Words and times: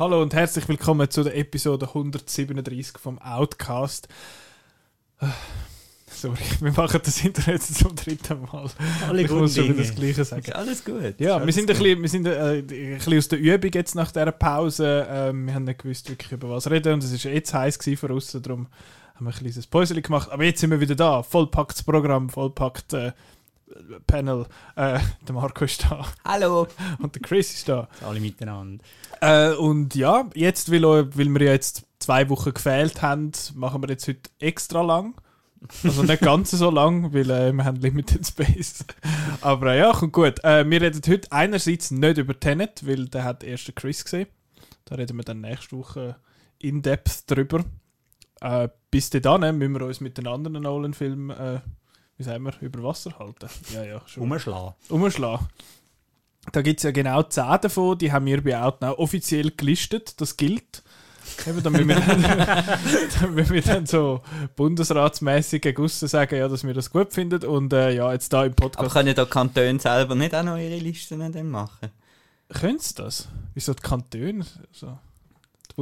Hallo 0.00 0.22
und 0.22 0.32
herzlich 0.32 0.66
willkommen 0.66 1.10
zu 1.10 1.22
der 1.22 1.36
Episode 1.36 1.86
137 1.88 2.96
vom 2.96 3.18
Outcast. 3.18 4.08
Sorry, 6.06 6.38
wir 6.60 6.72
machen 6.72 7.02
das 7.04 7.22
Intro 7.22 7.50
jetzt 7.50 7.74
zum 7.74 7.94
dritten 7.94 8.40
Mal. 8.50 8.70
Alle 9.06 9.20
ich 9.20 9.30
muss 9.30 9.54
schon 9.54 9.76
das 9.76 9.94
Gleiche 9.94 10.24
sagen. 10.24 10.40
Ist 10.40 10.54
alles 10.54 10.82
gut. 10.86 11.20
Ja, 11.20 11.36
Ist 11.36 11.44
wir 11.44 11.52
sind, 11.52 11.64
ein 11.64 11.76
alles 11.76 11.82
bisschen, 11.82 12.00
wir 12.00 12.08
sind 12.08 12.26
äh, 12.26 12.58
ein 12.60 12.66
bisschen 12.96 13.18
aus 13.18 13.28
der 13.28 13.40
Übung 13.40 13.70
jetzt 13.74 13.94
nach 13.94 14.10
dieser 14.10 14.32
Pause. 14.32 15.06
Ähm, 15.06 15.46
wir 15.46 15.52
haben 15.52 15.64
nicht 15.64 15.82
gewusst, 15.82 16.08
wirklich 16.08 16.32
über 16.32 16.48
was 16.48 16.70
reden 16.70 16.94
und 16.94 17.04
es 17.04 17.22
war 17.22 17.32
jetzt 17.32 17.52
heiß 17.52 17.78
gewesen 17.78 17.98
von 17.98 18.12
außen, 18.12 18.40
darum 18.40 18.68
haben 19.16 19.26
wir 19.26 19.32
ein 19.32 19.38
kleines 19.38 19.66
Päuschen 19.66 20.00
gemacht. 20.00 20.30
Aber 20.30 20.44
jetzt 20.44 20.60
sind 20.60 20.70
wir 20.70 20.80
wieder 20.80 20.94
da. 20.94 21.22
Vollpacktes 21.22 21.82
Programm, 21.82 22.30
vollpackt 22.30 22.94
äh, 22.94 23.12
Panel. 24.06 24.46
Äh, 24.76 24.98
der 25.26 25.34
Marco 25.34 25.64
ist 25.64 25.84
da 25.84 26.06
Hallo. 26.24 26.66
und 26.98 27.14
der 27.14 27.22
Chris 27.22 27.54
ist 27.54 27.68
da. 27.68 27.88
Alle 28.04 28.20
miteinander. 28.20 28.82
Äh, 29.20 29.52
und 29.54 29.94
ja, 29.94 30.28
jetzt, 30.34 30.70
weil, 30.70 30.82
weil 30.82 31.28
wir 31.28 31.46
ja 31.46 31.52
jetzt 31.52 31.86
zwei 31.98 32.28
Wochen 32.28 32.54
gefehlt 32.54 33.02
haben, 33.02 33.32
machen 33.54 33.82
wir 33.82 33.90
jetzt 33.90 34.08
heute 34.08 34.30
extra 34.38 34.82
lang. 34.82 35.14
Also 35.84 36.02
nicht 36.02 36.22
ganz 36.22 36.52
so 36.52 36.70
lang, 36.70 37.12
weil 37.12 37.30
äh, 37.30 37.52
wir 37.52 37.64
haben 37.64 37.76
Limited 37.76 38.26
Space. 38.26 38.84
Aber 39.42 39.74
äh, 39.74 39.78
ja, 39.78 39.92
kommt 39.92 40.12
gut. 40.12 40.42
Äh, 40.42 40.68
wir 40.68 40.80
reden 40.80 41.02
heute 41.06 41.30
einerseits 41.30 41.90
nicht 41.90 42.18
über 42.18 42.38
Tenet, 42.38 42.86
weil 42.86 43.06
der 43.06 43.24
hat 43.24 43.44
erst 43.44 43.68
den 43.68 43.74
Chris 43.74 44.04
gesehen. 44.04 44.26
Da 44.86 44.94
reden 44.94 45.16
wir 45.18 45.24
dann 45.24 45.42
nächste 45.42 45.76
Woche 45.76 46.16
in 46.58 46.82
Depth 46.82 47.30
drüber. 47.30 47.64
Äh, 48.40 48.68
bis 48.90 49.10
dahin 49.10 49.58
müssen 49.58 49.74
wir 49.74 49.86
uns 49.86 50.00
mit 50.00 50.16
den 50.16 50.26
anderen 50.26 50.62
Nolan-Filmen, 50.62 51.30
äh, 51.30 51.60
wie 52.20 52.24
sagen 52.24 52.44
wir, 52.44 52.52
über 52.60 52.82
Wasser 52.82 53.18
halten. 53.18 53.48
Ja, 53.74 53.82
ja, 53.82 54.02
schon 54.04 54.24
Umschlagen. 54.24 54.74
umschlagen. 54.90 55.48
Da 56.52 56.60
gibt 56.60 56.80
es 56.80 56.84
ja 56.84 56.90
genau 56.90 57.22
10 57.22 57.60
davon, 57.62 57.96
die 57.96 58.12
haben 58.12 58.26
wir 58.26 58.44
bei 58.44 58.60
Outnow 58.60 58.98
offiziell 58.98 59.50
gelistet, 59.52 60.20
das 60.20 60.36
gilt. 60.36 60.82
Eben, 61.46 61.62
damit 61.62 61.88
wir, 61.88 61.94
dann, 61.94 62.22
damit 63.20 63.50
wir 63.50 63.62
dann 63.62 63.86
so 63.86 64.20
bundesratsmäßig 64.54 65.62
gegen 65.62 65.88
sagen, 65.88 66.36
ja, 66.36 66.46
dass 66.48 66.62
wir 66.64 66.74
das 66.74 66.90
gut 66.90 67.14
finden. 67.14 67.42
Und 67.44 67.72
äh, 67.72 67.92
ja, 67.92 68.12
jetzt 68.12 68.34
da 68.34 68.44
im 68.44 68.52
Aber 68.52 68.68
Podcast. 68.68 68.92
können 68.92 69.14
da 69.14 69.24
Kantone 69.24 69.80
selber 69.80 70.14
nicht 70.14 70.34
auch 70.34 70.42
noch 70.42 70.58
ihre 70.58 70.76
Listen 70.76 71.32
dann 71.32 71.48
machen? 71.48 71.88
Können 72.50 72.80
sie 72.80 72.94
das? 72.96 73.28
Wieso 73.54 73.72
die 73.72 73.82
Kantone? 73.82 74.44
So. 74.72 74.98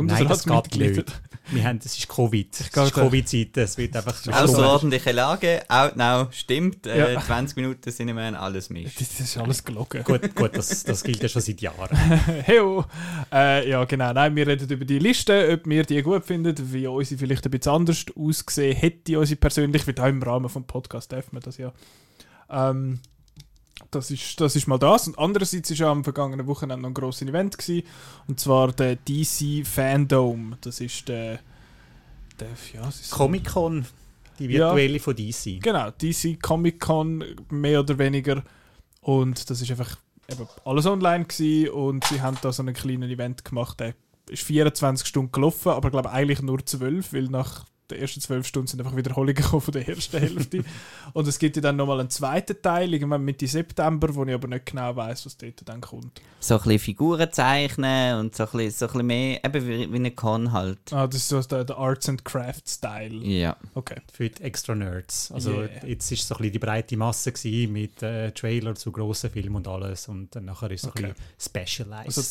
Die 0.06 0.14
Nein, 0.14 0.28
das 0.28 0.44
geht 0.44 0.76
nicht. 0.76 1.20
Wir 1.50 1.64
haben, 1.64 1.78
das 1.78 1.96
ist 1.96 2.08
Covid. 2.08 2.48
Das 2.74 2.86
ist 2.86 2.94
Covid-Zeit. 2.94 3.56
Es 3.56 3.78
wird 3.78 3.96
einfach 3.96 4.14
Außerordentliche 4.26 5.12
Lage, 5.12 5.62
Outnow 5.68 6.30
stimmt, 6.32 6.86
äh, 6.86 7.14
Ja. 7.14 7.20
20 7.20 7.56
Minuten 7.56 7.90
Cineman, 7.90 8.34
alles 8.34 8.68
mischt. 8.68 9.00
Das, 9.00 9.08
das 9.08 9.20
ist 9.20 9.38
alles 9.38 9.64
gelogen. 9.64 10.04
Gut, 10.04 10.34
gut 10.34 10.56
das, 10.56 10.84
das 10.84 11.02
gilt 11.02 11.22
ja 11.22 11.28
schon 11.28 11.40
seit 11.40 11.60
Jahren. 11.60 11.96
Heyo. 12.46 12.84
Äh, 13.32 13.68
ja, 13.70 13.84
genau. 13.84 14.12
Nein, 14.12 14.36
wir 14.36 14.46
reden 14.46 14.68
über 14.68 14.84
die 14.84 14.98
Liste, 14.98 15.48
ob 15.52 15.66
wir 15.66 15.84
die 15.84 16.02
gut 16.02 16.24
finden, 16.24 16.54
wie 16.72 16.86
unsere 16.86 17.18
vielleicht 17.18 17.46
ein 17.46 17.50
bisschen 17.50 17.72
anders 17.72 18.04
ausgesehen 18.14 18.76
hätte, 18.76 19.18
unsere 19.18 19.40
persönlich, 19.40 19.86
weil 19.86 19.94
da 19.94 20.06
im 20.06 20.22
Rahmen 20.22 20.50
vom 20.50 20.64
Podcast 20.64 21.10
dürfen 21.12 21.32
wir 21.32 21.40
das 21.40 21.56
ja. 21.56 21.72
Ähm, 22.50 23.00
das 23.90 24.10
ist, 24.10 24.40
das 24.40 24.56
ist 24.56 24.66
mal 24.66 24.78
das. 24.78 25.08
Und 25.08 25.18
andererseits 25.18 25.70
war 25.70 25.76
ja 25.76 25.90
am 25.90 26.04
vergangenen 26.04 26.46
Wochenende 26.46 26.82
noch 26.82 26.90
ein 26.90 26.94
grosses 26.94 27.28
Event, 27.28 27.58
gewesen, 27.58 27.86
und 28.26 28.40
zwar 28.40 28.72
der 28.72 28.96
DC 28.96 29.66
Fandom. 29.66 30.56
Das 30.60 30.80
ist 30.80 31.08
der. 31.08 31.40
der 32.38 32.48
ja, 32.74 32.88
Comic-Con, 33.10 33.86
die 34.38 34.48
virtuelle 34.48 35.00
von 35.00 35.16
DC. 35.16 35.60
Genau, 35.62 35.90
DC 35.90 36.40
Comic 36.42 36.80
Con 36.80 37.24
mehr 37.50 37.80
oder 37.80 37.98
weniger. 37.98 38.42
Und 39.00 39.48
das 39.48 39.60
ist 39.60 39.70
einfach 39.70 39.96
eben 40.30 40.46
alles 40.64 40.86
online 40.86 41.24
gewesen 41.24 41.70
und 41.70 42.04
sie 42.04 42.20
haben 42.20 42.36
da 42.42 42.52
so 42.52 42.62
einen 42.62 42.74
kleinen 42.74 43.10
Event 43.10 43.44
gemacht, 43.44 43.80
der 43.80 43.94
ist 44.28 44.42
24 44.42 45.06
Stunden 45.06 45.32
gelaufen, 45.32 45.70
aber 45.70 45.88
ich 45.88 45.92
glaube 45.92 46.10
eigentlich 46.10 46.42
nur 46.42 46.64
12, 46.64 47.12
weil 47.12 47.24
nach 47.24 47.64
den 47.90 48.00
ersten 48.00 48.20
12 48.20 48.46
Stunden 48.46 48.66
sind 48.68 48.80
einfach 48.80 48.96
Wiederholungen 48.96 49.34
gekommen 49.34 49.62
von 49.62 49.72
der 49.72 49.88
ersten 49.88 50.18
Hälfte. 50.18 50.64
und 51.14 51.26
es 51.26 51.38
gibt 51.38 51.56
ja 51.56 51.62
dann 51.62 51.76
nochmal 51.76 52.00
einen 52.00 52.10
zweiten 52.10 52.60
Teil, 52.60 52.92
irgendwann 52.92 53.24
Mitte 53.24 53.46
September, 53.46 54.14
wo 54.14 54.24
ich 54.24 54.34
aber 54.34 54.48
nicht 54.48 54.66
genau 54.66 54.94
weiß, 54.94 55.26
was 55.26 55.36
dort 55.36 55.66
dann 55.66 55.80
kommt. 55.80 56.20
So 56.40 56.54
ein 56.54 56.62
bisschen 56.62 56.78
Figuren 56.78 57.32
zeichnen 57.32 58.18
und 58.18 58.36
so 58.36 58.44
ein 58.44 58.50
bisschen, 58.50 58.70
so 58.70 58.86
ein 58.86 58.92
bisschen 58.92 59.06
mehr, 59.06 59.44
eben 59.44 59.66
wie, 59.66 59.92
wie 59.92 59.96
eine 59.96 60.10
Con 60.10 60.52
halt. 60.52 60.78
Ah, 60.92 61.06
das 61.06 61.16
ist 61.16 61.28
so 61.28 61.40
der, 61.42 61.64
der 61.64 61.76
Arts 61.78 62.08
and 62.08 62.24
Crafts 62.24 62.74
Style. 62.74 63.14
Ja. 63.24 63.56
Okay. 63.74 63.96
Für 64.12 64.28
die 64.28 64.42
extra 64.42 64.74
Nerds. 64.74 65.32
Also 65.32 65.48
Yeah. 65.58 65.86
jetzt 65.86 66.10
ist 66.12 66.28
so 66.28 66.34
ein 66.34 66.38
bisschen 66.38 66.52
die 66.52 66.58
breite 66.58 66.96
Masse 66.96 67.32
gewesen 67.32 67.72
mit 67.72 68.02
äh, 68.02 68.30
Trailer 68.32 68.74
zu 68.74 68.92
grossen 68.92 69.30
Filmen 69.30 69.56
und 69.56 69.66
alles. 69.68 70.08
Und 70.08 70.34
dann 70.36 70.44
nachher 70.44 70.70
ist 70.70 70.84
es 70.84 70.90
Okay. 70.90 71.06
ein 71.06 71.14
bisschen 71.14 71.26
specialized. 71.40 72.06
Also 72.18 72.22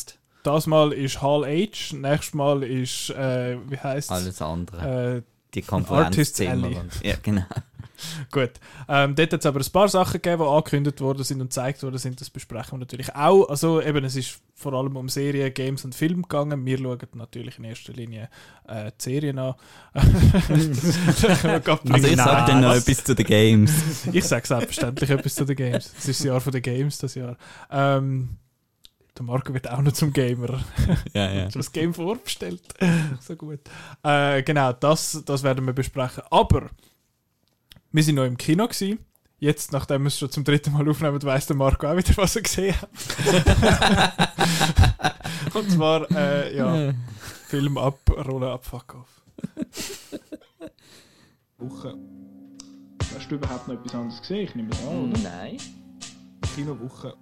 Das 0.44 0.66
Mal 0.66 0.92
ist 0.92 1.20
Hall 1.20 1.44
H, 1.44 1.94
nächstes 1.96 2.34
Mal 2.34 2.62
ist, 2.62 3.10
äh, 3.10 3.56
wie 3.68 3.76
heißt 3.76 4.10
Alles 4.10 4.40
andere. 4.40 5.16
Äh, 5.18 5.22
die 5.54 5.62
Konferenzzimmer. 5.62 6.70
Ja, 7.02 7.14
genau. 7.22 7.44
Gut. 8.30 8.52
Ähm, 8.88 9.14
dort 9.14 9.32
hat 9.32 9.40
es 9.40 9.46
aber 9.46 9.60
ein 9.60 9.72
paar 9.72 9.88
Sachen 9.88 10.20
gegeben, 10.20 10.42
die 10.42 10.48
angekündigt 10.48 11.00
worden 11.00 11.24
sind 11.24 11.40
und 11.40 11.48
gezeigt 11.48 11.82
worden 11.82 11.98
sind. 11.98 12.20
Das 12.20 12.30
besprechen 12.30 12.72
wir 12.72 12.78
natürlich 12.78 13.14
auch. 13.14 13.48
Also 13.48 13.82
eben, 13.82 14.04
es 14.04 14.16
ist 14.16 14.40
vor 14.54 14.72
allem 14.72 14.96
um 14.96 15.08
Serien, 15.08 15.52
Games 15.52 15.84
und 15.84 15.94
Film 15.94 16.22
gegangen. 16.22 16.64
Wir 16.64 16.78
schauen 16.78 16.98
natürlich 17.14 17.58
in 17.58 17.64
erster 17.64 17.92
Linie 17.92 18.28
äh, 18.66 18.90
die 18.98 19.02
Serien 19.02 19.38
an. 19.38 19.54
Also 21.90 22.06
ich 22.08 22.16
sag 22.16 22.46
dann 22.46 22.60
noch 22.60 22.70
was? 22.70 22.88
etwas 22.88 23.04
zu 23.04 23.14
den 23.14 23.26
Games. 23.26 23.72
ich 24.12 24.24
sage 24.24 24.46
selbstverständlich 24.46 25.10
etwas 25.10 25.34
zu 25.34 25.44
den 25.44 25.56
Games. 25.56 25.92
Es 25.98 26.08
ist 26.08 26.20
das 26.20 26.26
Jahr 26.26 26.40
von 26.40 26.52
den 26.52 26.62
Games, 26.62 26.98
das 26.98 27.14
Jahr. 27.14 27.36
Ähm, 27.70 28.38
der 29.18 29.26
Marco 29.26 29.52
wird 29.52 29.68
auch 29.70 29.82
noch 29.82 29.92
zum 29.92 30.12
Gamer. 30.12 30.60
ja, 31.12 31.30
ja. 31.32 31.48
das 31.48 31.72
Game 31.72 31.92
vorbestellt. 31.92 32.62
so 33.20 33.36
gut. 33.36 33.60
Äh, 34.02 34.42
genau, 34.42 34.72
das, 34.72 35.22
das 35.24 35.42
werden 35.42 35.66
wir 35.66 35.72
besprechen. 35.72 36.22
Aber 36.30 36.70
wir 37.92 38.02
sind 38.02 38.14
noch 38.14 38.24
im 38.24 38.36
Kino 38.36 38.66
gewesen. 38.66 38.98
Jetzt, 39.40 39.72
nachdem 39.72 40.02
wir 40.02 40.08
es 40.08 40.18
schon 40.18 40.30
zum 40.30 40.42
dritten 40.44 40.72
Mal 40.72 40.88
aufnehmen, 40.88 41.22
weiss 41.22 41.46
der 41.46 41.56
Marco 41.56 41.86
auch 41.86 41.96
wieder, 41.96 42.16
was 42.16 42.34
er 42.34 42.42
gesehen 42.42 42.74
hat. 42.80 42.88
Und 45.54 45.70
zwar, 45.70 46.10
äh, 46.10 46.56
ja, 46.56 46.92
Film 47.46 47.78
ab, 47.78 47.98
Rolle 48.10 48.50
ab, 48.50 48.64
fuck 48.66 48.96
off. 48.96 49.22
Woche. 51.58 51.94
Hast 53.14 53.30
du 53.30 53.36
überhaupt 53.36 53.68
noch 53.68 53.76
etwas 53.76 53.94
anderes 53.94 54.20
gesehen? 54.20 54.44
Ich 54.44 54.54
nehme 54.56 54.70
es 54.70 54.80
an, 54.86 55.12
oder? 55.12 55.18
Nein. 55.20 55.56
Kinowoche. 56.54 57.14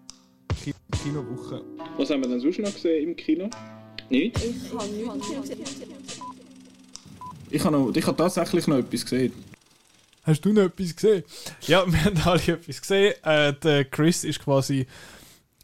Ki 0.66 0.74
Kinowoche. 1.02 1.62
Was 1.96 2.10
haben 2.10 2.22
wir 2.22 2.28
denn 2.28 2.40
sonst 2.40 2.58
noch 2.58 2.72
gesehen 2.74 3.10
im 3.10 3.16
Kino? 3.16 3.48
Nichts? 4.10 4.42
Ich 7.50 7.64
habe, 7.64 7.76
noch, 7.78 7.94
ich 7.94 8.06
habe 8.06 8.16
tatsächlich 8.16 8.66
noch 8.66 8.78
etwas 8.78 9.02
gesehen. 9.04 9.32
Hast 10.24 10.40
du 10.44 10.52
noch 10.52 10.62
etwas 10.62 10.96
gesehen? 10.96 11.22
Ja, 11.62 11.84
wir 11.92 12.04
haben 12.04 12.18
alle 12.24 12.42
etwas 12.42 12.80
gesehen. 12.80 13.14
Äh, 13.22 13.52
der 13.54 13.84
Chris 13.84 14.24
ist 14.24 14.40
quasi 14.40 14.86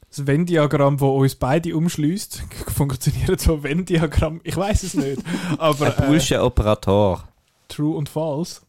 das 0.09 0.25
Venn-Diagramm, 0.27 0.99
das 0.99 1.09
uns 1.09 1.35
beide 1.35 1.77
umschließt. 1.77 2.43
Funktioniert 2.77 3.41
so 3.41 3.55
ein 3.55 3.63
Venn-Diagramm? 3.65 4.41
Ich 4.45 4.57
weiß 4.57 4.85
es 4.85 4.95
nicht. 4.95 5.21
Aber 5.59 5.97
Ein 5.99 6.05
äh, 6.05 6.07
Bullshit-Operator. 6.07 7.27
True 7.69 7.97
und 7.97 8.09
False. 8.09 8.61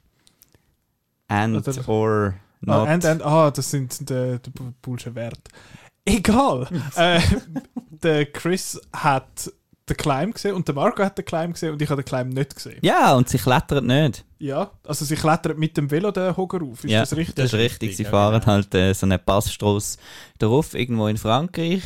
And 1.27 1.55
Oder- 1.67 1.87
or 1.89 2.33
Ah, 2.65 2.77
not. 2.77 2.87
and, 2.87 3.05
and, 3.05 3.21
ah, 3.25 3.51
das 3.51 3.69
sind 3.71 4.09
der, 4.09 4.39
der 4.39 4.51
Bullshit 4.81 5.13
Wert. 5.15 5.37
Egal. 6.05 6.67
äh, 6.95 7.19
der 7.89 8.25
Chris 8.25 8.79
hat 8.91 9.51
den 9.89 9.97
Climb 9.97 10.35
gesehen 10.35 10.55
und 10.55 10.67
der 10.67 10.75
Marco 10.75 11.03
hat 11.03 11.17
den 11.17 11.25
Climb 11.25 11.53
gesehen 11.53 11.73
und 11.73 11.81
ich 11.81 11.89
habe 11.89 12.01
den 12.01 12.07
Climb 12.07 12.33
nicht 12.33 12.55
gesehen. 12.55 12.79
Ja, 12.81 13.13
und 13.15 13.27
sie 13.29 13.37
klettert 13.37 13.83
nicht. 13.83 14.23
Ja, 14.39 14.71
also 14.85 15.05
sie 15.05 15.15
klettern 15.15 15.57
mit 15.57 15.75
dem 15.77 15.89
Velo 15.91 16.11
den 16.11 16.35
Hocker 16.35 16.61
auf. 16.61 16.83
Ist 16.83 16.91
ja, 16.91 17.01
das 17.01 17.15
richtig? 17.15 17.35
Das 17.35 17.45
ist 17.45 17.53
richtig. 17.53 17.89
richtig, 17.89 17.97
Sie 17.97 18.03
ja, 18.03 18.09
fahren 18.09 18.39
genau. 18.39 18.53
halt 18.53 18.73
äh, 18.75 18.93
so 18.93 19.05
eine 19.05 19.19
Passstrasse 19.19 19.97
darauf, 20.39 20.73
irgendwo 20.73 21.07
in 21.07 21.17
Frankreich. 21.17 21.83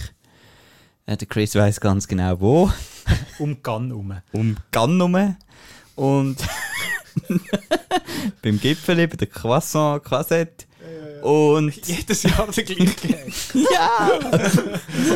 Äh, 1.05 1.17
der 1.17 1.27
Chris 1.27 1.55
weiß 1.55 1.79
ganz 1.79 2.07
genau 2.07 2.39
wo. 2.39 2.71
um 3.39 3.61
Gun 3.63 3.87
herum. 3.87 4.13
Um 4.31 4.57
Cannes 4.71 5.01
rum. 5.01 5.35
Und 5.95 6.37
beim 8.43 8.59
Gipfel, 8.59 9.07
bei 9.07 9.15
der 9.15 9.27
Croissant, 9.27 10.03
Croisette. 10.03 10.66
Und 11.21 11.87
Jedes 11.87 12.23
Jahr 12.23 12.47
der 12.47 12.63
gleiche 12.63 12.85
Gag. 13.07 13.33
ja, 13.53 14.09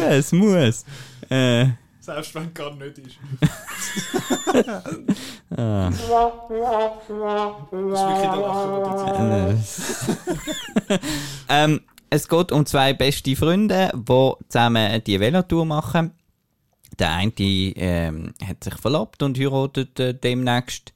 es 0.09 0.31
muss. 0.31 0.85
Äh, 1.29 1.67
Selbst 1.99 2.35
wenn 2.35 2.53
gar 2.53 2.73
nicht 2.75 2.97
ist. 2.97 3.17
ah. 5.57 5.89
Das 5.89 5.99
ist 5.99 6.09
wirklich 7.99 8.29
der 8.29 8.35
Lachen, 8.35 9.57
Äh, 10.89 10.99
ähm, 11.49 11.81
es 12.09 12.27
geht 12.27 12.51
um 12.51 12.65
zwei 12.65 12.93
beste 12.93 13.35
Freunde, 13.35 13.91
die 13.93 14.31
zusammen 14.49 15.01
die 15.05 15.19
Velotour 15.19 15.65
machen. 15.65 16.11
Der 16.99 17.11
eine 17.13 17.31
ähm, 17.39 18.33
hat 18.45 18.63
sich 18.63 18.75
verlobt 18.75 19.23
und 19.23 19.39
heiratet 19.39 19.99
äh, 19.99 20.13
demnächst. 20.13 20.93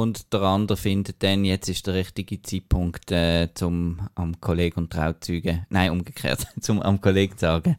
Und 0.00 0.32
der 0.32 0.42
andere 0.42 0.76
findet 0.76 1.22
dann, 1.22 1.44
jetzt 1.44 1.68
ist 1.68 1.86
der 1.86 1.94
richtige 1.94 2.42
Zeitpunkt, 2.42 3.12
äh, 3.12 3.48
zum 3.54 4.08
am 4.16 4.40
Kollegen 4.40 4.80
und 4.80 4.92
Trauzeugen, 4.92 5.66
nein, 5.70 5.92
umgekehrt, 5.92 6.48
zum 6.60 6.82
am 6.82 7.00
Kollegen 7.00 7.34
zu 7.34 7.42
sagen, 7.42 7.76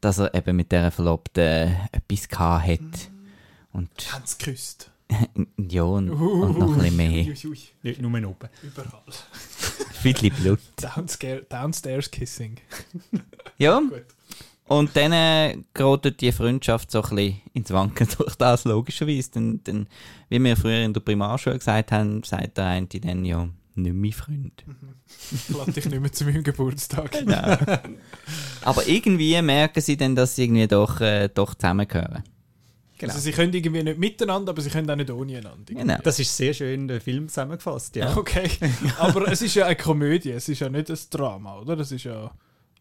dass 0.00 0.18
er 0.18 0.32
eben 0.34 0.54
mit 0.54 0.70
dieser 0.70 0.92
Verlobten 0.92 1.42
äh, 1.42 1.74
etwas 1.90 2.28
gehabt 2.28 2.68
hat. 2.68 3.10
Und 3.72 3.90
Haben 4.12 4.22
sie 4.24 4.38
geküsst? 4.38 4.90
ja, 5.56 5.82
und, 5.82 6.10
und 6.10 6.58
noch 6.58 6.68
ein 6.68 6.78
bisschen 6.78 6.96
mehr. 6.96 7.26
Ui, 7.26 7.46
ui, 7.46 7.58
Nicht 7.82 8.00
nur 8.00 8.28
oben. 8.28 8.48
Überall. 8.62 9.02
Viel 9.94 10.30
Blut. 10.30 10.60
Downscare, 10.80 11.44
downstairs 11.48 12.08
Kissing. 12.08 12.58
Ja, 13.56 13.80
Gut. 13.80 14.04
Und 14.68 14.96
dann 14.96 15.12
äh, 15.12 15.58
gerät 15.74 16.20
die 16.20 16.32
Freundschaft 16.32 16.90
so 16.90 17.02
ein 17.02 17.16
bisschen 17.16 17.40
ins 17.54 17.70
Wanken 17.70 18.08
durch 18.18 18.34
das, 18.36 18.64
logischerweise. 18.64 19.30
Denn, 19.32 19.64
denn, 19.64 19.86
wie 20.28 20.42
wir 20.42 20.56
früher 20.56 20.84
in 20.84 20.92
der 20.92 21.00
Primarschule 21.00 21.58
gesagt 21.58 21.92
haben, 21.92 22.22
sagt 22.22 22.58
der 22.58 22.66
eine 22.66 22.86
dann 22.86 23.24
ja 23.24 23.48
nicht 23.74 23.94
mein 23.94 24.12
Freund. 24.12 24.64
Ich 25.32 25.48
lade 25.48 25.72
dich 25.72 25.86
nicht 25.86 26.00
mehr 26.00 26.12
zu 26.12 26.24
meinem 26.24 26.42
Geburtstag. 26.42 27.12
Genau. 27.12 27.56
Aber 28.62 28.86
irgendwie 28.86 29.40
merken 29.40 29.80
sie 29.80 29.96
dann, 29.96 30.14
dass 30.14 30.36
sie 30.36 30.44
irgendwie 30.44 30.68
doch, 30.68 31.00
äh, 31.00 31.28
doch 31.28 31.54
zusammengehören. 31.54 32.24
Genau. 32.98 33.12
Also 33.12 33.24
sie 33.24 33.32
können 33.32 33.54
irgendwie 33.54 33.82
nicht 33.82 33.98
miteinander, 33.98 34.50
aber 34.50 34.60
sie 34.60 34.70
können 34.70 34.90
auch 34.90 34.96
nicht 34.96 35.10
ohne 35.10 35.38
einander. 35.38 35.72
Genau. 35.72 35.96
Das 36.02 36.18
ist 36.18 36.36
sehr 36.36 36.52
schön 36.52 36.88
der 36.88 37.00
Film 37.00 37.28
zusammengefasst, 37.28 37.96
ja. 37.96 38.16
Okay. 38.16 38.50
Aber 38.98 39.30
es 39.30 39.40
ist 39.40 39.54
ja 39.54 39.66
eine 39.66 39.76
Komödie, 39.76 40.32
es 40.32 40.48
ist 40.48 40.58
ja 40.58 40.68
nicht 40.68 40.90
ein 40.90 40.98
Drama, 41.10 41.60
oder? 41.60 41.76
Das 41.76 41.92
ist 41.92 42.04
ja. 42.04 42.30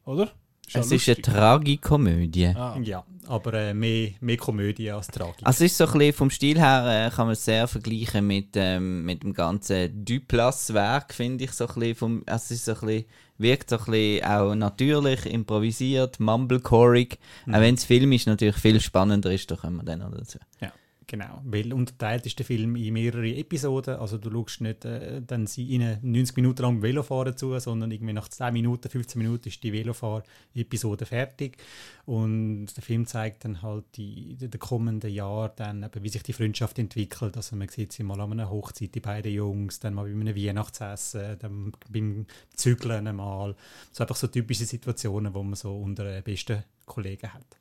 Oder? 0.05 0.31
Ja 0.69 0.79
Es 0.81 0.91
ist 0.91 1.07
eine 1.07 1.15
lustig. 1.15 1.23
Tragikomödie. 1.23 2.47
Ah. 2.55 2.77
Ja, 2.83 3.03
aber 3.27 3.53
äh, 3.53 3.73
mehr, 3.73 4.11
mehr 4.21 4.37
Komödie 4.37 4.91
als 4.91 5.07
Tragik. 5.07 5.45
Also 5.45 5.65
es 5.65 5.71
ist 5.71 5.77
so 5.77 5.85
ein 5.85 5.93
bisschen, 5.93 6.13
vom 6.13 6.29
Stil 6.29 6.59
her 6.59 7.07
äh, 7.07 7.15
kann 7.15 7.27
man 7.27 7.33
es 7.33 7.45
sehr 7.45 7.67
vergleichen 7.67 8.25
mit, 8.25 8.49
ähm, 8.55 9.03
mit 9.05 9.23
dem 9.23 9.33
ganzen 9.33 10.05
Duplass-Werk, 10.05 11.13
finde 11.13 11.45
ich 11.45 11.51
so 11.51 11.67
ein 11.67 11.73
bisschen. 11.75 11.95
Vom, 11.95 12.23
also 12.25 12.43
es 12.45 12.51
ist 12.51 12.65
so 12.65 12.73
ein 12.73 12.79
bisschen, 12.79 13.05
wirkt 13.37 13.69
so 13.69 13.77
ein 13.77 13.85
bisschen 13.85 14.25
auch 14.25 14.55
natürlich, 14.55 15.25
improvisiert, 15.25 16.19
mumblecorig. 16.19 17.19
Auch 17.47 17.59
wenn 17.59 17.75
es 17.75 17.85
Film 17.85 18.11
ist, 18.11 18.27
natürlich 18.27 18.57
viel 18.57 18.79
spannender 18.79 19.31
ist, 19.31 19.49
da 19.51 19.55
kommen 19.55 19.77
wir 19.77 19.83
dann 19.83 19.99
noch 19.99 20.11
dazu. 20.11 20.39
Ja, 20.61 20.71
genau. 21.07 21.41
Weil 21.43 21.73
unterteilt 21.73 22.25
ist 22.25 22.37
der 22.37 22.45
Film 22.45 22.75
in 22.75 22.93
mehrere 22.93 23.33
Episoden. 23.35 23.95
Also 23.95 24.17
du 24.17 24.29
schaust 24.29 24.61
nicht 24.61 24.85
äh, 24.85 25.21
dann 25.25 25.47
sie 25.47 25.63
ihnen 25.63 25.97
90 26.01 26.35
Minuten 26.35 26.61
lang 26.61 26.81
Velofahren 26.81 27.35
zu, 27.35 27.57
sondern 27.59 27.91
irgendwie 27.91 28.13
nach 28.13 28.27
10 28.27 28.53
Minuten, 28.53 28.89
15 28.89 29.19
Minuten 29.21 29.47
ist 29.47 29.63
die 29.63 29.73
Velofahr-Episode 29.73 31.05
fertig. 31.05 31.57
Und 32.05 32.67
der 32.75 32.83
Film 32.83 33.07
zeigt 33.07 33.45
dann 33.45 33.61
halt 33.61 33.85
die, 33.95 34.35
die, 34.35 34.49
die 34.49 34.57
kommenden 34.57 35.11
Jahre 35.11 35.53
dann, 35.55 35.83
eben, 35.83 36.03
wie 36.03 36.09
sich 36.09 36.23
die 36.23 36.33
Freundschaft 36.33 36.77
entwickelt. 36.79 37.35
Also 37.35 37.55
man 37.55 37.69
sieht 37.69 37.93
sie 37.93 38.03
mal 38.03 38.19
an 38.19 38.33
einer 38.33 38.49
Hochzeit, 38.49 38.93
die 38.93 38.99
beiden 38.99 39.31
Jungs, 39.31 39.79
dann 39.79 39.93
mal 39.93 40.05
bei 40.05 40.11
einem 40.11 40.35
Weihnachtsessen, 40.35 41.39
dann 41.39 41.71
beim 41.89 42.25
Zügeln 42.55 43.15
mal. 43.15 43.55
So 43.91 44.03
einfach 44.03 44.15
so 44.15 44.27
typische 44.27 44.65
Situationen, 44.65 45.33
wo 45.33 45.43
man 45.43 45.55
so 45.55 45.75
unter 45.75 46.21
besten 46.21 46.63
Kollegen 46.85 47.33
hat. 47.33 47.57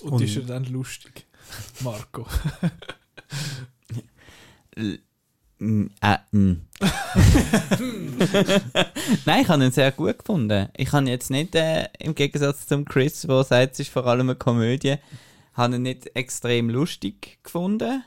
Und, 0.00 0.12
Und- 0.12 0.22
ist 0.22 0.36
er 0.36 0.42
dann 0.42 0.64
lustig? 0.64 1.26
Marco. 1.80 2.26
Äh, 4.76 4.98
mm. 5.58 5.90
Nein, 9.26 9.42
ich 9.42 9.48
habe 9.48 9.64
ihn 9.64 9.72
sehr 9.72 9.90
gut 9.92 10.18
gefunden. 10.18 10.68
Ich 10.76 10.92
habe 10.92 11.08
jetzt 11.08 11.30
nicht, 11.30 11.54
äh, 11.54 11.88
im 11.98 12.14
Gegensatz 12.14 12.66
zum 12.66 12.84
Chris, 12.84 13.22
der 13.22 13.44
sagt, 13.44 13.72
es 13.72 13.80
ist 13.80 13.90
vor 13.90 14.06
allem 14.06 14.28
eine 14.28 14.36
Komödie, 14.36 14.96
habe 15.54 15.76
ihn 15.76 15.82
nicht 15.82 16.14
extrem 16.14 16.70
lustig 16.70 17.38
gefunden, 17.42 18.04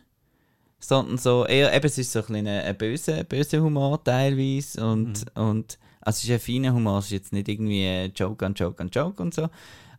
sondern 0.79 1.17
so 1.17 1.45
eher, 1.45 1.73
eben, 1.73 1.85
es 1.85 1.97
ist 1.97 2.11
so 2.13 2.19
ein, 2.19 2.25
bisschen 2.27 2.47
ein, 2.47 2.77
böser, 2.77 3.23
böser 3.23 3.61
Humor 3.61 4.03
teilweise 4.03 4.85
und, 4.85 5.25
und 5.35 5.77
also 5.99 6.17
es 6.17 6.23
ist 6.23 6.31
ein 6.31 6.39
feiner 6.39 6.73
Humor, 6.73 6.99
es 6.99 7.05
ist 7.05 7.11
jetzt 7.11 7.33
nicht 7.33 7.49
irgendwie 7.49 8.11
Joke 8.15 8.45
an 8.45 8.53
Joke 8.53 8.81
an 8.81 8.89
Joke 8.89 9.21
und 9.21 9.33
so, 9.33 9.49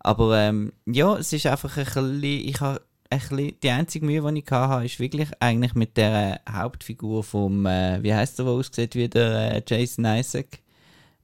aber 0.03 0.39
ähm, 0.39 0.73
ja, 0.87 1.17
es 1.17 1.33
ist 1.33 1.47
einfach 1.47 1.77
ein 1.77 1.85
bisschen, 1.85 2.23
ich 2.23 2.61
habe 2.61 2.81
ein 3.11 3.19
bisschen, 3.19 3.61
die 3.63 3.71
einzige 3.71 4.07
Mühe, 4.07 4.33
die 4.33 4.41
ich 4.41 4.51
hatte, 4.51 4.85
ist 4.85 4.99
wirklich 4.99 5.29
eigentlich 5.41 5.75
mit 5.75 5.97
der 5.97 6.41
Hauptfigur 6.51 7.23
vom, 7.23 7.67
äh, 7.67 8.03
wie 8.03 8.15
heißt 8.15 8.39
der, 8.39 8.47
der 8.47 8.55
aussieht 8.55 8.95
wie 8.95 9.09
der 9.09 9.57
äh, 9.57 9.63
Jason 9.67 10.05
Isaac? 10.05 10.61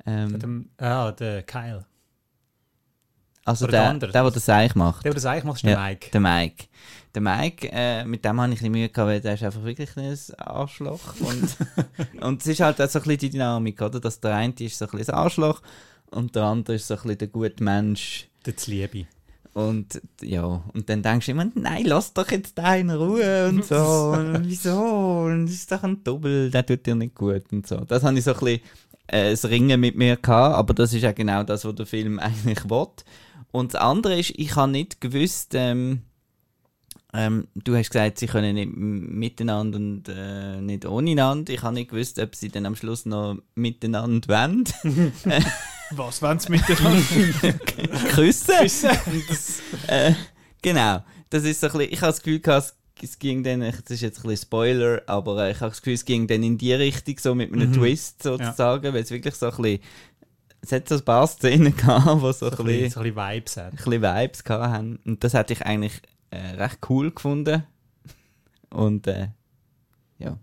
Ähm, 0.06 0.70
ah, 0.78 1.10
der 1.12 1.42
Kyle. 1.42 1.84
also 3.44 3.64
oder 3.64 3.72
der 3.72 3.80
der, 3.80 3.90
andere. 3.90 4.12
der, 4.12 4.22
der 4.22 4.30
das 4.30 4.48
eigentlich 4.48 4.74
macht. 4.74 5.04
Der, 5.04 5.10
der 5.10 5.14
das 5.14 5.26
eigentlich 5.26 5.44
macht, 5.44 5.56
ist 5.56 5.64
der 5.64 5.72
Ja, 5.72 5.84
Mike. 5.84 6.10
Der 6.10 6.20
Mike. 6.20 6.64
Der 7.14 7.22
Mike, 7.22 7.68
äh, 7.72 8.04
mit 8.04 8.24
dem 8.24 8.40
habe 8.40 8.52
ich 8.52 8.60
ein 8.60 8.62
bisschen 8.62 8.72
Mühe 8.72 8.88
gehabt, 8.88 9.08
weil 9.08 9.20
der 9.20 9.34
ist 9.34 9.42
einfach 9.42 9.64
wirklich 9.64 9.96
ein 9.96 10.16
Arschloch. 10.38 11.14
Und, 11.20 11.56
und 12.22 12.40
es 12.42 12.46
ist 12.46 12.60
halt 12.60 12.80
auch 12.80 12.88
so 12.88 12.98
ein 12.98 13.02
bisschen 13.02 13.18
die 13.18 13.30
Dynamik, 13.30 13.80
oder? 13.82 13.98
Dass 13.98 14.20
der 14.20 14.36
eine 14.36 14.54
ist 14.60 14.78
so 14.78 14.84
ein 14.84 14.90
bisschen 14.92 15.14
ein 15.14 15.20
Arschloch 15.20 15.62
und 16.10 16.36
der 16.36 16.44
andere 16.44 16.76
ist 16.76 16.86
so 16.86 16.94
ein 16.94 17.00
bisschen 17.00 17.18
der 17.18 17.28
gute 17.28 17.64
Mensch. 17.64 18.27
Der 18.46 18.56
Zliebe. 18.56 19.06
Und 19.54 20.00
ja, 20.22 20.44
und 20.44 20.88
dann 20.88 21.02
denkst 21.02 21.26
du 21.26 21.32
immer, 21.32 21.50
nein, 21.54 21.84
lass 21.84 22.12
doch 22.12 22.30
jetzt 22.30 22.56
den 22.56 22.64
in 22.64 22.90
Ruhe 22.90 23.48
und 23.48 23.64
so. 23.64 24.14
Und 24.16 24.44
wieso? 24.48 25.24
Und 25.26 25.46
das 25.46 25.54
ist 25.54 25.72
doch 25.72 25.82
ein 25.82 26.04
Double, 26.04 26.50
der 26.50 26.64
tut 26.64 26.86
dir 26.86 26.94
nicht 26.94 27.14
gut 27.14 27.42
und 27.50 27.66
so. 27.66 27.76
Das 27.78 28.04
habe 28.04 28.16
ich 28.16 28.24
so 28.24 28.34
ein 28.34 28.38
bisschen 28.38 28.60
äh, 29.08 29.30
das 29.30 29.46
Ringen 29.46 29.80
mit 29.80 29.96
mir 29.96 30.16
gehabt, 30.16 30.54
aber 30.54 30.74
das 30.74 30.92
ist 30.92 31.02
ja 31.02 31.12
genau 31.12 31.42
das, 31.42 31.64
was 31.64 31.74
der 31.74 31.86
Film 31.86 32.18
eigentlich 32.20 32.70
will. 32.70 32.86
Und 33.50 33.74
das 33.74 33.80
andere 33.80 34.18
ist, 34.18 34.32
ich 34.36 34.54
habe 34.54 34.70
nicht 34.70 35.00
gewusst, 35.00 35.54
ähm, 35.54 36.02
ähm, 37.14 37.48
du 37.54 37.74
hast 37.74 37.90
gesagt, 37.90 38.18
sie 38.18 38.26
können 38.26 38.54
nicht 38.54 38.70
miteinander 38.76 39.78
und 39.78 40.04
äh, 40.08 40.60
nicht 40.60 40.84
ohne 40.84 41.12
einander. 41.12 41.52
Ich 41.52 41.62
habe 41.62 41.74
nicht 41.74 41.90
gewusst, 41.90 42.18
ob 42.18 42.34
sie 42.34 42.50
dann 42.50 42.66
am 42.66 42.76
Schluss 42.76 43.06
noch 43.06 43.38
miteinander 43.54 44.28
wollen. 44.28 44.64
Was, 45.90 46.20
wenn 46.22 46.38
sie 46.38 46.50
miteinander 46.52 47.02
Küssen. 48.14 48.54
küssen? 48.58 48.90
äh, 49.88 50.12
genau. 50.62 51.02
Das 51.30 51.44
ist 51.44 51.60
so 51.60 51.66
ein 51.68 51.72
bisschen, 51.72 51.92
ich 51.92 52.00
habe 52.00 52.12
das 52.12 52.22
Gefühl 52.22 52.40
gehabt, 52.40 52.74
es, 53.02 53.18
ging 53.18 53.42
dann, 53.44 53.60
das 53.60 53.78
ist 53.90 54.00
jetzt 54.00 54.18
ein 54.18 54.28
bisschen 54.28 54.46
Spoiler, 54.46 55.02
aber 55.06 55.46
äh, 55.46 55.52
ich 55.52 55.60
habe 55.60 55.70
das 55.70 55.80
Gefühl, 55.80 55.94
es 55.94 56.04
ging 56.04 56.26
dann 56.26 56.42
in 56.42 56.58
die 56.58 56.72
Richtung, 56.72 57.16
so 57.18 57.34
mit 57.34 57.52
einem 57.52 57.70
Mhm. 57.70 57.74
Twist 57.74 58.22
sozusagen, 58.22 58.92
weil 58.92 59.02
es 59.02 59.10
wirklich 59.10 59.34
so 59.34 59.46
ein 59.50 59.56
bisschen, 59.56 59.80
es 60.60 60.72
hat 60.72 60.88
so 60.88 60.96
ein 60.96 61.04
paar 61.04 61.26
Szenen 61.26 61.76
gehabt, 61.76 62.06
die 62.06 62.32
so 62.32 62.46
ein 62.50 62.56
So 62.56 62.64
bisschen, 62.64 62.66
ein 62.66 62.66
bisschen, 62.66 62.90
so 62.90 63.00
ein 63.00 63.14
bisschen 63.14 63.16
Vibes 63.16 63.56
hat. 63.56 63.72
ein 63.72 63.76
bisschen 63.76 64.02
Vibes 64.02 64.44
gehabt 64.44 64.64
haben. 64.72 64.98
Und 65.04 65.22
das 65.24 65.34
hätte 65.34 65.52
ich 65.52 65.62
eigentlich 65.64 66.02
äh, 66.30 66.38
recht 66.56 66.78
cool 66.90 67.10
gefunden. 67.12 67.62
Und 68.70 69.06
äh, 69.06 69.28
ja. 70.18 70.36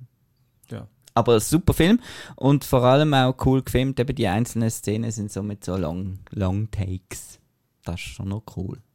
Ja. 1.16 1.22
Aber 1.22 1.36
ein 1.36 1.40
super 1.40 1.74
Film 1.74 2.00
und 2.36 2.64
vor 2.66 2.84
allem 2.84 3.14
auch 3.14 3.36
cool 3.46 3.64
gefilmt. 3.64 4.00
Eben 4.00 4.16
die 4.16 4.28
einzelnen 4.28 4.70
Szenen 4.70 5.12
sind 5.12 5.32
so 5.32 5.42
mit 5.44 5.64
so 5.64 5.78
Long, 5.78 6.20
Long 6.32 6.70
Takes. 6.72 7.40
Das 7.84 7.96
ist 7.96 8.02
schon 8.08 8.30
noch 8.30 8.44
cool. 8.58 8.80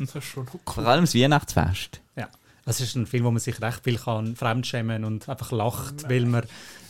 Das 0.00 0.14
ist 0.16 0.24
schon 0.24 0.44
noch 0.44 0.52
Vor 0.52 0.78
cool. 0.78 0.86
allem 0.86 1.04
das 1.04 1.14
Weihnachtsfest. 1.14 2.00
Ja. 2.16 2.28
Es 2.66 2.80
ist 2.80 2.96
ein 2.96 3.06
Film, 3.06 3.24
wo 3.24 3.30
man 3.30 3.40
sich 3.40 3.60
recht 3.60 3.84
viel 3.84 3.98
kann 3.98 4.36
fremdschämen 4.36 5.04
und 5.04 5.28
einfach 5.28 5.52
lacht, 5.52 6.08
weil 6.08 6.24
man, 6.24 6.44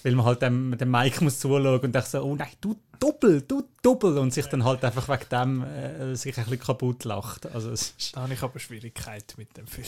weil 0.04 0.14
man 0.14 0.26
halt 0.26 0.42
dem, 0.42 0.76
dem 0.76 0.90
Mike 0.90 1.24
muss 1.24 1.40
zuschauen 1.40 1.80
und 1.80 1.94
denkt 1.94 2.08
so, 2.08 2.22
oh 2.22 2.36
nein, 2.36 2.48
du 2.60 2.76
doppel, 3.00 3.40
du 3.40 3.64
doppel 3.82 4.18
und 4.18 4.34
sich 4.34 4.46
dann 4.46 4.62
halt 4.62 4.84
einfach 4.84 5.08
wegen 5.08 5.28
dem 5.30 5.64
äh, 5.64 6.14
sich 6.14 6.36
ein 6.36 6.44
bisschen 6.44 6.60
kaputt 6.60 7.04
lacht. 7.04 7.46
Also 7.46 7.70
es 7.70 7.94
ist, 7.96 8.14
Da 8.14 8.20
habe 8.20 8.34
ich 8.34 8.42
aber 8.42 8.58
Schwierigkeiten 8.58 9.34
mit 9.38 9.56
dem 9.56 9.66
Film. 9.66 9.86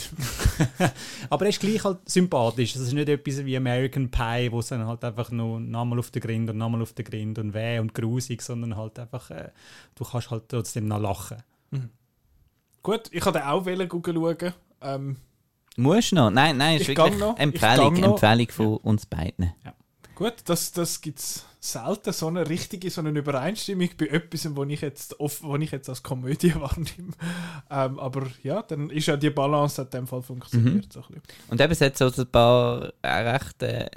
aber 1.30 1.44
er 1.44 1.50
ist 1.50 1.60
gleich 1.60 1.84
halt 1.84 1.98
sympathisch. 2.08 2.74
Es 2.74 2.80
ist 2.80 2.94
nicht 2.94 3.10
etwas 3.10 3.44
wie 3.44 3.56
American 3.58 4.10
Pie, 4.10 4.50
wo 4.50 4.60
es 4.60 4.68
dann 4.68 4.86
halt 4.86 5.04
einfach 5.04 5.30
nur 5.30 5.60
nochmal 5.60 5.98
auf 5.98 6.10
den 6.10 6.22
Grind 6.22 6.48
und 6.48 6.56
nochmal 6.56 6.80
auf 6.80 6.94
den 6.94 7.04
Grind 7.04 7.38
und 7.38 7.52
weh 7.52 7.78
und 7.78 7.94
grusig, 7.94 8.40
sondern 8.40 8.74
halt 8.74 8.98
einfach, 8.98 9.30
äh, 9.30 9.50
du 9.96 10.04
kannst 10.04 10.30
halt 10.30 10.48
trotzdem 10.48 10.88
noch 10.88 10.98
lachen. 10.98 11.42
Gut, 12.82 13.08
ich 13.10 13.24
wollte 13.24 13.46
auch 13.46 13.66
wollen 13.66 13.88
schauen. 13.90 14.54
Ähm, 14.80 15.16
Musst 15.76 16.12
du 16.12 16.16
noch? 16.16 16.30
Nein, 16.30 16.56
nein, 16.56 16.76
ist 16.76 16.88
Ich 16.88 16.96
wirklich 16.96 17.18
noch. 17.18 17.34
Ich 17.34 17.42
Empfehlung. 17.42 17.96
Empfehlung 18.02 18.48
von 18.50 18.76
uns 18.78 19.04
beiden. 19.04 19.52
Gut, 20.16 20.34
das, 20.46 20.72
das 20.72 21.00
gibt 21.00 21.20
es 21.20 21.44
selten, 21.60 22.12
so 22.12 22.26
eine 22.26 22.48
richtige, 22.48 22.90
so 22.90 23.00
eine 23.00 23.10
Übereinstimmung 23.10 23.88
bei 23.96 24.06
etwas, 24.06 24.54
wo 24.56 24.64
ich 24.64 24.80
jetzt, 24.80 25.20
off- 25.20 25.42
wo 25.44 25.54
ich 25.56 25.70
jetzt 25.70 25.88
als 25.88 26.02
Komödie 26.02 26.54
wahrnehme. 26.60 27.12
Ähm, 27.70 27.98
aber 28.00 28.26
ja, 28.42 28.62
dann 28.62 28.90
ist 28.90 29.06
ja 29.06 29.16
die 29.16 29.30
Balance 29.30 29.80
in 29.82 29.90
dem 29.90 30.06
Fall 30.08 30.22
funktioniert. 30.22 30.92
So 30.92 31.00
ein 31.00 31.06
bisschen. 31.06 31.22
Und 31.48 31.60
eben, 31.60 31.72
es 31.72 31.80
hat 31.80 31.96
so 31.96 32.06
ein 32.06 32.26
paar 32.26 32.92
äh, 33.02 33.08
recht, 33.08 33.62
äh, 33.62 33.88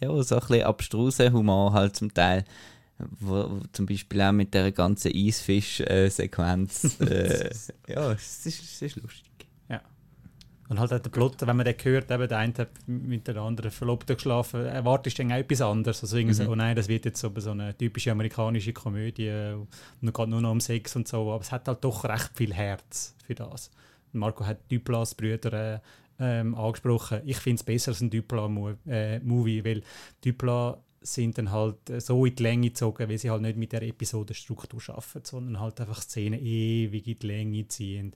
ja, 0.00 0.22
so 0.22 0.34
ein 0.34 0.40
bisschen 0.40 0.62
abstrusen 0.64 1.32
Humor 1.32 1.72
halt 1.72 1.96
zum 1.96 2.12
Teil. 2.12 2.44
Wo, 3.18 3.34
wo 3.50 3.60
zum 3.72 3.86
Beispiel 3.86 4.20
auch 4.22 4.30
mit 4.32 4.54
der 4.54 4.70
ganzen 4.70 5.10
Eisfisch-Sequenz. 5.12 7.00
Äh, 7.00 7.50
ja, 7.88 8.12
es 8.12 8.46
ist, 8.46 8.62
es 8.62 8.82
ist 8.82 8.96
lustig. 8.96 9.30
Und 10.68 10.80
halt 10.80 10.90
der 10.92 10.98
Plot, 11.10 11.46
wenn 11.46 11.56
man 11.56 11.66
den 11.66 11.74
hört, 11.82 12.10
eben 12.10 12.26
der 12.28 12.38
eine 12.38 12.54
hat 12.54 12.70
mit 12.86 13.28
der 13.28 13.36
anderen 13.36 13.70
Verlobten 13.70 14.16
geschlafen, 14.16 14.64
erwartest 14.64 15.18
du 15.18 15.22
dann 15.22 15.32
auch 15.32 15.36
etwas 15.36 15.60
anderes. 15.60 16.02
Also 16.02 16.16
irgendwie 16.16 16.34
so, 16.34 16.44
Mhm. 16.44 16.48
oh 16.48 16.54
nein, 16.54 16.74
das 16.74 16.88
wird 16.88 17.04
jetzt 17.04 17.20
so 17.20 17.30
so 17.38 17.50
eine 17.50 17.76
typische 17.76 18.12
amerikanische 18.12 18.72
Komödie 18.72 19.30
und 19.30 19.68
es 20.08 20.12
geht 20.14 20.28
nur 20.28 20.40
noch 20.40 20.50
um 20.52 20.60
Sex 20.60 20.96
und 20.96 21.06
so, 21.06 21.30
aber 21.32 21.42
es 21.42 21.52
hat 21.52 21.68
halt 21.68 21.84
doch 21.84 22.04
recht 22.04 22.30
viel 22.34 22.54
Herz 22.54 23.14
für 23.26 23.34
das. 23.34 23.70
Marco 24.12 24.46
hat 24.46 24.58
Duplas-Brüder 24.72 25.74
äh, 25.74 25.80
ähm, 26.18 26.54
angesprochen. 26.54 27.20
Ich 27.26 27.36
finde 27.38 27.56
es 27.56 27.64
besser 27.64 27.90
als 27.90 28.00
ein 28.00 28.08
Dupla-Movie, 28.10 29.64
weil 29.64 29.82
Dupla 30.24 30.78
sind 31.00 31.36
dann 31.36 31.50
halt 31.50 31.90
äh, 31.90 32.00
so 32.00 32.24
in 32.24 32.34
die 32.34 32.42
Länge 32.42 32.68
gezogen, 32.68 33.08
weil 33.08 33.18
sie 33.18 33.30
halt 33.30 33.42
nicht 33.42 33.58
mit 33.58 33.72
der 33.72 33.82
Episodenstruktur 33.82 34.80
arbeiten, 34.88 35.24
sondern 35.24 35.60
halt 35.60 35.80
einfach 35.80 36.00
Szenen 36.00 36.40
ewig 36.40 37.06
in 37.06 37.18
die 37.18 37.26
Länge 37.26 37.68
ziehen. 37.68 38.14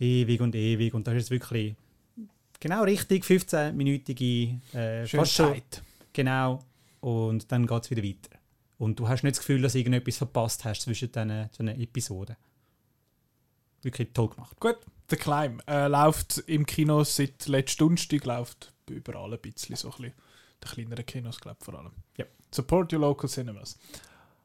Ewig 0.00 0.40
und 0.40 0.54
ewig. 0.54 0.94
Und 0.94 1.06
das 1.06 1.14
ist 1.14 1.30
wirklich 1.30 1.76
genau 2.58 2.82
richtig, 2.82 3.24
15-minütige 3.24 4.74
äh, 4.74 5.06
fast 5.06 5.34
Zeit. 5.34 5.82
Genau. 6.12 6.64
Und 7.00 7.50
dann 7.52 7.66
geht 7.66 7.84
es 7.84 7.90
wieder 7.90 8.02
weiter. 8.02 8.38
Und 8.78 8.98
du 8.98 9.08
hast 9.08 9.22
nicht 9.22 9.36
das 9.36 9.40
Gefühl, 9.40 9.62
dass 9.62 9.72
du 9.72 9.78
irgendetwas 9.78 10.16
verpasst 10.16 10.64
hast 10.64 10.82
zwischen 10.82 11.12
diesen, 11.12 11.50
diesen 11.50 11.68
Episoden. 11.68 12.36
Wirklich 13.82 14.08
toll 14.12 14.28
gemacht. 14.28 14.58
Gut, 14.58 14.78
The 15.08 15.16
Climb 15.16 15.62
äh, 15.68 15.86
läuft 15.86 16.38
im 16.46 16.66
Kino 16.66 17.02
seit 17.04 17.46
letzten 17.46 17.80
Donnerstag, 17.80 18.24
läuft 18.24 18.72
überall 18.88 19.32
ein 19.32 19.40
bisschen, 19.40 19.76
so 19.76 19.90
ein 19.90 19.96
bisschen. 19.96 20.14
Die 20.62 20.68
kleineren 20.68 21.06
Kinos, 21.06 21.40
glaube 21.40 21.56
ich, 21.58 21.64
vor 21.64 21.74
allem. 21.78 21.92
Ja. 22.16 22.26
Support 22.50 22.92
your 22.92 23.00
local 23.00 23.28
cinemas. 23.28 23.78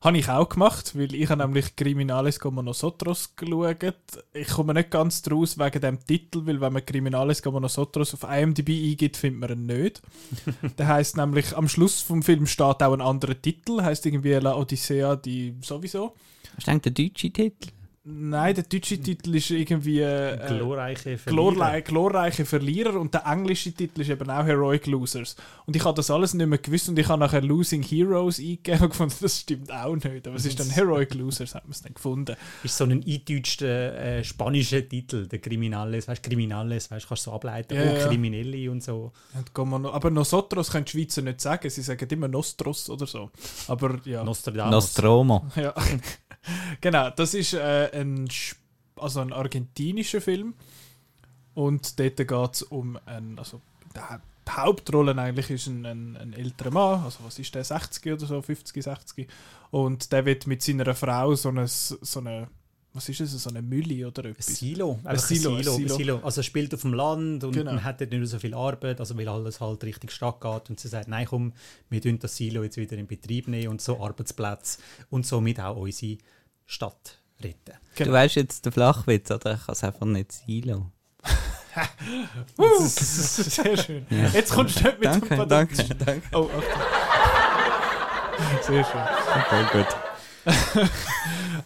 Habe 0.06 0.20
ich 0.20 0.30
auch 0.30 0.48
gemacht, 0.48 0.96
weil 0.96 1.16
ich 1.16 1.28
habe 1.32 1.42
nämlich 1.42 1.76
Criminales 1.76 2.40
como 2.40 2.62
nosotros 2.62 3.36
geschaut. 3.36 3.96
Ich 4.34 4.50
komme 4.50 4.76
nicht 4.76 4.92
ganz 4.92 5.24
draus 5.24 5.58
wegen 5.58 5.82
dem 5.82 6.06
Titel, 6.06 6.46
weil 6.46 6.62
wenn 6.62 6.74
man 6.74 6.86
Criminales 6.86 7.42
como 7.42 7.60
nosotros 7.60 8.14
auf 8.14 8.22
IMDb 8.30 8.70
eingibt, 8.70 9.18
findet 9.18 9.40
man 9.40 9.50
ihn 9.50 9.66
nicht. 9.66 10.04
Der 10.78 10.90
heißt 10.90 11.18
nämlich, 11.18 11.58
am 11.58 11.68
Schluss 11.68 12.04
vom 12.04 12.22
Film 12.22 12.46
steht 12.46 12.84
auch 12.84 12.94
ein 12.94 13.02
anderer 13.02 13.42
Titel, 13.42 13.82
heißt 13.82 14.06
irgendwie 14.06 14.34
La 14.34 14.56
Odissea 14.56 15.16
di 15.16 15.56
sowieso. 15.62 16.14
Hast 16.56 16.68
du 16.68 16.72
eigentlich 16.72 16.94
den 16.94 17.08
deutschen 17.08 17.34
Titel? 17.34 17.72
Nein, 18.08 18.54
der 18.54 18.66
deutsche 18.66 19.00
Titel 19.00 19.34
ist 19.34 19.50
irgendwie 19.50 20.00
äh, 20.00 20.38
Glorreiche 20.48 21.18
glorlei 21.26 21.82
glorreiche 21.82 22.46
Verlierer 22.46 23.00
und 23.00 23.16
der 23.16 23.26
englische 23.26 23.72
Titel 23.72 24.02
ist 24.02 24.10
eben 24.10 24.30
auch 24.30 24.46
Heroic 24.46 24.86
Losers. 24.86 25.36
Und 25.66 25.76
ich 25.76 25.84
habe 25.84 25.96
das 25.96 26.12
alles 26.12 26.36
nicht 26.36 26.46
mehr 26.46 26.60
gewusst 26.60 26.88
und 26.88 27.00
ich 27.00 27.08
habe 27.08 27.20
nachher 27.20 27.42
Losing 27.42 27.82
Heroes 27.82 28.38
eingegeben 28.38 28.84
und 28.84 28.90
gefunden, 28.92 29.16
das 29.20 29.40
stimmt 29.40 29.72
auch 29.72 29.96
nicht. 29.96 30.28
Aber 30.28 30.36
es 30.36 30.46
ist 30.46 30.60
dann 30.60 30.70
Heroic 30.70 31.16
Losers, 31.16 31.56
hat 31.56 31.64
man 31.64 31.72
es 31.72 31.82
dann 31.82 31.96
gefunden. 31.96 32.36
ist 32.64 32.78
so 32.78 32.84
ein 32.84 32.92
eingedeutschter 32.92 33.98
äh, 33.98 34.24
spanischer 34.24 34.88
Titel, 34.88 35.28
der 35.28 35.40
Criminales, 35.40 36.08
weißt 36.08 36.22
Criminales, 36.22 36.92
weißt 36.92 37.08
kannst 37.08 37.26
du 37.26 37.32
so 37.32 37.36
ableiten, 37.36 37.74
Ja, 37.74 37.82
oh, 37.82 37.96
ja. 37.96 38.08
Criminelli 38.08 38.70
und 38.70 38.84
so. 38.84 39.14
Und 39.34 39.88
aber 39.88 40.12
Nosotros 40.12 40.70
können 40.70 40.86
die 40.86 40.92
Schweizer 40.92 41.24
nicht 41.24 41.42
sagen, 41.42 41.68
sie 41.72 41.82
sagen 41.82 42.08
immer 42.12 42.28
Nostros 42.28 42.88
oder 42.88 43.08
so. 43.08 43.32
Aber 43.68 44.00
ja. 44.06 44.24
Nostradamus. 44.24 44.72
Nostromo. 44.72 45.48
Ja. 45.56 45.74
genau, 46.82 47.10
das 47.10 47.34
ist 47.34 47.54
äh, 47.54 47.90
ein, 47.94 48.28
also 48.96 49.20
ein 49.22 49.34
argentinischer 49.34 50.22
Film. 50.22 50.54
Und 51.54 52.00
dort 52.00 52.18
geht 52.18 52.54
es 52.54 52.64
um 52.64 53.00
einen, 53.06 53.40
also 53.40 53.62
die 53.96 54.52
Hauptrolle 54.52 55.18
eigentlich 55.18 55.50
ist 55.50 55.68
ein, 55.68 55.86
ein, 55.86 56.18
ein 56.18 56.34
älterer 56.34 56.72
Mann, 56.72 57.04
also 57.04 57.20
was 57.24 57.40
ist 57.40 57.56
der, 57.56 57.64
60 57.64 58.14
oder 58.14 58.26
so, 58.26 58.42
50, 58.42 58.84
60. 58.84 59.28
Und 59.72 60.12
der 60.12 60.26
wird 60.26 60.48
mit 60.48 60.62
seiner 60.62 60.94
Frau 60.94 61.34
so 61.36 61.50
eine, 61.50 61.68
so 61.68 62.20
eine 62.20 62.48
was 62.96 63.10
ist 63.10 63.20
es, 63.20 63.32
so 63.44 63.50
eine 63.50 63.62
Mülle 63.62 64.08
oder 64.08 64.24
Ein 64.24 64.32
etwas? 64.32 64.46
Silo. 64.46 65.00
Ein 65.04 65.18
Silo, 65.20 65.52
ein 65.52 65.58
ein 65.58 65.64
Silo, 65.64 65.74
Silo. 65.76 65.94
ein 65.94 65.98
Silo. 65.98 66.20
Also 66.24 66.40
er 66.40 66.44
spielt 66.44 66.74
auf 66.74 66.82
dem 66.82 66.94
Land 66.94 67.44
und 67.44 67.52
Genau. 67.52 67.74
man 67.74 67.84
hat 67.84 68.00
dort 68.00 68.10
nicht 68.12 68.28
so 68.28 68.40
viel 68.40 68.54
Arbeit, 68.54 69.00
also 69.02 69.18
weil 69.18 69.28
alles 69.28 69.60
halt 69.60 69.84
Richtung 69.84 70.10
Stadt 70.10 70.40
geht 70.40 70.70
und 70.70 70.80
sie 70.80 70.88
sagt, 70.88 71.10
nein 71.10 71.26
komm, 71.28 71.52
wir 71.90 72.02
tun 72.02 72.18
das 72.20 72.36
Silo 72.38 72.64
jetzt 72.64 72.78
wieder 72.78 72.96
in 72.98 73.06
Betrieb 73.06 73.50
nehmen 73.50 73.68
und 73.68 73.82
so 73.82 74.02
Arbeitsplätze 74.02 74.80
und 75.10 75.26
somit 75.28 75.60
auch 75.60 75.76
unsere 75.76 76.18
Stadt 76.66 77.20
retten. 77.44 77.74
Genau. 77.96 78.08
Du 78.10 78.14
weißt 78.14 78.36
jetzt 78.36 78.66
den 78.66 78.72
Flachwitz, 78.72 79.30
oder? 79.30 79.56
Ich 79.56 79.66
kann 79.66 79.74
es 79.74 79.84
einfach 79.84 80.06
nicht 80.06 80.32
Silo. 80.32 80.90
Uh, 82.58 82.80
sehr 82.88 83.76
schön. 83.76 84.06
Jetzt 84.34 84.54
kommst 84.54 84.80
du 84.80 84.84
nicht 84.86 84.98
mit 84.98 85.06
Danke, 85.08 85.28
dem 85.36 85.50
danke, 85.50 85.84
danke. 85.96 86.22
Oh, 86.32 86.46
Achtung. 86.46 86.82
Sehr 88.74 88.84
schön. 88.86 89.02
Okay, 89.02 89.66
gut. 89.74 90.05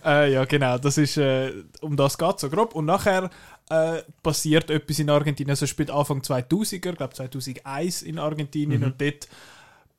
Äh, 0.05 0.31
ja, 0.31 0.45
genau, 0.45 0.77
das 0.77 0.97
ist, 0.97 1.17
äh, 1.17 1.51
um 1.81 1.97
das 1.97 2.17
geht 2.17 2.35
es 2.35 2.41
so 2.41 2.49
grob. 2.49 2.73
Und 2.73 2.85
nachher 2.85 3.29
äh, 3.69 4.01
passiert 4.23 4.69
etwas 4.69 4.99
in 4.99 5.09
Argentinien. 5.09 5.51
Also 5.51 5.67
spielt 5.67 5.91
Anfang 5.91 6.21
2000er, 6.21 6.73
ich 6.73 6.81
glaube 6.81 7.13
2001 7.13 8.03
in 8.03 8.17
Argentinien. 8.17 8.79
Mhm. 8.79 8.87
Und 8.87 9.01
dort 9.01 9.27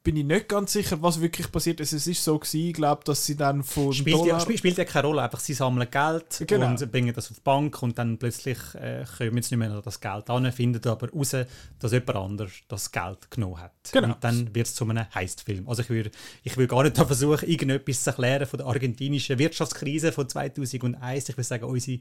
bin 0.02 0.16
ich 0.16 0.25
nicht 0.25 0.49
ganz 0.49 0.73
sicher, 0.73 1.02
was 1.02 1.21
wirklich 1.21 1.52
passiert 1.52 1.78
ist. 1.80 1.92
Es 1.92 2.07
ist 2.07 2.25
so 2.25 2.38
gewesen, 2.38 2.69
ich 2.69 2.73
glaube, 2.73 3.02
dass 3.04 3.26
sie 3.26 3.37
dann 3.37 3.62
von 3.62 3.92
Spielt 3.92 4.16
ja, 4.16 4.23
Dollar... 4.23 4.40
spielt, 4.40 4.59
spielt 4.59 4.78
ja 4.78 4.85
keine 4.85 5.09
Rolle, 5.09 5.23
einfach 5.23 5.40
sie 5.40 5.52
sammeln 5.52 5.90
Geld 5.90 6.45
Genau. 6.47 6.69
und 6.69 6.90
bringen 6.90 7.12
das 7.14 7.30
auf 7.30 7.37
die 7.37 7.42
Bank 7.42 7.83
und 7.83 7.99
dann 7.99 8.16
plötzlich 8.16 8.59
äh, 8.76 9.04
kommen 9.19 9.42
sie 9.42 9.57
nicht 9.57 9.59
mehr 9.59 9.71
an 9.71 9.83
das 9.85 10.00
Geld 10.00 10.30
an, 10.30 10.50
finden 10.52 10.87
aber 10.88 11.11
raus, 11.11 11.37
dass 11.78 11.92
jemand 11.92 12.16
anders 12.16 12.52
das 12.69 12.90
Geld 12.90 13.30
genommen 13.30 13.61
hat. 13.61 13.73
Genau. 13.92 14.14
Und 14.14 14.25
dann 14.25 14.54
wird 14.54 14.69
es 14.69 14.75
zu 14.75 14.88
einem 14.88 15.04
Heistfilm. 15.14 15.69
Also 15.69 15.83
ich 15.83 15.90
würde 15.90 16.11
ich 16.45 16.57
will 16.57 16.66
gar 16.66 16.83
nicht 16.83 16.97
da 16.97 17.04
versuchen, 17.04 17.47
irgendetwas 17.49 18.02
zu 18.02 18.11
erklären 18.11 18.47
von 18.47 18.59
der 18.59 18.66
argentinischen 18.66 19.38
Wirtschaftskrise 19.38 20.12
von 20.12 20.26
2001. 20.26 21.28
Ich 21.28 21.37
würde 21.37 21.45
sagen, 21.45 21.64
unsere 21.64 21.99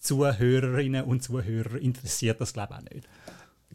Zuhörerinnen 0.00 1.04
und 1.04 1.22
Zuhörer 1.22 1.76
interessiert 1.76 2.40
das 2.40 2.52
glaube 2.52 2.74
ich 2.74 2.78
auch 2.78 2.94
nicht. 2.94 3.08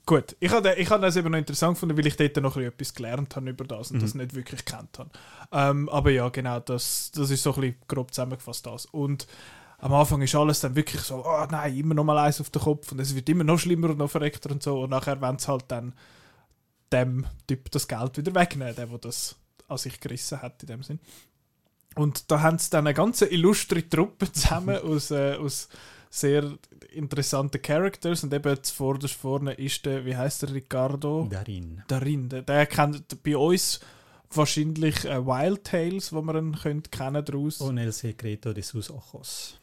Gut, 0.05 0.36
ich 0.39 0.51
habe 0.51 0.74
ich 0.75 0.89
hab 0.89 1.01
das 1.01 1.15
eben 1.15 1.31
noch 1.31 1.38
interessant 1.38 1.75
gefunden, 1.75 1.96
weil 1.98 2.08
ich 2.08 2.17
dort 2.17 2.36
noch 2.38 2.58
etwas 2.58 2.93
gelernt 2.93 3.36
habe 3.36 3.50
über 3.51 3.63
das 3.63 3.91
und 3.91 3.98
Mhm. 3.98 4.01
das 4.01 4.15
nicht 4.15 4.34
wirklich 4.34 4.65
kennt 4.65 4.98
habe. 5.00 5.10
Ähm, 5.51 5.88
aber 5.89 6.10
ja, 6.12 6.27
genau, 6.29 6.60
das, 6.60 7.12
das 7.13 7.29
ist 7.29 7.43
so 7.43 7.53
ein 7.53 7.62
bisschen 7.62 7.75
grob 7.88 8.13
zusammengefasst 8.13 8.65
das. 8.65 8.88
Und 8.88 9.27
am 9.77 9.93
Anfang 9.93 10.22
ist 10.22 10.36
alles 10.36 10.60
dann 10.60 10.75
wirklich 10.75 11.01
so, 11.01 11.24
oh 11.25 11.46
nein, 11.50 11.75
immer 11.77 11.93
noch 11.93 12.03
mal 12.03 12.17
eins 12.17 12.41
auf 12.41 12.50
den 12.50 12.62
Kopf 12.62 12.91
und 12.91 13.00
es 13.00 13.15
wird 13.15 13.29
immer 13.29 13.43
noch 13.43 13.60
schlimmer 13.60 13.89
und 13.91 14.00
noch 14.00 14.10
verreckter 14.12 14.51
und 14.51 14.62
so. 14.63 14.81
Und 14.81 14.89
nachher 14.89 15.22
wollen 15.22 15.39
sie 15.39 15.48
halt 15.48 15.65
dann 15.70 15.93
dem 16.91 17.25
Typ 17.48 17.70
das 17.72 17.88
Geld 17.88 18.17
wieder 18.17 18.34
wegnehmen, 18.36 18.75
der, 18.75 18.88
der 18.88 18.98
das 18.98 19.36
an 19.67 19.77
sich 19.77 20.00
gerissen 20.00 20.41
hat 20.41 20.62
in 20.63 20.67
dem 20.67 20.84
Sinn. 20.84 21.00
Und 21.96 22.31
da 22.31 22.41
haben 22.41 22.58
sie 22.58 22.70
dann 22.70 22.88
eine 22.88 22.93
ganze 22.93 23.25
illustre 23.27 23.88
Truppe 23.88 24.31
zusammen 24.34 24.77
aus, 24.84 25.12
äh, 25.12 25.36
aus 25.36 25.70
sehr 26.12 26.58
interessanten 26.91 27.62
Characters 27.62 28.24
und 28.24 28.34
eben 28.34 28.62
zuvorderst 28.62 29.15
vorne 29.15 29.53
ist 29.53 29.86
der, 29.86 30.06
wie 30.06 30.15
heißt 30.15 30.44
der, 30.44 30.53
Ricardo? 30.53 31.27
Darin. 31.32 31.82
Darin. 31.88 32.27
Der, 32.27 32.41
der 32.41 32.65
kennt 32.65 33.24
bei 33.24 33.38
uns 33.38 33.80
wahrscheinlich 34.30 35.06
äh, 35.06 35.25
Wild 35.25 35.63
Tales, 35.63 36.12
wo 36.12 36.22
man 36.22 36.36
ihn 36.36 36.84
kennen 36.91 37.25
daraus. 37.25 37.62
Und 37.62 37.77
El 37.77 37.94
Secreto 37.94 38.51
de 38.53 38.62
sus 38.62 38.91
Ojos. 38.91 39.58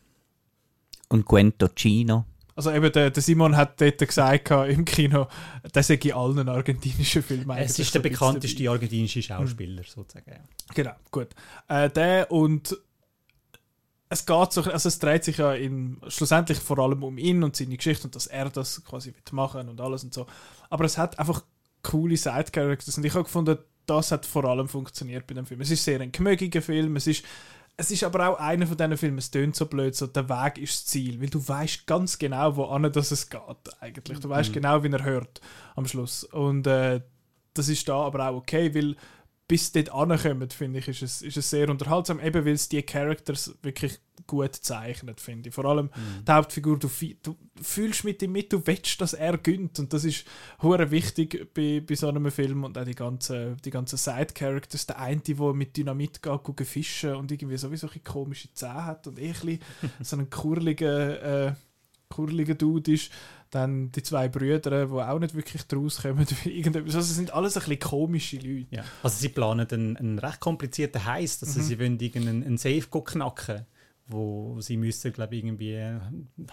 Und 1.09 1.27
Cuento 1.27 1.69
Chino. 1.69 2.25
Also 2.57 2.73
eben 2.73 2.91
der, 2.91 3.11
der 3.11 3.23
Simon 3.23 3.57
hat 3.57 3.81
dort 3.81 3.99
gesagt 3.99 4.51
im 4.51 4.85
Kino, 4.85 5.29
das 5.73 5.87
sei 5.87 5.95
in 5.95 6.13
allen 6.13 6.49
argentinischen 6.49 7.23
Filmen 7.23 7.57
Es 7.57 7.79
ist 7.79 7.95
der 7.95 8.01
bekannteste 8.01 8.69
argentinische 8.69 9.23
Schauspieler, 9.23 9.85
sozusagen. 9.87 10.33
Ja. 10.33 10.41
Genau, 10.75 10.93
gut. 11.13 11.29
Äh, 11.69 11.89
der 11.91 12.33
und 12.33 12.77
es 14.09 14.25
geht 14.25 14.53
so, 14.53 14.63
also 14.63 14.89
es 14.89 14.99
dreht 14.99 15.25
sich 15.25 15.39
ja 15.39 15.53
in, 15.53 15.99
schlussendlich 16.09 16.59
vor 16.59 16.79
allem 16.79 17.03
um 17.03 17.19
ihn 17.19 17.43
und 17.43 17.57
seine 17.57 17.77
Geschichte 17.77 18.05
und 18.05 18.15
dass 18.15 18.27
er 18.27 18.49
das 18.49 18.83
quasi 18.85 19.15
wird 19.15 19.33
machen 19.33 19.69
und 19.69 19.81
alles 19.81 20.05
und 20.05 20.15
so. 20.15 20.27
Aber 20.71 20.85
es 20.85 20.97
hat 20.97 21.19
einfach 21.19 21.43
coole 21.83 22.17
Side-Characters 22.17 22.97
und 22.97 23.05
ich 23.05 23.15
habe 23.15 23.25
gefunden, 23.25 23.59
das 23.87 24.13
hat 24.13 24.27
vor 24.27 24.45
allem 24.45 24.69
funktioniert 24.69 25.27
bei 25.27 25.35
dem 25.35 25.47
Film. 25.47 25.61
Es 25.61 25.71
ist 25.71 25.85
sehr 25.85 26.01
ein 26.01 26.13
gemögiger 26.13 26.63
Film, 26.63 26.97
es 26.97 27.07
ist 27.07 27.25
es 27.81 27.93
ist 27.93 28.03
aber 28.03 28.29
auch 28.29 28.41
einer 28.41 28.67
von 28.67 28.77
diesen 28.77 28.97
Filmen, 28.97 29.19
es 29.19 29.31
tönt 29.31 29.55
so 29.55 29.67
blöd, 29.67 29.95
so 29.95 30.09
der 30.09 30.29
Weg 30.29 30.59
ist 30.59 30.75
das 30.75 30.87
Ziel, 30.87 31.21
weil 31.21 31.31
du 31.31 31.47
weißt 31.47 31.87
ganz 31.87 32.19
genau, 32.19 32.57
wo 32.57 32.65
an 32.65 32.91
das 32.91 33.13
es 33.13 33.31
geht 33.31 33.41
eigentlich. 33.79 34.19
Du 34.19 34.29
weißt 34.29 34.53
genau, 34.53 34.83
wie 34.83 34.91
er 34.91 35.05
hört 35.05 35.41
am 35.77 35.87
Schluss. 35.87 36.25
Und 36.25 36.67
äh, 36.67 37.03
das 37.55 37.69
ist 37.69 37.89
da 37.89 38.01
aber 38.01 38.29
auch 38.29 38.37
okay, 38.39 38.75
weil 38.75 38.97
bis 39.49 39.73
dort 39.73 39.91
ankommen, 39.91 40.51
finde 40.51 40.79
ich, 40.79 40.89
ist 40.89 41.03
es, 41.03 41.23
ist 41.23 41.39
es 41.39 41.49
sehr 41.49 41.71
unterhaltsam, 41.71 42.21
eben 42.21 42.45
weil 42.45 42.53
es 42.53 42.69
die 42.69 42.83
Characters 42.83 43.55
wirklich 43.63 43.99
gut 44.27 44.55
zeichnet, 44.55 45.23
finde 45.23 45.49
ich. 45.49 45.55
Vor 45.55 45.65
allem 45.65 45.89
die 46.27 46.31
Hauptfigur, 46.31 46.79
du, 46.79 46.91
du 47.23 47.35
fühlst 47.61 48.05
mit 48.05 48.23
ihm 48.23 48.33
mit, 48.33 48.53
du 48.53 48.65
willst, 48.67 49.01
dass 49.01 49.15
er 49.15 49.39
gönnt. 49.39 49.79
Und 49.79 49.95
das 49.95 50.05
ist 50.05 50.27
hure 50.63 50.91
wichtig 50.91 51.49
bei, 51.55 51.81
bei 51.81 51.95
so 51.95 52.09
einem 52.09 52.31
Film 52.31 52.65
und 52.65 52.77
auch 52.77 52.85
die 52.85 52.95
ganzen, 52.95 53.57
die 53.65 53.71
ganzen 53.71 53.97
Side-Characters, 53.97 54.87
der 54.87 54.99
eine, 54.99 55.21
der 55.23 55.55
mit 55.55 55.77
Dynamit 55.77 56.23
geht, 56.23 56.43
gucken 56.43 56.67
fischen 56.67 57.15
und 57.15 57.33
irgendwie 57.33 57.57
sowieso 57.57 57.89
ein 57.89 58.05
komische 58.05 58.53
Zähne 58.53 58.85
hat 58.85 59.07
und 59.07 59.19
eh 59.19 59.33
ein 59.43 59.59
so 60.03 60.17
einen 60.17 60.29
kurligen, 60.29 60.87
äh, 60.87 61.55
kurligen 62.11 62.59
Dude 62.59 62.93
ist, 62.93 63.11
dann 63.51 63.91
die 63.93 64.03
zwei 64.03 64.29
Brüder, 64.29 64.87
die 64.87 64.93
auch 64.93 65.19
nicht 65.19 65.35
wirklich 65.35 65.63
draus 65.67 66.03
kommen, 66.03 66.27
irgendetwas. 66.45 66.95
also 66.97 67.11
es 67.11 67.17
sind 67.17 67.33
alles 67.33 67.57
ein 67.57 67.61
bisschen 67.61 67.79
komische 67.81 68.37
Leute. 68.37 68.67
Ja. 68.71 68.85
Also 69.03 69.19
sie 69.19 69.29
planen 69.31 69.67
einen, 69.71 69.97
einen 69.97 70.19
recht 70.19 70.41
komplizierten 70.41 71.05
Heist, 71.05 71.43
also 71.43 71.61
sie 71.61 71.79
wollen 71.79 71.99
irgendeinen 71.99 72.43
einen 72.45 72.59
Safe 72.59 72.83
knacken, 72.83 73.67
wo 74.11 74.59
sie 74.61 74.79
müssen, 74.79 75.13
glaube 75.13 75.37
ich, 75.37 75.45
irgendwie 75.45 75.77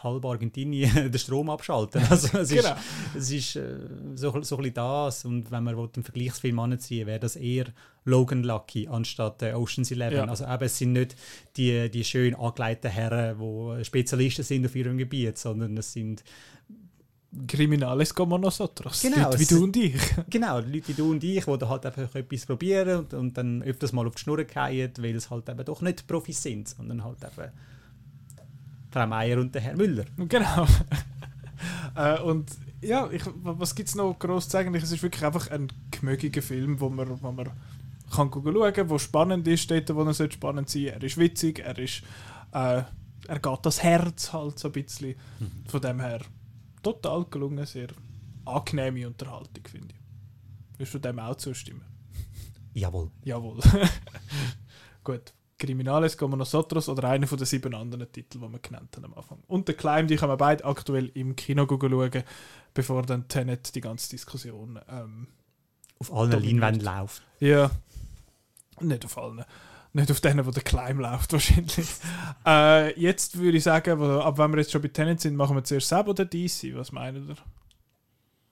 halb 0.04 0.26
Argentinien 0.26 0.94
den 1.12 1.18
Strom 1.20 1.50
abschalten. 1.50 2.02
Also 2.10 2.38
es 2.38 2.50
Genau. 2.50 2.76
ist, 3.16 3.16
es 3.16 3.32
ist 3.32 3.56
äh, 3.56 3.78
so, 4.16 4.32
so 4.42 4.56
ein 4.58 4.62
bisschen 4.64 4.74
das 4.74 5.24
und 5.26 5.52
wenn 5.52 5.64
man 5.64 5.78
einen 5.78 6.04
Vergleichsfilm 6.04 6.60
anziehen 6.60 7.08
wäre 7.08 7.20
das 7.20 7.36
eher 7.38 7.68
Logan 8.04 8.44
Lucky 8.44 8.88
anstatt 8.88 9.42
äh, 9.42 9.54
Ocean's 9.54 9.90
Eleven. 9.92 10.18
Ja. 10.18 10.26
Also 10.26 10.46
eben, 10.46 10.64
es 10.64 10.78
sind 10.78 10.94
nicht 10.94 11.16
die, 11.58 11.90
die 11.90 12.04
schön 12.04 12.36
angeleiteten 12.36 12.92
Herren, 12.92 13.40
die 13.40 13.86
Spezialisten 13.86 14.44
sind 14.44 14.66
auf 14.66 14.76
ihrem 14.76 14.98
Gebiet, 14.98 15.38
sondern 15.38 15.78
es 15.78 15.94
sind 15.94 16.24
Criminales 17.48 18.14
como 18.14 18.38
nosotros. 18.38 19.02
Genau, 19.02 19.30
Leute 19.30 19.40
wie 19.40 19.46
du 19.46 19.64
und 19.64 19.78
ich. 19.78 20.02
Genau, 20.30 20.60
Leute 20.60 20.88
wie 20.88 20.94
du 20.94 21.12
und 21.12 21.24
ich, 21.24 21.46
die 21.46 21.66
halt 21.66 21.86
einfach 21.86 22.16
etwas 22.16 22.46
probieren 22.46 23.00
und, 23.00 23.14
und 23.14 23.38
dann 23.38 23.62
öfters 23.64 23.94
mal 23.94 24.08
auf 24.08 24.16
die 24.16 24.22
Schnur 24.22 24.46
fallen, 24.46 24.92
weil 24.98 25.16
es 25.16 25.30
halt 25.30 25.50
eben 25.50 25.66
doch 25.66 25.82
nicht 25.82 26.08
Profis 26.08 26.42
sind, 26.42 26.68
sondern 26.68 27.04
halt 27.04 27.18
eben 27.24 27.52
Frau 28.92 29.08
Meier 29.08 29.40
und 29.40 29.54
der 29.54 29.62
Herr 29.62 29.76
Müller. 29.76 30.06
Genau. 30.18 30.68
Äh, 31.96 32.20
und 32.20 32.52
ja, 32.82 33.10
ich, 33.10 33.24
was 33.42 33.74
gibt 33.74 33.88
es 33.88 33.96
noch 33.96 34.20
groß 34.20 34.46
zu 34.46 34.52
sagen? 34.52 34.76
Es 34.76 34.92
ist 34.92 35.02
wirklich 35.02 35.24
einfach 35.24 35.50
ein 35.50 35.72
gemögiger 35.90 36.42
Film, 36.42 36.78
wo 36.82 36.90
man, 36.90 37.22
wo 37.22 37.32
man 37.32 37.52
kann 38.14 38.30
schauen 38.32 38.74
kann, 38.74 38.90
wo 38.90 38.98
spannend 38.98 39.48
ist, 39.48 39.72
dort, 39.72 39.96
wo 39.96 40.04
er 40.04 40.14
spannend 40.14 40.70
sein 40.70 40.88
Er 40.88 41.02
ist 41.02 41.18
witzig, 41.18 41.60
er 41.60 41.80
ist 41.80 42.04
äh, 42.52 42.84
er 43.28 43.40
geht 43.40 43.60
das 43.64 43.84
Herz 43.84 44.34
halt 44.34 44.60
so 44.60 44.70
ein 44.70 44.72
bisschen. 44.72 45.16
Mhm. 45.40 45.52
Von 45.68 45.82
dem 45.82 46.00
her 46.00 46.22
total 46.86 47.26
gelungen, 47.26 47.66
sehr 47.66 47.88
angenehme 48.46 49.08
Unterhaltung, 49.08 49.64
finde 49.68 49.96
ich. 49.96 50.78
Willst 50.78 50.94
du 50.94 51.00
dem 51.00 51.20
auch 51.20 51.36
zustimmen? 51.36 51.84
Jawohl. 52.74 53.10
Jawohl. 53.24 53.60
Gut. 55.04 55.34
Criminales 55.58 56.18
como 56.18 56.36
Nosotros 56.36 56.90
oder 56.90 57.10
einer 57.10 57.28
von 57.28 57.38
den 57.38 57.48
sieben 57.48 57.74
anderen 57.74 58.12
Titeln, 58.12 58.44
die 58.44 58.52
wir 58.52 58.60
genannt 58.60 58.96
haben 58.98 59.06
am 59.06 59.14
Anfang. 59.14 59.40
Und 59.48 59.68
der 59.70 59.76
Climb, 59.76 60.10
die 60.10 60.18
kann 60.18 60.28
man 60.28 60.38
beide 60.38 60.66
aktuell 60.66 61.10
im 61.14 61.36
Kino 61.36 61.66
schauen, 61.66 62.24
bevor 62.74 63.04
dann 63.04 63.28
Tenet 63.30 63.74
die 63.74 63.82
ganze 63.82 64.10
Diskussion 64.10 64.78
ähm, 64.90 65.28
auf 65.98 66.14
allen 66.14 66.32
Leinwänden 66.32 66.84
läuft. 66.84 67.24
Ja, 67.40 67.72
nicht 68.82 69.06
auf 69.06 69.18
allen. 69.18 69.46
Nicht 69.96 70.12
auf 70.12 70.20
denen, 70.20 70.46
wo 70.46 70.52
der 70.52 70.62
Climb 70.62 71.00
läuft, 71.00 71.32
wahrscheinlich. 71.32 71.88
äh, 72.46 73.00
jetzt 73.00 73.38
würde 73.38 73.58
ich 73.58 73.64
sagen, 73.64 74.02
ab 74.02 74.38
wenn 74.38 74.52
wir 74.52 74.58
jetzt 74.58 74.74
schon 74.74 74.82
bei 74.82 74.90
Tenet 74.90 75.22
sind, 75.22 75.38
machen 75.38 75.56
wir 75.56 75.64
zuerst 75.64 75.88
Sab 75.88 76.10
oder 76.10 76.26
DC? 76.26 76.76
Was 76.76 76.92
meinen 76.92 77.30
ihr? 77.30 77.38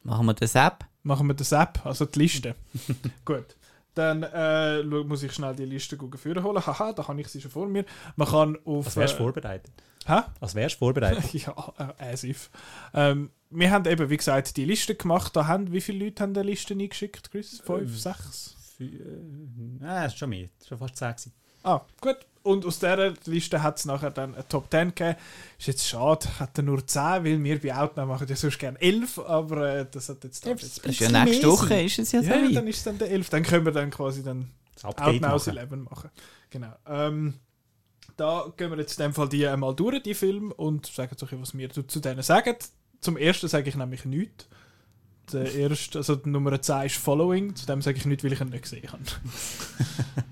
Machen 0.03 0.25
wir 0.25 0.35
das 0.35 0.55
App? 0.55 0.85
Machen 1.03 1.27
wir 1.27 1.33
das 1.33 1.51
App, 1.51 1.85
also 1.85 2.05
die 2.05 2.19
Liste. 2.19 2.55
Gut. 3.25 3.57
Dann 3.93 4.23
äh, 4.23 4.83
muss 4.83 5.21
ich 5.21 5.33
schnell 5.33 5.53
die 5.53 5.65
Liste 5.65 5.99
führen 6.15 6.43
holen. 6.45 6.65
Haha, 6.65 6.93
da 6.93 7.05
habe 7.09 7.19
ich 7.19 7.27
sie 7.27 7.41
schon 7.41 7.51
vor 7.51 7.67
mir. 7.67 7.83
Man 8.15 8.29
kann 8.29 8.57
auf. 8.63 8.85
Als 8.85 8.95
wärst 8.95 9.15
du 9.15 9.17
äh, 9.17 9.23
vorbereitet. 9.23 9.73
Hä? 10.05 10.21
Als 10.39 10.55
wärst 10.55 10.75
du 10.75 10.79
vorbereitet. 10.79 11.33
ja, 11.33 11.73
äh, 11.77 12.13
as 12.13 12.23
if. 12.23 12.49
Ähm, 12.93 13.31
wir 13.49 13.69
haben 13.69 13.85
eben, 13.85 14.09
wie 14.09 14.17
gesagt, 14.17 14.55
die 14.55 14.63
Liste 14.63 14.95
gemacht. 14.95 15.35
Da 15.35 15.45
haben, 15.45 15.73
wie 15.73 15.81
viele 15.81 16.05
Leute 16.05 16.23
haben 16.23 16.33
die 16.33 16.39
Liste 16.39 16.73
eingeschickt, 16.73 17.31
Chris? 17.31 17.59
Fünf, 17.65 17.81
ähm, 17.81 17.97
sechs? 17.97 18.55
Äh, 18.79 20.07
ist 20.07 20.17
schon 20.17 20.29
mehr. 20.29 20.49
Schon 20.67 20.77
fast 20.77 20.97
sechs. 20.97 21.29
Ah, 21.63 21.81
gut. 22.01 22.17
Und 22.43 22.65
aus 22.65 22.79
dieser 22.79 23.13
Liste 23.25 23.63
hat 23.63 23.77
es 23.77 23.85
nachher 23.85 24.11
dann 24.11 24.35
eine 24.35 24.45
Top 24.47 24.69
10 24.69 24.89
gegeben. 24.89 25.15
Ist 25.57 25.67
jetzt 25.67 25.87
schade, 25.87 26.27
hat 26.39 26.57
er 26.57 26.63
nur 26.63 26.85
10, 26.85 27.01
weil 27.01 27.41
wir 27.41 27.61
bei 27.61 27.73
Outnow 27.73 28.05
machen 28.05 28.27
ja 28.27 28.35
sonst 28.35 28.59
gerne 28.59 28.79
11, 28.81 29.19
aber 29.19 29.75
äh, 29.75 29.85
das 29.89 30.09
hat 30.09 30.25
jetzt... 30.25 30.45
Ja, 30.45 30.53
das 30.53 30.77
ist 30.77 30.99
ja 30.99 31.23
nächste 31.23 31.47
Woche, 31.47 31.81
ist 31.81 31.99
es 31.99 32.11
ja 32.11 32.21
so 32.21 32.29
Ja, 32.29 32.51
dann 32.51 32.67
ist 32.67 32.77
es 32.77 32.83
dann 32.83 32.97
der 32.97 33.09
11. 33.11 33.29
Dann 33.29 33.43
können 33.43 33.65
wir 33.65 33.71
dann 33.71 33.91
quasi 33.91 34.23
dann 34.23 34.51
Outnows 34.83 35.47
11 35.47 35.71
machen. 35.71 36.09
Genau. 36.49 36.73
Ähm, 36.85 37.35
da 38.17 38.51
gehen 38.57 38.71
wir 38.71 38.77
jetzt 38.77 38.99
in 38.99 39.05
dem 39.05 39.13
Fall 39.13 39.29
die 39.29 39.47
einmal 39.47 39.73
durch, 39.73 40.03
die 40.03 40.13
Filme, 40.13 40.53
und 40.53 40.85
sagen 40.85 41.15
so, 41.17 41.25
was 41.31 41.57
wir 41.57 41.69
zu 41.69 41.99
denen 42.01 42.23
sagen. 42.23 42.55
Zum 42.99 43.15
ersten 43.15 43.47
sage 43.47 43.69
ich 43.69 43.75
nämlich 43.75 44.03
nichts. 44.03 44.47
Der 45.31 45.53
erste, 45.53 45.99
also 45.99 46.15
die 46.15 46.29
Nummer 46.29 46.61
10 46.61 46.85
ist 46.85 46.97
Following, 46.97 47.55
zu 47.55 47.65
dem 47.65 47.81
sage 47.81 47.97
ich 47.97 48.05
nichts, 48.05 48.23
weil 48.23 48.33
ich 48.33 48.41
ihn 48.41 48.49
nicht 48.49 48.63
gesehen 48.63 48.91
habe. 48.91 49.03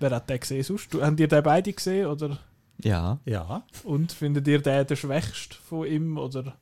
Wer 0.00 0.10
hat 0.10 0.30
den 0.30 0.40
gesehen 0.40 0.62
sonst? 0.62 0.92
Du, 0.92 1.02
habt 1.02 1.18
ihr 1.18 1.28
den 1.28 1.42
beide 1.42 1.72
gesehen? 1.72 2.06
Oder? 2.06 2.38
Ja. 2.82 3.18
ja. 3.24 3.64
Und 3.84 4.12
findet 4.12 4.46
ihr 4.46 4.60
den 4.60 4.86
der 4.86 4.96
schwächste 4.96 5.56
von 5.56 5.86
ihm? 5.86 6.18
Oder? 6.18 6.56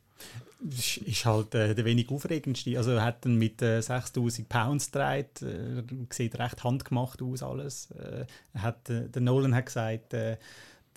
Ist, 0.70 0.96
ist 0.98 1.24
halt 1.26 1.54
äh, 1.54 1.74
der 1.74 1.84
wenig 1.84 2.10
aufregendste. 2.10 2.78
Also 2.78 2.92
er 2.92 3.04
hat 3.04 3.24
dann 3.24 3.36
mit 3.36 3.60
äh, 3.60 3.82
6000 3.82 4.48
Pounds 4.48 4.90
gedreht, 4.90 5.42
äh, 5.42 5.82
sieht 6.10 6.38
recht 6.38 6.64
handgemacht 6.64 7.20
aus 7.20 7.42
alles. 7.42 7.90
Äh, 7.90 8.24
hat, 8.58 8.88
äh, 8.88 9.08
der 9.08 9.22
Nolan 9.22 9.54
hat 9.54 9.66
gesagt, 9.66 10.14
äh, 10.14 10.38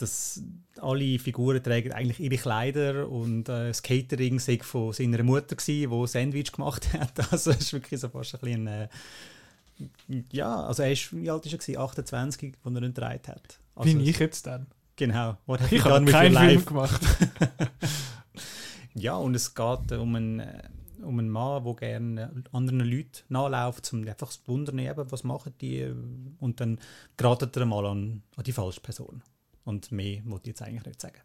dass 0.01 0.41
alle 0.77 1.19
Figuren 1.19 1.61
tragen 1.61 1.91
eigentlich 1.91 2.19
ihre 2.19 2.37
Kleider 2.37 3.09
und 3.09 3.49
äh, 3.49 3.67
das 3.67 3.83
Catering 3.83 4.39
sei 4.39 4.59
von 4.61 4.93
seiner 4.93 5.23
Mutter 5.23 5.55
gsi, 5.55 5.87
wo 5.89 6.05
Sandwich 6.05 6.51
gemacht 6.51 6.93
hat. 6.93 7.31
Also 7.31 7.51
es 7.51 7.59
ist 7.59 7.73
wirklich 7.73 7.99
so 7.99 8.09
fast 8.09 8.35
ein 8.35 8.39
bisschen 8.39 8.67
äh, 8.67 8.87
ja, 10.31 10.63
also 10.65 10.83
er 10.83 10.91
ist, 10.91 11.15
wie 11.15 11.29
alt 11.29 11.45
ist 11.45 11.69
er 11.69 11.79
28, 11.79 12.53
als 12.63 12.75
er 12.75 12.81
ihn 12.81 12.93
gedreht 12.93 13.27
hat. 13.27 13.59
Also, 13.75 13.97
wie 13.97 14.09
ich 14.09 14.19
jetzt 14.19 14.45
dann. 14.45 14.67
Genau. 14.95 15.37
What 15.45 15.61
ich 15.71 15.83
habe 15.83 16.03
keinen 16.05 16.35
Film 16.35 16.65
gemacht. 16.65 17.01
ja, 18.95 19.15
und 19.15 19.35
es 19.35 19.55
geht 19.55 19.91
um 19.93 20.15
einen, 20.15 20.39
äh, 20.41 20.63
um 21.01 21.17
einen 21.19 21.29
Mann, 21.29 21.63
der 21.63 21.73
gerne 21.75 22.43
anderen 22.51 22.81
Leuten 22.81 23.23
nachläuft, 23.29 23.93
um 23.93 24.05
einfach 24.05 24.29
zu 24.29 24.41
wundern, 24.47 24.79
eben, 24.79 25.09
was 25.09 25.23
machen 25.23 25.53
die. 25.61 25.89
Und 26.39 26.59
dann 26.59 26.79
geratet 27.15 27.55
er 27.55 27.65
mal 27.65 27.85
an, 27.85 28.23
an 28.35 28.43
die 28.43 28.51
falsche 28.51 28.81
Person. 28.81 29.23
Und 29.69 29.91
mehr 29.91 30.21
wollte 30.25 30.49
ich 30.49 30.53
jetzt 30.53 30.63
eigentlich 30.63 30.83
nicht 30.83 30.99
sagen. 30.99 31.19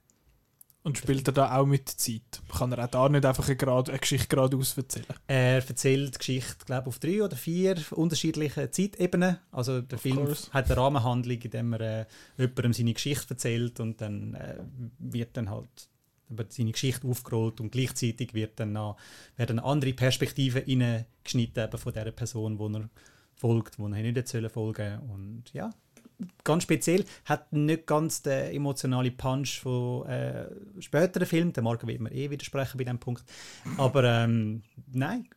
Und 0.83 0.99
spielt 0.99 1.27
er 1.27 1.33
da 1.33 1.57
auch 1.57 1.65
mit 1.65 1.89
Zeit? 1.89 2.43
Kann 2.55 2.71
er 2.73 2.85
auch 2.85 2.91
da 2.91 3.09
nicht 3.09 3.25
einfach 3.25 3.47
eine, 3.47 3.57
grad, 3.57 3.89
eine 3.89 3.99
Geschichte 3.99 4.29
geradeaus 4.29 4.77
erzählen? 4.77 5.07
Er 5.27 5.67
erzählt 5.67 6.15
die 6.15 6.19
Geschichte, 6.19 6.67
glaube 6.67 6.89
auf 6.89 6.99
drei 6.99 7.23
oder 7.23 7.37
vier 7.37 7.77
unterschiedlichen 7.93 8.71
Zeitebenen. 8.71 9.39
Also 9.51 9.81
der 9.81 9.97
of 9.97 10.03
Film 10.03 10.17
course. 10.17 10.53
hat 10.53 10.67
eine 10.67 10.77
Rahmenhandlung, 10.77 11.39
in 11.39 11.51
der 11.51 11.81
er 11.81 12.01
äh, 12.01 12.07
jemandem 12.37 12.75
seine 12.75 12.93
Geschichte 12.93 13.31
erzählt 13.31 13.81
und 13.81 14.03
dann 14.03 14.35
äh, 14.35 14.59
wird 14.99 15.39
dann 15.39 15.49
halt 15.49 15.89
seine 16.51 16.73
Geschichte 16.73 17.09
aufgerollt 17.09 17.63
und 17.63 17.73
gleichzeitig 17.73 18.35
wird 18.35 18.61
dann 18.61 18.75
noch, 18.75 18.99
werden 19.37 19.59
andere 19.61 19.95
Perspektiven 19.95 21.07
geschnitten 21.23 21.79
von 21.79 21.93
der 21.95 22.11
Person, 22.11 22.59
wo 22.59 22.69
er 22.69 22.91
folgt, 23.37 23.79
wo 23.79 23.87
er 23.89 24.03
nicht 24.03 24.29
folgen 24.53 24.99
soll. 25.01 25.15
Und 25.15 25.45
ja, 25.55 25.71
ganz 26.43 26.63
speziell, 26.63 27.05
hat 27.25 27.53
nicht 27.53 27.87
ganz 27.87 28.23
den 28.23 28.55
emotionalen 28.55 29.17
Punch 29.17 29.61
von 29.61 30.07
äh, 30.07 30.47
späteren 30.81 31.27
Filmen. 31.27 31.53
Der 31.53 31.63
Marco 31.63 31.87
wird 31.87 32.01
mir 32.01 32.13
eh 32.13 32.31
widersprechen 32.31 32.79
bei 32.79 32.85
diesem 32.85 32.99
Punkt. 32.99 33.25
Aber 33.77 34.05
ähm, 34.05 34.63
nein, 34.93 35.29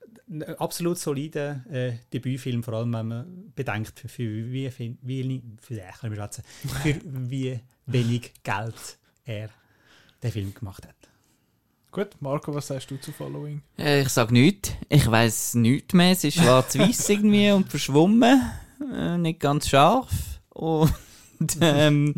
absolut 0.58 0.98
solider 0.98 1.64
äh, 1.70 1.94
Debütfilm, 2.14 2.64
vor 2.64 2.76
allem 2.76 2.94
wenn 2.94 3.08
man 3.08 3.52
bedenkt, 3.56 4.00
für, 4.00 4.10
für, 4.10 4.52
wie, 4.52 4.70
für, 4.70 4.96
wie, 5.02 5.42
für, 5.60 5.76
äh, 5.76 5.92
für 6.84 7.02
wie 7.04 7.60
wenig 7.86 8.34
Geld 8.44 8.98
er 9.26 9.50
den 10.22 10.32
Film 10.32 10.54
gemacht 10.54 10.86
hat. 10.86 10.96
Gut, 11.92 12.10
Marco, 12.20 12.54
was 12.54 12.68
sagst 12.68 12.92
du 12.92 12.98
zu 12.98 13.12
Following? 13.12 13.62
Äh, 13.78 14.02
ich 14.02 14.10
sage 14.10 14.34
nichts. 14.34 14.72
Ich 14.90 15.10
weiß 15.10 15.56
nichts 15.56 15.94
mehr. 15.94 16.12
Es 16.12 16.24
ist 16.24 16.36
schwarz-weiß 16.36 17.10
irgendwie 17.10 17.50
und 17.52 17.70
verschwommen. 17.70 18.42
Äh, 18.94 19.18
nicht 19.18 19.40
ganz 19.40 19.70
scharf. 19.70 20.37
Und 20.58 20.92
ähm, 21.62 22.16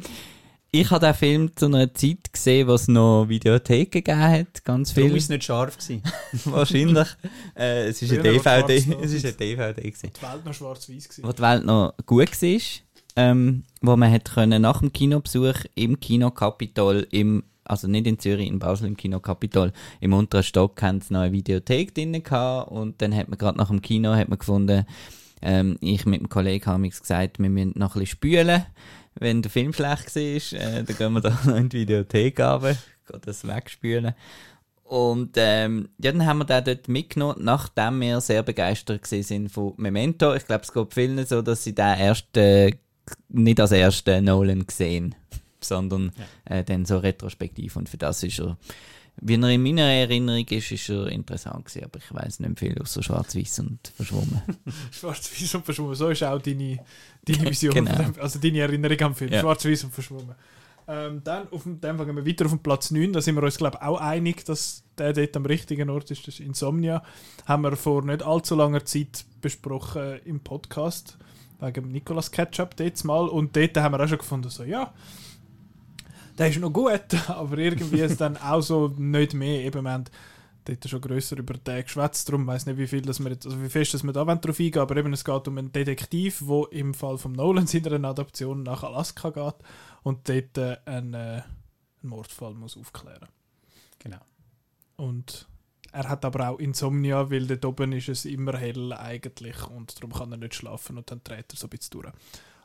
ich 0.72 0.90
habe 0.92 1.06
den 1.06 1.14
Film 1.14 1.56
zu 1.56 1.66
einer 1.66 1.94
Zeit 1.94 2.32
gesehen, 2.32 2.68
wo 2.68 2.74
es 2.74 2.88
noch 2.88 3.26
Videothek 3.28 3.92
gegeben 3.92 4.20
hat, 4.20 4.64
ganz 4.64 4.92
viel. 4.92 5.08
Du 5.08 5.14
bist 5.14 5.30
nicht 5.30 5.44
scharf 5.44 5.78
gewesen. 5.78 6.04
Wahrscheinlich. 6.46 7.08
Äh, 7.56 7.88
es 7.88 8.02
ist 8.02 8.14
eine 8.14 8.24
DVD. 8.24 8.76
Es 9.02 9.12
ist 9.12 9.26
eine 9.26 9.34
DVD 9.34 9.82
gewesen. 9.82 10.12
Die 10.16 10.22
Welt 10.22 10.46
noch 10.46 10.54
schwarz-weiß 10.54 11.10
gewesen. 11.10 11.24
Wo 11.24 11.32
die 11.32 11.42
Welt 11.42 11.66
noch 11.66 11.94
gut 12.06 12.42
war. 12.42 12.62
Ähm, 13.16 13.64
wo 13.82 13.98
man 13.98 14.12
hat 14.12 14.32
können 14.32 14.62
nach 14.62 14.80
dem 14.80 14.94
Kinobesuch 14.94 15.66
im 15.76 16.00
Kino 16.00 16.32
Capitol 16.32 17.08
im 17.12 17.44
also 17.66 17.88
nicht 17.88 18.08
in 18.08 18.18
Zürich, 18.18 18.48
in 18.48 18.58
Basel 18.58 18.88
im 18.88 18.98
Kino 18.98 19.20
Capitol, 19.20 19.72
im 20.00 20.14
unteren 20.14 20.42
Stock 20.42 20.82
haben 20.82 21.02
sie 21.02 21.14
noch 21.14 21.22
eine 21.22 21.32
Videothek 21.32 21.94
drin 21.94 22.24
gehabt 22.24 22.72
und 22.72 23.00
dann 23.00 23.16
hat 23.16 23.30
man 23.30 23.38
gerade 23.38 23.60
nach 23.60 23.68
dem 23.68 23.82
Kino 23.82 24.16
hat 24.16 24.28
man 24.28 24.40
gefunden, 24.40 24.86
ähm, 25.42 25.78
ich 25.82 26.06
mit 26.06 26.22
dem 26.22 26.30
Kollegen 26.30 26.66
habe 26.66 26.90
gesagt, 26.90 27.40
wir 27.40 27.50
müssen 27.50 27.74
noch 27.76 27.96
ein 27.96 28.00
bisschen 28.02 28.18
spülen. 28.18 28.66
Wenn 29.16 29.42
der 29.42 29.52
Film 29.52 29.74
schlecht 29.74 30.16
war, 30.16 30.60
äh, 30.60 30.84
dann 30.84 30.98
gehen 30.98 31.14
wir 31.14 31.22
da 31.22 31.30
noch 31.46 31.56
in 31.56 31.70
die 31.70 31.80
Videothek 31.82 32.40
runter, 32.40 32.78
das 33.22 33.48
wegspülen. 33.48 34.14
Und 34.84 35.34
ähm, 35.36 35.90
ja, 36.00 36.12
dann 36.12 36.26
haben 36.26 36.40
wir 36.40 36.46
den 36.46 36.64
dort 36.64 36.88
mitgenommen, 36.88 37.44
nachdem 37.44 38.02
wir 38.02 38.22
sehr 38.22 38.42
begeistert 38.42 39.06
sind 39.06 39.50
von 39.50 39.74
Memento. 39.78 40.34
Ich 40.34 40.48
glaube, 40.48 40.64
es 40.64 40.74
geht 40.74 40.94
vielen 40.94 41.24
so, 41.28 41.44
dass 41.44 41.64
sie 41.64 41.76
den 41.76 42.00
erst 42.00 42.36
äh, 42.38 42.72
nicht 43.28 43.60
als 43.60 43.72
ersten 43.72 44.26
Nolan 44.26 44.66
sehen, 44.70 45.14
sondern 45.62 46.12
ja. 46.50 46.56
äh, 46.56 46.64
dann 46.64 46.86
so 46.86 46.98
retrospektiv. 46.98 47.76
Und 47.76 47.88
für 47.88 47.98
das 47.98 48.24
ist 48.24 48.40
er 48.40 48.58
wie 49.22 49.36
er 49.36 49.50
in 49.50 49.64
meiner 49.64 49.84
Erinnerung 49.84 50.46
ist, 50.46 50.72
ist 50.72 50.90
er 50.90 51.08
interessant 51.08 51.66
gewesen, 51.66 51.84
aber 51.84 52.00
ich 52.00 52.14
weiß 52.14 52.40
nicht 52.40 52.60
viel 52.60 52.80
außer 52.82 53.04
Schwarz-Weiß 53.04 53.60
und 53.60 53.92
verschwommen. 53.96 54.42
Schwarz-Weiß 54.92 55.56
und 55.56 55.66
verschwommen, 55.66 55.96
so 55.96 56.10
ist 56.10 56.24
auch 56.24 56.42
deine, 56.42 56.80
deine 57.26 57.46
Vision, 57.50 57.74
genau. 57.74 58.12
also 58.20 58.40
deine 58.40 58.60
Erinnerung 58.60 59.02
am 59.02 59.16
Film. 59.16 59.32
Ja. 59.32 59.42
Schwarz-Weiß 59.42 59.86
und 59.86 59.94
verschwommen. 59.94 60.36
Ähm, 60.88 61.22
dann 61.24 61.48
auf 61.52 61.64
dem, 61.64 61.80
dann 61.80 61.98
gehen 61.98 62.16
wir 62.16 62.26
weiter 62.26 62.46
auf 62.46 62.52
den 62.52 62.64
Platz 62.64 62.90
9, 62.90 63.14
da 63.14 63.22
sind 63.22 63.36
wir 63.36 63.44
uns 63.44 63.58
glaube 63.58 63.78
ich 63.80 63.88
auch 63.88 64.02
einig, 64.02 64.44
dass 64.46 64.84
der 64.98 65.14
dort 65.14 65.38
am 65.38 65.46
richtigen 65.46 65.90
Ort 65.90 66.10
ist, 66.10 66.28
das 66.28 66.36
ist 66.36 66.40
Insomnia. 66.40 67.04
Haben 67.46 67.64
wir 67.64 67.76
vor 67.76 68.04
nicht 68.04 68.24
allzu 68.24 68.56
langer 68.56 68.84
Zeit 68.86 69.24
besprochen 69.40 70.20
im 70.26 70.40
Podcast, 70.40 71.18
wegen 71.60 71.92
Nicolas 71.92 72.32
Ketchup 72.32 72.76
dort 72.76 73.04
mal 73.04 73.28
und 73.28 73.56
dort 73.56 73.78
haben 73.78 73.94
wir 73.94 74.04
auch 74.04 74.08
schon 74.08 74.18
gefunden, 74.18 74.50
so 74.50 74.64
ja, 74.64 74.94
der 76.40 76.50
ist 76.50 76.60
noch 76.60 76.72
gut, 76.72 77.14
aber 77.28 77.58
irgendwie 77.58 78.00
ist 78.00 78.20
dann 78.22 78.38
auch 78.38 78.62
so 78.62 78.88
nicht 78.98 79.34
mehr. 79.34 79.64
Eben, 79.66 79.84
wir 79.84 79.92
haben 79.92 80.06
dort 80.66 80.90
schon 80.90 81.02
grösser 81.02 81.38
über 81.38 81.54
den 81.54 81.84
geschwätzt, 81.84 82.30
darum 82.30 82.48
weiß 82.48 82.66
nicht, 82.66 82.78
wie 82.78 82.88
viel 82.88 83.02
dass 83.02 83.20
wir 83.20 83.32
jetzt, 83.32 83.46
also 83.46 83.62
wie 83.62 83.70
fest 83.70 83.94
dass 83.94 84.04
wir 84.04 84.14
da 84.14 84.24
drauf 84.24 84.60
eingehen 84.60 84.82
aber 84.82 84.98
eben, 84.98 85.14
es 85.14 85.26
geht 85.26 85.48
um 85.48 85.58
einen 85.58 85.72
Detektiv, 85.72 86.44
der 86.48 86.72
im 86.72 86.94
Fall 86.94 87.18
von 87.18 87.34
Nolan 87.34 87.68
in 87.72 87.88
einer 87.88 88.10
Adaption 88.10 88.64
nach 88.64 88.84
Alaska 88.84 89.30
geht 89.30 89.56
und 90.04 90.30
dort 90.30 90.58
äh, 90.58 90.78
einen, 90.86 91.14
äh, 91.14 91.18
einen 91.18 91.44
Mordfall 92.04 92.54
muss 92.54 92.78
aufklären 92.78 93.28
Genau. 94.00 94.20
Und 94.96 95.48
er 95.92 96.08
hat 96.08 96.24
aber 96.24 96.50
auch 96.50 96.60
Insomnia, 96.60 97.30
weil 97.30 97.48
dort 97.48 97.66
oben 97.66 97.92
ist 97.92 98.08
es 98.08 98.26
immer 98.26 98.58
hell 98.58 98.94
eigentlich 98.94 99.68
und 99.68 99.98
darum 99.98 100.14
kann 100.14 100.32
er 100.32 100.38
nicht 100.38 100.56
schlafen 100.56 100.98
und 100.98 101.12
dann 101.12 101.22
dreht 101.24 101.52
er 101.52 101.58
so 101.58 101.68
ein 101.68 101.72
bisschen 101.72 102.02
durch. 102.02 102.14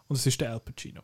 Und 0.06 0.16
es 0.16 0.26
ist 0.26 0.40
der 0.40 0.52
Al 0.52 0.60
Pacino. 0.60 1.00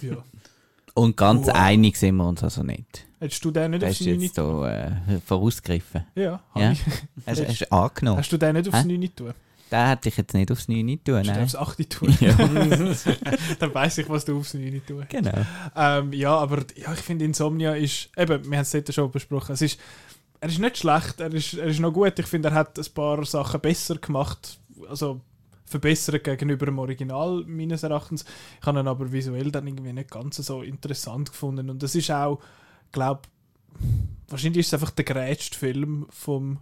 Ja. 0.00 0.24
Und 0.96 1.14
ganz 1.16 1.46
Wow. 1.46 1.54
einig 1.54 1.96
sind 1.98 2.16
wir 2.16 2.26
uns 2.26 2.42
also 2.42 2.62
nicht. 2.62 3.06
Hättest 3.20 3.44
du 3.44 3.50
den 3.50 3.72
nicht 3.72 3.82
Hast 3.84 3.90
aufs 3.90 3.98
du 3.98 4.10
9 4.10 4.20
jetzt 4.20 4.38
da 4.38 4.86
äh, 4.86 5.20
vorausgegriffen? 5.26 6.04
Ja, 6.14 6.40
Ja. 6.54 6.72
ich. 6.72 6.80
Hast, 7.26 7.46
hast 7.48 7.60
du 7.60 7.72
angenommen? 7.72 8.18
Hast 8.18 8.32
du 8.32 8.38
den 8.38 8.54
nicht 8.56 8.68
aufs 8.68 8.78
Hä? 8.82 8.84
9 8.98 9.14
tun? 9.14 9.34
Den 9.70 9.86
hätte 9.88 10.08
ich 10.08 10.16
jetzt 10.16 10.32
nicht 10.32 10.50
aufs 10.50 10.68
9 10.68 11.00
tun, 11.04 11.16
Hast 11.18 11.28
du 11.28 11.42
aufs 11.42 11.54
8 11.54 11.90
tun? 11.90 12.16
Ja. 12.20 12.32
dann 13.58 13.74
weiss 13.74 13.98
ich, 13.98 14.08
was 14.08 14.24
du 14.24 14.38
aufs 14.38 14.54
9 14.54 14.80
tun. 14.86 15.04
Genau. 15.08 15.32
Ähm, 15.76 16.12
ja, 16.14 16.34
aber 16.34 16.64
ja, 16.76 16.92
ich 16.94 17.00
finde 17.00 17.26
Insomnia 17.26 17.74
ist, 17.74 18.08
eben, 18.16 18.42
wir 18.50 18.56
haben 18.56 18.62
es 18.62 18.70
dort 18.70 18.94
schon 18.94 19.10
besprochen, 19.10 19.52
es 19.52 19.60
ist, 19.62 19.78
er 20.40 20.48
ist 20.48 20.58
nicht 20.60 20.78
schlecht, 20.78 21.20
er 21.20 21.32
ist, 21.34 21.54
er 21.54 21.66
ist 21.66 21.80
noch 21.80 21.92
gut. 21.92 22.18
Ich 22.18 22.26
finde, 22.26 22.48
er 22.48 22.54
hat 22.54 22.78
ein 22.78 22.84
paar 22.94 23.22
Sachen 23.26 23.60
besser 23.60 23.96
gemacht, 23.96 24.58
also 24.88 25.20
verbessert 25.66 26.24
gegenüber 26.24 26.66
dem 26.66 26.78
Original 26.78 27.44
meines 27.46 27.82
Erachtens. 27.82 28.24
Ich 28.60 28.66
habe 28.66 28.80
ihn 28.80 28.88
aber 28.88 29.12
visuell 29.12 29.50
dann 29.50 29.66
irgendwie 29.66 29.92
nicht 29.92 30.10
ganz 30.10 30.36
so 30.36 30.62
interessant 30.62 31.30
gefunden 31.30 31.68
und 31.70 31.82
das 31.82 31.94
ist 31.94 32.10
auch, 32.10 32.40
glaube 32.92 33.22
wahrscheinlich 34.28 34.60
ist 34.60 34.68
es 34.68 34.74
einfach 34.74 34.90
der 34.90 35.04
gerätste 35.04 35.58
Film 35.58 36.06
vom, 36.10 36.58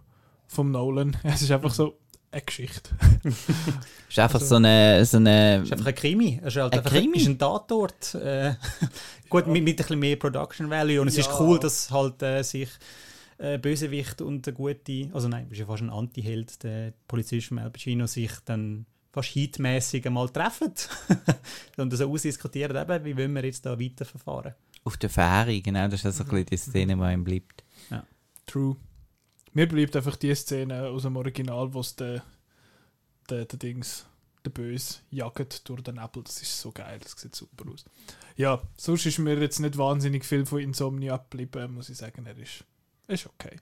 vom 0.47 0.71
Nolan. 0.71 1.15
Es 1.23 1.41
ist 1.41 1.51
einfach 1.51 1.73
so 1.73 1.97
eine 2.31 2.41
Geschichte. 2.41 2.89
Ist 4.09 4.19
einfach 4.19 4.41
Also- 4.41 4.47
so 4.47 4.55
eine, 4.55 5.05
so 5.05 5.15
eine 5.17 5.61
ist 5.63 5.71
einfach 5.71 5.85
ein 5.85 5.95
Krimi. 5.95 6.39
Es 6.43 6.55
ist 6.55 6.61
halt 6.61 6.73
Ein 6.73 6.79
einfach 6.79 6.91
Krimi? 6.91 7.17
Ist 7.17 7.27
ein 7.27 7.39
Tatort. 7.39 8.13
Äh, 8.15 8.55
gut, 9.29 9.47
mit, 9.47 9.63
mit 9.63 9.73
ein 9.73 9.75
bisschen 9.77 9.99
mehr 9.99 10.17
Production 10.17 10.69
Value. 10.69 10.99
Und 11.01 11.07
es 11.07 11.17
ist 11.17 11.27
Ja. 11.27 11.39
cool, 11.39 11.57
dass 11.59 11.89
halt 11.91 12.21
äh, 12.21 12.43
sich 12.43 12.69
äh, 13.37 13.57
Bösewicht 13.57 14.21
und 14.21 14.45
der 14.45 14.51
gute, 14.53 15.09
also 15.13 15.29
nein, 15.29 15.47
ist 15.49 15.59
ja 15.59 15.65
fast 15.65 15.81
ein 15.83 15.89
Anti-Held, 15.89 16.61
der 16.63 16.93
Polizist 17.07 17.47
von 17.47 17.59
Al 17.59 17.69
Pacino, 17.71 18.05
sich 18.05 18.31
dann 18.43 18.85
fast 19.15 19.29
hitmäßig 19.29 20.05
einmal 20.05 20.27
treffen 20.29 20.73
und 21.77 21.95
so 21.95 22.11
ausdiskutieren, 22.11 22.75
eben, 22.75 23.05
wie 23.05 23.17
wollen 23.17 23.33
wir 23.33 23.45
jetzt 23.45 23.65
da 23.65 23.79
weiterverfahren. 23.79 24.53
auf 24.83 24.97
der 24.97 25.09
Fähre, 25.09 25.61
genau, 25.61 25.87
das 25.87 26.01
ist 26.01 26.05
also 26.05 26.23
ein 26.25 26.29
bisschen 26.29 26.45
die 26.47 26.57
Szene, 26.57 26.95
die 26.97 27.13
ihm 27.13 27.23
bleibt. 27.23 27.63
True. 28.45 28.75
Mir 29.53 29.67
bleibt 29.67 29.95
einfach 29.95 30.17
die 30.17 30.35
Szene 30.35 30.89
aus 30.89 31.03
dem 31.03 31.15
Original, 31.15 31.73
wo 31.73 31.79
es 31.79 31.95
der, 31.95 32.23
der, 33.29 33.45
der 33.45 33.57
Dings, 33.57 34.05
der 34.43 34.51
Böse, 34.51 34.99
jagt 35.09 35.67
durch 35.69 35.81
den 35.81 35.95
Nebel. 35.95 36.23
Das 36.23 36.41
ist 36.41 36.59
so 36.59 36.71
geil, 36.71 36.99
das 37.01 37.13
sieht 37.13 37.33
super 37.33 37.71
aus. 37.71 37.85
Ja, 38.35 38.61
sonst 38.77 39.05
ist 39.05 39.17
mir 39.17 39.39
jetzt 39.39 39.59
nicht 39.59 39.77
wahnsinnig 39.77 40.25
viel 40.25 40.45
von 40.45 40.59
Insomnia 40.59 41.17
geblieben, 41.17 41.73
muss 41.73 41.89
ich 41.89 41.97
sagen. 41.97 42.25
Er 42.25 42.37
ist, 42.37 42.65
er 43.07 43.15
ist 43.15 43.25
okay. 43.25 43.57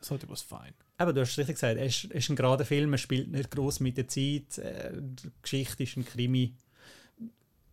Es 0.00 0.10
hat 0.10 0.26
was 0.30 0.42
fein. 0.42 0.72
Aber 1.00 1.14
du 1.14 1.22
hast 1.22 1.30
es 1.30 1.38
richtig 1.38 1.54
gesagt, 1.56 1.78
es 1.80 2.04
ist, 2.04 2.28
ein 2.28 2.36
gerader 2.36 2.66
Film, 2.66 2.92
er 2.92 2.98
spielt 2.98 3.30
nicht 3.30 3.50
groß 3.50 3.80
mit 3.80 3.96
der 3.96 4.06
Zeit, 4.06 4.58
äh, 4.58 4.92
die 5.00 5.30
Geschichte 5.40 5.82
ist 5.82 5.96
ein 5.96 6.04
Krimi. 6.04 6.52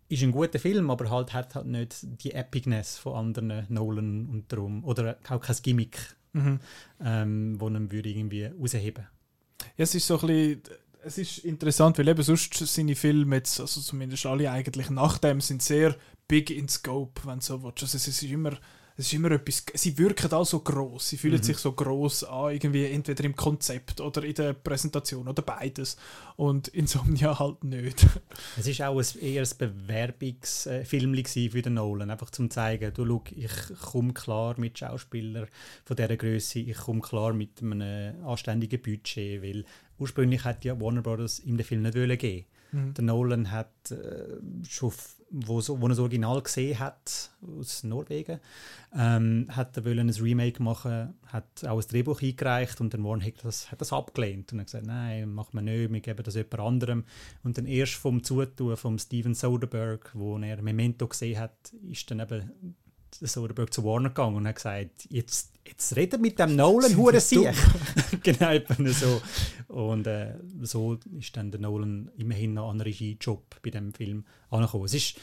Ist 0.08 0.24
ein 0.24 0.32
guter 0.32 0.60
Film, 0.60 0.90
aber 0.90 1.10
halt 1.10 1.34
hat 1.34 1.54
halt 1.54 1.66
nicht 1.68 1.98
die 2.24 2.32
Epicness 2.32 2.98
von 2.98 3.16
anderen 3.16 3.66
Nolan 3.68 4.28
und 4.28 4.50
darum. 4.50 4.86
Oder 4.86 5.18
auch 5.28 5.42
kein 5.42 5.56
Gimmick, 5.62 6.16
Mhm. 6.32 6.60
ähm, 7.04 7.60
wo 7.60 7.68
ihn 7.68 7.92
würde 7.92 8.08
irgendwie 8.10 8.46
rausheben. 8.46 9.08
Ja, 9.76 9.84
es 9.84 9.94
ist 9.94 10.08
so 10.08 10.18
ein 10.22 10.28
bisschen, 10.28 10.62
es 11.04 11.18
ist 11.18 11.38
interessant, 11.40 11.98
weil 11.98 12.08
eben 12.08 12.24
sonst 12.24 12.54
seine 12.54 12.96
Filme 12.96 13.36
jetzt, 13.36 13.60
also 13.60 13.82
zumindest 13.82 14.26
alle 14.26 14.50
eigentlich 14.50 14.90
nach 14.90 15.18
dem, 15.18 15.42
sind 15.42 15.62
sehr 15.62 15.98
big 16.30 16.50
in 16.50 16.70
scope, 16.70 17.28
wenn 17.28 17.40
du 17.40 17.46
so 17.46 17.62
willst. 17.62 17.84
Also 17.84 17.98
es 17.98 18.08
ist 18.08 18.24
immer, 18.24 18.58
es 19.00 19.06
ist 19.08 19.14
immer 19.14 19.30
etwas, 19.32 19.64
sie 19.76 19.96
wirken 20.00 20.32
auch 20.34 20.46
so 20.46 20.60
groß, 20.60 21.10
sie 21.10 21.18
fühlen 21.18 21.38
Mhm. 21.38 21.44
sich 21.44 21.58
so 21.58 21.72
groß 21.72 22.24
an, 22.24 22.52
irgendwie 22.52 22.86
entweder 22.86 23.24
im 23.26 23.36
Konzept 23.36 24.02
oder 24.02 24.24
in 24.24 24.34
der 24.34 24.54
Präsentation 24.54 25.28
oder 25.28 25.44
beides. 25.44 25.98
Und 26.36 26.68
Insomnia 26.70 27.38
halt 27.38 27.64
nicht. 27.64 28.06
Es 28.58 28.66
ist 28.68 28.82
auch 28.82 28.98
ein, 28.98 29.22
eher 29.22 29.44
ein 29.44 29.50
Bewerbungsfilm 29.58 31.16
für 31.52 31.62
den 31.62 31.76
Nolan, 31.76 32.10
einfach 32.10 32.32
zum 32.32 32.50
zeigen, 32.50 32.92
du 32.94 33.06
schau, 33.06 33.24
ich 33.36 33.52
komme 33.82 34.14
klar 34.14 34.56
mit 34.58 34.78
Schauspielern 34.80 35.48
von 35.86 35.96
dieser 35.96 36.18
Größe, 36.18 36.60
ich 36.60 36.78
komme 36.78 37.02
klar 37.02 37.34
mit 37.34 37.62
einem 37.62 38.24
anständigen 38.26 38.82
Budget, 38.82 39.42
weil 39.42 39.66
ursprünglich 40.00 40.44
hat 40.44 40.66
ja 40.66 40.80
Warner 40.80 41.02
Brothers 41.02 41.40
ihm 41.40 41.58
den 41.58 41.66
Film 41.66 41.84
nicht 41.84 42.20
geben. 42.20 42.46
Mhm. 42.72 42.94
Der 42.96 43.04
Nolan 43.04 43.52
hat 43.52 43.92
äh, 43.92 44.38
schon, 44.68 44.92
wo, 45.30 45.62
so, 45.62 45.80
wo 45.82 45.86
er 45.86 45.90
das 45.90 46.00
Original 46.00 46.42
gesehen 46.42 46.80
hat, 46.80 47.32
aus 47.60 47.84
Norwegen, 47.84 48.40
ähm, 48.96 49.48
hat 49.50 49.76
er 49.78 49.86
wollen 49.86 50.10
ein 50.10 50.22
Remake 50.22 50.62
machen, 50.62 51.14
hat 51.28 51.66
auch 51.66 51.82
ein 51.82 51.88
Drehbuch 51.88 52.22
eingereicht 52.22 52.80
und 52.82 52.94
dann 52.94 53.04
Warner 53.04 53.26
hat 53.26 53.44
das, 53.44 53.72
hat 53.72 53.82
das 53.82 53.94
abgelehnt 53.94 54.54
und 54.54 54.60
hat 54.60 54.68
gesagt, 54.68 54.86
nein, 54.86 55.34
machen 55.34 55.54
wir 55.54 55.62
nicht, 55.62 55.92
wir 55.92 56.00
geben 56.00 56.24
das 56.24 56.36
jemand 56.36 56.60
anderem. 56.60 57.04
Und 57.44 57.58
dann 57.58 57.66
erst 57.66 57.96
vom 57.96 58.24
Zutun 58.24 58.78
von 58.78 59.00
Steven 59.00 59.34
Soderbergh, 59.34 60.10
wo 60.14 60.38
er 60.38 60.62
Memento 60.62 61.08
gesehen 61.08 61.40
hat, 61.40 61.74
ist 61.90 62.10
dann 62.10 62.20
eben 62.20 62.52
der 63.20 63.28
Soderbergh 63.28 63.72
zu 63.72 63.84
Warner 63.84 64.10
gegangen 64.10 64.38
und 64.38 64.48
hat 64.48 64.56
gesagt, 64.56 65.08
jetzt, 65.10 65.54
jetzt 65.68 65.96
redet 65.96 66.22
mit 66.22 66.40
dem 66.40 66.56
Nolan, 66.56 66.96
hure 66.98 67.20
Sieg. 67.20 67.54
genau, 68.24 68.52
eben 68.52 68.92
so. 68.94 69.22
Und 69.68 70.08
äh, 70.08 70.36
so 70.62 70.98
ist 71.18 71.36
dann 71.38 71.52
der 71.52 71.60
Nolan 71.60 72.10
immerhin 72.18 72.54
noch 72.54 72.70
an 72.70 72.82
Regiejob 72.82 73.62
bei 73.62 73.70
dem 73.70 73.94
Film 73.94 74.26
angekommen. 74.50 74.86
Es 74.86 74.94
ist 74.94 75.18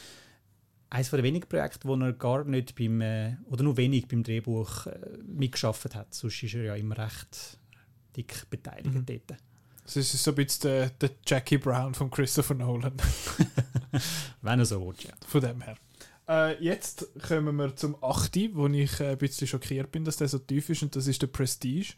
eines 0.89 1.09
der 1.09 1.23
wenigen 1.23 1.47
Projekte, 1.49 1.87
wo 1.87 1.95
er 1.95 2.13
gar 2.13 2.43
nicht 2.43 2.75
beim, 2.75 3.01
äh, 3.01 3.35
oder 3.45 3.63
nur 3.63 3.75
wenig 3.77 4.07
beim 4.07 4.23
Drehbuch 4.23 4.85
äh, 4.87 4.99
mitgeschafft 5.27 5.93
hat. 5.95 6.13
Sonst 6.13 6.41
ist 6.43 6.53
er 6.53 6.63
ja 6.63 6.75
immer 6.75 6.97
recht 6.97 7.59
dick 8.15 8.49
beteiligt 8.49 8.93
Mhm. 8.93 9.05
dort. 9.05 9.39
Es 9.87 9.95
ist 9.97 10.11
so 10.23 10.31
ein 10.31 10.35
bisschen 10.35 10.61
der, 10.71 10.89
der 10.89 11.09
Jackie 11.27 11.57
Brown 11.59 11.93
von 11.93 12.09
Christopher 12.09 12.55
Nolan, 12.55 12.93
Wenn 14.41 14.59
er 14.59 14.65
so 14.65 14.81
will, 14.85 14.95
ja. 14.99 15.11
von 15.27 15.41
dem 15.41 15.61
her. 15.61 15.75
Äh, 16.27 16.63
jetzt 16.63 17.07
kommen 17.27 17.55
wir 17.55 17.75
zum 17.75 17.95
8., 18.01 18.55
wo 18.55 18.67
ich 18.67 18.99
äh, 18.99 19.11
ein 19.11 19.17
bisschen 19.17 19.47
schockiert 19.47 19.91
bin, 19.91 20.05
dass 20.05 20.17
der 20.17 20.27
so 20.27 20.39
tief 20.39 20.69
ist, 20.69 20.83
und 20.83 20.95
das 20.95 21.07
ist 21.07 21.21
der 21.21 21.27
Prestige. 21.27 21.93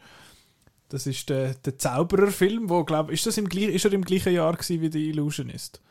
Das 0.90 1.06
ist 1.06 1.30
der, 1.30 1.54
der 1.54 1.78
Zaubererfilm, 1.78 2.70
wo, 2.70 2.84
glaube 2.84 3.14
ist 3.14 3.26
ist 3.28 3.38
er 3.38 3.94
im 3.94 4.04
gleichen 4.04 4.34
Jahr 4.34 4.54
gewesen 4.54 4.82
wie 4.82 4.90
der 4.90 5.02
Illusionist? 5.02 5.82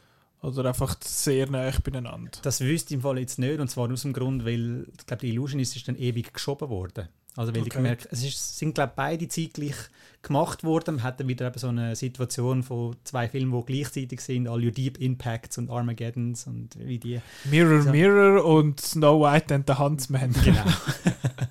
Oder 0.42 0.66
einfach 0.66 0.96
sehr 1.02 1.50
nah 1.50 1.70
beieinander? 1.82 2.30
Das 2.42 2.60
wüsste 2.60 2.94
ich 2.94 2.96
im 2.96 3.02
Fall 3.02 3.18
jetzt 3.18 3.38
nicht, 3.38 3.58
und 3.58 3.68
zwar 3.68 3.90
aus 3.90 4.02
dem 4.02 4.12
Grund, 4.12 4.44
weil 4.44 4.86
ich 4.98 5.06
glaube, 5.06 5.20
die 5.22 5.30
Illusionist 5.30 5.76
ist 5.76 5.88
dann 5.88 5.96
ewig 5.96 6.32
geschoben 6.32 6.68
worden. 6.68 7.08
Also 7.36 7.52
weil 7.52 7.60
ich 7.60 7.66
Okay. 7.66 7.76
gemerkt, 7.76 8.08
es 8.10 8.24
ist, 8.24 8.58
sind 8.58 8.74
glaube 8.74 8.92
beide 8.96 9.28
zeitgleich 9.28 9.74
gemacht 10.22 10.64
worden. 10.64 10.96
Man 10.96 11.04
hat 11.04 11.20
dann 11.20 11.28
wieder 11.28 11.46
eben 11.46 11.58
so 11.58 11.68
eine 11.68 11.94
Situation 11.94 12.62
von 12.62 12.96
zwei 13.04 13.28
Filmen, 13.28 13.52
die 13.52 13.72
gleichzeitig 13.74 14.20
sind, 14.20 14.48
All 14.48 14.64
Your 14.64 14.70
Deep 14.72 14.98
Impacts 14.98 15.58
und 15.58 15.70
Armageddons 15.70 16.46
und 16.46 16.70
wie 16.78 16.98
die. 16.98 17.20
Mirror, 17.44 17.82
So. 17.82 17.90
Mirror 17.90 18.44
und 18.44 18.80
Snow 18.80 19.20
White 19.20 19.54
and 19.54 19.66
the 19.68 19.74
Huntsman. 19.74 20.32
Genau. 20.44 20.64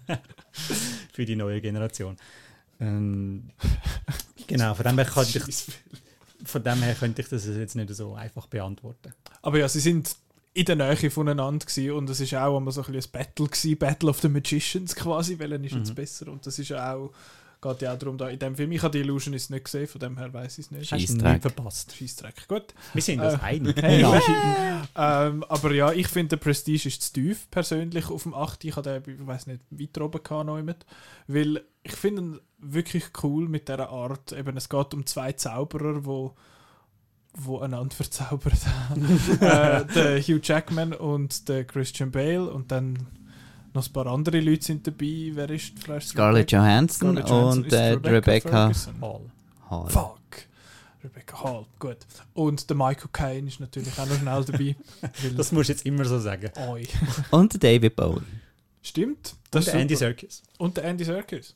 Für 1.13 1.25
die 1.25 1.35
neue 1.35 1.61
Generation. 1.61 2.17
Ähm, 2.79 3.51
genau, 4.47 4.73
von 4.73 4.85
dem, 4.85 4.95
her 4.97 5.05
könnte 5.05 5.41
ich, 5.47 5.65
von 6.43 6.63
dem 6.63 6.81
her 6.81 6.95
könnte 6.95 7.21
ich 7.21 7.29
das 7.29 7.45
jetzt 7.45 7.75
nicht 7.75 7.89
so 7.95 8.15
einfach 8.15 8.47
beantworten. 8.47 9.13
Aber 9.41 9.59
ja, 9.59 9.69
sie 9.69 9.79
sind 9.79 10.15
in 10.55 10.65
der 10.65 10.75
Nähe 10.77 11.11
voneinander 11.11 11.65
gewesen 11.65 11.91
und 11.91 12.09
es 12.09 12.19
ist 12.21 12.33
auch 12.33 12.57
einmal 12.57 12.71
so 12.73 12.81
ein, 12.81 12.91
bisschen 12.93 13.11
ein 13.11 13.11
Battle 13.25 13.45
gewesen, 13.47 13.77
Battle 13.77 14.09
of 14.09 14.19
the 14.21 14.29
Magicians 14.29 14.95
quasi, 14.95 15.37
welchen 15.37 15.63
ist 15.65 15.75
jetzt 15.75 15.89
Mhm. 15.91 15.95
besser 15.95 16.27
und 16.31 16.45
das 16.47 16.57
ist 16.57 16.69
ja 16.69 16.93
auch, 16.95 17.11
geht 17.61 17.81
ja 17.81 17.93
auch 17.93 17.97
darum, 17.99 18.17
da 18.17 18.29
in 18.29 18.39
dem 18.39 18.55
Film, 18.55 18.71
ich 18.71 18.81
habe 18.81 18.91
die 18.97 18.99
Illusionist 19.03 19.49
nicht 19.51 19.65
gesehen, 19.65 19.87
von 19.87 19.99
dem 19.99 20.17
her 20.17 20.31
weiß 20.33 20.57
ich 20.59 20.65
es 20.65 20.71
nicht. 20.71 20.87
Scheissdreck. 20.87 21.23
nicht 21.33 21.41
verpasst. 21.41 21.93
Scheissdreck, 21.97 22.47
gut. 22.47 22.73
Wir 22.93 23.01
sind 23.01 23.19
uns 23.19 23.33
Äh, 23.33 23.37
einig. 23.41 23.75
Hey, 23.81 24.01
ähm, 24.95 25.43
aber 25.43 25.73
ja, 25.73 25.91
ich 25.91 26.07
finde, 26.07 26.37
der 26.37 26.43
Prestige 26.43 26.87
ist 26.87 27.01
zu 27.01 27.13
tief, 27.13 27.49
persönlich, 27.51 28.09
auf 28.09 28.23
dem 28.23 28.33
8. 28.33 28.63
Ich 28.65 28.75
habe 28.75 29.01
den, 29.01 29.19
ich 29.19 29.27
weiß 29.27 29.47
nicht, 29.47 29.61
weiter 29.71 30.05
oben 30.05 30.23
gehabt, 30.23 30.45
noch 30.45 30.57
jemand. 30.57 30.85
Weil 31.27 31.61
ich 31.83 31.95
finde 31.95 32.21
ihn 32.21 32.39
wirklich 32.59 33.05
cool 33.23 33.47
mit 33.49 33.67
dieser 33.67 33.89
Art. 33.89 34.31
Eben, 34.31 34.55
es 34.57 34.69
geht 34.69 34.93
um 34.93 35.05
zwei 35.05 35.33
Zauberer, 35.33 36.05
wo 36.05 36.33
wo 37.35 37.59
einander 37.59 37.95
verzaubert 37.95 38.65
haben. 38.89 39.19
äh, 39.41 39.85
der 39.93 40.21
Hugh 40.21 40.39
Jackman 40.41 40.93
und 40.93 41.47
der 41.49 41.65
Christian 41.65 42.11
Bale 42.11 42.49
und 42.49 42.71
dann 42.71 43.07
noch 43.73 43.85
ein 43.87 43.93
paar 43.93 44.07
andere 44.07 44.39
Leute 44.39 44.63
sind 44.63 44.87
dabei. 44.87 45.31
Wer 45.33 45.49
ist 45.49 45.73
vielleicht 45.77 46.07
Scarlett 46.09 46.51
Johansson 46.51 47.17
Scarlett 47.17 47.29
Johansson 47.29 47.63
und 47.63 47.73
äh, 47.73 47.91
Rebecca 47.91 48.67
Rebecca. 48.67 48.71
Hall. 49.01 49.21
Hall. 49.69 49.89
Fuck. 49.89 50.19
Rebecca 51.03 51.43
Hall, 51.43 51.65
gut. 51.77 51.97
Und 52.33 52.67
der 52.69 52.77
Michael 52.77 53.09
Caine 53.11 53.47
ist 53.47 53.59
natürlich 53.59 53.97
auch 53.99 54.07
noch 54.07 54.17
schnell 54.17 54.43
dabei. 54.45 54.75
Das 55.37 55.51
musst 55.51 55.69
du 55.69 55.73
jetzt 55.73 55.85
immer 55.85 56.05
so 56.05 56.19
sagen. 56.19 56.49
Oi. 56.69 56.87
Und 57.31 57.61
David 57.63 57.95
Bowie. 57.95 58.21
Stimmt. 58.81 59.35
Und 59.53 59.59
ist 59.59 59.67
der 59.67 59.75
Andy. 59.81 59.95
Serkis. 59.95 60.41
Und 60.57 60.77
der 60.77 60.85
Andy 60.85 61.03
Serkis. 61.03 61.55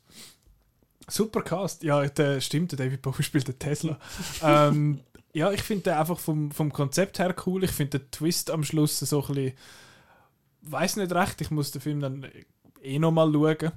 Super 1.08 1.42
Cast. 1.42 1.82
Ja, 1.82 2.06
der 2.06 2.40
stimmt, 2.40 2.72
der 2.72 2.78
David 2.78 3.02
Bowie 3.02 3.22
spielt 3.22 3.48
den 3.48 3.58
Tesla. 3.58 3.98
ähm, 4.42 5.00
ja, 5.32 5.52
ich 5.52 5.62
finde 5.62 5.84
den 5.84 5.94
einfach 5.94 6.18
vom, 6.18 6.50
vom 6.50 6.72
Konzept 6.72 7.18
her 7.18 7.34
cool. 7.46 7.64
Ich 7.64 7.70
finde 7.70 7.98
den 7.98 8.10
Twist 8.10 8.50
am 8.50 8.64
Schluss 8.64 8.98
so 8.98 9.22
ein 9.22 9.34
bisschen. 9.34 9.52
Weiß 10.62 10.96
nicht 10.96 11.12
recht, 11.12 11.40
ich 11.40 11.50
muss 11.50 11.70
den 11.70 11.80
Film 11.80 12.00
dann 12.00 12.26
eh 12.82 12.98
nochmal 12.98 13.32
schauen. 13.32 13.72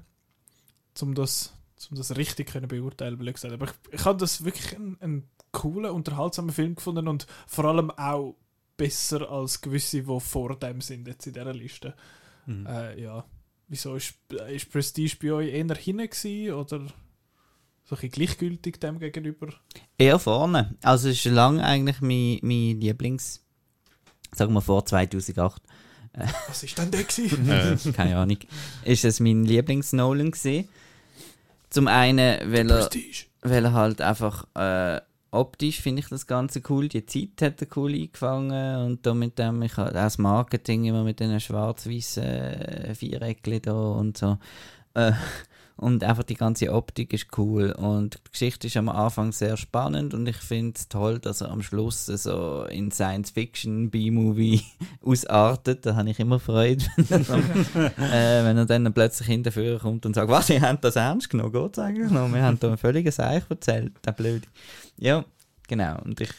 um 1.02 1.16
das, 1.16 1.54
um 1.89 1.98
das 1.98 2.18
richtig 2.18 2.52
können 2.52 2.68
beurteilen, 2.68 3.20
ich 3.28 3.38
sagen. 3.38 3.54
Aber 3.54 3.68
ich, 3.68 4.00
ich 4.00 4.06
habe 4.06 4.20
das 4.20 4.44
wirklich 4.44 4.76
einen, 4.76 4.98
einen 5.02 5.30
coolen, 5.52 5.92
unterhaltsamen 5.92 6.52
Film 6.52 6.76
gefunden 6.76 7.08
und 7.08 7.26
vor 7.48 7.66
allem 7.66 7.92
auch 7.92 8.36
besser 8.76 9.30
als 9.30 9.62
gewisse, 9.62 10.04
die 10.04 10.20
vor 10.20 10.58
dem 10.58 10.82
sind 10.82 11.08
jetzt 11.08 11.28
in 11.28 11.34
dieser 11.34 11.54
Liste. 11.54 11.94
Mhm. 12.46 12.66
Äh, 12.66 13.02
ja. 13.02 13.24
Wieso 13.70 13.96
ist, 13.96 14.16
ist 14.50 14.72
Prestige 14.72 15.16
bei 15.22 15.32
euch 15.32 15.54
eher 15.54 15.76
hinten 15.76 16.10
gewesen, 16.10 16.54
oder 16.54 16.86
so 17.86 17.96
ein 17.96 18.10
gleichgültig 18.10 18.80
dem 18.80 19.00
gegenüber? 19.00 19.54
Eher 19.98 20.19
vorne. 20.19 20.76
Also 20.82 21.10
es 21.10 21.26
ist 21.26 21.32
lange 21.32 21.63
eigentlich 21.63 22.02
mein, 22.02 22.39
mein 22.41 22.80
Lieblings... 22.80 23.41
Sagen 24.36 24.54
wir 24.54 24.62
vor 24.62 24.84
2008. 24.84 25.62
Was 26.48 26.63
ist 26.63 26.78
denn 26.78 26.91
der 26.91 27.04
gewesen? 27.04 27.50
Äh, 27.50 27.91
keine 27.91 28.17
Ahnung. 28.17 28.38
Ist 28.84 29.06
es 29.06 29.19
mein 29.19 29.46
Lieblings-Nolan 29.46 30.32
gewesen. 30.32 30.67
Zum 31.69 31.88
einen, 31.88 32.52
weil 32.52 32.69
er, 32.69 32.89
weil 33.41 33.65
er 33.65 33.74
halt 33.74 34.02
einfach 34.02 34.46
äh, 34.56 35.02
optisch 35.34 35.82
finde 35.82 36.02
ich 36.02 36.10
das 36.10 36.28
Ganze 36.28 36.62
cool. 36.69 36.88
Die 36.88 37.06
Zeit 37.06 37.41
hat 37.41 37.62
er 37.62 37.67
cool 37.76 37.93
eingefangen 37.93 38.86
und 38.86 39.06
da 39.06 39.13
mit 39.13 39.39
dem, 39.39 39.62
ich 39.63 39.76
halt 39.76 39.89
auch 39.89 39.93
das 39.93 40.17
Marketing 40.19 40.86
immer 40.86 41.04
mit 41.04 41.19
den 41.19 41.39
schwarz-weißen 41.39 42.24
äh, 42.24 42.96
Viereckchen 42.96 43.62
da 43.62 43.74
und 43.74 44.17
so. 44.17 44.38
Äh, 44.93 45.13
und 45.76 46.04
einfach 46.04 46.24
die 46.24 46.36
ganze 46.36 46.72
Optik 46.72 47.14
ist 47.14 47.28
cool 47.38 47.72
und 47.72 48.20
die 48.26 48.32
Geschichte 48.32 48.68
ist 48.68 48.78
am 48.78 48.90
Anfang 48.90 49.32
sehr 49.32 49.58
spannend 49.58 50.14
und 50.14 50.28
ich 50.28 50.38
finde 50.38 50.74
es 50.78 50.88
toll, 50.88 51.20
dass 51.20 51.42
er 51.42 51.50
am 51.50 51.64
Schluss 51.64 52.06
so 52.06 52.66
in 52.66 52.92
Science-Fiction 52.92 53.90
B-Movie 53.90 54.62
ausartet. 55.02 55.86
Da 55.86 55.96
habe 55.96 56.12
ich 56.12 56.20
immer 56.20 56.40
Freude, 56.40 56.86
wenn 56.98 57.22
er, 57.22 57.26
dann, 57.26 57.42
äh, 57.98 58.46
wenn 58.46 58.58
er 58.58 58.66
dann 58.66 58.94
plötzlich 58.94 59.28
hinterher 59.28 59.80
kommt 59.80 60.06
und 60.06 60.14
sagt, 60.14 60.30
was, 60.30 60.50
ihr 60.50 60.62
habt 60.62 60.84
das 60.84 60.96
ernst 60.96 61.30
genommen, 61.30 61.52
geht's 61.52 61.80
eigentlich 61.80 62.12
noch? 62.12 62.32
Wir 62.32 62.44
haben 62.44 62.60
da 62.60 62.72
ein 62.72 62.78
völliges 62.78 63.20
Eich 63.20 63.44
erzählt, 63.50 63.94
der 64.06 64.12
Blöde. 64.12 64.48
Ja, 64.98 65.26
genau. 65.68 66.00
Und 66.04 66.22
ich, 66.22 66.32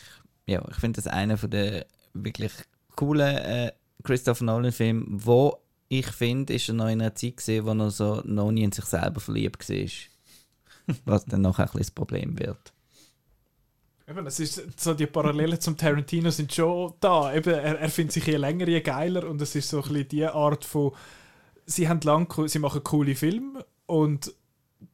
ja, 0.46 0.62
ich 0.70 0.76
finde 0.76 1.02
das 1.02 1.08
einer 1.12 1.36
von 1.36 1.50
der 1.50 1.86
wirklich 2.12 2.52
coolen 2.94 3.36
äh, 3.36 3.72
Christopher 4.04 4.44
Nolan-Filme, 4.44 5.04
wo 5.08 5.58
ich 5.88 6.06
finde, 6.06 6.54
ist 6.54 6.68
er 6.68 6.74
noch 6.74 6.88
in 6.88 7.00
einer 7.00 7.14
Zeit 7.14 7.36
gesehen, 7.36 7.66
wo 7.66 7.72
er 7.72 7.90
so 7.90 8.22
noch 8.24 8.50
nie 8.50 8.64
in 8.64 8.72
sich 8.72 8.84
selber 8.84 9.20
verliebt 9.20 9.68
war. 9.68 10.96
Was 11.04 11.24
dann 11.24 11.42
noch 11.42 11.58
ein 11.58 11.64
bisschen 11.66 11.80
das 11.80 11.90
Problem 11.90 12.38
wird. 12.38 12.72
Eben, 14.06 14.26
es 14.26 14.38
ist 14.38 14.78
so 14.78 14.92
die 14.92 15.06
Parallelen 15.06 15.58
zum 15.60 15.76
Tarantino 15.76 16.30
sind 16.30 16.52
schon 16.52 16.92
da. 17.00 17.34
Eben, 17.34 17.54
er, 17.54 17.78
er 17.80 17.88
findet 17.88 18.12
sich 18.12 18.26
je 18.26 18.36
länger, 18.36 18.68
je 18.68 18.82
geiler 18.82 19.26
und 19.28 19.40
es 19.40 19.54
ist 19.54 19.70
so 19.70 19.78
ein 19.78 19.88
bisschen 19.88 20.08
die 20.08 20.26
Art 20.26 20.64
von, 20.64 20.92
sie 21.64 21.88
haben 21.88 22.00
lang, 22.02 22.48
sie 22.48 22.58
machen 22.58 22.84
coole 22.84 23.14
Filme 23.14 23.64
und 23.86 24.34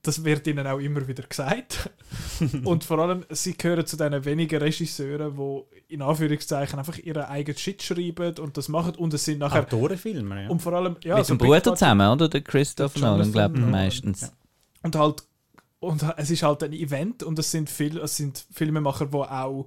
das 0.03 0.25
wird 0.25 0.47
ihnen 0.47 0.67
auch 0.67 0.79
immer 0.79 1.07
wieder 1.07 1.25
gesagt. 1.25 1.91
und 2.65 2.85
vor 2.85 2.99
allem, 3.01 3.25
sie 3.31 3.57
gehören 3.57 3.87
zu 3.87 3.97
den 3.97 4.25
wenigen 4.25 4.61
Regisseuren, 4.61 5.37
die 5.37 5.95
in 5.95 6.03
Anführungszeichen 6.03 6.79
einfach 6.79 6.99
ihren 6.99 7.25
eigenen 7.25 7.59
Shit 7.59 7.83
schreiben 7.83 8.39
und 8.39 8.57
das 8.57 8.69
machen 8.69 8.95
und 8.97 9.13
es 9.15 9.25
sind 9.25 9.39
nachher 9.39 9.63
Autorenfilme, 9.63 10.45
ja. 10.45 10.51
und 10.51 10.63
vor 10.63 10.73
allem 10.73 10.97
ja, 11.03 11.17
Mit 11.17 11.27
so 11.27 11.35
dem 11.35 11.39
Bruder 11.39 11.63
zusammen, 11.63 12.09
oder? 12.09 12.29
Der 12.29 12.41
Christopher 12.41 13.01
Der 13.01 13.11
Nolan, 13.11 13.33
glaube 13.33 13.59
ich, 13.59 13.65
meistens. 13.65 14.21
ja. 14.23 14.29
und 14.83 14.97
halt 14.97 15.23
und 15.81 16.05
es 16.19 16.31
ist 16.31 16.43
halt 16.43 16.63
ein 16.63 16.73
Event 16.75 17.23
und 17.23 17.39
es 17.39 17.51
sind 17.51 17.71
viel 17.71 17.99
es 17.99 18.17
sind 18.17 18.47
Filmemacher 18.53 19.07
die 19.07 19.17
auch 19.17 19.67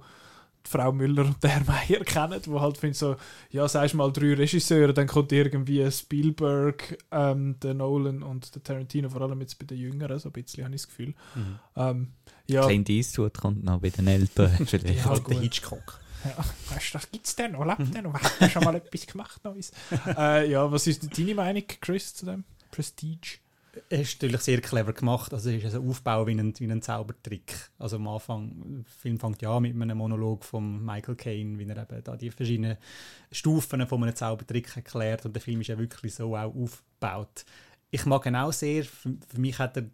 Frau 0.66 0.92
Müller 0.92 1.24
und 1.26 1.42
der 1.42 1.50
Herr 1.50 1.64
Meier 1.64 2.04
kennen 2.04 2.40
wo 2.46 2.60
halt 2.60 2.78
finden 2.78 2.94
so 2.94 3.16
ja 3.50 3.68
sagst 3.68 3.94
mal 3.94 4.10
drei 4.12 4.34
Regisseure 4.34 4.94
dann 4.94 5.06
kommt 5.06 5.30
irgendwie 5.32 5.90
Spielberg 5.90 6.98
ähm, 7.10 7.58
der 7.60 7.74
Nolan 7.74 8.22
und 8.22 8.54
der 8.54 8.62
Tarantino 8.62 9.08
vor 9.10 9.20
allem 9.22 9.40
jetzt 9.40 9.58
bei 9.58 9.66
den 9.66 9.78
Jüngeren 9.78 10.18
so 10.18 10.28
ein 10.28 10.32
bisschen 10.32 10.64
habe 10.64 10.74
ich 10.74 10.82
das 10.82 10.88
Gefühl 10.88 11.14
Mhm. 11.34 11.58
ähm, 11.76 12.12
ja, 12.46 12.66
Clint 12.66 12.88
Eastwood 12.90 13.38
kommt 13.38 13.64
noch 13.64 13.80
bei 13.80 13.88
den 13.90 14.06
Eltern. 14.06 14.50
vielleicht. 14.66 15.04
Ja, 15.04 15.18
der. 15.18 15.40
Hitchcock. 15.40 16.00
ja 16.24 16.36
weißt 16.74 16.88
du 16.94 16.98
das 16.98 17.10
gibt's 17.10 17.36
denn 17.36 17.52
noch 17.52 17.64
lebt 17.66 17.94
der 17.94 18.02
noch 18.02 18.14
hat 18.14 18.40
der 18.40 18.48
schon 18.50 18.64
mal 18.64 18.74
etwas 18.76 19.06
gemacht 19.06 19.42
Neues 19.44 19.70
äh, 20.16 20.50
ja 20.50 20.70
was 20.70 20.86
ist 20.86 21.18
deine 21.18 21.34
Meinung 21.34 21.64
Chris 21.80 22.14
zu 22.14 22.26
dem 22.26 22.44
Prestige 22.70 23.38
Es 23.38 23.43
ist 23.88 24.22
natürlich 24.22 24.40
sehr 24.40 24.60
clever 24.60 24.92
gemacht. 24.92 25.32
Also 25.32 25.50
es 25.50 25.56
ist 25.56 25.74
also 25.74 25.88
Aufbau 25.88 26.26
wie 26.26 26.32
ein, 26.32 26.52
wie 26.58 26.70
ein 26.70 26.82
Zaubertrick. 26.82 27.70
Also 27.78 27.96
am 27.96 28.08
Anfang, 28.08 28.82
der 28.82 28.92
Film 28.92 29.18
fängt 29.18 29.42
ja 29.42 29.58
mit 29.60 29.80
einem 29.80 29.98
Monolog 29.98 30.44
von 30.44 30.84
Michael 30.84 31.16
Caine, 31.16 31.58
wie 31.58 31.68
er 31.68 31.76
eben 31.76 32.04
da 32.04 32.16
die 32.16 32.30
verschiedenen 32.30 32.76
Stufen 33.30 33.86
von 33.86 34.02
einem 34.02 34.14
Zaubertrick 34.14 34.76
erklärt. 34.76 35.24
Und 35.26 35.34
der 35.34 35.42
Film 35.42 35.60
ist 35.60 35.68
ja 35.68 35.78
wirklich 35.78 36.14
so 36.14 36.36
auch 36.36 36.54
aufgebaut. 36.54 37.44
Ich 37.90 38.06
mag 38.06 38.26
ihn 38.26 38.36
auch 38.36 38.52
sehr. 38.52 38.84
Für, 38.84 39.16
für 39.28 39.40
mich 39.40 39.58
hat 39.58 39.76
er 39.76 39.84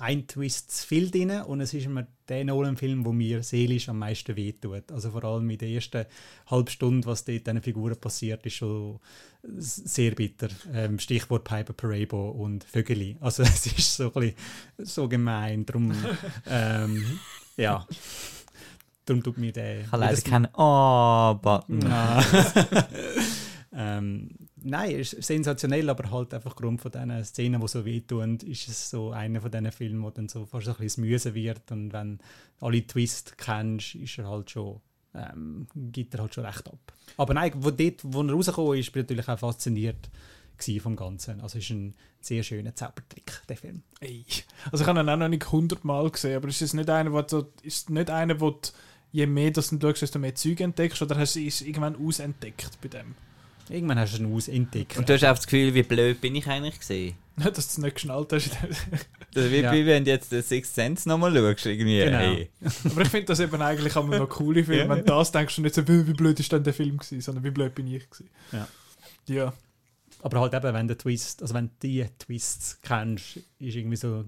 ein 0.00 0.26
Twist 0.26 0.70
zu 0.70 0.86
viel 0.86 1.10
drin 1.10 1.30
und 1.42 1.60
es 1.60 1.74
ist 1.74 1.86
immer 1.86 2.06
der 2.28 2.44
Nolan-Film, 2.44 3.04
der 3.04 3.12
mir 3.12 3.42
seelisch 3.42 3.88
am 3.88 3.98
meisten 3.98 4.36
wehtut. 4.36 4.90
Also 4.92 5.10
vor 5.10 5.24
allem 5.24 5.50
in 5.50 5.58
der 5.58 5.68
ersten 5.68 6.06
halben 6.46 6.68
Stunde, 6.70 7.06
was 7.06 7.24
dort 7.24 7.46
diesen 7.46 7.62
Figuren 7.62 8.00
passiert, 8.00 8.46
ist 8.46 8.54
schon 8.54 9.00
sehr 9.42 10.12
bitter. 10.12 10.48
Ähm, 10.72 10.98
Stichwort 10.98 11.44
Piper 11.44 11.72
Parabo 11.72 12.30
und 12.30 12.64
Vögeli. 12.64 13.16
Also 13.20 13.42
es 13.44 13.66
ist 13.66 13.96
so, 13.96 14.12
ein 14.12 14.12
bisschen, 14.12 14.36
so 14.78 15.08
gemein. 15.08 15.66
Darum, 15.66 15.92
ähm, 16.46 17.18
ja. 17.56 17.86
Darum 19.04 19.22
tut 19.22 19.38
mir 19.38 19.52
der... 19.52 19.80
Ich 19.80 19.92
habe 19.92 20.04
leider 20.04 20.20
keinen 20.20 20.48
Oh-Button. 20.54 21.84
Ah. 21.86 22.24
ähm, 23.72 24.30
nein, 24.62 24.92
ist 24.92 25.22
sensationell, 25.22 25.88
aber 25.88 26.10
halt 26.10 26.34
einfach 26.34 26.52
aufgrund 26.52 26.80
von 26.80 26.90
diesen 26.90 27.24
Szenen, 27.24 27.60
die 27.60 27.68
so 27.68 27.84
wehtun, 27.84 28.36
ist 28.38 28.68
es 28.68 28.90
so 28.90 29.10
einer 29.10 29.40
von 29.40 29.50
diesen 29.50 29.72
Filmen, 29.72 30.02
wo 30.02 30.10
dann 30.10 30.28
so 30.28 30.46
fast 30.46 30.68
ein 30.68 30.74
bisschen 30.74 31.04
mühsam 31.04 31.34
wird 31.34 31.70
und 31.70 31.92
wenn 31.92 32.18
alle 32.60 32.86
Twists 32.86 33.36
kennst, 33.36 33.94
ist 33.94 34.18
er 34.18 34.28
halt 34.28 34.50
schon, 34.50 34.80
ähm, 35.14 35.66
gibt 35.74 36.14
er 36.14 36.20
halt 36.20 36.34
schon 36.34 36.44
recht 36.44 36.66
ab. 36.68 36.92
Aber 37.16 37.34
nein, 37.34 37.52
wo, 37.56 37.70
dort, 37.70 38.00
wo 38.02 38.22
er 38.22 38.32
rausgekommen 38.32 38.78
ist, 38.78 38.92
bin 38.92 39.02
ich 39.02 39.08
natürlich 39.08 39.28
auch 39.28 39.38
fasziniert 39.38 40.10
vom 40.82 40.94
Ganzen. 40.94 41.40
Also 41.40 41.56
es 41.56 41.64
ist 41.64 41.70
ein 41.70 41.94
sehr 42.20 42.42
schöner 42.42 42.74
Zaubertrick, 42.74 43.42
der 43.48 43.56
Film. 43.56 43.82
Ey. 44.00 44.26
Also 44.70 44.84
ich 44.84 44.88
habe 44.88 45.00
ihn 45.00 45.08
auch 45.08 45.16
noch 45.16 45.28
nicht 45.28 45.50
hundertmal 45.50 46.10
gesehen, 46.10 46.36
aber 46.36 46.48
ist 46.48 46.60
es 46.60 46.74
nicht 46.74 46.90
einer, 46.90 47.12
wo 47.12 47.22
du, 47.22 47.46
ist 47.62 47.88
nicht 47.88 48.10
einer, 48.10 48.40
wo 48.40 48.50
du, 48.50 48.68
je 49.10 49.26
mehr 49.26 49.52
das 49.52 49.70
du 49.70 49.80
schaust, 49.80 50.02
desto 50.02 50.18
mehr 50.18 50.34
Zeug 50.34 50.60
entdeckst, 50.60 51.00
oder 51.00 51.16
hast 51.16 51.36
du 51.36 51.40
es 51.40 51.62
irgendwann 51.62 51.96
ausentdeckt 51.96 52.78
bei 52.82 52.88
dem? 52.88 53.14
Irgendwann 53.70 53.98
hast 53.98 54.18
du 54.18 54.22
ihn 54.22 54.34
ausentdeckt. 54.34 54.96
Und 54.98 55.08
du 55.08 55.12
hast 55.14 55.24
auch 55.24 55.36
das 55.36 55.46
Gefühl, 55.46 55.72
wie 55.74 55.82
blöd 55.82 56.20
bin 56.20 56.34
ich 56.34 56.46
eigentlich 56.46 56.78
gesehen? 56.78 57.14
Dass 57.36 57.52
du 57.54 57.60
es 57.60 57.78
nicht 57.78 57.94
geschnallt 57.94 58.32
hast. 58.32 58.50
Das 59.32 59.44
ist 59.44 59.52
wie, 59.52 59.60
Ja. 59.60 59.72
wie 59.72 59.86
wenn 59.86 60.04
du 60.04 60.10
jetzt 60.10 60.32
den 60.32 60.42
Sixth 60.42 60.74
Sense 60.74 61.08
nochmal 61.08 61.32
schaust. 61.34 61.66
Irgendwie. 61.66 61.98
Genau. 62.04 62.18
Hey. 62.18 62.50
aber 62.84 63.02
ich 63.02 63.08
finde 63.08 63.26
das 63.26 63.40
eben 63.40 63.62
eigentlich 63.62 63.96
auch 63.96 64.06
noch 64.06 64.28
coole 64.28 64.64
Filme. 64.64 64.88
Wenn 64.96 64.98
du 64.98 65.04
das 65.04 65.32
denkst, 65.32 65.56
du 65.56 65.62
nicht 65.62 65.74
so, 65.74 65.86
wie 65.86 66.06
wie 66.06 66.12
blöd 66.12 66.38
ist 66.40 66.50
denn 66.52 66.64
der 66.64 66.74
Film 66.74 66.98
gewesen, 66.98 67.20
sondern 67.20 67.44
wie 67.44 67.50
blöd 67.50 67.74
bin 67.74 67.86
ich 67.86 68.08
gewesen. 68.10 68.28
Ja. 68.52 68.68
Ja. 69.28 69.52
Aber 70.22 70.40
halt 70.40 70.52
eben, 70.54 70.74
wenn 70.74 70.88
der 70.88 70.98
Twist, 70.98 71.40
also 71.40 71.54
wenn 71.54 71.66
du 71.68 71.72
die 71.82 72.04
Twists 72.18 72.78
kennst, 72.82 73.36
ist 73.58 73.76
irgendwie 73.76 73.96
so 73.96 74.24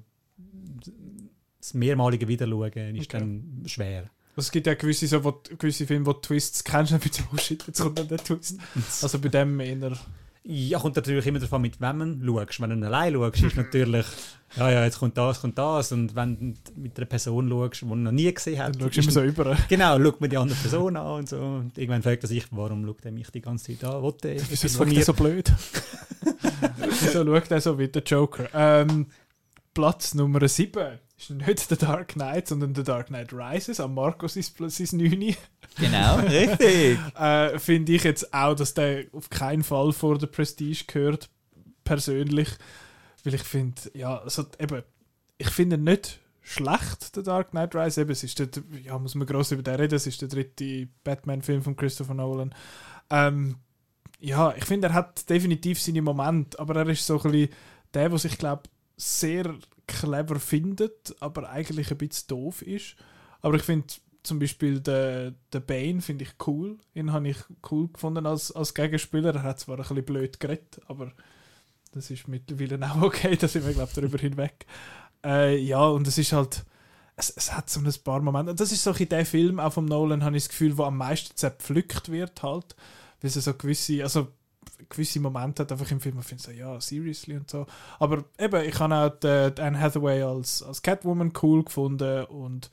das 1.61 1.74
mehrmalige 1.74 2.26
Wiederschauen 2.28 2.96
ist 2.96 3.09
Okay. 3.09 3.18
dann 3.18 3.62
schwer. 3.66 4.11
Also 4.35 4.47
es 4.47 4.51
gibt 4.51 4.66
ja 4.66 4.75
gewisse, 4.75 5.07
so, 5.07 5.23
wo, 5.23 5.40
gewisse 5.59 5.87
Filme, 5.87 6.07
wo 6.07 6.14
Twists 6.14 6.64
kennst, 6.64 6.92
und 6.92 7.05
dann 7.05 7.27
oh 7.33 7.37
shit, 7.37 7.64
jetzt 7.66 7.81
kommt 7.81 7.99
dann 7.99 8.09
der 8.09 8.18
Twist. 8.18 8.59
Also 9.03 9.18
bei 9.18 9.29
dem 9.29 9.61
eher... 9.61 9.92
Ja, 10.45 10.81
kommt 10.81 10.97
natürlich 10.97 11.25
immer 11.25 11.38
davon, 11.38 11.62
mit 11.62 11.81
wem 11.81 12.21
du 12.21 12.37
schaust. 12.40 12.61
Wenn 12.61 12.81
du 12.81 12.87
allein 12.87 13.14
schaust, 13.14 13.42
ist 13.42 13.57
natürlich, 13.57 14.07
ja, 14.57 14.71
ja, 14.71 14.85
jetzt 14.85 14.99
kommt 14.99 15.16
das, 15.16 15.40
kommt 15.40 15.57
das. 15.57 15.92
Und 15.92 16.16
wenn 16.16 16.37
du 16.37 16.81
mit 16.81 16.97
einer 16.97 17.07
Person 17.07 17.49
schaust, 17.49 17.83
die 17.83 17.87
du 17.87 17.95
noch 17.95 18.11
nie 18.11 18.33
gesehen 18.33 18.57
Dann 18.57 18.73
hast, 18.73 18.81
schaust 18.81 18.97
du 18.97 19.01
immer 19.03 19.12
so 19.12 19.23
über. 19.23 19.57
Genau, 19.68 20.03
schaut 20.03 20.21
mir 20.21 20.29
die 20.29 20.38
andere 20.38 20.59
Person 20.59 20.97
an 20.97 21.18
und 21.21 21.29
so. 21.29 21.37
Und 21.38 21.79
irgendwann 21.79 22.03
fragt 22.03 22.25
er 22.25 22.29
sich, 22.29 22.45
warum 22.51 22.85
schaut 22.85 23.05
er 23.05 23.12
mich 23.12 23.31
die 23.31 23.40
ganze 23.40 23.66
Zeit 23.66 23.85
an? 23.88 24.03
Will 24.03 24.14
der 24.21 24.51
Wieso 24.51 24.68
schaut 24.68 24.88
er 24.88 24.95
mir? 24.95 25.05
so 25.05 25.12
blöd? 25.12 25.53
Wieso 27.01 27.25
schaut 27.25 27.51
er 27.51 27.61
so 27.61 27.79
wie 27.79 27.87
der 27.87 28.03
Joker? 28.03 28.49
Ähm, 28.53 29.07
Platz 29.74 30.14
Nummer 30.14 30.46
7 30.46 30.98
ist 31.16 31.30
nicht 31.30 31.68
The 31.68 31.76
Dark 31.76 32.08
Knight, 32.14 32.48
sondern 32.48 32.74
The 32.74 32.82
Dark 32.82 33.06
Knight 33.06 33.32
Rises. 33.32 33.80
Am 33.80 33.94
Markus 33.94 34.37
ist 34.37 34.56
Platz 34.56 34.92
9. 34.92 35.37
Genau, 35.78 36.16
richtig. 36.20 36.98
Äh, 37.18 37.58
Finde 37.58 37.92
ich 37.92 38.04
jetzt 38.04 38.35
auch, 38.35 38.54
dass 38.54 38.74
der 38.74 39.06
auf 39.12 39.30
keinen 39.30 39.62
Fall 39.62 39.92
vor 39.92 40.18
der 40.18 40.26
Prestige 40.26 40.85
gehört, 40.87 41.30
persönlich. 41.85 42.48
Weil 43.24 43.35
ich 43.35 43.42
finde, 43.42 43.80
ja, 43.94 44.18
also 44.18 44.44
eben, 44.58 44.82
ich 45.38 45.50
finde 45.50 45.76
ihn 45.76 45.85
nicht 45.85 46.20
schlecht, 46.42 47.14
der 47.16 47.22
Dark 47.22 47.50
Knight 47.50 47.74
Rises. 47.74 47.98
Eben, 47.98 48.11
es 48.11 48.24
ist 48.24 48.38
der, 48.38 48.48
ja, 48.82 48.98
muss 48.98 49.14
man 49.14 49.26
groß 49.26 49.52
über 49.52 49.62
den 49.62 49.76
reden, 49.76 49.94
es 49.94 50.06
ist 50.06 50.20
der 50.20 50.28
dritte 50.28 50.88
Batman-Film 51.04 51.62
von 51.62 51.76
Christopher 51.76 52.14
Nolan. 52.14 52.54
Ähm, 53.11 53.56
ja, 54.18 54.54
ich 54.56 54.64
finde, 54.64 54.88
er 54.88 54.94
hat 54.94 55.28
definitiv 55.30 55.80
seine 55.80 56.02
Momente, 56.02 56.58
aber 56.58 56.76
er 56.76 56.88
ist 56.88 57.06
so 57.06 57.20
ein 57.22 57.30
bisschen 57.30 57.48
der, 57.94 58.08
der 58.08 58.18
sich, 58.18 58.38
glaube 58.38 58.62
sehr 59.03 59.55
clever 59.87 60.38
findet, 60.38 61.15
aber 61.21 61.51
eigentlich 61.51 61.91
ein 61.91 61.99
bisschen 61.99 62.29
doof 62.29 62.62
ist. 62.62 62.97
Aber 63.41 63.57
ich 63.57 63.62
finde 63.62 63.87
zum 64.23 64.38
Beispiel 64.38 64.81
den, 64.81 65.37
den 65.53 65.67
Bane 65.67 66.01
finde 66.01 66.25
ich 66.25 66.35
cool. 66.47 66.79
Ihn 66.95 67.12
habe 67.12 67.29
ich 67.29 67.38
cool 67.71 67.88
gefunden 67.88 68.27
als, 68.27 68.53
als 68.53 68.75
Gegenspieler. 68.75 69.35
Er 69.35 69.43
hat 69.43 69.61
zwar 69.61 69.77
ein 69.77 69.83
bisschen 69.83 70.05
blöd 70.05 70.38
geredet, 70.38 70.81
aber 70.87 71.12
das 71.93 72.11
ist 72.11 72.29
mittlerweile 72.29 72.79
auch 72.91 73.03
okay, 73.03 73.37
da 73.37 73.49
sind 73.49 73.67
wir, 73.67 73.73
glaube 73.73 73.88
ich, 73.88 73.95
darüber 73.95 74.19
hinweg. 74.19 74.67
Äh, 75.25 75.59
ja, 75.59 75.85
und 75.87 76.07
es 76.07 76.19
ist 76.19 76.33
halt, 76.33 76.65
es, 77.17 77.31
es 77.31 77.53
hat 77.53 77.69
so 77.69 77.81
ein 77.81 77.93
paar 78.05 78.21
Momente, 78.21 78.53
und 78.53 78.61
das 78.61 78.73
ist 78.73 78.83
so 78.83 78.93
in 78.93 79.09
der 79.09 79.27
Film, 79.27 79.61
auch 79.61 79.73
vom 79.73 79.85
Nolan, 79.85 80.25
habe 80.25 80.37
ich 80.37 80.45
das 80.45 80.51
Gefühl, 80.51 80.79
wo 80.79 80.85
am 80.85 80.97
meisten 80.97 81.37
zerpflückt 81.37 82.11
wird 82.11 82.43
halt, 82.43 82.75
weil 83.21 83.29
es 83.29 83.35
so 83.35 83.55
gewisse, 83.55 84.03
also 84.03 84.29
gewisse 84.88 85.21
Momente 85.21 85.62
hat 85.62 85.73
einfach 85.73 85.90
im 85.90 86.01
Film, 86.01 86.16
man 86.16 86.25
findet 86.25 86.47
so, 86.47 86.53
ja, 86.53 86.81
seriously 86.81 87.37
und 87.37 87.51
so. 87.51 87.66
Aber 87.99 88.25
eben, 88.38 88.64
ich 88.64 88.79
habe 88.79 88.95
auch 88.95 89.11
die, 89.11 89.55
die 89.55 89.62
Anne 89.62 89.81
Hathaway 89.81 90.23
als, 90.23 90.62
als 90.62 90.83
Catwoman 90.83 91.33
cool 91.42 91.64
gefunden 91.64 92.25
und 92.27 92.71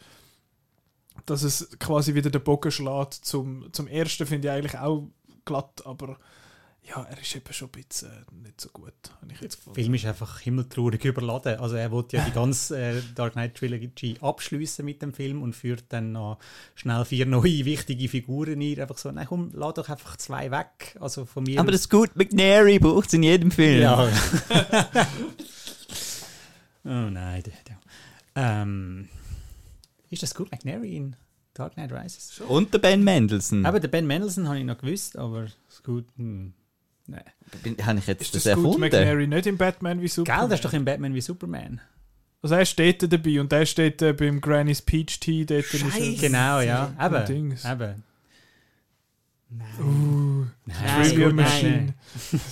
dass 1.26 1.44
es 1.44 1.70
quasi 1.80 2.16
wieder 2.16 2.30
den 2.30 2.44
Bogen 2.44 2.72
schlägt 2.72 3.14
zum, 3.14 3.72
zum 3.74 3.88
ersten, 3.88 4.26
finde 4.26 4.48
ich 4.48 4.54
eigentlich 4.54 4.78
auch 4.78 5.08
glatt, 5.46 5.86
aber 5.86 6.18
ja, 6.90 7.04
er 7.04 7.20
ist 7.20 7.36
eben 7.36 7.54
schon 7.54 7.68
ein 7.68 7.84
bisschen 7.84 8.10
äh, 8.10 8.44
nicht 8.44 8.60
so 8.62 8.70
gut, 8.70 8.94
habe 9.22 9.32
ich 9.32 9.42
jetzt 9.42 9.66
Der. 9.66 9.74
Film 9.76 9.94
ist 9.94 10.06
einfach 10.06 10.40
himmeltraurig 10.40 11.04
überladen. 11.06 11.60
Also 11.60 11.76
er 11.76 11.92
wollte 11.92 12.18
ja 12.18 12.26
die 12.26 12.32
ganze 12.32 12.80
äh, 12.80 13.02
Dark 13.14 13.34
Knight 13.34 13.56
Trilogy 13.56 14.18
abschließen 14.20 14.84
mit 14.84 15.02
dem 15.02 15.14
Film 15.14 15.44
und 15.44 15.56
führt 15.56 15.86
dann 15.90 16.14
noch 16.14 16.40
schnell 16.76 17.06
vier 17.06 17.26
neue 17.26 17.66
wichtige 17.66 18.10
Figuren 18.10 18.62
ein. 18.62 18.80
Einfach 18.80 18.98
so, 18.98 19.12
nein 19.12 19.28
komm, 19.28 19.52
lad 19.54 19.78
doch 19.78 19.90
einfach 19.90 20.18
zwei 20.18 20.50
weg. 20.50 20.98
Also 21.00 21.26
von 21.26 21.44
mir 21.44 21.60
Aber 21.60 21.72
das 21.72 21.84
Scoot 21.84 22.16
McNairy 22.16 22.80
braucht 22.80 23.08
es 23.08 23.14
in 23.14 23.24
jedem 23.24 23.52
Film. 23.52 23.82
Ja. 23.82 24.10
oh 26.86 27.10
nein. 27.10 27.44
Der, 27.44 27.54
der. 27.68 27.80
Ähm, 28.36 29.10
ist 30.10 30.24
das 30.24 30.34
gut 30.34 30.52
McNary 30.52 30.96
in 30.96 31.16
Dark 31.54 31.74
Knight 31.74 31.92
Rises? 31.92 32.42
Und 32.48 32.74
der 32.74 32.80
Ben 32.80 33.04
Mendelssohn. 33.04 33.66
Aber 33.66 33.80
der 33.80 33.90
Ben 33.90 34.08
Mendelsohn 34.08 34.48
habe 34.48 34.58
ich 34.60 34.66
noch 34.66 34.78
gewusst, 34.78 35.18
aber 35.18 35.48
gut. 35.84 36.06
Hm. 36.18 36.54
Nein. 37.10 37.24
Habe 37.86 38.00
ich 38.00 38.08
jetzt 38.08 38.22
Ist 38.22 38.36
das, 38.36 38.44
das 38.44 38.56
gut 38.56 38.66
erfunden? 38.66 38.82
McNary 38.82 39.28
nicht 39.28 39.48
im 39.48 39.58
Batman 39.58 39.98
wie 39.98 40.02
Gell, 40.04 40.10
Superman? 40.10 40.50
das 40.50 40.60
ist 40.60 40.66
doch 40.66 40.74
in 40.74 40.86
Batman 40.86 41.14
wie 41.14 41.22
Superman. 41.22 41.82
Also 42.42 42.56
er 42.56 42.66
steht 42.66 43.04
da 43.04 43.08
dabei 43.08 43.40
und 43.42 43.52
der 43.52 43.66
steht 43.66 44.02
äh, 44.02 44.14
beim 44.14 44.40
Granny's 44.40 44.82
Peach 44.82 45.20
Tea 45.20 45.46
dort. 45.46 45.66
ist 45.66 45.74
er- 45.84 45.92
Scheisse. 45.92 46.22
Genau, 46.22 46.60
ja. 46.62 46.94
Eben. 47.04 47.26
Dings. 47.26 47.66
Eben. 47.66 48.04
Uh, 49.80 50.46
Nein, 50.66 51.04
Trivia 51.04 51.26
gut, 51.28 51.36
nein, 51.36 51.46
Machine. 51.46 51.94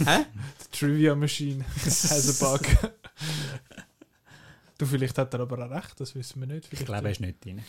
Hä? 0.05 0.25
Trivia 0.71 1.15
Machine 1.15 1.63
has 1.85 2.41
a 2.41 2.45
bug. 2.57 2.91
du, 4.79 4.85
vielleicht 4.87 5.17
hat 5.19 5.31
er 5.33 5.41
aber 5.41 5.63
auch 5.65 5.69
recht, 5.69 5.99
das 5.99 6.15
wissen 6.15 6.39
wir 6.39 6.47
nicht. 6.47 6.63
Ich 6.65 6.69
Vielleicht 6.79 6.85
glaube, 6.87 7.05
er 7.07 7.11
ist 7.11 7.21
nicht 7.21 7.45
drin. 7.45 7.61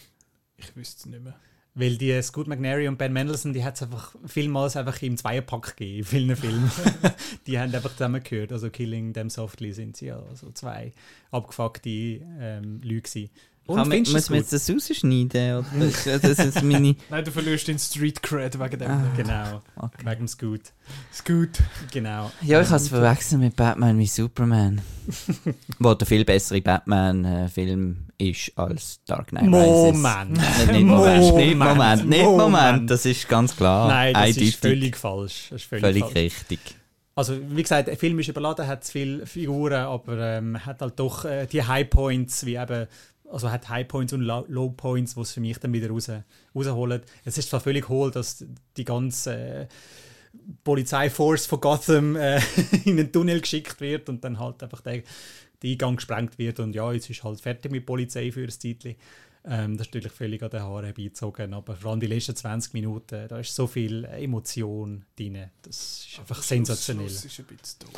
ich 0.57 0.75
wüsste 0.75 1.01
es 1.01 1.07
nicht 1.07 1.23
mehr. 1.23 1.35
Weil 1.79 1.97
die 1.97 2.21
Scoot 2.23 2.49
McNary 2.49 2.89
und 2.89 2.99
Ben 2.99 3.13
Mendelsohn, 3.13 3.53
die 3.53 3.63
hat 3.63 3.77
es 3.77 3.83
einfach 3.85 4.13
vielmals 4.27 4.77
einfach 4.77 5.01
im 5.03 5.17
Zweierpack 5.17 5.77
gegeben, 5.77 5.99
in 5.99 6.05
vielen 6.05 6.37
Filmen. 6.37 6.71
die 7.47 7.57
haben 7.57 7.73
einfach 7.73 7.93
zusammengehört. 7.93 8.51
Also 8.51 8.69
Killing 8.69 9.13
Them 9.13 9.31
Softly 9.31 9.73
sind 9.73 9.97
sie 9.97 10.07
ja 10.07 10.21
so 10.35 10.51
zwei 10.51 10.93
abgefuckte 11.31 11.89
ähm, 11.89 12.81
Leute 12.83 13.03
gewesen. 13.03 13.31
Kann 13.77 13.89
man, 13.89 13.91
findest 14.05 14.13
du 14.13 14.17
muss 14.17 14.23
es 14.25 14.31
man 14.31 14.39
jetzt 14.39 14.53
das 14.53 14.71
rausschneiden? 14.71 15.57
Oder? 15.59 16.19
das 16.21 16.39
ist 16.39 16.63
meine... 16.63 16.97
Nein, 17.11 17.25
du 17.25 17.31
verlierst 17.31 17.69
den 17.69 17.79
Street 17.79 18.23
Cred 18.23 18.59
wegen 18.59 18.79
dem. 18.79 18.91
Ah. 18.91 19.05
Genau, 19.17 19.63
Okay. 19.77 20.05
wegen 20.05 20.19
dem 20.19 20.29
Scoot. 20.29 20.61
Ist 21.13 21.25
gut. 21.27 21.51
Genau. 21.93 22.31
Ja, 22.43 22.61
ich 22.61 22.69
habe 22.69 22.77
es 22.77 22.89
verwechselt 22.89 23.41
mit 23.41 23.55
Batman 23.57 23.99
wie 23.99 24.07
Superman. 24.07 24.81
wo 25.79 25.95
der 25.95 26.07
viel 26.07 26.25
bessere 26.25 26.61
Batman-Film 26.61 28.07
ist 28.19 28.53
als 28.57 29.01
Dark 29.07 29.29
Knight 29.29 29.45
Rises. 29.45 29.93
Moment. 30.01 30.31
Nicht, 30.33 30.73
nicht 30.73 30.85
Moment, 30.85 31.21
nicht 31.21 31.57
Moment. 31.57 31.59
Moment, 31.59 32.09
nicht 32.09 32.25
Moment, 32.25 32.51
Moment. 32.51 32.91
das 32.91 33.07
ist 33.07 33.29
ganz 33.29 33.57
klar. 33.57 33.89
Nein, 33.89 34.15
das 34.15 34.23
Eindeutig. 34.23 34.49
ist 34.49 34.61
völlig 34.61 34.97
falsch. 34.97 35.47
Das 35.51 35.63
ist 35.63 35.69
völlig, 35.69 35.83
völlig 35.85 36.03
falsch. 36.03 36.15
richtig. 36.17 36.61
Also, 37.15 37.37
wie 37.51 37.63
gesagt, 37.63 37.89
der 37.89 37.97
Film 37.97 38.19
ist 38.21 38.29
überladen, 38.29 38.67
hat 38.69 38.85
zu 38.85 38.93
viele 38.93 39.27
Figuren, 39.27 39.73
aber 39.85 40.19
ähm, 40.37 40.65
hat 40.65 40.81
halt 40.81 41.01
doch 41.01 41.25
äh, 41.25 41.47
die 41.47 41.65
High 41.65 41.91
Points, 41.91 42.47
wie 42.47 42.55
eben, 42.55 42.87
also 43.31 43.51
hat 43.51 43.69
High 43.69 43.87
Points 43.87 44.13
und 44.13 44.23
Low, 44.23 44.71
Points, 44.71 45.15
die 45.15 45.21
es 45.21 45.33
für 45.33 45.41
mich 45.41 45.59
dann 45.59 45.73
wieder 45.73 45.89
raus, 45.89 46.11
rausholen. 46.55 47.03
Es 47.25 47.39
ist 47.39 47.51
zwar 47.51 47.61
völlig 47.61 47.89
hohl, 47.89 48.11
dass 48.11 48.45
die 48.77 48.85
ganze 48.85 49.35
äh, 49.35 49.67
Polizeiforce 50.65 51.47
von 51.47 51.61
Gotham 51.61 52.17
äh, 52.17 52.41
in 52.85 52.97
den 52.97 53.13
Tunnel 53.13 53.41
geschickt 53.41 53.81
wird 53.81 54.09
und 54.09 54.25
dann 54.25 54.39
halt 54.39 54.63
einfach 54.63 54.81
der, 54.81 55.03
der 55.63 55.71
Eingang 55.71 55.97
gesprengt 55.97 56.39
wird 56.39 56.61
und 56.61 56.75
ja, 56.75 56.93
jetzt 56.93 57.11
ist 57.11 57.25
halt 57.25 57.41
fertig 57.41 57.71
mit 57.71 57.87
Polizei 57.87 58.33
für 58.33 58.45
ein 58.45 58.51
Zeitchen. 58.51 58.97
Ähm, 59.45 59.77
das 59.77 59.87
ist 59.87 59.95
natürlich 59.95 60.13
völlig 60.13 60.43
an 60.43 60.51
den 60.51 60.63
Haaren 60.63 60.85
herbeizogen, 60.85 61.55
aber 61.55 61.77
vor 61.77 61.93
allem 61.93 62.01
die 62.01 62.07
letzten 62.07 62.37
20 62.37 62.75
Minuten, 62.75 63.29
da 63.29 63.39
ist 63.39 63.55
so 63.55 63.67
viel 63.67 64.05
Emotion 64.05 65.05
drin. 65.17 65.45
Das 65.63 66.07
ist 66.07 66.19
einfach 66.19 66.43
sensationell. 66.43 67.07
Das 67.07 67.25
ist 67.25 67.39
ein. 67.39 67.47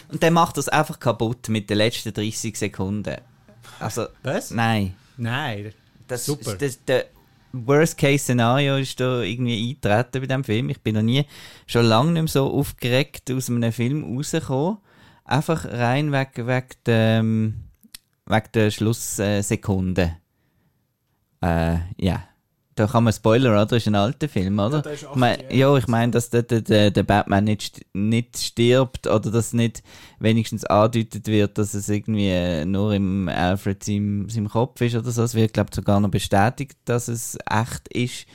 Und 0.09 0.23
dann 0.23 0.33
macht 0.33 0.59
das 0.59 0.69
einfach 0.69 1.01
kaputt 1.01 1.49
mit 1.49 1.69
den 1.71 1.79
letzten 1.79 2.13
30 2.13 2.57
Sekunden. 2.57 3.17
Also, 3.79 4.07
Was? 4.23 4.51
nein. 4.51 4.95
Nein. 5.21 5.73
Das, 6.09 6.27
Super. 6.27 6.57
Das, 6.57 6.85
der 6.85 7.07
Worst-Case-Szenario 7.53 8.79
ist 8.79 8.99
da 9.01 9.21
irgendwie 9.23 9.71
eingetreten 9.71 10.21
bei 10.21 10.27
diesem 10.27 10.45
Film. 10.45 10.71
Ich 10.71 10.81
bin 10.81 10.95
noch 10.95 11.03
nie, 11.03 11.27
schon 11.67 11.85
lange 11.85 12.13
nicht 12.13 12.23
mehr 12.23 12.29
so 12.29 12.51
aufgeregt 12.51 13.31
aus 13.31 13.49
einem 13.49 13.73
Film 13.73 14.17
rausgekommen. 14.17 14.79
Einfach 15.25 15.65
rein 15.67 16.11
wegen, 16.11 16.47
wegen, 16.47 16.67
der, 16.87 17.23
wegen 17.23 18.53
der 18.55 18.71
Schlusssekunde. 18.71 20.17
Äh, 21.43 21.77
ja. 21.97 22.25
Da 22.81 22.87
kann 22.87 23.05
man 23.05 23.13
Spoiler, 23.13 23.51
oder? 23.51 23.67
Das 23.67 23.77
ist 23.83 23.89
ein 23.89 23.95
alter 23.95 24.27
Film, 24.27 24.59
oder? 24.59 24.77
Ja, 24.77 24.83
der 24.83 24.93
ist 24.95 25.03
Ich 25.03 25.15
mein, 25.15 25.35
80 25.41 25.53
ja, 25.55 25.77
ich 25.77 25.87
meine, 25.87 26.13
dass 26.13 26.31
der, 26.31 26.43
der- 26.45 26.91
der, 26.91 27.03
Batman 27.03 27.45
nicht, 27.45 27.85
nicht 27.93 28.39
stirbt 28.39 29.07
oder 29.07 29.31
dass 29.31 29.53
nicht 29.53 29.83
wenigstens 30.19 30.65
andeutet 30.65 31.27
wird, 31.27 31.59
dass 31.59 31.75
es 31.75 31.91
irgendwie 31.91 32.65
nur 32.65 32.95
im 32.95 33.29
Alfred 33.29 33.85
seinem, 33.85 34.31
seinem 34.31 34.49
Kopf 34.49 34.81
ist 34.81 34.95
oder 34.95 35.11
so. 35.11 35.23
Es 35.25 35.35
wird, 35.35 35.53
glaube 35.53 35.69
ich, 35.71 35.77
sogar 35.77 36.01
noch 36.01 36.11
bestätigt, 36.11 36.79
dass 36.87 37.09
es 37.09 37.37
echt 37.51 37.87
ist. 37.89 38.27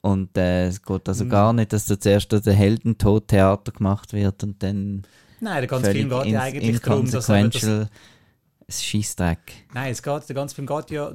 Und 0.00 0.36
äh, 0.36 0.66
es 0.66 0.82
geht 0.82 1.08
also 1.08 1.24
Mhm. 1.24 1.28
gar 1.30 1.52
nicht, 1.52 1.72
dass 1.72 1.86
da 1.86 1.98
zuerst 1.98 2.32
der 2.32 2.52
Heldentod-Theater 2.52 3.70
gemacht 3.70 4.12
wird 4.12 4.42
und 4.42 4.60
dann 4.62 5.02
Nein, 5.38 5.58
der 5.58 5.66
ganze 5.68 5.92
Film 5.92 6.08
geht 6.10 6.26
ja 6.26 6.40
eigentlich 6.40 6.80
darum, 6.80 7.08
dass, 7.08 7.30
ein 7.30 7.52
Scheissdreck. 8.68 9.66
Nein, 9.72 9.92
es 9.92 10.02
geht, 10.02 10.28
der 10.28 10.34
ganze 10.34 10.54
Film 10.54 10.66
geht 10.66 10.90
ja 10.90 11.12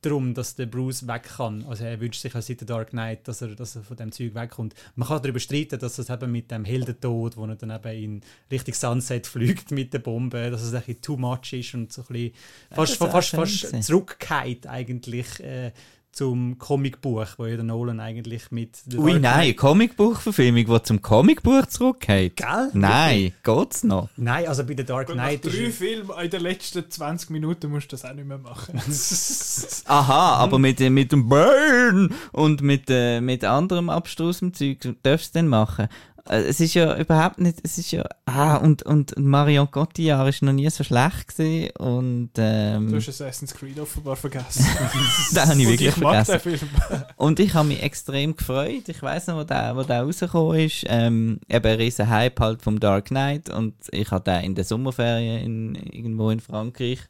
darum, 0.00 0.34
dass 0.34 0.54
der 0.54 0.66
Bruce 0.66 1.06
weg 1.06 1.24
kann. 1.36 1.64
Also 1.64 1.84
er 1.84 2.00
wünscht 2.00 2.20
sich 2.20 2.32
ja 2.32 2.40
seit 2.40 2.60
der 2.60 2.66
Dark 2.66 2.90
Knight, 2.90 3.26
dass 3.26 3.42
er, 3.42 3.54
dass 3.54 3.76
er 3.76 3.82
von 3.82 3.96
dem 3.96 4.12
Zeug 4.12 4.34
wegkommt. 4.34 4.74
Man 4.94 5.08
kann 5.08 5.22
darüber 5.22 5.40
streiten, 5.40 5.78
dass 5.78 5.96
das 5.96 6.08
eben 6.08 6.30
mit 6.30 6.50
dem 6.50 6.64
Heldentod, 6.64 7.36
wo 7.36 7.46
er 7.46 7.56
dann 7.56 7.70
eben 7.70 8.02
in 8.02 8.20
Richtung 8.50 8.74
Sunset 8.74 9.26
fliegt 9.26 9.70
mit 9.70 9.92
der 9.92 9.98
Bombe, 9.98 10.50
dass 10.50 10.62
es 10.62 10.72
ein 10.72 10.80
bisschen 10.80 11.02
too 11.02 11.16
much 11.16 11.52
ist 11.52 11.74
und 11.74 11.92
so 11.92 12.02
ein 12.02 12.06
bisschen 12.08 12.32
fast, 12.70 12.96
fast, 12.96 13.30
fast, 13.30 13.66
fast 13.66 13.84
zurückgeht 13.84 14.66
eigentlich 14.66 15.40
äh, 15.40 15.72
zum 16.18 16.58
Comicbuch, 16.58 17.26
wo 17.36 17.46
ja 17.46 17.54
der 17.54 17.64
Nolan 17.64 18.00
eigentlich 18.00 18.50
mit 18.50 18.82
Ui, 18.92 19.12
Dark 19.12 19.22
nein, 19.22 19.42
Knight- 19.44 19.56
Comicbuchverfilmung, 19.56 20.66
die 20.66 20.82
zum 20.82 21.00
Comicbuch 21.00 21.66
zurückgeht. 21.66 22.34
Gell? 22.34 22.70
Nein, 22.72 23.32
geht's 23.44 23.84
noch? 23.84 24.08
Nein, 24.16 24.48
also 24.48 24.64
bei 24.66 24.74
der 24.74 24.84
Dark 24.84 25.10
Und 25.10 25.18
nach 25.18 25.28
Knight 25.28 25.44
drei 25.44 25.70
Filmen 25.70 26.10
in 26.20 26.30
den 26.30 26.40
letzten 26.40 26.90
20 26.90 27.30
Minuten 27.30 27.70
musst 27.70 27.92
du 27.92 27.96
das 27.96 28.04
auch 28.04 28.14
nicht 28.14 28.26
mehr 28.26 28.38
machen. 28.38 28.80
Aha, 29.84 30.34
aber 30.38 30.58
mit, 30.58 30.80
äh, 30.80 30.90
mit 30.90 31.12
dem 31.12 31.28
Burn 31.28 32.12
und 32.32 32.62
mit, 32.62 32.86
äh, 32.88 33.20
mit 33.20 33.44
anderem 33.44 33.88
abstrusem 33.88 34.52
Zeug 34.52 34.78
darfst 35.04 35.36
du 35.36 35.38
denn 35.38 35.46
machen. 35.46 35.86
Äh, 36.28 36.42
Es 36.42 36.60
ist 36.60 36.74
ja 36.74 36.96
überhaupt 36.96 37.38
nicht, 37.38 37.58
es 37.62 37.78
ist 37.78 37.90
ja, 37.90 38.04
ah, 38.26 38.56
und, 38.56 38.82
und 38.82 39.18
Marion 39.18 39.70
Cotillard 39.70 40.28
ist 40.28 40.42
noch 40.42 40.52
nie 40.52 40.68
so 40.70 40.84
schlecht 40.84 41.28
gewesen 41.28 41.70
und, 41.78 42.30
Du 42.34 42.42
ähm, 42.42 42.94
hast 42.94 43.08
Assassin's 43.08 43.54
Creed 43.54 43.78
offenbar 43.78 44.16
vergessen. 44.16 44.64
den 45.32 45.42
habe 45.42 45.60
ich 45.60 45.66
Und 45.66 45.72
wirklich 45.72 45.88
ich 45.88 45.96
mag 45.96 46.26
vergessen. 46.26 46.70
Und 47.16 47.40
ich 47.40 47.54
habe 47.54 47.68
mich 47.68 47.82
extrem 47.82 48.36
gefreut. 48.36 48.88
Ich 48.88 49.02
weiß 49.02 49.28
noch, 49.28 49.38
wo 49.38 49.44
der, 49.44 49.76
wo 49.76 49.82
der 49.82 50.02
rausgekommen 50.02 50.60
ist. 50.60 50.84
Ähm, 50.86 51.40
eben 51.48 51.66
ein 51.66 51.76
riesen 51.76 52.08
Hype 52.08 52.38
halt 52.40 52.62
vom 52.62 52.78
Dark 52.78 53.06
Knight. 53.06 53.50
Und 53.50 53.74
ich 53.90 54.10
habe 54.10 54.24
den 54.24 54.44
in 54.44 54.54
der 54.54 54.64
Sommerferien 54.64 55.44
in, 55.44 55.74
irgendwo 55.74 56.30
in 56.30 56.40
Frankreich 56.40 57.00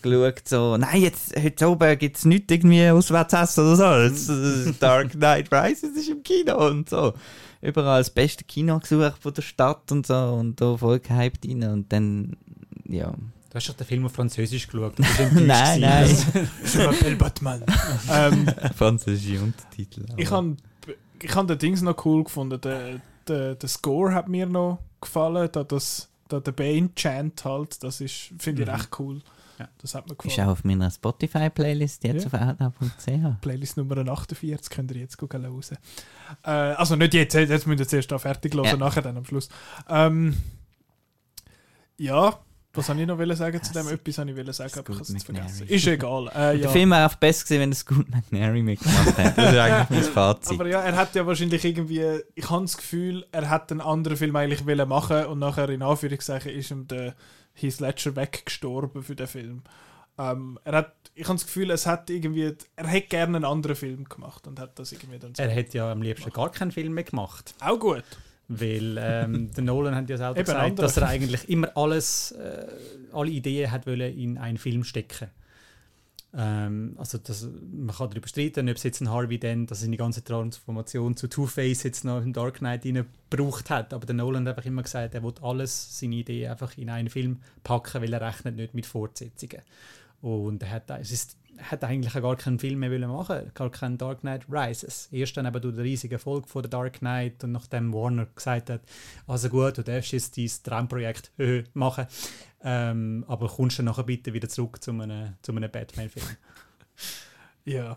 geschaut. 0.00 0.48
So, 0.48 0.76
nein, 0.76 1.02
jetzt, 1.02 1.36
heute 1.36 1.68
oben 1.68 1.98
gibt 1.98 2.16
es 2.16 2.24
nichts 2.24 2.52
irgendwie 2.52 2.88
auswärts 2.88 3.34
essen 3.34 3.66
oder 3.66 4.10
so. 4.10 4.32
Äh, 4.32 4.72
Dark 4.80 5.12
Knight 5.12 5.52
Rises 5.52 5.96
ist 5.96 6.08
im 6.08 6.22
Kino 6.22 6.66
und 6.66 6.88
so. 6.88 7.12
Überall 7.62 8.00
das 8.00 8.10
beste 8.10 8.44
Kino 8.44 8.78
gesucht 8.80 9.18
von 9.22 9.32
der 9.32 9.42
Stadt 9.42 9.90
und 9.92 10.06
so. 10.06 10.14
Und 10.14 10.60
da 10.60 10.76
voll 10.76 10.98
gehypt 11.00 11.46
rein. 11.46 11.62
Und 11.64 11.92
dann, 11.92 12.36
ja. 12.88 13.12
Du 13.12 13.54
hast 13.54 13.68
doch 13.68 13.74
den 13.74 13.86
Film 13.86 14.04
auf 14.06 14.12
Französisch 14.12 14.66
geschaut. 14.66 14.94
Nein, 15.34 15.80
nein. 15.80 16.08
m'appelle 16.64 17.16
Batman. 17.16 17.62
ähm, 18.10 18.46
Französische 18.76 19.40
Untertitel. 19.42 20.06
ich 20.16 20.30
habe 20.30 20.56
ich 21.22 21.34
hab 21.34 21.46
den 21.46 21.58
Dings 21.58 21.82
noch 21.82 22.04
cool 22.04 22.24
gefunden. 22.24 22.60
Der, 22.60 23.00
der, 23.28 23.54
der 23.54 23.68
Score 23.68 24.12
hat 24.14 24.28
mir 24.28 24.46
noch 24.46 24.78
gefallen. 25.00 25.48
Da 25.52 25.62
das, 25.64 26.08
da 26.28 26.40
der 26.40 26.52
Bane-Chant 26.52 27.44
halt, 27.44 27.82
das 27.84 28.00
ist, 28.00 28.32
finde 28.38 28.62
ich 28.62 28.68
Mhm. 28.68 28.74
recht 28.74 28.88
cool. 28.98 29.20
Ja. 29.62 29.68
Das 29.78 29.94
hat 29.94 30.06
mir 30.06 30.12
Ist 30.12 30.18
gefallen. 30.22 30.48
auch 30.48 30.52
auf 30.52 30.64
meiner 30.64 30.90
Spotify-Playlist 30.90 32.04
jetzt 32.04 32.28
Ja. 32.32 32.48
auf 32.50 32.60
outnow.ch. 32.60 33.40
Playlist 33.40 33.76
Nummer 33.76 33.96
48 34.08 34.70
könnt 34.70 34.90
ihr 34.90 34.98
jetzt 34.98 35.16
gucken 35.18 35.42
hören. 35.42 35.60
Äh, 36.44 36.50
also 36.50 36.96
nicht 36.96 37.14
jetzt, 37.14 37.34
jetzt 37.34 37.66
müsst 37.66 37.80
ihr 37.80 37.88
zuerst 37.88 38.10
da 38.10 38.18
fertig 38.18 38.54
hören, 38.54 38.64
Ja. 38.66 38.76
nachher 38.76 39.02
dann 39.02 39.16
am 39.16 39.24
Schluss. 39.24 39.48
Ähm, 39.88 40.36
ja, 41.98 42.38
Was 42.74 42.86
soll 42.86 42.98
ich 43.00 43.06
noch 43.06 43.18
wollen 43.18 43.36
sagen 43.36 43.62
zu 43.62 43.70
dem? 43.74 43.86
Etwas 43.88 44.16
wollte 44.16 44.30
ich 44.30 44.36
wollen 44.38 44.52
sagen, 44.54 44.72
aber 44.78 44.90
ich 44.94 44.98
habe 44.98 45.12
es 45.16 45.24
vergessen. 45.24 45.66
Ist 45.68 45.86
egal. 45.86 46.28
Äh, 46.28 46.32
Der 46.32 46.54
ja. 46.56 46.68
Film 46.70 46.88
wäre 46.90 47.06
auch 47.06 47.14
besser 47.16 47.44
gewesen, 47.44 47.60
wenn 47.60 47.72
Scoot 47.74 48.08
McNairy 48.10 48.62
mitgemacht 48.62 49.18
hätte. 49.18 49.34
Das 49.36 49.52
ist 49.52 49.58
eigentlich 49.58 49.90
mein 50.02 50.02
Fazit. 50.14 50.58
Aber 50.58 50.68
ja, 50.68 50.80
er 50.80 50.96
hat 50.96 51.14
ja 51.14 51.26
wahrscheinlich 51.26 51.62
irgendwie, 51.66 52.02
ich 52.34 52.48
habe 52.48 52.62
das 52.62 52.78
Gefühl, 52.78 53.26
er 53.30 53.50
hat 53.50 53.70
einen 53.70 53.82
anderen 53.82 54.16
Film 54.16 54.34
eigentlich 54.36 54.66
wollen 54.66 54.88
machen 54.88 55.26
und 55.26 55.38
nachher 55.38 55.68
in 55.68 55.82
Anführungszeichen 55.82 56.50
ist 56.52 56.70
ihm 56.70 56.88
der 56.88 57.14
Heath 57.54 57.80
Ledger 57.80 58.16
weggestorben 58.16 59.02
für 59.02 59.16
den 59.16 59.26
Film. 59.26 59.62
Ähm, 60.18 60.58
er 60.64 60.76
hat, 60.76 60.94
ich 61.14 61.24
habe 61.24 61.34
das 61.34 61.46
Gefühl, 61.46 61.70
es 61.70 61.86
hat 61.86 62.10
irgendwie, 62.10 62.54
er 62.76 62.86
hätte 62.86 63.08
gerne 63.08 63.36
einen 63.36 63.44
anderen 63.44 63.76
Film 63.76 64.04
gemacht 64.04 64.46
und 64.46 64.58
hat 64.58 64.78
das 64.78 64.92
irgendwie 64.92 65.18
dann 65.18 65.34
so. 65.34 65.42
Er 65.42 65.48
hätte 65.48 65.78
ja 65.78 65.90
am 65.90 66.02
liebsten 66.02 66.30
gar 66.30 66.50
keinen 66.50 66.72
Film 66.72 66.94
mehr 66.94 67.04
gemacht. 67.04 67.54
Auch 67.60 67.78
gut. 67.78 68.04
Weil 68.48 68.98
ähm, 69.00 69.50
der 69.56 69.64
Nolan 69.64 69.94
hat 69.94 70.10
ja 70.10 70.16
selber 70.16 70.38
Eben 70.38 70.44
gesagt, 70.44 70.62
andere. 70.62 70.86
dass 70.86 70.96
er 70.96 71.08
eigentlich 71.08 71.48
immer 71.48 71.74
alles, 71.76 72.32
äh, 72.32 72.66
alle 73.12 73.30
Ideen 73.30 73.70
hat 73.70 73.86
wollen 73.86 74.16
in 74.16 74.38
einen 74.38 74.58
Film 74.58 74.84
stecken. 74.84 75.30
Ähm, 76.34 76.94
also 76.98 77.18
das, 77.18 77.42
man 77.44 77.94
kann 77.94 78.10
darüber 78.10 78.26
streiten, 78.26 78.68
ob 78.68 78.76
es 78.76 78.82
jetzt 78.82 79.00
ein 79.00 79.10
Harvey 79.10 79.38
Dent, 79.38 79.70
dass 79.70 79.80
er 79.80 79.84
seine 79.84 79.96
ganze 79.96 80.24
Transformation 80.24 81.16
zu 81.16 81.28
Two-Face 81.28 81.82
jetzt 81.82 82.04
noch 82.04 82.22
im 82.22 82.32
Dark 82.32 82.58
Knight 82.58 82.82
gebraucht 82.82 83.70
hat. 83.70 83.92
Aber 83.92 84.06
der 84.06 84.14
Nolan 84.14 84.46
hat 84.48 84.56
einfach 84.56 84.66
immer 84.66 84.82
gesagt, 84.82 85.14
er 85.14 85.22
will 85.22 85.34
alles, 85.42 85.98
seine 85.98 86.16
Ideen 86.16 86.50
einfach 86.50 86.76
in 86.78 86.90
einen 86.90 87.10
Film 87.10 87.40
packen, 87.62 88.02
weil 88.02 88.12
er 88.12 88.20
rechnet 88.20 88.56
nicht 88.56 88.74
mit 88.74 88.86
Fortsetzungen. 88.86 89.62
Und 90.22 90.62
er 90.62 90.70
hat, 90.70 90.90
es 90.90 91.10
ist, 91.10 91.36
hat 91.58 91.84
eigentlich 91.84 92.12
gar 92.12 92.36
keinen 92.36 92.58
Film 92.58 92.80
mehr 92.80 93.08
machen, 93.08 93.50
gar 93.54 93.70
keinen 93.70 93.98
Dark 93.98 94.20
Knight 94.20 94.46
Rises. 94.48 95.08
Erst 95.12 95.36
dann 95.36 95.46
eben 95.46 95.60
durch 95.60 95.74
den 95.74 95.82
riesigen 95.82 96.14
Erfolg 96.14 96.48
von 96.48 96.62
der 96.62 96.70
Dark 96.70 96.98
Knight 96.98 97.44
und 97.44 97.52
nachdem 97.52 97.92
Warner 97.92 98.26
gesagt 98.26 98.70
hat, 98.70 98.82
also 99.26 99.48
gut, 99.48 99.78
du 99.78 99.82
darfst 99.82 100.12
jetzt 100.12 100.36
dein 100.36 100.50
Traumprojekt 100.64 101.32
äh, 101.38 101.64
machen, 101.74 102.06
ähm, 102.62 103.24
aber 103.28 103.48
kommst 103.48 103.78
dann 103.78 103.86
nachher 103.86 104.04
bitte 104.04 104.32
wieder 104.32 104.48
zurück 104.48 104.82
zu 104.82 104.92
einem, 104.92 105.34
zu 105.42 105.52
einem 105.52 105.70
Batman-Film. 105.70 106.26
Ja. 107.64 107.96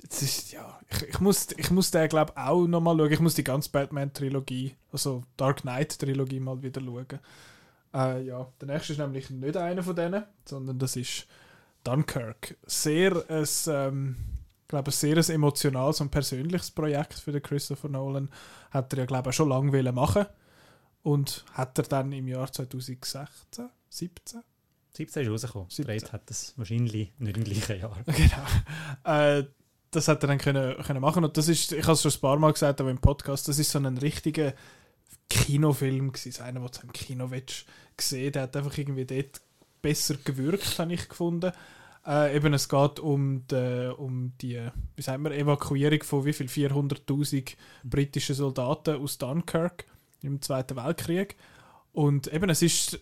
Jetzt 0.00 0.22
ist, 0.22 0.52
ja, 0.52 0.78
ich, 0.90 1.02
ich 1.08 1.20
muss, 1.20 1.48
ich 1.56 1.70
muss 1.70 1.90
den, 1.90 2.08
glaube 2.08 2.36
auch 2.36 2.66
nochmal 2.68 2.96
schauen. 2.96 3.12
Ich 3.12 3.20
muss 3.20 3.34
die 3.34 3.42
ganze 3.42 3.70
Batman-Trilogie, 3.70 4.76
also 4.92 5.24
Dark 5.36 5.62
Knight-Trilogie 5.62 6.38
mal 6.38 6.62
wieder 6.62 6.80
schauen. 6.80 7.18
Äh, 7.94 8.24
ja, 8.24 8.48
der 8.60 8.68
nächste 8.68 8.92
ist 8.92 8.98
nämlich 8.98 9.30
nicht 9.30 9.56
einer 9.56 9.82
von 9.82 9.96
denen, 9.96 10.24
sondern 10.44 10.78
das 10.78 10.96
ist 10.96 11.26
Dunkirk. 11.84 12.56
Sehr 12.66 13.24
ein, 13.28 13.46
ähm, 13.66 14.16
glaube, 14.68 14.90
ein 14.90 14.92
sehr 14.92 15.16
ein 15.16 15.30
emotionales 15.30 16.00
und 16.00 16.10
persönliches 16.10 16.70
Projekt 16.70 17.14
für 17.14 17.32
den 17.32 17.42
Christopher 17.42 17.88
Nolan. 17.88 18.30
Hat 18.70 18.92
er 18.92 19.00
ja, 19.00 19.04
glaube 19.06 19.30
ich, 19.30 19.36
schon 19.36 19.48
lange 19.48 19.92
machen 19.92 20.26
Und 21.02 21.44
hat 21.52 21.78
er 21.78 21.84
dann 21.84 22.12
im 22.12 22.28
Jahr 22.28 22.50
2016, 22.50 23.26
17? 23.88 24.40
17 24.94 25.22
ist 25.22 25.30
rausgekommen. 25.30 25.70
17. 25.70 25.84
Dreht 25.86 26.12
hat 26.12 26.28
das 26.28 26.54
wahrscheinlich 26.56 27.12
nicht 27.18 27.36
im 27.36 27.44
gleichen 27.44 27.80
Jahr. 27.80 27.96
Genau. 28.06 29.18
Äh, 29.18 29.44
das 29.90 30.08
hat 30.08 30.22
er 30.24 30.28
dann 30.28 30.38
können, 30.38 30.82
können 30.82 31.00
machen 31.00 31.22
und 31.22 31.36
das 31.36 31.48
ist, 31.48 31.72
ich 31.72 31.82
habe 31.82 31.92
es 31.92 32.02
schon 32.02 32.12
ein 32.12 32.20
paar 32.20 32.38
Mal 32.38 32.52
gesagt, 32.52 32.80
aber 32.80 32.90
im 32.90 32.98
Podcast, 32.98 33.46
das 33.46 33.58
ist 33.58 33.70
so 33.70 33.78
ein 33.78 33.98
richtiger 33.98 34.54
Kinofilm 35.28 36.12
gewesen, 36.12 36.32
so 36.32 36.42
einer, 36.42 36.60
den 36.60 36.70
du 36.72 36.80
im 36.86 36.92
Kino 36.92 37.30
willst, 37.30 37.66
gesehen, 37.96 38.32
der 38.32 38.42
hat 38.42 38.56
einfach 38.56 38.76
irgendwie 38.76 39.04
dort 39.04 39.42
besser 39.82 40.14
gewirkt, 40.24 40.78
habe 40.78 40.94
ich 40.94 41.08
gefunden. 41.08 41.52
Äh, 42.06 42.36
eben, 42.36 42.52
es 42.54 42.68
geht 42.68 42.98
um 42.98 43.46
die, 43.46 43.92
um 43.96 44.32
die 44.40 44.60
wie 44.96 45.02
sagt 45.02 45.20
man, 45.20 45.32
Evakuierung 45.32 46.02
von 46.02 46.24
wie 46.24 46.32
viel 46.32 46.46
400'000 46.46 47.54
britischen 47.84 48.34
Soldaten 48.34 48.96
aus 48.96 49.18
Dunkirk 49.18 49.84
im 50.22 50.40
Zweiten 50.40 50.76
Weltkrieg. 50.76 51.36
Und 51.92 52.32
eben, 52.32 52.50
es 52.50 52.62
ist, 52.62 52.98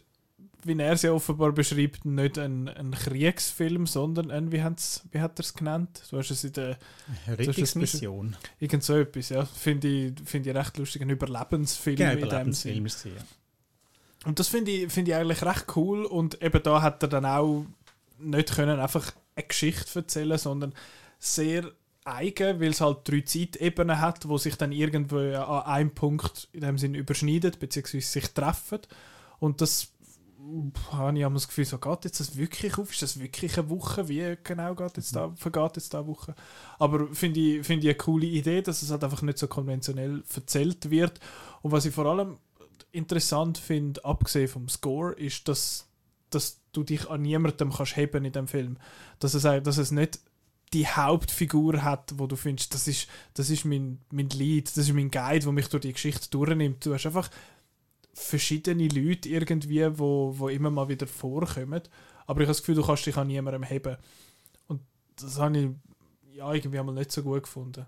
wie 0.64 0.78
er 0.78 0.92
es 0.92 1.02
ja 1.02 1.12
offenbar 1.12 1.52
beschreibt, 1.52 2.04
nicht 2.04 2.38
ein, 2.38 2.68
ein 2.68 2.90
Kriegsfilm, 2.90 3.86
sondern 3.86 4.30
ein, 4.30 4.52
wie, 4.52 4.58
wie 4.58 5.20
hat 5.20 5.38
er 5.38 5.44
es 5.44 5.54
genannt? 5.54 6.02
Du 6.10 6.18
hast 6.18 6.30
es 6.30 6.44
in 6.44 6.52
der, 6.52 6.78
Rettungsmission. 7.26 8.36
irgend 8.58 8.82
so 8.82 8.96
etwas, 8.96 9.30
ja. 9.30 9.46
Finde 9.46 9.88
ich, 9.88 10.12
find 10.24 10.46
ich 10.46 10.54
recht 10.54 10.76
lustig, 10.76 11.02
ein 11.02 11.10
Überlebensfilm 11.10 11.96
Genau, 11.96 12.12
in 12.12 12.28
dem 12.28 12.52
Sinn. 12.52 12.86
Ja. 12.86 13.22
Und 14.24 14.38
das 14.38 14.48
finde 14.48 14.70
ich, 14.70 14.92
find 14.92 15.08
ich 15.08 15.14
eigentlich 15.14 15.42
recht 15.42 15.76
cool. 15.76 16.04
Und 16.04 16.42
eben 16.42 16.62
da 16.62 16.82
hat 16.82 17.02
er 17.02 17.08
dann 17.08 17.24
auch 17.24 17.66
nicht 18.18 18.54
können 18.54 18.78
einfach 18.78 19.12
eine 19.34 19.46
Geschichte 19.46 20.00
erzählen, 20.00 20.36
sondern 20.38 20.74
sehr 21.18 21.70
eigen, 22.04 22.60
weil 22.60 22.70
es 22.70 22.80
halt 22.80 23.08
drei 23.08 23.20
Zeitebenen 23.22 24.00
hat, 24.00 24.28
wo 24.28 24.38
sich 24.38 24.56
dann 24.56 24.72
irgendwo 24.72 25.18
an 25.18 25.64
einem 25.64 25.94
Punkt 25.94 26.48
in 26.52 26.60
dem 26.60 26.78
Sinn 26.78 26.94
überschneiden, 26.94 27.52
beziehungsweise 27.58 28.06
sich 28.06 28.28
treffen. 28.28 28.80
Und 29.38 29.60
das 29.60 29.92
habe 30.92 31.18
ich 31.18 31.24
das 31.24 31.48
Gefühl, 31.48 31.64
so 31.64 31.78
geht 31.78 32.04
jetzt 32.04 32.20
das 32.20 32.36
wirklich 32.36 32.78
auf? 32.78 32.90
Ist 32.90 33.02
das 33.02 33.20
wirklich 33.20 33.58
eine 33.58 33.68
Woche? 33.70 34.08
Wie 34.08 34.36
genau 34.42 34.74
geht 34.74 34.96
jetzt 34.96 35.14
da, 35.14 35.32
vergeht 35.36 35.76
jetzt 35.76 35.92
da 35.94 36.00
eine 36.00 36.08
Woche? 36.08 36.34
Aber 36.78 37.08
finde 37.14 37.40
ich, 37.40 37.66
finde 37.66 37.86
ich 37.86 37.94
eine 37.94 37.98
coole 37.98 38.26
Idee, 38.26 38.62
dass 38.62 38.82
es 38.82 38.90
halt 38.90 39.04
einfach 39.04 39.22
nicht 39.22 39.38
so 39.38 39.48
konventionell 39.48 40.22
erzählt 40.34 40.90
wird. 40.90 41.20
Und 41.62 41.72
was 41.72 41.84
ich 41.84 41.94
vor 41.94 42.06
allem 42.06 42.38
interessant 42.92 43.58
finde, 43.58 44.04
abgesehen 44.04 44.48
vom 44.48 44.68
Score, 44.68 45.12
ist, 45.14 45.48
dass, 45.48 45.88
dass 46.30 46.60
du 46.72 46.82
dich 46.82 47.08
an 47.08 47.22
niemandem 47.22 47.72
kannst 47.72 47.96
heben 47.96 48.24
in 48.24 48.32
dem 48.32 48.48
Film. 48.48 48.76
Dass 49.18 49.34
es, 49.34 49.42
dass 49.42 49.78
es 49.78 49.90
nicht 49.90 50.20
die 50.72 50.86
Hauptfigur 50.86 51.82
hat, 51.82 52.14
wo 52.16 52.26
du 52.26 52.36
findest, 52.36 52.74
das 52.74 52.86
ist, 52.86 53.08
das 53.34 53.50
ist 53.50 53.64
mein, 53.64 53.98
mein 54.10 54.28
Lead, 54.28 54.68
das 54.68 54.78
ist 54.78 54.92
mein 54.92 55.10
Guide, 55.10 55.46
wo 55.46 55.52
mich 55.52 55.68
durch 55.68 55.82
die 55.82 55.92
Geschichte 55.92 56.30
durchnimmt. 56.30 56.84
Du 56.84 56.94
hast 56.94 57.06
einfach 57.06 57.28
verschiedene 58.12 58.88
Leute 58.88 59.28
irgendwie, 59.28 59.98
wo, 59.98 60.34
wo 60.36 60.48
immer 60.48 60.70
mal 60.70 60.88
wieder 60.88 61.06
vorkommen. 61.06 61.82
Aber 62.26 62.40
ich 62.40 62.46
habe 62.46 62.52
das 62.52 62.58
Gefühl, 62.58 62.76
du 62.76 62.84
kannst 62.84 63.06
dich 63.06 63.16
an 63.16 63.26
niemandem 63.26 63.64
heben. 63.64 63.96
Und 64.68 64.82
das 65.16 65.38
habe 65.38 65.58
ich 65.58 66.36
ja 66.36 66.52
irgendwie 66.52 66.78
einmal 66.78 66.94
nicht 66.94 67.10
so 67.10 67.22
gut 67.22 67.42
gefunden. 67.42 67.86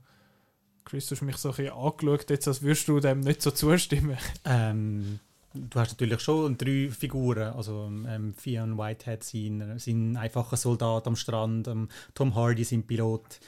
Chris, 0.84 1.06
du 1.06 1.14
hast 1.14 1.22
mich 1.22 1.36
so 1.36 1.50
ein 1.50 1.56
bisschen 1.56 1.72
angeschaut, 1.72 2.30
jetzt, 2.30 2.48
als 2.48 2.62
würdest 2.62 2.88
du 2.88 3.00
dem 3.00 3.20
nicht 3.20 3.42
so 3.42 3.50
zustimmen. 3.50 4.18
Ähm, 4.44 5.20
du 5.54 5.80
hast 5.80 5.90
natürlich 5.92 6.20
schon 6.20 6.56
drei 6.56 6.88
Figuren. 6.90 7.54
Also 7.54 7.90
ähm, 8.08 8.34
Fionn 8.34 8.78
Whitehead, 8.78 9.22
sein, 9.22 9.78
sein 9.78 10.16
einfacher 10.16 10.56
Soldat 10.56 11.06
am 11.06 11.16
Strand, 11.16 11.68
ähm, 11.68 11.88
Tom 12.14 12.34
Hardy, 12.34 12.64
sein 12.64 12.86
Pilot 12.86 13.40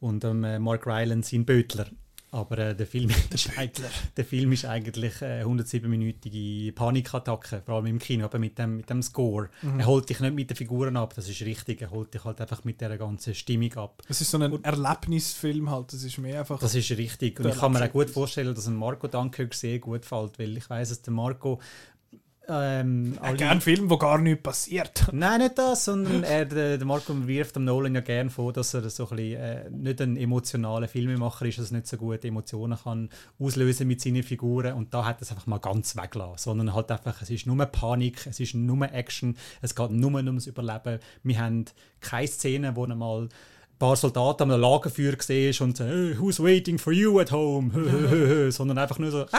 und 0.00 0.24
ähm, 0.24 0.44
äh, 0.44 0.58
Mark 0.58 0.86
Rylance, 0.86 1.30
sein 1.30 1.44
Bötler. 1.44 1.86
Aber 2.34 2.58
äh, 2.58 2.74
der, 2.74 2.86
Film, 2.88 3.10
der 4.16 4.24
Film 4.24 4.50
ist 4.50 4.64
eigentlich 4.64 5.22
äh, 5.22 5.44
107-minütige 5.44 6.72
Panikattacke, 6.72 7.62
vor 7.64 7.76
allem 7.76 7.86
im 7.86 7.98
Kino, 8.00 8.24
aber 8.24 8.40
mit 8.40 8.58
dem, 8.58 8.78
mit 8.78 8.90
dem 8.90 9.02
Score. 9.02 9.50
Mhm. 9.62 9.78
Er 9.78 9.86
holt 9.86 10.08
dich 10.10 10.18
nicht 10.18 10.34
mit 10.34 10.50
den 10.50 10.56
Figuren 10.56 10.96
ab, 10.96 11.14
das 11.14 11.28
ist 11.28 11.40
richtig. 11.42 11.80
Er 11.80 11.92
holt 11.92 12.12
dich 12.12 12.24
halt 12.24 12.40
einfach 12.40 12.64
mit 12.64 12.80
der 12.80 12.98
ganzen 12.98 13.36
Stimmung 13.36 13.72
ab. 13.74 14.02
Es 14.08 14.20
ist 14.20 14.32
so 14.32 14.38
ein 14.38 14.64
Erlebnisfilm 14.64 15.70
halt, 15.70 15.92
das 15.92 16.02
ist 16.02 16.18
mehr 16.18 16.40
einfach... 16.40 16.58
Das 16.58 16.74
ist 16.74 16.90
richtig. 16.90 17.38
Und 17.38 17.46
ich 17.46 17.56
kann 17.56 17.72
mir 17.72 17.84
auch 17.84 17.92
gut 17.92 18.10
vorstellen, 18.10 18.52
dass 18.52 18.66
ein 18.66 18.74
Marco 18.74 19.06
Dunkirk 19.06 19.54
sehr 19.54 19.78
gut 19.78 20.02
gefällt, 20.02 20.36
weil 20.40 20.56
ich 20.56 20.68
weiß, 20.68 20.88
dass 20.88 21.02
der 21.02 21.12
Marco 21.12 21.60
ähm, 22.48 23.18
Äh, 23.22 23.34
Gerne 23.34 23.60
Film, 23.60 23.88
wo 23.90 23.96
gar 23.96 24.18
nichts 24.18 24.42
passiert. 24.42 25.06
Nein, 25.12 25.40
nicht 25.40 25.58
das, 25.58 25.86
sondern 25.86 26.22
er, 26.22 26.44
der, 26.44 26.78
der 26.78 26.86
Marco 26.86 27.14
wirft 27.26 27.56
dem 27.56 27.64
Nolan 27.64 27.94
ja 27.94 28.00
gerne 28.00 28.30
vor, 28.30 28.52
dass 28.52 28.74
er 28.74 28.88
so 28.90 29.08
ein 29.08 29.16
bisschen, 29.16 29.40
äh, 29.40 29.70
nicht 29.70 30.00
ein 30.00 30.16
emotionaler 30.16 30.88
Filmemacher 30.88 31.46
ist, 31.46 31.58
dass 31.58 31.70
er 31.70 31.76
nicht 31.76 31.86
so 31.86 31.96
gut 31.96 32.24
Emotionen 32.24 32.78
kann 32.78 33.08
auslösen 33.38 33.88
mit 33.88 34.00
seinen 34.00 34.22
Figuren 34.22 34.74
und 34.74 34.92
da 34.92 35.04
hat 35.04 35.18
er 35.18 35.22
es 35.22 35.30
einfach 35.30 35.46
mal 35.46 35.58
ganz 35.58 35.96
weggelassen, 35.96 36.38
sondern 36.38 36.74
halt 36.74 36.90
einfach, 36.90 37.20
es 37.22 37.30
ist 37.30 37.46
nur 37.46 37.64
Panik, 37.66 38.26
es 38.26 38.40
ist 38.40 38.54
nur 38.54 38.82
Action, 38.92 39.36
es 39.62 39.74
geht 39.74 39.90
nur 39.90 40.14
ums 40.14 40.46
Überleben. 40.46 41.00
Wir 41.22 41.38
haben 41.38 41.64
keine 42.00 42.28
Szene, 42.28 42.76
wo 42.76 42.84
er 42.84 42.94
mal 42.94 43.22
ein 43.22 43.78
paar 43.78 43.96
Soldaten 43.96 44.50
am 44.50 44.60
Lagerfeuer 44.60 45.12
gesehen 45.12 45.54
und 45.60 45.76
so, 45.76 45.84
hey, 45.84 46.16
who's 46.18 46.40
waiting 46.40 46.78
for 46.78 46.92
you 46.92 47.18
at 47.20 47.32
home? 47.32 48.50
sondern 48.52 48.78
einfach 48.78 48.98
nur 48.98 49.10
so, 49.10 49.22
ah, 49.32 49.38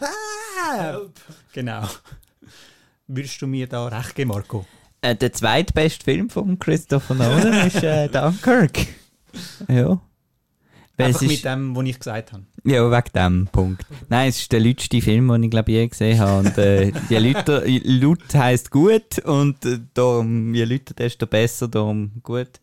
ah. 0.00 0.33
Genau. 1.52 1.82
Würdest 3.06 3.40
du 3.42 3.46
mir 3.46 3.66
da 3.66 3.86
recht 3.88 4.14
geben, 4.14 4.30
Marco? 4.30 4.64
Äh, 5.00 5.14
der 5.16 5.32
zweitbeste 5.32 6.04
Film 6.04 6.30
von 6.30 6.58
Christopher 6.58 7.14
Nolan 7.14 7.66
ist 7.66 7.82
äh, 7.82 8.08
Dunkirk. 8.12 8.86
Ja. 9.68 10.00
Weil 10.96 11.06
Einfach 11.08 11.22
es 11.22 11.26
mit 11.26 11.36
ist, 11.38 11.44
dem, 11.44 11.74
was 11.74 11.84
ich 11.86 11.98
gesagt 11.98 12.32
habe. 12.32 12.44
ja, 12.64 12.88
wegen 12.90 13.12
dem 13.14 13.48
Punkt. 13.50 13.84
Nein, 14.08 14.28
es 14.28 14.38
ist 14.38 14.52
der 14.52 14.60
letzte 14.60 15.00
Film, 15.02 15.28
den 15.28 15.42
ich 15.42 15.50
glaube 15.50 15.72
je 15.72 15.86
gesehen 15.88 16.20
habe. 16.20 16.38
Und 16.48 16.56
äh, 16.56 16.92
je 17.08 17.18
lauter, 17.18 17.62
laut 17.66 18.22
heisst 18.34 18.70
gut 18.70 19.18
und 19.24 19.64
äh, 19.66 19.80
darum, 19.92 20.54
je 20.54 20.64
lauter, 20.64 20.94
desto 20.94 21.26
besser, 21.26 21.66
darum 21.68 22.12
gut. 22.22 22.60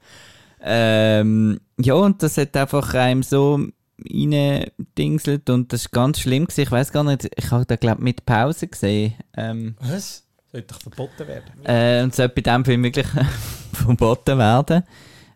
Ähm, 0.62 1.60
ja, 1.80 1.94
und 1.96 2.24
das 2.24 2.38
hat 2.38 2.56
einfach 2.56 2.94
einem 2.94 3.22
so 3.24 3.68
reingedingselt 4.10 5.50
und 5.50 5.74
das 5.74 5.82
ist 5.82 5.92
ganz 5.92 6.20
schlimm 6.20 6.46
gewesen. 6.46 6.62
Ich 6.62 6.72
weiß 6.72 6.92
gar 6.92 7.04
nicht, 7.04 7.30
ich 7.36 7.52
habe 7.52 7.66
da 7.66 7.76
glaube 7.76 8.02
mit 8.02 8.26
Pause 8.26 8.68
gesehen. 8.68 9.14
Ähm, 9.36 9.76
Was? 9.80 10.24
Sollte 10.52 10.74
doch 10.74 10.82
verboten 10.82 11.28
werden. 11.28 11.66
äh, 11.66 12.04
und 12.04 12.14
sollte 12.14 12.36
bei 12.36 12.42
dem 12.42 12.66
Film 12.66 12.84
wirklich 12.84 13.08
verboten 13.74 14.38
werden. 14.38 14.84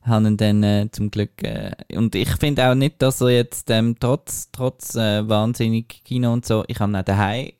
Haben 0.01 0.37
dann 0.37 0.61
äh, 0.61 0.89
zum 0.91 1.09
Glück. 1.09 1.41
Äh, 1.41 1.71
und 1.95 2.13
ich 2.15 2.29
finde 2.35 2.69
auch 2.69 2.75
nicht, 2.75 3.01
dass 3.01 3.21
er 3.21 3.29
jetzt 3.29 3.69
ähm, 3.71 3.95
trotz, 3.99 4.49
trotz 4.51 4.95
äh, 4.95 5.27
wahnsinnig 5.27 6.03
Kino 6.03 6.31
und 6.31 6.45
so, 6.45 6.63
ich 6.67 6.79
habe 6.79 6.91
ihn 6.91 7.05
daheim 7.05 7.51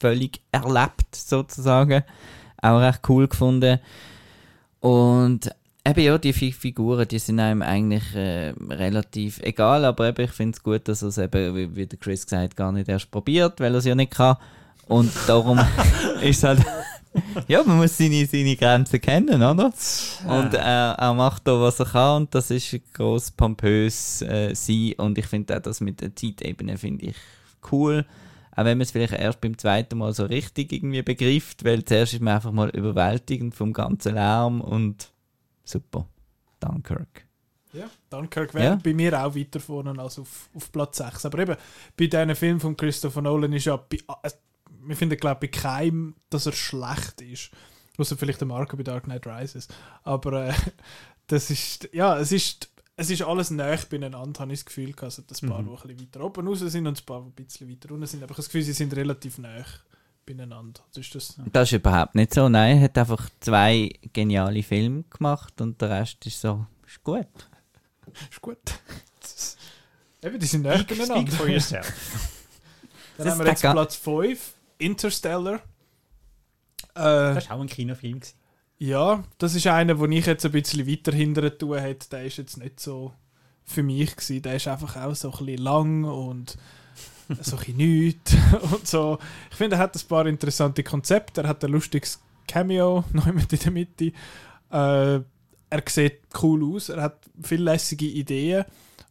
völlig 0.00 0.40
erlebt, 0.52 1.14
sozusagen. 1.14 2.02
Auch 2.60 2.80
recht 2.80 3.00
cool 3.08 3.28
gefunden. 3.28 3.78
Und 4.80 5.50
eben 5.88 6.00
ja, 6.00 6.18
die 6.18 6.32
vier 6.32 6.52
Figuren, 6.52 7.06
die 7.06 7.18
sind 7.18 7.40
einem 7.40 7.62
eigentlich 7.62 8.14
äh, 8.14 8.52
relativ 8.70 9.40
egal, 9.40 9.84
aber 9.84 10.08
eben, 10.08 10.24
ich 10.24 10.32
finde 10.32 10.56
es 10.56 10.62
gut, 10.62 10.88
dass 10.88 11.02
er 11.02 11.08
es 11.08 11.18
eben, 11.18 11.54
wie, 11.54 11.76
wie 11.76 11.86
der 11.86 11.98
Chris 11.98 12.24
gesagt 12.24 12.42
hat, 12.42 12.56
gar 12.56 12.72
nicht 12.72 12.88
erst 12.88 13.10
probiert, 13.10 13.60
weil 13.60 13.74
er 13.74 13.78
es 13.78 13.84
ja 13.84 13.94
nicht 13.94 14.12
kann. 14.12 14.36
Und 14.86 15.10
darum 15.26 15.58
ist 16.22 16.38
es 16.38 16.44
halt, 16.44 16.60
ja, 17.46 17.62
man 17.62 17.78
muss 17.78 17.96
seine, 17.96 18.26
seine 18.26 18.56
Grenzen 18.56 19.00
kennen, 19.00 19.42
oder? 19.42 19.72
Und 20.26 20.54
er, 20.54 20.96
er 20.98 21.14
macht 21.14 21.46
da, 21.46 21.60
was 21.60 21.80
er 21.80 21.86
kann 21.86 22.22
und 22.22 22.34
das 22.34 22.50
ist 22.50 22.78
gross 22.92 23.30
pompös 23.30 24.22
äh, 24.22 24.54
sein 24.54 24.94
und 24.98 25.18
ich 25.18 25.26
finde 25.26 25.56
auch 25.56 25.62
das 25.62 25.80
mit 25.80 26.00
der 26.00 26.14
Zeitebene 26.14 26.76
finde 26.76 27.06
ich 27.06 27.16
cool. 27.72 28.04
Auch 28.52 28.64
wenn 28.64 28.78
man 28.78 28.82
es 28.82 28.90
vielleicht 28.90 29.12
erst 29.12 29.40
beim 29.40 29.56
zweiten 29.56 29.98
Mal 29.98 30.12
so 30.12 30.24
richtig 30.24 30.72
irgendwie 30.72 31.02
begreift, 31.02 31.64
weil 31.64 31.84
zuerst 31.84 32.14
ist 32.14 32.22
man 32.22 32.34
einfach 32.34 32.52
mal 32.52 32.70
überwältigend 32.70 33.54
vom 33.54 33.72
ganzen 33.72 34.14
Lärm 34.14 34.60
und 34.60 35.12
super. 35.70 36.06
Dunkirk. 36.60 37.26
Ja, 37.72 37.88
Dunkirk 38.10 38.54
wäre 38.54 38.64
Ja. 38.64 38.74
bei 38.76 38.94
mir 38.94 39.22
auch 39.24 39.34
weiter 39.34 39.60
vorne 39.60 39.98
als 40.00 40.18
auf, 40.18 40.48
auf 40.54 40.72
Platz 40.72 40.96
6. 40.98 41.26
Aber 41.26 41.38
eben, 41.40 41.56
bei 41.96 42.06
diesen 42.06 42.34
Filmen 42.34 42.60
von 42.60 42.76
Christopher 42.76 43.20
Nolan 43.22 43.52
ist 43.52 43.66
ja, 43.66 43.76
bei, 43.76 43.98
äh, 44.22 44.30
wir 44.82 44.96
finden, 44.96 45.16
glaube 45.18 45.44
ich, 45.46 45.50
bei 45.52 45.58
keinem, 45.60 46.14
dass 46.30 46.46
er 46.46 46.52
schlecht 46.52 47.20
ist. 47.20 47.50
Außer 47.98 48.16
vielleicht 48.16 48.40
der 48.40 48.48
Marco 48.48 48.76
bei 48.76 48.82
Dark 48.84 49.04
Knight 49.04 49.26
Rises. 49.26 49.68
Aber 50.02 50.48
äh, 50.48 50.54
das 51.26 51.50
ist, 51.50 51.88
ja, 51.92 52.18
es 52.18 52.32
ist, 52.32 52.70
es 52.96 53.10
ist 53.10 53.22
alles 53.22 53.50
näher 53.50 53.78
beieinander, 53.90 54.40
habe 54.40 54.52
ich 54.52 54.60
das 54.60 54.64
Gefühl 54.66 54.86
gehabt. 54.92 55.02
Also, 55.04 55.22
dass 55.22 55.42
ein 55.42 55.48
paar, 55.50 55.60
Mhm. 55.62 55.66
die 55.66 55.70
ein 55.72 55.96
bisschen 55.96 56.00
weiter 56.14 56.24
oben 56.24 56.48
raus 56.48 56.58
sind 56.60 56.86
und 56.86 57.00
ein 57.00 57.04
paar, 57.06 57.20
die 57.20 57.42
ein 57.42 57.44
bisschen 57.46 57.70
weiter 57.70 57.90
unten 57.92 58.06
sind. 58.06 58.22
Aber 58.22 58.30
ich 58.30 58.36
habe 58.36 58.42
das 58.42 58.46
Gefühl, 58.46 58.62
sie 58.62 58.72
sind 58.72 58.96
relativ 58.96 59.38
näher 59.38 59.66
beieinander. 60.36 60.80
Also 60.88 61.00
ist 61.00 61.14
das, 61.14 61.36
Das 61.52 61.68
ist 61.68 61.72
überhaupt 61.78 62.14
nicht 62.14 62.34
so. 62.34 62.48
Nein, 62.48 62.78
er 62.78 62.84
hat 62.84 62.98
einfach 62.98 63.28
zwei 63.40 63.90
geniale 64.12 64.62
Filme 64.62 65.04
gemacht 65.10 65.60
und 65.60 65.80
der 65.80 65.90
Rest 65.90 66.24
ist 66.26 66.40
so, 66.40 66.66
ist 66.86 67.02
gut. 67.02 67.26
ist 68.30 68.40
gut. 68.40 68.58
Eben, 70.22 70.38
die 70.38 70.46
sind 70.46 70.62
näher 70.62 70.78
Speak 70.80 70.98
beieinander. 70.98 71.32
for 71.32 71.48
yourself. 71.48 71.86
Dann 73.16 73.26
Das 73.26 73.34
haben 73.34 73.44
wir 73.44 73.50
jetzt 73.50 73.60
Platz 73.62 73.96
5, 73.96 74.54
Interstellar. 74.78 75.54
Äh, 76.94 77.00
Das 77.34 77.48
war 77.48 77.56
auch 77.56 77.60
ein 77.60 77.66
Kinofilm. 77.68 78.20
Gewesen. 78.20 78.34
ja, 78.78 79.24
das 79.38 79.54
ist 79.54 79.66
einer, 79.66 79.98
wo 79.98 80.06
ich 80.06 80.26
jetzt 80.26 80.44
ein 80.44 80.52
bisschen 80.52 80.86
weiter 80.88 81.12
hinterher 81.12 81.56
tun 81.56 81.78
hätte. 81.78 82.08
Der 82.10 82.24
ist 82.24 82.36
jetzt 82.36 82.56
nicht 82.58 82.80
so 82.80 83.12
für 83.64 83.82
mich 83.82 84.16
gewesen. 84.16 84.42
Der 84.42 84.56
ist 84.56 84.66
einfach 84.68 84.96
auch 84.96 85.14
so 85.14 85.30
ein 85.32 85.38
bisschen 85.46 85.62
lang 85.62 86.04
und 86.04 86.56
so 87.40 87.56
ein 87.56 87.76
nichts 87.76 88.34
und 88.72 88.86
so. 88.86 89.18
Ich 89.50 89.56
finde, 89.56 89.76
er 89.76 89.82
hat 89.82 89.96
ein 89.96 90.08
paar 90.08 90.26
interessante 90.26 90.82
Konzepte. 90.82 91.42
Er 91.42 91.48
hat 91.48 91.64
ein 91.64 91.70
lustiges 91.70 92.20
Cameo 92.46 93.04
noch 93.12 93.26
mit 93.26 93.52
in 93.52 93.58
der 93.58 93.70
Mitte. 93.70 94.12
Äh, 94.70 95.20
er 95.70 95.82
sieht 95.86 96.20
cool 96.42 96.74
aus. 96.74 96.88
Er 96.88 97.02
hat 97.02 97.18
viele 97.42 97.64
lässige 97.64 98.06
Ideen. 98.06 98.64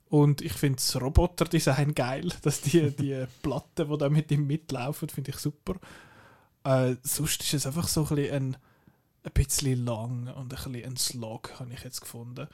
Und 0.10 0.42
ich 0.42 0.54
finde 0.54 0.78
das 0.78 1.00
Roboterdesign 1.00 1.94
geil, 1.94 2.32
dass 2.42 2.62
die, 2.62 2.92
die 2.92 3.26
Platten, 3.42 3.90
die 3.90 3.98
da 3.98 4.10
mit 4.10 4.32
ihm 4.32 4.48
mitlaufen, 4.48 5.10
finde 5.10 5.32
ich 5.32 5.38
super. 5.38 5.76
Äh, 6.64 6.96
sonst 7.04 7.44
ist 7.44 7.54
es 7.54 7.68
einfach 7.68 7.88
so 7.88 8.06
ein 8.06 8.16
bisschen 8.16 8.34
ein, 8.34 8.58
ein 9.24 9.32
bisschen 9.34 9.86
lang 9.86 10.28
und 10.34 10.54
ein 10.54 10.64
bisschen 10.64 10.86
ein 10.86 10.98
Slog, 10.98 11.60
habe 11.60 11.74
ich 11.74 11.84
jetzt 11.84 12.02
gefunden. 12.02 12.48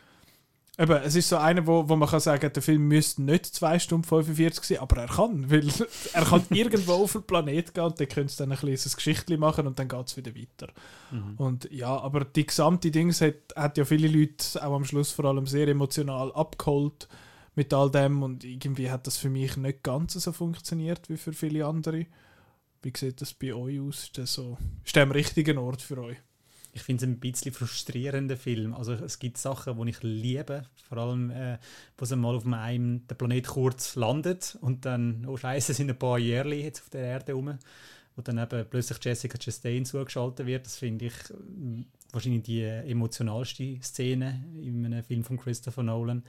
Eben, 0.79 1.03
es 1.03 1.15
ist 1.15 1.29
so 1.29 1.37
einer, 1.37 1.67
wo, 1.67 1.87
wo 1.87 1.95
man 1.95 2.09
kann 2.09 2.19
sagen, 2.19 2.51
der 2.51 2.63
Film 2.63 2.87
müsste 2.87 3.21
nicht 3.21 3.45
2 3.45 3.77
Stunden 3.77 4.05
45 4.05 4.63
sein, 4.63 4.79
aber 4.79 5.03
er 5.03 5.07
kann, 5.07 5.51
weil 5.51 5.67
er 6.13 6.25
kann 6.25 6.43
irgendwo 6.49 6.93
auf 6.93 7.11
den 7.11 7.23
Planet 7.23 7.75
gehen 7.75 7.83
und 7.83 7.99
dann 7.99 8.07
könnt 8.07 8.31
ihr 8.31 8.37
dann 8.37 8.51
ein 8.51 8.57
kleines 8.57 8.95
Geschichtchen 8.95 9.39
machen 9.39 9.67
und 9.67 9.77
dann 9.77 9.87
geht 9.87 10.07
es 10.07 10.17
wieder 10.17 10.35
weiter. 10.35 10.73
Und 11.37 11.71
ja, 11.71 11.95
aber 11.95 12.25
die 12.25 12.47
gesamte 12.47 12.89
Dings 12.89 13.21
hat, 13.21 13.35
hat 13.55 13.77
ja 13.77 13.85
viele 13.85 14.07
Leute 14.07 14.65
auch 14.65 14.75
am 14.75 14.83
Schluss 14.83 15.11
vor 15.11 15.25
allem 15.25 15.45
sehr 15.45 15.67
emotional 15.67 16.31
abgeholt 16.31 17.07
mit 17.53 17.71
all 17.71 17.91
dem 17.91 18.23
und 18.23 18.43
irgendwie 18.43 18.89
hat 18.89 19.05
das 19.05 19.17
für 19.17 19.29
mich 19.29 19.57
nicht 19.57 19.83
ganz 19.83 20.13
so 20.13 20.31
funktioniert 20.31 21.07
wie 21.07 21.17
für 21.17 21.33
viele 21.33 21.67
andere. 21.67 22.07
Wie 22.81 22.91
sieht 22.97 23.21
das 23.21 23.35
bei 23.35 23.53
euch 23.53 23.79
aus? 23.79 24.05
Ist 24.05 24.17
das 24.17 24.33
so, 24.33 24.57
ist 24.83 24.95
der 24.95 25.03
am 25.03 25.11
richtigen 25.11 25.59
Ort 25.59 25.83
für 25.83 25.99
euch? 25.99 26.17
Ich 26.75 26.81
finde 26.81 27.05
es 27.05 27.09
ein 27.09 27.19
bisschen 27.19 27.53
frustrierender 27.53 28.35
Film. 28.35 28.73
Also 28.73 28.93
es 28.93 29.19
gibt 29.19 29.37
Sachen, 29.37 29.79
die 29.79 29.91
ich 29.91 30.01
liebe, 30.01 30.63
vor 30.89 30.97
allem, 30.97 31.29
äh, 31.29 31.59
wo 31.97 32.05
sie 32.05 32.15
mal 32.15 32.35
auf 32.35 32.45
einem 32.47 33.05
der 33.07 33.15
Planet 33.15 33.47
kurz 33.47 33.95
landet 33.95 34.57
und 34.61 34.85
dann, 34.85 35.25
oh 35.27 35.37
Scheiße, 35.37 35.73
sind 35.73 35.91
ein 35.91 35.99
paar 35.99 36.17
Jahre 36.17 36.55
jetzt 36.55 36.81
auf 36.81 36.89
der 36.89 37.03
Erde 37.05 37.33
rum, 37.33 37.59
wo 38.15 38.21
dann 38.23 38.39
eben 38.39 38.65
plötzlich 38.69 38.97
Jessica 39.03 39.37
Chastain 39.37 39.85
zugeschaltet 39.85 40.47
wird. 40.47 40.65
Das 40.65 40.77
finde 40.77 41.05
ich 41.05 41.13
äh, 41.29 41.85
wahrscheinlich 42.11 42.43
die 42.43 42.63
emotionalste 42.63 43.79
Szene 43.81 44.43
in 44.61 44.85
einem 44.85 45.03
Film 45.03 45.23
von 45.23 45.37
Christopher 45.37 45.83
Nolan. 45.83 46.23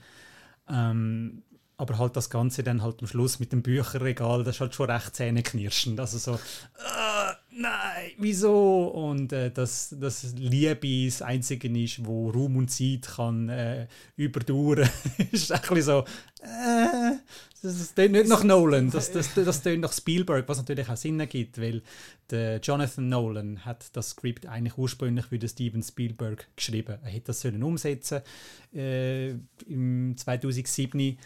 Ähm, 0.69 1.43
aber 1.77 1.97
halt 1.97 2.15
das 2.15 2.29
Ganze 2.29 2.63
dann 2.63 2.81
halt 2.81 3.01
am 3.01 3.07
Schluss 3.07 3.39
mit 3.39 3.51
dem 3.51 3.61
Bücherregal, 3.61 4.43
das 4.43 4.55
ist 4.55 4.61
halt 4.61 4.75
schon 4.75 4.89
recht 4.89 5.15
zähneknirschend. 5.15 5.99
Also 5.99 6.17
so, 6.17 6.33
äh, 6.35 7.14
nein, 7.55 8.11
wieso? 8.17 8.87
Und 8.87 9.33
äh, 9.33 9.51
dass 9.51 9.95
das 9.99 10.33
Liebe 10.37 11.05
das 11.05 11.21
Einzige 11.21 11.67
ist, 11.67 12.05
wo 12.05 12.29
Raum 12.29 12.57
und 12.57 12.69
Zeit 12.69 13.07
kann 13.15 13.49
äh, 13.49 13.87
überdauern, 14.15 14.89
ist 15.31 15.51
ein 15.51 15.61
bisschen 15.61 15.81
so, 15.81 15.99
äh, 16.41 17.17
das, 17.61 17.79
das 17.79 17.93
tönt 17.93 18.11
nicht 18.11 18.27
nach 18.27 18.43
Nolan, 18.43 18.91
das, 18.91 19.11
das, 19.11 19.33
das 19.33 19.61
tönt 19.61 19.81
nach 19.81 19.93
Spielberg, 19.93 20.47
was 20.47 20.57
natürlich 20.57 20.87
auch 20.87 20.97
Sinn 20.97 21.19
ergibt, 21.19 21.59
weil 21.59 21.81
der 22.29 22.59
Jonathan 22.59 23.09
Nolan 23.09 23.65
hat 23.65 23.85
das 23.93 24.11
Skript 24.11 24.45
eigentlich 24.45 24.77
ursprünglich 24.77 25.25
für 25.25 25.47
Steven 25.47 25.81
Spielberg 25.81 26.47
geschrieben. 26.55 26.97
Er 27.03 27.09
hätte 27.09 27.27
das 27.27 27.41
sollen 27.41 27.63
umsetzen 27.63 28.21
äh, 28.73 29.31
im 29.67 30.15
2007 30.15 31.17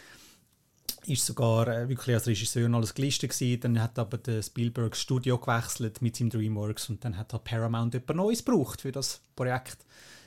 ist 1.09 1.25
sogar 1.25 1.67
äh, 1.67 1.89
wirklich 1.89 2.15
als 2.15 2.27
Regisseur 2.27 2.69
noch 2.69 2.77
alles 2.77 2.93
gelistet 2.93 3.31
gewesen. 3.31 3.61
Dann 3.61 3.81
hat 3.81 3.97
aber 3.99 4.17
der 4.17 4.41
Spielberg 4.41 4.91
das 4.91 5.01
Studio 5.01 5.37
gewechselt 5.37 6.01
mit 6.01 6.15
seinem 6.15 6.29
DreamWorks 6.29 6.89
und 6.89 7.03
dann 7.03 7.17
hat 7.17 7.33
halt 7.33 7.43
Paramount 7.43 7.95
etwas 7.95 8.15
Neues 8.15 8.45
gebraucht 8.45 8.81
für 8.81 8.91
das 8.91 9.21
Projekt. 9.35 9.85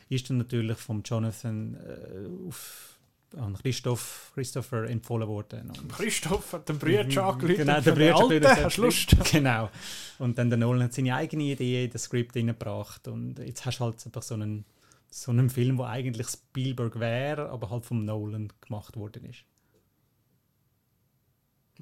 Ist 0.09 0.29
dann 0.29 0.39
natürlich 0.39 0.79
vom 0.79 1.03
Jonathan 1.03 1.75
äh, 1.75 2.49
auf 2.49 2.89
an 3.37 3.57
Christoph, 3.57 4.31
Christopher 4.35 4.89
empfohlen 4.89 5.27
worden. 5.27 5.71
Und 5.71 5.89
Christoph 5.91 6.53
hat 6.53 6.69
den 6.69 6.79
Brüder 6.79 7.25
angerufen. 7.25 7.57
Genau, 7.57 7.81
der 7.81 7.93
Brüder 7.93 8.17
Alte, 8.51 8.65
hast 8.65 8.77
Lust? 8.77 9.17
Genau. 9.33 9.71
Und 10.19 10.37
dann 10.37 10.51
der 10.51 10.59
Nolan 10.59 10.83
hat 10.85 10.93
seine 10.93 11.15
eigene 11.15 11.45
Idee 11.45 11.85
in 11.87 11.91
das 11.91 12.05
Skript 12.05 12.37
reingebracht. 12.37 13.09
Und 13.09 13.39
jetzt 13.39 13.65
hast 13.65 13.79
du 13.79 13.85
halt 13.85 14.05
einfach 14.05 14.23
so 14.23 14.35
einen, 14.35 14.65
so 15.11 15.33
einen 15.33 15.49
Film, 15.49 15.79
der 15.79 15.87
eigentlich 15.87 16.29
Spielberg 16.29 17.01
wäre, 17.01 17.49
aber 17.49 17.71
halt 17.71 17.87
vom 17.87 18.05
Nolan 18.05 18.53
gemacht 18.61 18.97
worden 18.97 19.25
ist. 19.25 19.45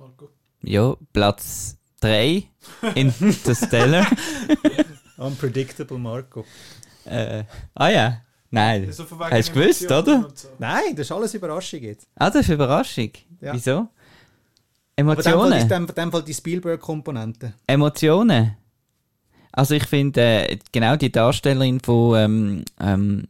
Marco. 0.01 0.31
Ja, 0.63 0.97
Platz 1.13 1.77
3 2.01 2.45
Interstellar. 2.95 4.07
Unpredictable 5.19 5.99
Marco. 5.99 6.45
äh, 7.05 7.45
ah 7.75 7.89
ja, 7.91 8.23
nein. 8.51 8.91
So 8.93 9.05
von 9.05 9.19
wegen 9.21 9.31
Hast 9.31 9.51
du 9.51 9.53
gewusst, 9.61 9.83
Emotionen 9.83 10.25
oder? 10.25 10.33
so. 10.35 10.49
Nein, 10.59 10.97
das 10.97 11.01
ist 11.07 11.13
alles 11.13 11.35
Überraschung 11.35 11.81
jetzt. 11.81 12.09
Ah, 12.15 12.31
das 12.31 12.41
ist 12.43 12.49
Überraschung. 12.49 13.11
Ja. 13.43 13.53
Wieso? 13.53 13.73
Aber 13.77 13.89
in 14.97 15.07
dem 15.07 15.17
Fall 15.17 15.33
Emotionen? 15.33 15.53
ist 15.59 15.71
in 15.71 15.95
dem 15.95 16.13
Fall 16.13 16.23
die 16.25 16.35
Spielberg-Komponente. 16.35 17.55
Emotionen. 17.67 18.57
Also 19.53 19.75
ich 19.75 19.85
finde 19.85 20.21
äh, 20.49 20.59
genau 20.73 20.97
die 20.97 21.13
Darstellerin 21.13 21.81
von, 21.81 22.17
ähm, 22.17 22.65
ähm, 22.81 23.29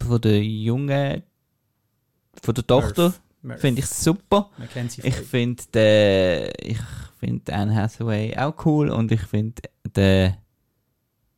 von 0.00 0.20
der 0.20 0.42
Jungen, 0.42 1.22
von 2.42 2.54
der 2.54 2.66
Tochter, 2.66 3.02
Murph. 3.02 3.20
Finde 3.56 3.80
ich 3.80 3.86
super. 3.86 4.50
Ich 5.02 5.14
finde 5.14 6.52
ich 6.60 6.78
finde 7.18 7.52
Anne 7.52 7.74
Hathaway 7.74 8.36
auch 8.36 8.54
cool 8.64 8.90
und 8.90 9.10
ich 9.12 9.22
finde 9.22 9.62
den 9.96 10.34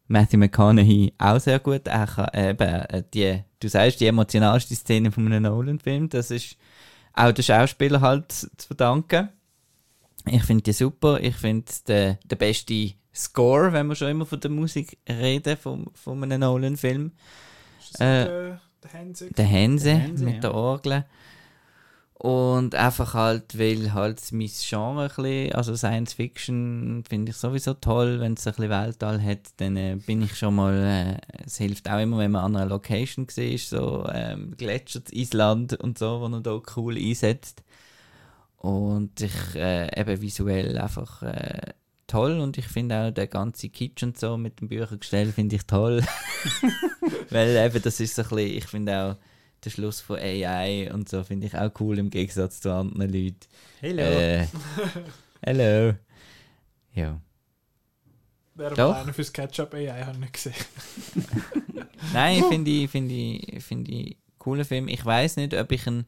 Matthew 0.08 0.38
McConaughey 0.38 1.14
auch 1.18 1.40
sehr 1.40 1.58
gut. 1.58 1.86
Er 1.86 2.06
kann, 2.06 2.28
eben, 2.34 2.60
äh, 2.60 3.02
die, 3.12 3.42
du 3.60 3.68
sagst, 3.68 4.00
die 4.00 4.06
emotionalste 4.06 4.74
Szene 4.74 5.10
von 5.10 5.26
einem 5.26 5.42
Nolan-Film, 5.44 6.08
das 6.08 6.30
ist 6.30 6.56
auch 7.12 7.32
der 7.32 7.42
Schauspieler 7.42 8.00
halt 8.00 8.30
zu 8.30 8.48
verdanken. 8.66 9.30
Ich 10.26 10.42
finde 10.44 10.62
die 10.62 10.72
super. 10.72 11.20
Ich 11.20 11.36
finde 11.36 11.72
der, 11.86 12.18
der 12.24 12.36
beste 12.36 12.92
Score, 13.14 13.72
wenn 13.72 13.86
wir 13.86 13.94
schon 13.94 14.08
immer 14.08 14.26
von 14.26 14.40
der 14.40 14.50
Musik 14.50 14.98
reden, 15.08 15.56
von, 15.56 15.86
von 15.94 16.22
einem 16.22 16.40
Nolan-Film. 16.40 17.12
Äh, 17.94 18.24
der, 18.24 18.60
Hänse 18.92 19.30
Der 19.32 19.44
Hänse, 19.44 19.94
mit 20.18 20.34
ja. 20.34 20.40
der 20.40 20.54
Orgel. 20.54 21.04
Und 22.18 22.74
einfach 22.74 23.12
halt, 23.12 23.58
weil 23.58 23.92
halt 23.92 24.32
mein 24.32 24.48
Genre 24.48 25.02
ein 25.02 25.08
bisschen, 25.08 25.52
also 25.52 25.76
Science 25.76 26.14
Fiction 26.14 27.04
finde 27.06 27.30
ich 27.30 27.36
sowieso 27.36 27.74
toll, 27.74 28.20
wenn 28.20 28.32
es 28.32 28.46
ein 28.46 28.54
bisschen 28.54 28.70
Weltall 28.70 29.22
hat, 29.22 29.50
dann 29.58 29.76
äh, 29.76 29.96
bin 29.96 30.22
ich 30.22 30.34
schon 30.34 30.54
mal, 30.54 30.74
äh, 30.74 31.42
es 31.44 31.58
hilft 31.58 31.90
auch 31.90 32.00
immer, 32.00 32.16
wenn 32.18 32.30
man 32.30 32.44
an 32.44 32.56
einer 32.56 32.70
Location 32.70 33.26
sieht, 33.28 33.60
so 33.60 34.06
ähm, 34.10 34.54
Gletscher, 34.56 35.00
das 35.00 35.12
Island 35.12 35.74
und 35.74 35.98
so, 35.98 36.22
wo 36.22 36.28
man 36.28 36.42
da 36.42 36.58
cool 36.76 36.96
einsetzt. 36.96 37.62
Und 38.56 39.20
ich 39.20 39.54
äh, 39.54 40.00
eben 40.00 40.22
visuell 40.22 40.78
einfach 40.78 41.22
äh, 41.22 41.74
toll 42.06 42.40
und 42.40 42.56
ich 42.56 42.66
finde 42.66 42.96
auch 42.96 43.10
der 43.10 43.26
ganze 43.26 43.68
Kitsch 43.68 44.02
und 44.02 44.18
so 44.18 44.38
mit 44.38 44.60
dem 44.60 44.68
Büchergestell 44.68 45.32
finde 45.32 45.56
ich 45.56 45.66
toll. 45.66 46.02
Weil 47.30 47.56
eben 47.56 47.82
das 47.82 48.00
ist 48.00 48.14
so 48.14 48.22
ein 48.22 48.28
bisschen, 48.30 48.56
ich 48.56 48.64
finde 48.64 48.98
auch 48.98 49.16
der 49.66 49.70
Schluss 49.70 50.00
von 50.00 50.18
AI 50.18 50.90
und 50.92 51.08
so 51.08 51.22
finde 51.24 51.46
ich 51.46 51.54
auch 51.54 51.70
cool 51.80 51.98
im 51.98 52.10
Gegensatz 52.10 52.60
zu 52.60 52.72
anderen 52.72 53.12
Leuten. 53.12 53.36
Hello. 53.80 54.02
Äh, 54.02 54.46
hello. 55.42 55.94
Ja. 56.94 57.20
Aber 58.56 58.96
einer 58.96 59.12
fürs 59.12 59.32
Ketchup 59.32 59.74
AI, 59.74 60.02
habe 60.02 60.12
ich 60.12 60.18
nicht 60.18 60.32
gesehen. 60.32 60.54
Nein, 62.12 62.44
finde 62.48 62.70
ich, 62.70 62.90
finde 62.90 63.14
ich, 63.14 63.64
finde 63.64 63.90
ich 63.90 64.16
cooler 64.38 64.64
Film. 64.64 64.88
Ich 64.88 65.04
weiß 65.04 65.36
nicht, 65.36 65.52
ob 65.54 65.72
ich 65.72 65.86
ihn 65.86 66.06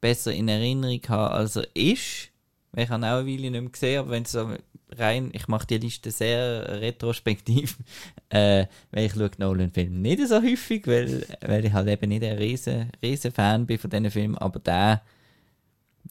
besser 0.00 0.32
in 0.32 0.48
Erinnerung 0.48 1.00
habe, 1.08 1.32
als 1.32 1.56
er 1.56 1.66
ist. 1.74 2.30
Ich 2.76 2.88
habe 2.88 3.04
auch 3.04 3.18
eine 3.18 3.26
Weile 3.26 3.50
nicht 3.50 3.60
mehr 3.60 3.70
gesehen, 3.70 4.00
aber 4.00 4.10
wenn 4.10 4.22
es 4.22 4.32
so 4.32 4.48
rein, 4.90 5.30
ich 5.32 5.48
mache 5.48 5.66
die 5.66 5.78
Liste 5.78 6.10
sehr 6.10 6.80
retrospektiv, 6.80 7.78
äh, 8.30 8.66
weil 8.90 9.06
ich 9.06 9.12
schaue 9.12 9.30
Nolan-Filme 9.38 9.96
nicht 9.96 10.26
so 10.28 10.40
häufig, 10.40 10.86
weil, 10.86 11.26
weil 11.40 11.64
ich 11.64 11.72
halt 11.72 11.88
eben 11.88 12.08
nicht 12.08 12.24
ein 12.24 12.38
riesen, 12.38 12.90
riesen 13.02 13.32
Fan 13.32 13.66
bin 13.66 13.78
von 13.78 13.90
diesen 13.90 14.10
Filmen, 14.10 14.38
aber 14.38 14.60
den, 14.60 15.00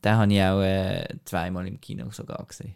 den 0.04 0.12
habe 0.12 0.34
ich 0.34 0.42
auch 0.42 0.62
äh, 0.62 1.08
zweimal 1.26 1.68
im 1.68 1.80
Kino 1.80 2.10
sogar 2.12 2.46
gesehen. 2.46 2.76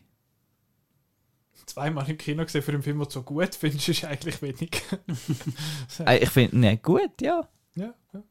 Zweimal 1.66 2.10
im 2.10 2.18
Kino 2.18 2.44
gesehen 2.44 2.62
für 2.62 2.74
einen 2.74 2.84
Film, 2.84 3.00
du 3.00 3.10
so 3.10 3.24
gut 3.24 3.56
findest, 3.56 3.90
ist 3.90 4.06
eigentlich 4.06 4.42
wenig. 4.42 4.82
Äh, 6.06 6.20
ich 6.20 6.30
finde 6.30 6.72
ihn 6.72 6.82
gut, 6.82 7.22
ja. 7.22 7.48
ja, 7.76 7.94
ja. 8.14 8.24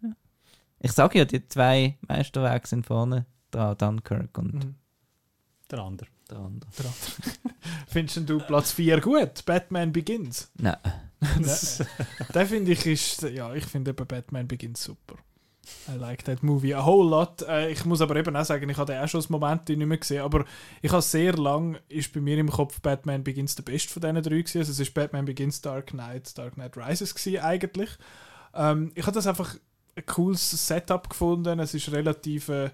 Ich 0.80 0.92
sage 0.92 1.18
ja, 1.18 1.24
die 1.24 1.46
zwei 1.46 1.96
Meisterwerke 2.08 2.66
sind 2.66 2.86
vorne 2.86 3.26
dran, 3.50 3.76
Dunkirk 3.78 4.36
und 4.36 4.54
Mhm. 4.54 4.74
Der 5.72 5.80
andere. 5.80 6.08
der 6.30 6.38
andere. 6.38 6.70
Der 6.78 6.84
andere. 6.84 7.10
Findest 7.88 8.28
du 8.28 8.38
Platz 8.38 8.72
4 8.72 9.00
gut? 9.00 9.44
Batman 9.46 9.90
Begins? 9.92 10.50
Nein. 10.58 10.76
Nein. 11.20 11.88
Den 12.34 12.46
finde 12.46 12.72
ich 12.72 12.86
ist, 12.86 13.22
ja, 13.22 13.54
ich 13.54 13.64
finde 13.64 13.92
eben 13.92 14.06
Batman 14.06 14.46
Begins 14.46 14.84
super. 14.84 15.16
I 15.88 15.96
like 15.96 16.24
that 16.24 16.42
movie 16.42 16.74
a 16.74 16.84
whole 16.84 17.08
lot. 17.08 17.42
Äh, 17.42 17.70
ich 17.70 17.84
muss 17.84 18.00
aber 18.00 18.16
eben 18.16 18.36
auch 18.36 18.44
sagen, 18.44 18.68
ich 18.68 18.76
habe 18.76 18.92
den 18.92 19.02
auch 19.02 19.08
schon 19.08 19.22
ein 19.22 19.26
Moment 19.30 19.68
nicht 19.68 19.78
mehr 19.78 19.96
gesehen, 19.96 20.22
aber 20.22 20.44
ich 20.82 20.92
habe 20.92 21.02
sehr 21.02 21.34
lang, 21.34 21.78
ist 21.88 22.12
bei 22.12 22.20
mir 22.20 22.36
im 22.36 22.50
Kopf 22.50 22.80
Batman 22.80 23.24
Begins 23.24 23.54
der 23.54 23.62
beste 23.62 23.92
von 23.92 24.02
diesen 24.02 24.22
drei 24.22 24.42
gewesen. 24.42 24.58
Also 24.58 24.72
es 24.72 24.80
ist 24.80 24.92
Batman 24.92 25.24
Begins, 25.24 25.60
Dark 25.60 25.88
Knight, 25.88 26.36
Dark 26.36 26.54
Knight 26.54 26.76
Rises 26.76 27.14
gewesen 27.14 27.40
eigentlich. 27.40 27.90
Ähm, 28.54 28.92
ich 28.94 29.06
habe 29.06 29.14
das 29.14 29.26
einfach 29.26 29.56
ein 29.96 30.06
cooles 30.06 30.50
Setup 30.50 31.08
gefunden. 31.08 31.60
Es 31.60 31.74
ist 31.74 31.92
relativ, 31.92 32.48
äh, 32.48 32.70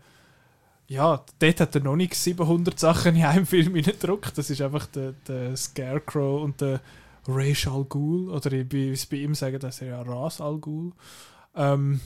ja, 0.89 1.23
dort 1.39 1.61
hat 1.61 1.75
er 1.75 1.83
noch 1.83 1.97
nicht 1.97 2.15
700 2.15 2.79
Sachen 2.79 3.15
in 3.15 3.25
einem 3.25 3.47
Film 3.47 3.75
gedruckt. 3.75 4.37
Das 4.37 4.51
ist 4.51 4.63
einfach 4.63 4.87
der, 4.87 5.13
der 5.27 5.57
Scarecrow 5.57 6.43
und 6.43 6.61
der 6.61 6.81
Ra's 7.27 7.67
al 7.67 7.85
Ghul, 7.85 8.31
oder 8.31 8.51
wie 8.51 8.71
wie 8.73 8.91
es 8.91 9.05
bei 9.05 9.19
ihm 9.19 9.35
sagen, 9.35 9.59
das 9.61 9.83
ist 9.83 9.89
ja 9.89 10.01
Ras 10.01 10.41
al 10.41 10.57
Ghul. 10.59 10.93
Ähm, 11.55 12.01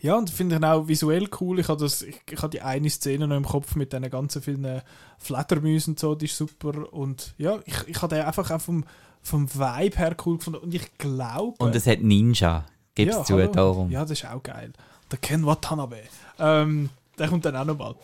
ja, 0.00 0.16
und 0.16 0.30
finde 0.30 0.56
ich 0.56 0.62
auch 0.62 0.88
visuell 0.88 1.28
cool. 1.40 1.58
Ich 1.58 1.68
habe 1.68 1.84
ich, 1.84 2.02
ich 2.30 2.38
habe 2.38 2.50
die 2.50 2.62
eine 2.62 2.88
Szene 2.88 3.26
noch 3.26 3.36
im 3.36 3.44
Kopf 3.44 3.74
mit 3.74 3.92
diesen 3.92 4.08
ganzen 4.08 4.40
vielen 4.40 4.82
Fledermäusen 5.18 5.92
und 5.92 5.98
so, 5.98 6.14
die 6.14 6.26
ist 6.26 6.36
super. 6.36 6.92
Und 6.92 7.34
ja, 7.36 7.58
ich, 7.66 7.76
ich 7.86 8.00
habe 8.00 8.14
den 8.14 8.24
einfach 8.24 8.50
auch 8.50 8.60
vom, 8.60 8.84
vom 9.20 9.52
Vibe 9.52 9.98
her 9.98 10.16
cool 10.24 10.38
gefunden. 10.38 10.60
Und 10.60 10.72
ich 10.72 10.96
glaube... 10.98 11.56
Und 11.58 11.74
es 11.74 11.86
hat 11.86 12.00
Ninja. 12.00 12.64
Gib's 12.94 13.14
Ja, 13.14 13.24
zu, 13.24 13.34
hallo. 13.34 13.52
darum. 13.52 13.90
Ja, 13.90 14.02
das 14.02 14.12
ist 14.12 14.26
auch 14.26 14.42
geil. 14.42 14.72
Der 15.10 15.18
Ken 15.18 15.44
Watanabe. 15.44 16.02
Ähm, 16.38 16.90
der 17.18 17.28
kommt 17.28 17.44
dann 17.44 17.56
auch 17.56 17.64
nochmal. 17.64 17.94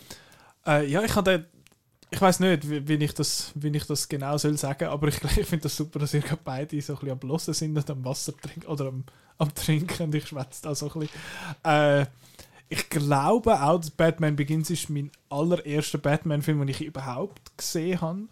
Äh, 0.67 0.89
ja, 0.91 1.03
ich 1.03 1.15
habe 1.15 1.47
ich 2.15 2.21
weiß 2.21 2.41
nicht, 2.41 2.71
wie, 2.71 2.87
wie, 2.87 3.05
ich 3.05 3.13
das, 3.13 3.51
wie 3.57 3.77
ich 3.77 3.87
das 3.87 4.09
genau 4.09 4.39
soll 4.39 4.57
sagen, 4.57 4.89
aber 4.89 5.09
ich, 5.09 5.23
ich 5.37 5.47
finde 5.47 5.65
das 5.65 5.77
super, 5.77 5.99
dass 5.99 6.15
ihr 6.15 6.23
beide 6.45 6.81
so 6.81 6.93
ein 6.93 6.99
bisschen 6.99 7.13
am 7.13 7.19
Blossen 7.19 7.55
sind 7.55 7.77
und 7.77 7.91
am 7.91 8.05
Wasser 8.05 8.37
trinken 8.37 8.67
oder 8.67 8.87
am, 8.87 9.05
am 9.39 9.53
Trinken 9.55 10.05
und 10.05 10.15
ich 10.15 10.29
schwätze 10.29 10.63
da 10.63 10.75
so 10.75 10.91
ein 10.93 11.01
bisschen. 11.01 11.19
Äh, 11.65 12.07
ich 12.69 12.89
glaube 12.89 13.61
auch, 13.61 13.79
dass 13.79 13.91
Batman 13.91 14.37
Begins 14.37 14.71
ist 14.71 14.91
mein 14.91 15.11
allererster 15.29 15.99
Batman-Film, 15.99 16.61
den 16.61 16.69
ich 16.69 16.81
überhaupt 16.81 17.57
gesehen 17.57 18.01
habe. 18.01 18.29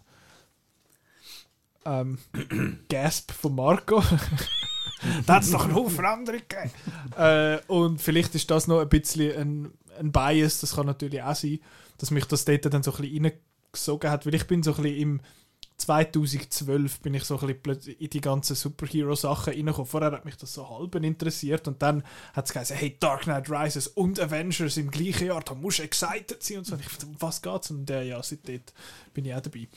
Ähm, 1.85 2.17
Gasp 2.89 3.31
von 3.31 3.55
Marco. 3.55 4.01
da 5.25 5.35
hat 5.35 5.43
es 5.43 5.51
noch 5.51 5.65
einen 5.65 5.75
Haufen 5.75 6.05
andere 6.05 6.39
gegeben. 6.39 6.71
äh, 7.17 7.59
und 7.67 8.01
vielleicht 8.01 8.33
ist 8.35 8.49
das 8.49 8.67
noch 8.67 8.79
ein 8.79 8.89
bisschen 8.89 9.37
ein, 9.37 9.73
ein 9.99 10.11
Bias, 10.11 10.59
das 10.61 10.75
kann 10.75 10.85
natürlich 10.85 11.21
auch 11.21 11.35
sein, 11.35 11.59
dass 11.97 12.11
mich 12.11 12.25
das 12.25 12.45
dort 12.45 12.65
dann 12.73 12.83
so 12.83 12.93
ein 12.93 13.01
bisschen 13.01 13.25
reingesogen 13.71 14.09
hat, 14.09 14.25
weil 14.25 14.35
ich 14.35 14.47
bin 14.47 14.63
so 14.63 14.73
ein 14.75 14.81
bisschen 14.83 14.97
im 14.99 15.21
2012 15.77 16.99
bin 17.01 17.13
ich 17.13 17.23
so 17.23 17.35
ein 17.35 17.41
bisschen 17.47 17.61
plötzlich 17.61 17.99
in 18.01 18.09
die 18.09 18.21
ganzen 18.21 18.55
Superhero-Sachen 18.55 19.53
reingekommen. 19.53 19.85
Vorher 19.87 20.11
hat 20.11 20.25
mich 20.25 20.35
das 20.37 20.53
so 20.53 20.69
halb 20.69 20.95
interessiert 20.95 21.67
und 21.67 21.81
dann 21.81 22.03
hat 22.33 22.45
es 22.45 22.53
gesagt, 22.53 22.79
hey, 22.79 22.95
Dark 22.99 23.23
Knight 23.23 23.49
Rises 23.49 23.87
und 23.87 24.19
Avengers 24.19 24.77
im 24.77 24.91
gleichen 24.91 25.27
Jahr, 25.27 25.41
da 25.41 25.55
musst 25.55 25.79
du 25.79 25.83
excited 25.83 26.41
sein 26.43 26.59
und 26.59 26.65
so. 26.65 26.75
Und 26.75 26.81
ich 26.81 26.87
dachte, 26.87 27.05
um 27.07 27.15
was 27.19 27.41
geht's? 27.41 27.71
Und 27.71 27.89
äh, 27.89 28.03
ja, 28.03 28.21
seitdem 28.21 28.61
bin 29.13 29.25
ich 29.25 29.33
auch 29.33 29.41
dabei. 29.41 29.67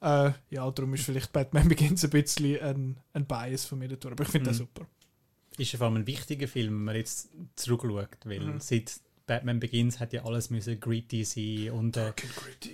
Äh, 0.00 0.32
ja, 0.50 0.70
darum 0.70 0.92
ist 0.94 1.04
vielleicht 1.04 1.32
Batman 1.32 1.68
Begins 1.68 2.04
ein 2.04 2.10
bisschen 2.10 2.60
ein, 2.60 2.96
ein 3.12 3.26
Bias 3.26 3.64
von 3.64 3.78
mir 3.78 3.88
durch, 3.88 4.12
aber 4.12 4.24
ich 4.24 4.28
finde 4.30 4.50
Mhm. 4.50 4.52
das 4.52 4.58
super. 4.58 4.86
Ist 5.58 5.74
vor 5.76 5.86
allem 5.86 5.96
ein 5.96 6.06
wichtiger 6.06 6.48
Film, 6.48 6.74
wenn 6.74 6.84
man 6.84 6.96
jetzt 6.96 7.30
zurückschaut, 7.54 8.08
weil 8.24 8.40
Mhm. 8.40 8.60
seit 8.60 9.00
Batman 9.26 9.60
Begins 9.60 9.98
hat 10.00 10.12
ja 10.12 10.24
alles 10.24 10.50
müssen 10.50 10.78
gritty 10.80 11.24
sein 11.24 11.70
und 11.72 11.96
äh, 11.96 12.12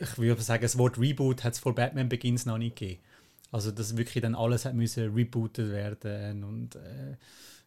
ich 0.01 0.19
würde 0.19 0.43
sagen, 0.43 0.63
das 0.63 0.77
Wort 0.79 0.99
Reboot 0.99 1.45
hat 1.45 1.55
es 1.55 1.59
vor 1.59 1.75
Batman 1.75 2.09
Begins 2.09 2.47
noch 2.47 2.59
nicht 2.59 2.77
gegeben. 2.77 3.01
Also, 3.51 3.71
dass 3.71 3.97
wirklich 3.97 4.23
dann 4.23 4.35
alles 4.35 4.65
hat 4.65 4.75
müssen 4.75 5.13
rebootet 5.15 5.71
werden 5.71 6.43
und 6.45 6.77
äh, 6.77 7.17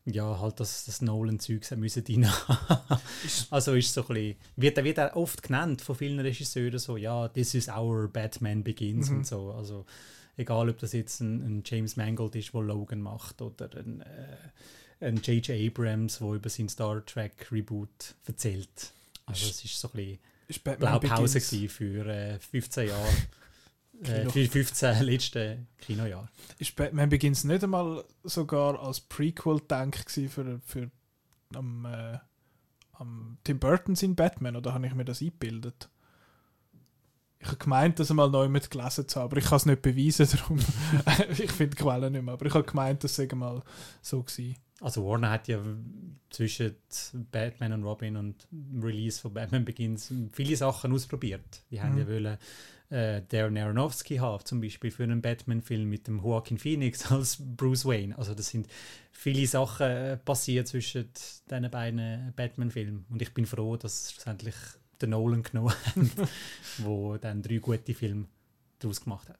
ja, 0.05 0.39
halt 0.39 0.59
das, 0.59 0.85
das 0.85 1.01
Nolan-Zeugs 1.01 1.71
hat 1.71 1.79
müssen 1.79 2.03
rein. 2.07 2.27
also 3.49 3.73
ist 3.73 3.93
so 3.93 4.01
ein 4.01 4.07
bisschen, 4.07 4.35
wird, 4.55 4.83
wird 4.83 4.99
auch 4.99 5.15
oft 5.15 5.41
genannt 5.43 5.81
von 5.81 5.95
vielen 5.95 6.19
Regisseuren 6.19 6.77
so, 6.79 6.97
ja, 6.97 7.27
this 7.27 7.55
is 7.55 7.67
our 7.67 8.07
Batman 8.07 8.63
Begins 8.63 9.09
Mhm. 9.09 9.17
und 9.17 9.27
so. 9.27 9.51
Also 9.51 9.85
egal, 10.37 10.69
ob 10.69 10.77
das 10.79 10.93
jetzt 10.93 11.19
ein, 11.21 11.41
ein 11.41 11.63
James 11.65 11.95
Mangold 11.95 12.35
ist, 12.35 12.53
der 12.53 12.61
Logan 12.61 13.01
macht 13.01 13.41
oder 13.41 13.69
ein 13.77 14.01
äh, 14.01 14.37
ein 14.99 15.17
J.J. 15.17 15.49
Abrams, 15.49 16.19
der 16.19 16.31
über 16.33 16.49
sein 16.49 16.69
Star 16.69 17.05
Trek 17.05 17.51
Reboot 17.51 18.15
erzählt. 18.25 18.93
Also 19.25 19.49
es 19.49 19.63
ist 19.63 19.79
so 19.79 19.89
ein 19.89 19.93
bisschen 19.93 20.19
Ist 20.47 20.63
Batman 20.63 20.99
Blaupause 20.99 21.39
für 21.69 22.05
äh, 22.05 22.39
15 22.39 22.87
Jahre. 22.87 23.07
äh, 24.03 24.19
Kino. 24.19 24.29
für 24.31 24.47
15 24.47 25.03
letzte 25.03 25.65
Kinojahre. 25.79 26.29
Ist 26.59 26.75
Batman 26.75 27.09
Begins 27.09 27.43
nicht 27.43 27.63
einmal 27.63 28.03
sogar 28.23 28.79
als 28.81 29.01
Prequel 29.01 29.59
gedacht 29.59 30.05
gewesen 30.05 30.29
für, 30.29 30.59
für 30.65 30.91
am, 31.53 31.85
äh, 31.85 32.17
am 32.93 33.37
Tim 33.43 33.59
Burton 33.59 33.95
in 33.95 34.15
Batman 34.15 34.55
oder 34.55 34.73
habe 34.73 34.87
ich 34.87 34.93
mir 34.93 35.05
das 35.05 35.21
eingebildet? 35.21 35.89
Ich 37.45 37.51
habe 37.51 37.63
gemeint, 37.63 37.99
das 37.99 38.09
einmal 38.09 38.29
neu 38.29 38.49
mit 38.49 38.69
gelesen 38.71 39.07
zu 39.07 39.19
haben, 39.19 39.25
aber 39.25 39.37
ich 39.37 39.45
kann 39.45 39.57
es 39.57 39.65
nicht 39.65 39.81
beweisen, 39.81 40.27
darum 40.37 40.59
ich 41.31 41.51
finde 41.51 41.75
die 41.75 41.83
Quellen 41.83 42.11
nicht 42.11 42.23
mehr. 42.23 42.33
Aber 42.33 42.45
ich 42.45 42.53
habe 42.53 42.63
gemeint, 42.65 43.03
das 43.03 43.15
sei 43.15 43.27
mal 43.35 43.61
so 44.01 44.23
gewesen. 44.23 44.55
Also 44.81 45.05
Warner 45.05 45.29
hat 45.31 45.47
ja 45.47 45.59
zwischen 46.29 46.75
Batman 47.31 47.73
und 47.73 47.83
Robin 47.83 48.17
und 48.17 48.47
Release 48.81 49.21
von 49.21 49.33
Batman 49.33 49.63
Begins 49.63 50.13
viele 50.33 50.55
Sachen 50.57 50.91
ausprobiert. 50.91 51.63
Die 51.71 51.81
haben 51.81 51.93
Mhm. 51.93 51.99
ja 51.99 52.07
wollen 52.07 52.37
äh, 52.89 53.21
Darren 53.29 53.57
Aronofsky 53.57 54.17
haben, 54.17 54.43
zum 54.45 54.61
Beispiel 54.61 54.91
für 54.91 55.03
einen 55.03 55.21
Batman-Film 55.21 55.89
mit 55.89 56.07
dem 56.07 56.19
Joaquin 56.19 56.57
Phoenix 56.57 57.05
als 57.11 57.37
Bruce 57.39 57.85
Wayne. 57.85 58.17
Also 58.17 58.35
das 58.35 58.49
sind 58.49 58.67
viele 59.11 59.47
Sachen 59.47 59.87
äh, 59.87 60.17
passiert 60.17 60.67
zwischen 60.67 61.09
diesen 61.49 61.71
beiden 61.71 62.33
Batman-Filmen. 62.35 63.05
Und 63.09 63.21
ich 63.21 63.33
bin 63.33 63.45
froh, 63.45 63.77
dass 63.77 64.11
schlussendlich 64.11 64.55
der 65.01 65.09
Nolan 65.09 65.43
genommen 65.43 65.69
hat, 65.85 66.27
wo 66.79 67.17
dann 67.17 67.41
drei 67.41 67.57
gute 67.57 67.93
Filme 67.93 68.25
daraus 68.79 69.01
gemacht 69.01 69.29
hat. 69.29 69.39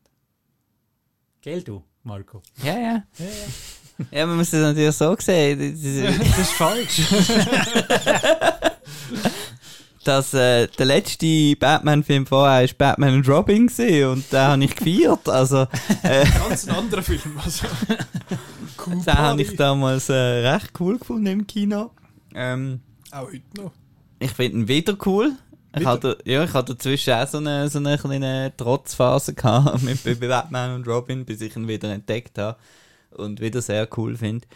Gell 1.42 1.62
du, 1.64 1.84
Marco? 2.04 2.42
Ja, 2.64 2.74
ja. 2.74 2.80
Ja, 2.80 3.26
ja. 3.26 4.06
Ja, 4.12 4.26
man 4.26 4.36
muss 4.38 4.50
das 4.52 4.62
natürlich 4.62 4.94
so 4.96 5.16
sehen. 5.20 5.58
Das- 5.74 6.28
das 6.28 6.38
ist 6.40 6.52
falsch. 6.52 7.02
dass 10.04 10.34
äh, 10.36 10.68
der 10.68 10.86
letzte 10.86 11.56
Batman-Film 11.56 12.28
vorher 12.28 12.64
ist 12.64 12.78
Batman 12.78 13.16
und 13.16 13.28
Robin 13.28 13.68
gewesen 13.68 14.06
und 14.10 14.32
den 14.32 14.40
habe 14.40 14.64
ich 14.64 14.76
gefeiert. 14.76 15.28
Also, 15.28 15.66
äh, 16.04 16.26
Ganz 16.48 16.68
ein 16.68 16.76
anderer 16.76 17.02
Film. 17.02 17.40
Also. 17.44 17.66
Cool 18.86 18.96
den 19.02 19.14
habe 19.18 19.42
ich 19.42 19.56
damals 19.56 20.10
äh, 20.10 20.14
recht 20.14 20.72
cool 20.80 21.00
gefunden 21.00 21.26
im 21.28 21.48
Kino. 21.48 21.90
Ähm, 22.36 22.82
Auch 23.12 23.28
heute 23.28 23.42
noch. 23.58 23.72
ich 24.20 24.32
finde 24.32 24.58
ihn 24.60 24.68
wieder 24.68 24.96
cool. 25.06 25.32
Ich 25.78 25.86
hatte, 25.86 26.18
ja, 26.26 26.44
ich 26.44 26.54
hatte 26.54 26.74
dazwischen 26.76 27.14
auch 27.14 27.28
so 27.28 27.38
eine, 27.40 27.70
so 27.70 27.80
eine 27.80 27.98
kleine 27.98 28.54
Trotzphase 28.56 29.34
gehabt 29.34 29.82
mit 30.06 30.20
Batman 30.20 30.76
und 30.76 30.88
Robin, 30.88 31.26
bis 31.26 31.42
ich 31.42 31.56
ihn 31.56 31.68
wieder 31.68 31.92
entdeckt 31.92 32.38
habe 32.38 32.58
und 33.12 33.40
wieder 33.42 33.62
sehr 33.62 33.88
cool 33.98 34.16
finde. 34.18 34.48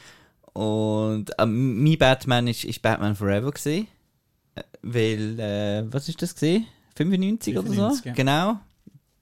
Und 0.54 1.32
ähm, 1.38 1.84
mein 1.84 1.98
Batman 1.98 2.48
ist, 2.48 2.64
ist 2.66 2.82
Batman 2.82 3.16
Forever 3.16 3.52
gewesen. 3.52 3.88
Äh, 4.56 4.64
Weil, 4.82 5.40
äh, 5.40 5.84
was 5.94 6.10
ist 6.10 6.22
das 6.22 6.36
gewesen? 6.36 6.68
95, 6.96 7.54
oder 7.58 7.68
95, 7.68 8.04
so? 8.04 8.10
ja. 8.10 8.14
Genau. 8.16 8.60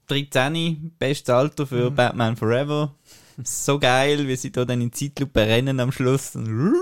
13, 0.08 0.92
bestes 0.98 1.28
Alter 1.34 1.66
für 1.66 1.90
Mhm. 1.90 1.94
Batman 1.94 2.36
Forever. 2.36 2.94
So 3.44 3.78
geil, 3.78 4.26
wie 4.26 4.36
sie 4.36 4.50
da 4.50 4.64
dann 4.64 4.80
in 4.80 4.92
Zeitlupe 4.92 5.40
rennen 5.40 5.78
am 5.80 5.92
Schluss. 5.92 6.34
Und 6.34 6.74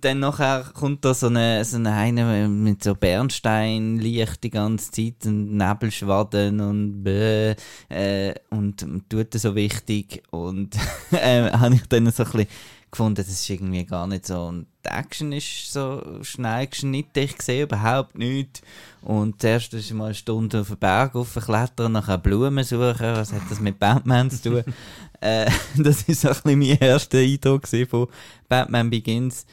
dann 0.00 0.20
nachher 0.20 0.64
kommt 0.74 1.04
da 1.04 1.14
so 1.14 1.28
eine, 1.28 1.64
so 1.64 1.76
eine, 1.76 1.92
eine 1.92 2.48
mit 2.48 2.84
so 2.84 2.94
Bernsteinlicht 2.94 4.42
die 4.44 4.50
ganze 4.50 4.90
Zeit 4.90 5.26
und 5.26 5.56
Nebelschwaden 5.56 6.60
und 6.60 7.02
bäh, 7.02 7.54
äh, 7.88 8.34
und, 8.50 8.82
und 8.82 9.08
tut 9.08 9.34
das 9.34 9.42
so 9.42 9.54
wichtig. 9.54 10.22
Und 10.30 10.76
äh, 11.12 11.50
habe 11.50 11.74
ich 11.76 11.86
dann 11.88 12.10
so 12.10 12.24
ein 12.24 12.30
bisschen 12.30 12.46
gefunden, 12.94 13.16
das 13.16 13.28
ist 13.28 13.48
irgendwie 13.50 13.84
gar 13.84 14.06
nicht 14.06 14.26
so. 14.26 14.46
Und 14.46 14.66
die 14.84 14.88
Action 14.88 15.32
ist 15.32 15.72
so 15.72 16.02
schnell 16.22 16.66
geschnitten, 16.66 17.18
ich 17.18 17.40
sehe 17.42 17.64
überhaupt 17.64 18.16
nichts. 18.16 18.62
Und 19.02 19.40
zuerst 19.40 19.74
ist 19.74 19.92
mal 19.92 20.06
eine 20.06 20.14
Stunde 20.14 20.60
auf 20.60 20.68
den 20.68 20.78
Berg 20.78 21.14
aufklettern, 21.14 21.92
nachher 21.92 22.18
Blumen 22.18 22.64
suchen, 22.64 22.96
was 23.00 23.32
hat 23.32 23.42
das 23.50 23.60
mit 23.60 23.78
Batman 23.78 24.30
zu 24.30 24.42
tun? 24.42 24.64
äh, 25.20 25.50
das 25.76 26.02
ist 26.02 26.22
so 26.22 26.28
ein 26.28 26.34
bisschen 26.34 26.58
mein 26.58 26.78
erster 26.78 27.18
Eindruck 27.18 27.66
von 27.66 28.08
Batman 28.48 28.90
Begins. 28.90 29.44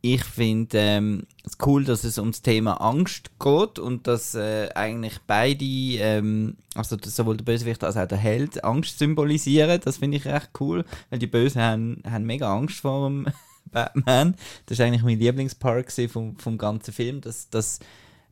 Ich 0.00 0.22
finde 0.22 0.78
ähm, 0.78 1.26
es 1.44 1.58
cool, 1.66 1.84
dass 1.84 2.04
es 2.04 2.18
ums 2.18 2.40
Thema 2.40 2.74
Angst 2.80 3.32
geht 3.40 3.80
und 3.80 4.06
dass 4.06 4.36
äh, 4.36 4.68
eigentlich 4.74 5.18
beide, 5.26 5.64
ähm, 5.64 6.56
also 6.76 6.96
sowohl 7.02 7.36
der 7.36 7.44
Bösewicht 7.44 7.82
als 7.82 7.96
auch 7.96 8.06
der 8.06 8.18
Held, 8.18 8.62
Angst 8.62 8.98
symbolisieren. 8.98 9.80
Das 9.82 9.96
finde 9.96 10.18
ich 10.18 10.26
recht 10.26 10.50
cool, 10.60 10.84
weil 11.10 11.18
die 11.18 11.26
Bösen 11.26 11.60
haben, 11.60 12.02
haben 12.08 12.24
mega 12.24 12.54
Angst 12.54 12.80
vor 12.80 13.08
dem 13.08 13.26
Batman. 13.72 14.36
Das 14.66 14.78
ist 14.78 14.84
eigentlich 14.84 15.02
mein 15.02 15.18
Lieblingspart 15.18 15.88
gewesen 15.88 16.08
vom, 16.08 16.38
vom 16.38 16.58
ganzen 16.58 16.94
Film, 16.94 17.20
dass, 17.20 17.50
dass, 17.50 17.80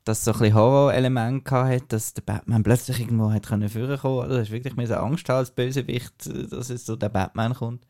so 0.06 0.12
ein 0.12 0.38
bisschen 0.38 0.54
Horror-Element 0.54 1.50
hatte, 1.50 1.84
dass 1.88 2.14
der 2.14 2.22
Batman 2.22 2.62
plötzlich 2.62 3.00
irgendwo 3.00 3.32
hat 3.32 3.48
können 3.48 3.68
vorkommen. 3.68 4.20
Also, 4.20 4.36
das 4.36 4.48
ist 4.48 4.52
wirklich 4.52 4.76
mehr 4.76 4.86
so 4.86 4.94
Angst 4.94 5.28
als 5.30 5.50
Bösewicht, 5.50 6.28
äh, 6.28 6.46
dass 6.46 6.70
es 6.70 6.86
so 6.86 6.94
der 6.94 7.08
Batman 7.08 7.54
kommt. 7.54 7.84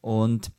Und 0.00 0.52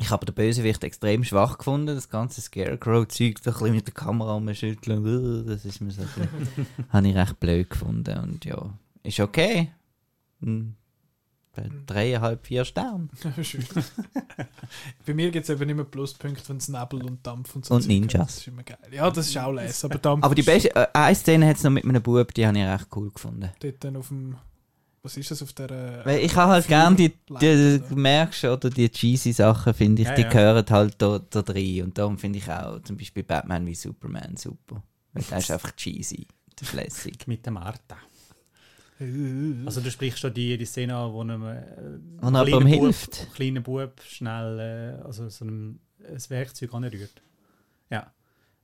ich 0.00 0.10
habe 0.10 0.26
den 0.26 0.34
Bösewicht 0.34 0.82
extrem 0.84 1.24
schwach 1.24 1.58
gefunden, 1.58 1.94
das 1.94 2.08
ganze 2.08 2.40
Scarecrow-Zeug, 2.40 3.38
so 3.42 3.50
ein 3.50 3.54
bisschen 3.54 3.74
mit 3.74 3.86
der 3.86 3.94
Kamera 3.94 4.34
rumschütteln, 4.34 5.06
uh, 5.06 5.42
das 5.42 5.64
ist 5.64 5.80
mir 5.80 5.90
so 5.90 6.02
ein 6.02 6.08
bisschen, 6.08 6.66
habe 6.90 7.08
ich 7.08 7.14
recht 7.14 7.40
blöd 7.40 7.70
gefunden 7.70 8.18
und 8.18 8.44
ja, 8.44 8.70
ist 9.02 9.20
okay. 9.20 9.70
Hm, 10.40 10.74
bei 11.54 11.70
dreieinhalb, 11.86 12.44
vier 12.46 12.64
Sterne. 12.64 13.08
Schön. 13.42 13.64
Bei 15.06 15.14
mir 15.14 15.30
gibt 15.30 15.44
es 15.48 15.50
eben 15.50 15.68
immer 15.68 15.84
Pluspunkte, 15.84 16.48
wenn 16.48 16.56
es 16.56 16.68
Nebel 16.68 17.04
und 17.04 17.24
Dampf 17.24 17.54
und 17.54 17.64
so 17.64 17.74
Und 17.74 17.86
Ninjas. 17.86 18.14
hat. 18.14 18.28
Das 18.28 18.36
ist 18.38 18.48
immer 18.48 18.64
geil. 18.64 18.78
Ja, 18.90 19.08
das 19.10 19.28
ist 19.28 19.38
auch 19.38 19.52
les, 19.52 19.84
aber 19.84 19.98
Dampf 19.98 20.24
Aber 20.24 20.34
die 20.34 20.42
beste, 20.42 20.74
äh, 20.74 20.88
eine 20.92 21.14
Szene 21.14 21.46
hat 21.46 21.56
es 21.56 21.62
noch 21.62 21.70
mit 21.70 21.84
einem 21.84 22.02
Bub, 22.02 22.34
die 22.34 22.44
habe 22.44 22.58
ich 22.58 22.64
recht 22.64 22.88
cool 22.96 23.10
gefunden. 23.10 23.50
dort 23.60 23.84
dann 23.84 23.96
auf 23.96 24.08
dem... 24.08 24.36
Was 25.04 25.16
ist 25.18 25.30
das 25.30 25.42
auf 25.42 25.52
der... 25.52 25.70
äh, 25.70 26.04
Weil 26.06 26.18
ich 26.20 26.34
habe 26.34 26.52
halt 26.52 26.66
gerne 26.66 26.96
die, 26.96 27.10
die, 27.40 27.78
du 27.88 27.94
merkst 27.94 28.40
schon, 28.40 28.50
oder 28.52 28.70
die 28.70 28.88
cheesy 28.88 29.32
Sachen, 29.32 29.72
finde 29.74 30.00
ich, 30.02 30.08
Ja, 30.08 30.14
die 30.14 30.22
ja. 30.22 30.28
gehören 30.30 30.64
halt 30.70 30.94
da, 30.98 31.18
da 31.18 31.40
rein. 31.40 31.82
Und 31.84 31.98
darum 31.98 32.16
finde 32.18 32.38
ich 32.38 32.50
auch 32.50 32.80
zum 32.82 32.96
Beispiel 32.96 33.22
Batman 33.22 33.66
wie 33.66 33.74
Superman 33.74 34.36
super. 34.36 34.82
Weil 35.12 35.22
der 35.24 35.38
ist 35.38 35.50
einfach 35.52 35.72
cheesy, 35.76 36.26
der 36.58 36.82
lässig. 36.84 37.26
Mit 37.28 37.44
der 37.44 37.52
Martha. 37.52 37.96
äh, 38.98 39.04
Also 39.66 39.80
du 39.82 39.90
sprichst 39.90 40.20
schon 40.20 40.32
die, 40.32 40.56
die 40.56 40.64
Szene 40.64 40.96
an, 40.96 41.12
wo 41.12 41.20
einem 41.20 41.42
äh, 41.44 41.62
Wo 42.20 42.28
er 42.28 42.44
kleinen 42.44 42.46
jemandem 42.48 42.70
Bub- 42.78 42.80
hilft. 42.84 43.34
kleinen 43.34 43.62
Bub 43.62 44.00
schnell 44.08 44.58
äh, 45.02 45.04
also 45.04 45.28
so 45.28 45.44
einem, 45.44 45.80
ein 46.08 46.18
Werkzeug 46.30 46.72
anrührt. 46.72 47.22
Ja. 47.90 48.10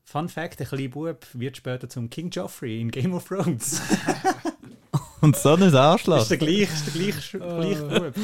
Fun 0.05 0.29
Fact, 0.31 0.59
der 0.59 0.67
kleine 0.67 0.89
Bub 0.89 1.27
wird 1.35 1.59
später 1.59 1.89
zum 1.89 2.09
King 2.09 2.31
Joffrey 2.31 2.81
in 2.81 2.91
Game 2.91 3.13
of 3.13 3.29
Thrones. 3.29 3.81
Und 5.21 5.37
so 5.37 5.55
ein 5.55 5.75
Arschloch. 5.75 6.23
ist 6.23 6.31
der 6.31 6.39
gleiche, 6.39 6.73
ist 6.73 6.87
der 6.87 6.93
gleiche, 6.93 7.39
gleiche 7.39 7.83
Bub. 7.83 8.15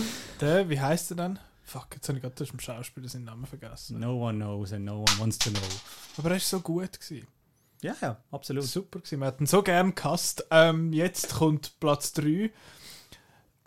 Der, 0.41 0.69
wie 0.69 0.81
heißt 0.81 1.11
der 1.11 1.17
denn? 1.17 1.39
Fuck, 1.65 1.89
jetzt 1.95 2.09
habe 2.09 2.19
ich 2.19 2.23
gerade 2.23 2.43
aus 2.43 2.49
dem 2.49 2.61
Schauspieler 2.61 3.09
seinen 3.09 3.25
Namen 3.25 3.45
vergessen. 3.45 3.99
No 3.99 4.25
one 4.25 4.39
knows 4.39 4.73
and 4.73 4.85
no 4.85 4.99
one 4.99 5.19
wants 5.19 5.39
to 5.39 5.51
know. 5.51 5.61
Aber 6.17 6.29
er 6.29 6.35
war 6.35 6.41
so 6.41 6.61
gut. 6.61 7.01
Gewesen. 7.01 7.27
Ja, 7.83 7.95
ja, 8.01 8.17
absolut. 8.31 8.65
Super 8.65 9.01
gewesen. 9.01 9.21
Wir 9.21 9.27
hatten 9.27 9.47
so 9.47 9.63
gern 9.63 9.95
gehasst. 9.95 10.47
Ähm, 10.51 10.93
jetzt 10.93 11.35
kommt 11.35 11.79
Platz 11.81 12.13
3. 12.13 12.51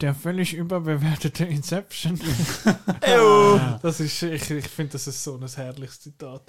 Der 0.02 0.16
völlig 0.16 0.54
überbewertete 0.54 1.44
Inception. 1.44 2.18
das 3.82 4.00
ist, 4.00 4.24
ich, 4.24 4.50
ich 4.50 4.68
finde, 4.70 4.94
das 4.94 5.08
ist 5.08 5.22
so 5.22 5.38
ein 5.38 5.46
herrliches 5.46 6.00
Zitat. 6.00 6.44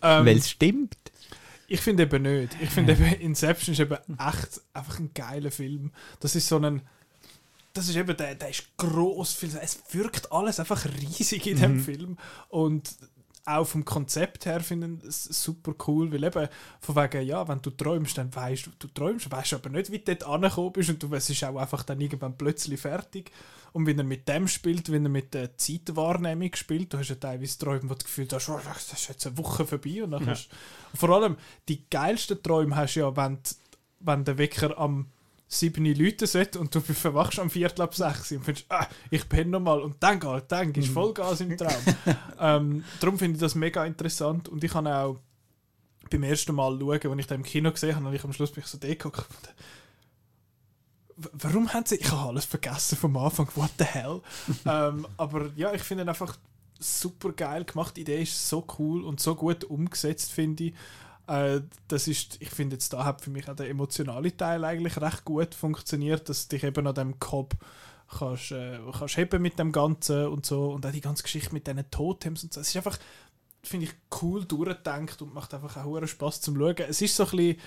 Ähm, 0.00 0.24
Weil 0.24 0.38
es 0.38 0.48
stimmt. 0.48 0.96
Ich 1.66 1.80
finde 1.80 2.04
eben 2.04 2.22
nicht. 2.22 2.56
Ich 2.60 2.70
finde 2.70 2.92
eben, 2.92 3.04
Inception 3.20 3.72
ist 3.72 3.80
eben 3.80 3.98
echt 4.18 4.60
einfach 4.72 4.98
ein 4.98 5.10
geiler 5.14 5.50
Film. 5.50 5.92
Das 6.20 6.36
ist 6.36 6.48
so 6.48 6.58
ein. 6.58 6.82
Das 7.72 7.88
ist 7.88 7.96
eben, 7.96 8.16
der, 8.16 8.36
der 8.36 8.50
ist 8.50 8.76
groß. 8.76 9.42
Es 9.60 9.78
wirkt 9.90 10.30
alles 10.30 10.60
einfach 10.60 10.84
riesig 10.84 11.46
in 11.46 11.58
dem 11.60 11.80
Film. 11.80 12.18
Und 12.48 12.94
auch 13.46 13.64
vom 13.66 13.84
Konzept 13.84 14.46
her 14.46 14.60
finde 14.60 14.98
ich 15.02 15.08
es 15.08 15.24
super 15.24 15.74
cool, 15.86 16.10
weil 16.12 16.24
eben 16.24 16.48
von 16.80 16.96
wegen, 16.96 17.26
ja, 17.26 17.46
wenn 17.46 17.60
du 17.60 17.70
träumst, 17.70 18.16
dann 18.16 18.34
weißt 18.34 18.66
du, 18.66 18.70
du 18.78 18.88
träumst, 18.88 19.30
weißt 19.30 19.54
aber 19.54 19.68
nicht, 19.70 19.90
wie 19.92 19.98
du 19.98 20.14
dort 20.14 20.24
angekommen 20.24 20.72
bist 20.72 20.90
und 20.90 21.02
du, 21.02 21.12
es 21.14 21.28
ist 21.28 21.44
auch 21.44 21.56
einfach 21.56 21.82
dann 21.82 22.00
irgendwann 22.00 22.38
plötzlich 22.38 22.80
fertig. 22.80 23.30
Und 23.72 23.86
wenn 23.86 23.98
er 23.98 24.04
mit 24.04 24.28
dem 24.28 24.46
spielt, 24.48 24.90
wenn 24.90 25.04
er 25.04 25.10
mit 25.10 25.34
der 25.34 25.58
Zeitwahrnehmung 25.58 26.54
spielt, 26.54 26.92
du 26.92 26.98
hast 26.98 27.08
ja 27.08 27.16
teilweise 27.16 27.58
Träume, 27.58 27.84
wo 27.84 27.88
du 27.88 27.94
das 27.96 28.04
Gefühl 28.04 28.28
hast, 28.32 28.48
oh, 28.48 28.60
das 28.64 28.92
ist 28.92 29.08
jetzt 29.08 29.26
eine 29.26 29.36
Woche 29.36 29.66
vorbei 29.66 30.02
und 30.04 30.12
dann 30.12 30.24
Ja. 30.24 30.30
hast, 30.32 30.48
vor 30.94 31.10
allem 31.10 31.36
die 31.68 31.84
geilsten 31.90 32.42
Träume 32.42 32.76
hast 32.76 32.94
du 32.94 33.00
ja, 33.00 33.16
wenn, 33.16 33.38
wenn 34.00 34.24
der 34.24 34.38
Wecker 34.38 34.78
am 34.78 35.10
7 35.54 35.84
Leute 35.94 36.26
sollte 36.26 36.58
und 36.60 36.74
du 36.74 36.80
verwachst 36.80 37.38
am 37.38 37.50
Viertel 37.50 37.82
ab 37.82 37.94
6 37.94 38.32
und 38.32 38.44
findest, 38.44 38.66
ah, 38.70 38.86
ich 39.10 39.28
penne 39.28 39.50
nochmal 39.52 39.80
und 39.80 39.96
dann 40.02 40.20
geht, 40.20 40.44
dann 40.48 40.72
gehst 40.72 40.88
Mhm. 40.88 40.92
Vollgas 40.94 41.40
im 41.40 41.56
Traum. 41.56 41.70
ähm, 42.40 42.84
darum 43.00 43.18
finde 43.18 43.36
ich 43.36 43.40
das 43.40 43.54
mega 43.54 43.84
interessant 43.84 44.48
und 44.48 44.62
ich 44.64 44.74
habe 44.74 44.94
auch 44.94 45.18
beim 46.10 46.22
ersten 46.22 46.54
Mal 46.54 46.78
schauen, 46.78 46.90
als 47.12 47.18
ich 47.20 47.26
das 47.26 47.36
im 47.36 47.42
Kino 47.44 47.70
gesehen 47.72 47.96
habe, 47.96 48.06
und 48.06 48.14
ich 48.14 48.24
am 48.24 48.32
Schluss 48.32 48.52
bin 48.52 48.62
ich 48.62 48.68
so 48.70 48.78
w- 51.16 51.28
Warum 51.32 51.72
haben 51.72 51.86
sie. 51.86 51.96
Ich 51.96 52.10
habe 52.10 52.28
alles 52.28 52.44
vergessen 52.44 52.96
vom 52.98 53.16
Anfang. 53.16 53.48
What 53.54 53.70
the 53.78 53.84
hell? 53.84 54.20
ähm, 54.66 55.06
aber 55.16 55.50
ja, 55.56 55.72
ich 55.72 55.82
finde 55.82 56.04
ihn 56.04 56.08
einfach 56.08 56.36
super 56.78 57.32
geil 57.32 57.64
gemacht. 57.64 57.96
Die 57.96 58.02
Idee 58.02 58.22
ist 58.22 58.48
so 58.48 58.66
cool 58.78 59.04
und 59.04 59.20
so 59.20 59.34
gut 59.34 59.64
umgesetzt, 59.64 60.32
finde 60.32 60.64
ich. 60.64 60.74
Äh, 61.26 61.60
das 61.88 62.08
ist, 62.08 62.40
ich 62.40 62.50
finde 62.50 62.76
jetzt 62.76 62.92
da 62.92 63.04
hat 63.04 63.20
für 63.20 63.30
mich 63.30 63.48
auch 63.48 63.56
der 63.56 63.70
emotionale 63.70 64.36
Teil 64.36 64.64
eigentlich 64.64 65.00
recht 65.00 65.24
gut 65.24 65.54
funktioniert, 65.54 66.28
dass 66.28 66.48
dich 66.48 66.64
eben 66.64 66.86
an 66.86 66.94
dem 66.94 67.18
Cobb 67.18 67.54
kannst, 68.18 68.52
äh, 68.52 68.78
kannst 68.96 69.16
heben 69.16 69.42
mit 69.42 69.58
dem 69.58 69.72
Ganzen 69.72 70.26
und 70.26 70.44
so 70.44 70.72
und 70.72 70.84
auch 70.86 70.92
die 70.92 71.00
ganze 71.00 71.22
Geschichte 71.22 71.52
mit 71.54 71.66
diesen 71.66 71.90
Totems 71.90 72.44
und 72.44 72.52
so. 72.52 72.60
Es 72.60 72.68
ist 72.68 72.76
einfach, 72.76 72.98
finde 73.62 73.86
ich, 73.86 73.94
cool 74.22 74.44
durchgedacht 74.44 75.22
und 75.22 75.34
macht 75.34 75.54
einfach 75.54 75.76
auch 75.78 76.06
Spaß 76.06 76.40
zum 76.42 76.56
Schauen. 76.56 76.76
Es 76.88 77.00
ist 77.00 77.16
so 77.16 77.24
ein 77.24 77.30
bisschen 77.30 77.60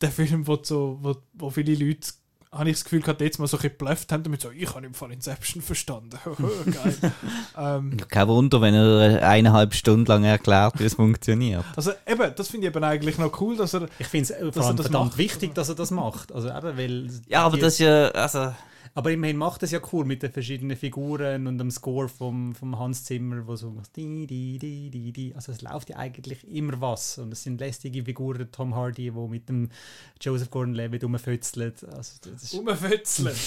der 0.00 0.10
Film, 0.10 0.46
wo, 0.46 0.58
so, 0.62 0.98
wo, 1.02 1.16
wo 1.34 1.50
viele 1.50 1.74
Leute 1.74 2.08
habe 2.52 2.68
ich 2.68 2.76
das 2.76 2.84
Gefühl, 2.84 3.00
gerade 3.00 3.24
jetzt 3.24 3.38
mal 3.38 3.46
so 3.46 3.56
ein 3.56 3.60
bisschen 3.62 3.78
geblufft 3.78 4.10
haben, 4.12 4.22
damit 4.24 4.40
so, 4.40 4.50
ich 4.50 4.74
habe 4.74 4.84
im 4.84 4.92
Fall 4.94 5.12
Inception 5.12 5.62
verstanden. 5.62 6.18
Geil. 6.66 6.96
ähm, 7.56 7.96
Kein 8.08 8.26
Wunder, 8.28 8.60
wenn 8.60 8.74
er 8.74 9.26
eineinhalb 9.28 9.72
Stunden 9.74 10.06
lang 10.06 10.24
erklärt, 10.24 10.78
wie 10.80 10.84
es 10.84 10.94
funktioniert. 10.94 11.64
also 11.76 11.92
eben, 12.06 12.32
das 12.34 12.48
finde 12.48 12.66
ich 12.66 12.74
eben 12.74 12.82
eigentlich 12.84 13.18
noch 13.18 13.40
cool, 13.40 13.56
dass 13.56 13.74
er 13.74 13.86
Ich 14.00 14.08
finde 14.08 14.24
es 14.24 14.30
er 14.30 14.52
vor 14.52 14.66
allem 14.66 14.76
das 14.76 14.86
verdammt 14.86 15.10
macht. 15.12 15.18
wichtig, 15.18 15.54
dass 15.54 15.68
er 15.68 15.76
das 15.76 15.90
macht. 15.92 16.32
Also 16.32 16.48
eben, 16.48 16.76
weil 16.76 17.10
Ja, 17.28 17.44
aber 17.44 17.54
die- 17.56 17.62
das 17.62 17.74
ist 17.74 17.78
ja, 17.80 18.08
also, 18.08 18.52
Aber 18.94 19.12
immerhin 19.12 19.36
macht 19.36 19.62
es 19.62 19.70
ja 19.70 19.80
cool 19.92 20.04
mit 20.04 20.22
den 20.22 20.32
verschiedenen 20.32 20.76
Figuren 20.76 21.46
und 21.46 21.58
dem 21.58 21.70
Score 21.70 22.08
vom, 22.08 22.54
vom 22.54 22.78
Hans 22.78 23.04
Zimmer, 23.04 23.46
wo 23.46 23.54
so 23.54 23.70
macht, 23.70 23.94
di, 23.96 24.26
di, 24.26 24.58
di, 24.58 24.90
di, 24.90 25.12
di. 25.12 25.32
Also 25.34 25.52
es 25.52 25.62
läuft 25.62 25.90
ja 25.90 25.96
eigentlich 25.96 26.46
immer 26.48 26.80
was. 26.80 27.18
Und 27.18 27.32
es 27.32 27.42
sind 27.44 27.60
lästige 27.60 28.04
Figuren, 28.04 28.48
Tom 28.50 28.74
Hardy, 28.74 29.14
wo 29.14 29.28
mit 29.28 29.48
dem 29.48 29.68
Joseph 30.20 30.50
Gordon-Levitt 30.50 31.04
rumfötzelt. 31.04 31.84
Also 31.84 32.14
das 32.22 32.42
ist, 32.42 32.54
rumfetzeln. 32.54 33.36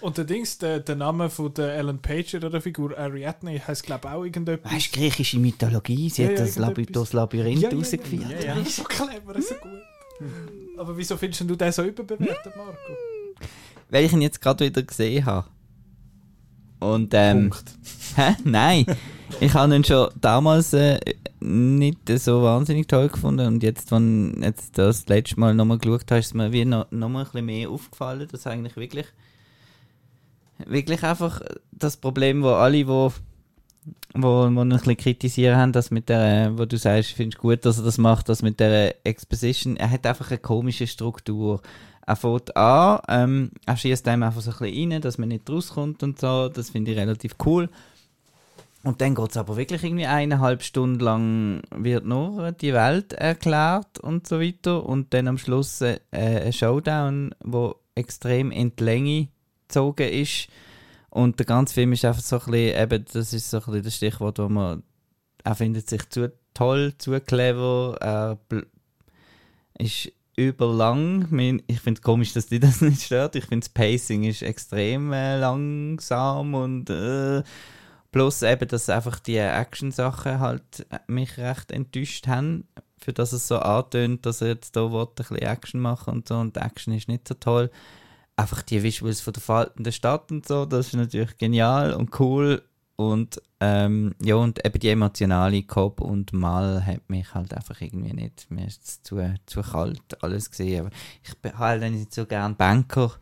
Und 0.00 0.18
der 0.18 0.24
Dings, 0.24 0.58
der, 0.58 0.80
der 0.80 0.96
Name 0.96 1.30
von 1.30 1.54
der 1.54 1.74
Ellen 1.74 2.00
Page, 2.00 2.34
oder 2.34 2.50
der 2.50 2.60
Figur 2.60 2.98
Ariadne, 2.98 3.64
heißt 3.64 3.84
glaube 3.84 4.08
ich 4.08 4.12
auch 4.14 4.24
irgendetwas. 4.24 4.72
weißt 4.72 4.96
du, 4.96 4.98
griechische 4.98 5.38
Mythologie, 5.38 6.10
sie 6.10 6.22
Ja, 6.24 6.28
hat 6.30 6.38
ja, 6.38 6.44
das 6.44 6.56
Laby 6.56 6.70
irgendetwas. 6.80 6.92
durchs 6.94 7.12
Labyrinth 7.12 7.62
Ja, 7.62 7.68
ja, 7.68 7.74
ja, 7.74 7.78
rausgeführt. 7.78 8.30
ja, 8.30 8.40
ja. 8.40 8.54
Das 8.56 8.66
ist 8.68 8.76
so 8.76 8.82
clever, 8.82 9.40
so 9.40 9.54
gut. 9.54 9.80
Aber 10.78 10.96
wieso 10.96 11.16
findest 11.16 11.48
du 11.48 11.54
den 11.54 11.70
so 11.70 11.84
überbewertet, 11.84 12.56
Marco? 12.56 12.72
Weil 13.92 14.06
ich 14.06 14.12
ihn 14.12 14.22
jetzt 14.22 14.40
gerade 14.40 14.64
wieder 14.64 14.82
gesehen 14.82 15.26
habe. 15.26 15.46
Und, 16.80 17.12
ähm, 17.12 17.50
Punkt. 17.50 17.72
hä? 18.16 18.34
Nein. 18.42 18.86
ich 19.38 19.52
habe 19.52 19.76
ihn 19.76 19.84
schon 19.84 20.08
damals 20.18 20.72
äh, 20.72 20.98
nicht 21.40 22.08
so 22.18 22.42
wahnsinnig 22.42 22.88
toll 22.88 23.08
gefunden. 23.08 23.46
Und 23.46 23.62
jetzt, 23.62 23.92
wenn 23.92 24.42
jetzt 24.42 24.78
das 24.78 25.06
letzte 25.08 25.38
Mal 25.38 25.54
nochmal 25.54 25.76
geschaut 25.76 26.10
habe, 26.10 26.20
ist 26.20 26.34
mir 26.34 26.52
wie 26.52 26.64
noch, 26.64 26.90
noch 26.90 27.10
mal 27.10 27.20
ein 27.20 27.24
bisschen 27.26 27.44
mehr 27.44 27.68
aufgefallen, 27.68 28.26
dass 28.32 28.46
eigentlich 28.46 28.76
wirklich, 28.76 29.06
wirklich 30.64 31.02
einfach 31.02 31.42
das 31.70 31.98
Problem, 31.98 32.42
wo 32.42 32.48
alle, 32.48 32.88
wo, 32.88 33.12
wo, 34.14 34.48
wo 34.54 34.60
ein 34.62 34.70
bisschen 34.70 34.96
kritisieren 34.96 35.58
haben, 35.58 35.72
dass 35.72 35.90
mit 35.90 36.08
der, 36.08 36.56
wo 36.56 36.64
du 36.64 36.78
sagst, 36.78 37.12
findest 37.12 37.38
gut, 37.38 37.66
dass 37.66 37.76
er 37.76 37.84
das 37.84 37.98
macht, 37.98 38.30
das 38.30 38.40
mit 38.40 38.58
der 38.58 39.06
Exposition, 39.06 39.76
er 39.76 39.90
hat 39.90 40.06
einfach 40.06 40.30
eine 40.30 40.38
komische 40.38 40.86
Struktur. 40.86 41.60
Er 42.06 42.16
fängt 42.16 42.56
an, 42.56 43.00
ähm, 43.08 43.50
er 43.66 43.76
schießt 43.76 44.06
einem 44.08 44.24
einfach 44.24 44.40
so 44.40 44.50
ein 44.50 44.58
bisschen 44.58 44.92
rein, 44.92 45.00
dass 45.00 45.18
man 45.18 45.28
nicht 45.28 45.48
rauskommt 45.48 46.02
und 46.02 46.18
so. 46.18 46.48
Das 46.48 46.70
finde 46.70 46.92
ich 46.92 46.98
relativ 46.98 47.36
cool. 47.44 47.68
Und 48.84 49.00
dann 49.00 49.14
geht 49.14 49.30
es 49.30 49.36
aber 49.36 49.56
wirklich 49.56 49.84
irgendwie 49.84 50.06
eineinhalb 50.06 50.62
Stunden 50.64 50.98
lang, 50.98 51.62
wird 51.70 52.04
nur 52.04 52.50
die 52.50 52.74
Welt 52.74 53.12
erklärt 53.12 54.00
und 54.00 54.26
so 54.26 54.40
weiter. 54.40 54.84
Und 54.84 55.14
dann 55.14 55.28
am 55.28 55.38
Schluss 55.38 55.80
äh, 55.80 56.00
ein 56.10 56.52
Showdown, 56.52 57.32
wo 57.44 57.76
extrem 57.94 58.50
in 58.50 58.74
die 58.74 58.82
Länge 58.82 59.28
gezogen 59.68 60.08
ist. 60.08 60.48
Und 61.10 61.38
der 61.38 61.46
ganze 61.46 61.74
Film 61.74 61.92
ist 61.92 62.04
einfach 62.04 62.22
so 62.22 62.40
ein 62.40 62.50
bisschen, 62.50 62.82
eben, 62.82 63.04
das 63.12 63.32
ist 63.32 63.50
so 63.50 63.58
ein 63.58 63.64
bisschen 63.64 63.82
das 63.84 63.96
Stichwort, 63.96 64.38
wo 64.40 64.48
man, 64.48 64.82
er 65.44 65.54
findet 65.54 65.88
sich 65.88 66.08
zu 66.08 66.32
toll, 66.54 66.94
zu 66.98 67.20
clever, 67.20 67.96
er 68.00 68.38
ist 69.78 70.10
überlang. 70.36 71.22
Ich 71.66 71.80
finde 71.80 71.98
es 71.98 72.02
komisch, 72.02 72.32
dass 72.32 72.46
dich 72.46 72.60
das 72.60 72.80
nicht 72.80 73.02
stört. 73.02 73.36
Ich 73.36 73.44
finde 73.44 73.64
das 73.64 73.68
Pacing 73.68 74.24
ist 74.24 74.42
extrem 74.42 75.12
äh, 75.12 75.38
langsam 75.38 76.54
und 76.54 76.90
äh, 76.90 77.42
plus 78.10 78.42
eben, 78.42 78.68
dass 78.68 78.88
einfach 78.88 79.18
die 79.18 79.36
Action-Sachen 79.36 80.40
halt 80.40 80.86
äh, 80.90 80.98
mich 81.06 81.36
recht 81.38 81.70
enttäuscht 81.70 82.26
haben, 82.26 82.66
für 82.98 83.12
das 83.12 83.32
es 83.32 83.48
so 83.48 83.58
antönt, 83.58 84.24
dass 84.26 84.40
er 84.40 84.48
jetzt 84.48 84.76
will, 84.76 84.84
ein 84.84 85.14
bisschen 85.14 85.38
Action 85.38 85.80
machen 85.80 86.14
und 86.14 86.28
so 86.28 86.36
und 86.36 86.56
die 86.56 86.60
Action 86.60 86.94
ist 86.94 87.08
nicht 87.08 87.28
so 87.28 87.34
toll. 87.34 87.70
Einfach 88.36 88.62
die 88.62 88.82
Visuals 88.82 89.20
von 89.20 89.34
der 89.34 89.42
faltenden 89.42 89.92
Stadt 89.92 90.30
und 90.30 90.46
so, 90.48 90.64
das 90.64 90.88
ist 90.88 90.94
natürlich 90.94 91.36
genial 91.36 91.92
und 91.92 92.18
cool 92.18 92.62
und 92.96 93.40
ähm, 93.60 94.14
ja, 94.22 94.34
und 94.36 94.64
eben 94.64 94.78
die 94.78 94.88
emotionale 94.88 95.62
Cobb 95.62 96.00
und 96.00 96.32
Mal 96.32 96.84
hat 96.84 97.08
mich 97.08 97.32
halt 97.32 97.54
einfach 97.54 97.80
irgendwie 97.80 98.12
nicht. 98.12 98.50
Mir 98.50 98.66
ist 98.66 98.84
es 98.84 99.02
zu, 99.02 99.22
zu 99.46 99.62
kalt 99.62 100.22
alles 100.22 100.50
gesehen. 100.50 100.86
Aber 100.86 100.90
ich 101.22 101.36
bin 101.38 101.58
halt 101.58 101.82
nicht 101.90 102.12
so 102.12 102.26
gern 102.26 102.56
Banker 102.56 103.12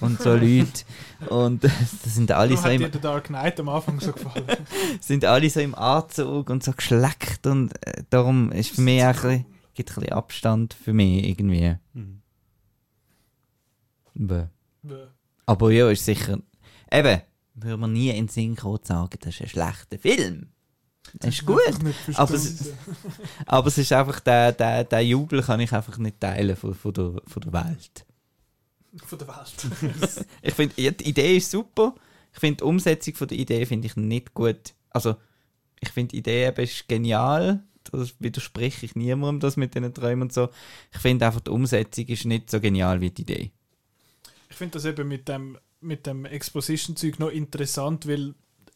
und 0.00 0.20
so 0.20 0.30
Leute. 0.34 0.84
Und 1.28 1.64
das 1.64 2.02
sind 2.02 2.32
alle 2.32 2.54
Darum 2.54 2.62
so 2.62 2.68
hat 2.68 2.74
im, 2.74 2.80
dir 2.80 2.88
der 2.88 3.00
Dark 3.00 3.24
Knight 3.24 3.60
am 3.60 3.68
Anfang 3.68 4.00
so 4.00 4.12
gefallen. 4.12 4.46
sind 5.00 5.24
alle 5.24 5.48
so 5.48 5.60
im 5.60 5.74
Anzug 5.74 6.50
und 6.50 6.64
so 6.64 6.72
geschleckt. 6.72 7.46
Und 7.46 7.72
äh, 7.86 8.02
darum 8.10 8.52
ist 8.52 8.70
für 8.70 8.80
mich 8.80 9.02
auch 9.02 9.06
ein 9.06 9.12
bisschen, 9.14 9.46
gibt 9.74 9.90
ein 9.90 9.94
bisschen 9.94 10.12
Abstand 10.12 10.74
für 10.74 10.92
mich 10.92 11.28
irgendwie. 11.28 11.76
Mhm. 11.92 12.22
Bäh. 14.14 14.46
Bäh. 14.82 15.06
Aber 15.46 15.70
ja, 15.70 15.90
ist 15.90 16.04
sicher. 16.04 16.38
Eben, 16.90 17.20
würde 17.54 17.76
man 17.76 17.92
nie 17.92 18.10
in 18.10 18.28
Synchro 18.28 18.78
sagen, 18.82 19.18
das 19.20 19.34
ist 19.34 19.42
ein 19.42 19.48
schlechter 19.48 19.98
Film. 19.98 20.48
Das 21.14 21.34
ist 21.34 21.46
gut. 21.46 21.60
Aber 22.14 22.38
verstanden. 22.38 22.78
Aber 23.46 23.66
es 23.68 23.78
ist 23.78 23.92
einfach, 23.92 24.20
der, 24.20 24.52
der, 24.52 24.84
der 24.84 25.00
Jubel 25.04 25.42
kann 25.42 25.60
ich 25.60 25.72
einfach 25.72 25.98
nicht 25.98 26.20
teilen 26.20 26.56
von, 26.56 26.74
von, 26.74 26.92
der, 26.92 27.22
von 27.26 27.42
der 27.42 27.52
Welt. 27.52 28.06
Von 29.04 29.18
der 29.18 29.28
Welt. 29.28 30.26
Ich 30.42 30.54
finde, 30.54 30.74
die 30.74 31.08
Idee 31.08 31.36
ist 31.36 31.50
super. 31.50 31.94
Ich 32.32 32.40
finde, 32.40 32.58
die 32.58 32.64
Umsetzung 32.64 33.14
von 33.14 33.28
der 33.28 33.38
Idee 33.38 33.64
finde 33.66 33.86
ich 33.86 33.96
nicht 33.96 34.34
gut. 34.34 34.74
Also, 34.90 35.16
ich 35.80 35.90
finde, 35.90 36.12
die 36.12 36.18
Idee 36.18 36.52
ist 36.56 36.88
genial. 36.88 37.62
Das 37.92 38.14
widerspreche 38.18 38.86
ich 38.86 38.96
niemandem, 38.96 39.40
das 39.40 39.56
mit 39.56 39.74
den 39.74 39.92
Träumen 39.92 40.22
und 40.22 40.32
so. 40.32 40.48
Ich 40.92 40.98
finde 40.98 41.26
einfach, 41.26 41.40
die 41.40 41.50
Umsetzung 41.50 42.06
ist 42.06 42.24
nicht 42.24 42.50
so 42.50 42.60
genial 42.60 43.00
wie 43.00 43.10
die 43.10 43.22
Idee. 43.22 43.52
Ich 44.48 44.56
finde 44.56 44.72
das 44.72 44.84
eben 44.84 45.06
mit 45.06 45.28
dem, 45.28 45.58
mit 45.84 46.06
dem 46.06 46.24
Exposition-Zeug 46.24 47.18
noch 47.18 47.30
interessant, 47.30 48.08
weil 48.08 48.34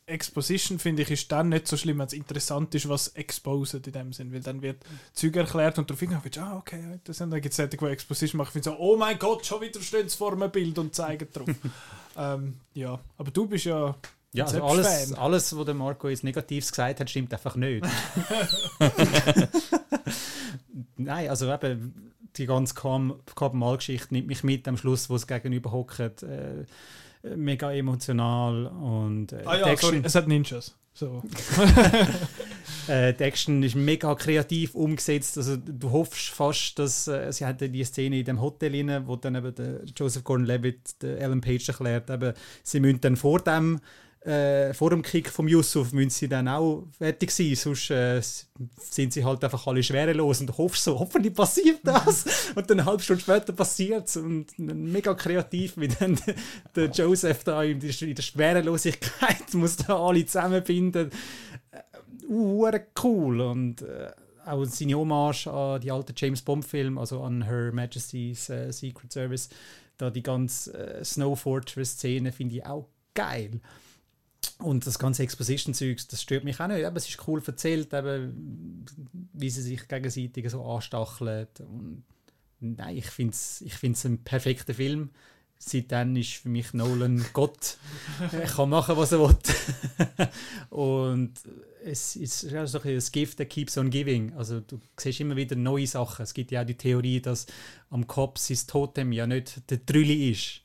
Exposition, 0.08 0.78
finde 0.78 1.02
ich, 1.02 1.10
ist 1.10 1.30
dann 1.30 1.50
nicht 1.50 1.68
so 1.68 1.76
schlimm, 1.76 1.98
wenn 1.98 2.06
es 2.06 2.12
interessant 2.12 2.74
ist, 2.74 2.88
was 2.88 3.08
exposed 3.08 3.86
in 3.86 3.92
dem 3.92 4.12
Sinn, 4.12 4.32
weil 4.32 4.40
dann 4.40 4.62
wird 4.62 4.82
Zeug 5.12 5.36
erklärt 5.36 5.78
und 5.78 5.88
darauf 5.88 6.00
hingehen, 6.00 6.20
ah, 6.38 6.56
okay, 6.56 6.98
sind 7.08 7.30
dann 7.30 7.40
gibt 7.40 7.52
es 7.52 7.58
Leute, 7.58 7.76
die 7.76 7.84
Exposition 7.84 8.38
machen, 8.38 8.52
finde 8.52 8.70
so, 8.70 8.78
oh 8.78 8.96
mein 8.96 9.18
Gott, 9.18 9.44
schon 9.44 9.60
wieder 9.60 9.80
stehen 9.80 10.08
sie 10.08 10.16
vor 10.16 10.32
einem 10.32 10.50
Bild 10.50 10.78
und 10.78 10.94
zeigen 10.94 11.28
drauf. 11.32 11.48
ähm, 12.16 12.60
ja, 12.74 12.98
aber 13.18 13.30
du 13.30 13.46
bist 13.46 13.66
ja 13.66 13.94
Ja, 14.32 14.44
also 14.44 14.64
alles, 14.64 15.12
alles, 15.12 15.56
was 15.56 15.64
der 15.66 15.74
Marco 15.74 16.08
jetzt 16.08 16.24
Negatives 16.24 16.70
gesagt 16.70 17.00
hat, 17.00 17.10
stimmt 17.10 17.32
einfach 17.32 17.56
nicht. 17.56 17.84
Nein, 20.96 21.28
also 21.28 21.52
eben 21.52 22.12
die 22.38 22.46
ganze 22.46 22.74
Kaben-Mal-Geschichte 22.74 24.14
nimmt 24.14 24.28
mich 24.28 24.44
mit 24.44 24.66
am 24.68 24.76
Schluss, 24.76 25.10
wo 25.10 25.16
es 25.16 25.26
gegenüber 25.26 25.72
hockt. 25.72 26.22
Äh, 26.22 26.64
mega 27.36 27.72
emotional 27.72 28.66
und 28.66 29.32
äh, 29.32 29.42
Ah 29.44 29.56
ja, 29.58 29.66
Action- 29.66 29.90
sorry, 29.90 30.02
es 30.04 30.14
hat 30.14 30.28
Ninjas. 30.28 30.76
So. 30.94 31.22
Äh, 32.88 33.12
die 33.12 33.24
Action 33.24 33.62
ist 33.62 33.74
mega 33.74 34.14
kreativ 34.14 34.74
umgesetzt. 34.74 35.36
Also 35.36 35.58
du 35.58 35.90
hoffst 35.90 36.30
fast, 36.30 36.78
dass 36.78 37.06
äh, 37.06 37.30
sie 37.34 37.44
hatten 37.44 37.70
die 37.70 37.84
Szene 37.84 38.20
in 38.20 38.24
dem 38.24 38.40
Hotel 38.40 38.74
inne, 38.74 39.06
wo 39.06 39.16
dann 39.16 39.34
eben 39.34 39.54
der 39.54 39.80
Joseph 39.94 40.24
Gordon-Levitt 40.24 41.02
der 41.02 41.20
Ellen 41.20 41.42
Page 41.42 41.68
erklärt, 41.68 42.08
eben, 42.08 42.32
sie 42.62 42.80
müssen 42.80 43.02
dann 43.02 43.16
vor 43.16 43.40
dem 43.40 43.78
äh, 44.28 44.74
vor 44.74 44.90
dem 44.90 45.00
Kick 45.00 45.30
vom 45.30 45.48
Yusuf 45.48 45.92
müssen 45.92 46.10
sie 46.10 46.28
dann 46.28 46.48
auch 46.48 46.84
fertig 46.98 47.30
sein, 47.30 47.54
sonst 47.54 47.90
äh, 47.90 48.20
sind 48.20 49.12
sie 49.14 49.24
halt 49.24 49.42
einfach 49.42 49.66
alle 49.66 49.82
schwerelos 49.82 50.40
und 50.42 50.58
hoffst 50.58 50.84
so, 50.84 50.98
hoffentlich 50.98 51.34
passiert 51.34 51.80
das. 51.82 52.50
Und 52.54 52.68
dann 52.68 52.80
eine 52.80 52.88
halbe 52.88 53.02
Stunde 53.02 53.22
später 53.22 53.52
passiert 53.52 54.08
es 54.08 54.16
und 54.16 54.58
mega 54.58 55.14
kreativ, 55.14 55.76
wie 55.76 55.88
dann 55.88 56.18
der 56.74 56.90
Joseph 56.90 57.44
da 57.44 57.62
in 57.62 57.80
der, 57.80 57.92
Schwerelosigkeit 57.92 59.54
muss 59.54 59.76
da 59.76 59.98
alle 59.98 60.26
zusammenbinden. 60.26 61.10
Hure 62.28 62.86
cool. 63.02 63.40
Und 63.40 63.82
äh, 63.82 64.10
auch 64.44 64.64
seine 64.64 64.94
Hommage 64.94 65.46
an 65.46 65.80
die 65.80 65.90
alten 65.90 66.14
James 66.16 66.42
Bond 66.42 66.64
Film, 66.64 66.98
also 66.98 67.22
an 67.22 67.44
Her 67.44 67.72
Majesty's 67.72 68.50
äh, 68.50 68.72
Secret 68.72 69.12
Service, 69.12 69.48
da 69.96 70.10
die 70.10 70.22
ganze 70.22 70.72
äh, 70.74 71.04
Snow 71.04 71.38
Fortress 71.38 71.92
Szene 71.92 72.32
finde 72.32 72.56
ich 72.56 72.66
auch 72.66 72.88
geil. 73.14 73.60
Und 74.58 74.86
das 74.86 74.98
ganze 74.98 75.22
Exposition-Zeugs, 75.22 76.08
das 76.08 76.22
stört 76.22 76.44
mich 76.44 76.60
auch 76.60 76.66
nicht. 76.66 76.84
Aber 76.84 76.96
es 76.96 77.08
ist 77.08 77.26
cool 77.28 77.42
erzählt, 77.46 77.92
eben, 77.94 78.84
wie 79.32 79.50
sie 79.50 79.62
sich 79.62 79.86
gegenseitig 79.86 80.50
so 80.50 80.64
anstacheln. 80.64 81.46
Und 81.60 82.04
nein, 82.60 82.96
ich 82.96 83.06
finde 83.06 83.32
es 83.32 83.60
ich 83.60 83.74
find's 83.74 84.04
ein 84.04 84.24
perfekter 84.24 84.74
Film. 84.74 85.10
Seitdem 85.60 86.14
ist 86.16 86.34
für 86.34 86.48
mich 86.48 86.72
Nolan 86.72 87.24
Gott. 87.32 87.78
Er 88.32 88.42
kann 88.42 88.70
machen, 88.70 88.96
was 88.96 89.12
er 89.12 89.20
will. 89.20 89.36
Und 90.70 91.34
es 91.84 92.16
ist 92.16 92.42
ja 92.44 92.66
so 92.66 92.80
ein 92.80 93.02
Gift 93.12 93.38
that 93.38 93.50
keeps 93.50 93.76
on 93.76 93.90
giving. 93.90 94.32
Also 94.34 94.60
du 94.60 94.78
siehst 94.96 95.20
immer 95.20 95.36
wieder 95.36 95.56
neue 95.56 95.86
Sachen. 95.86 96.22
Es 96.22 96.34
gibt 96.34 96.52
ja 96.52 96.62
auch 96.62 96.66
die 96.66 96.76
Theorie, 96.76 97.20
dass 97.20 97.46
am 97.90 98.06
Kopf 98.06 98.38
sein 98.38 98.58
Totem 98.66 99.10
ja 99.12 99.26
nicht 99.26 99.68
der 99.70 99.84
Trülli 99.84 100.30
ist, 100.30 100.60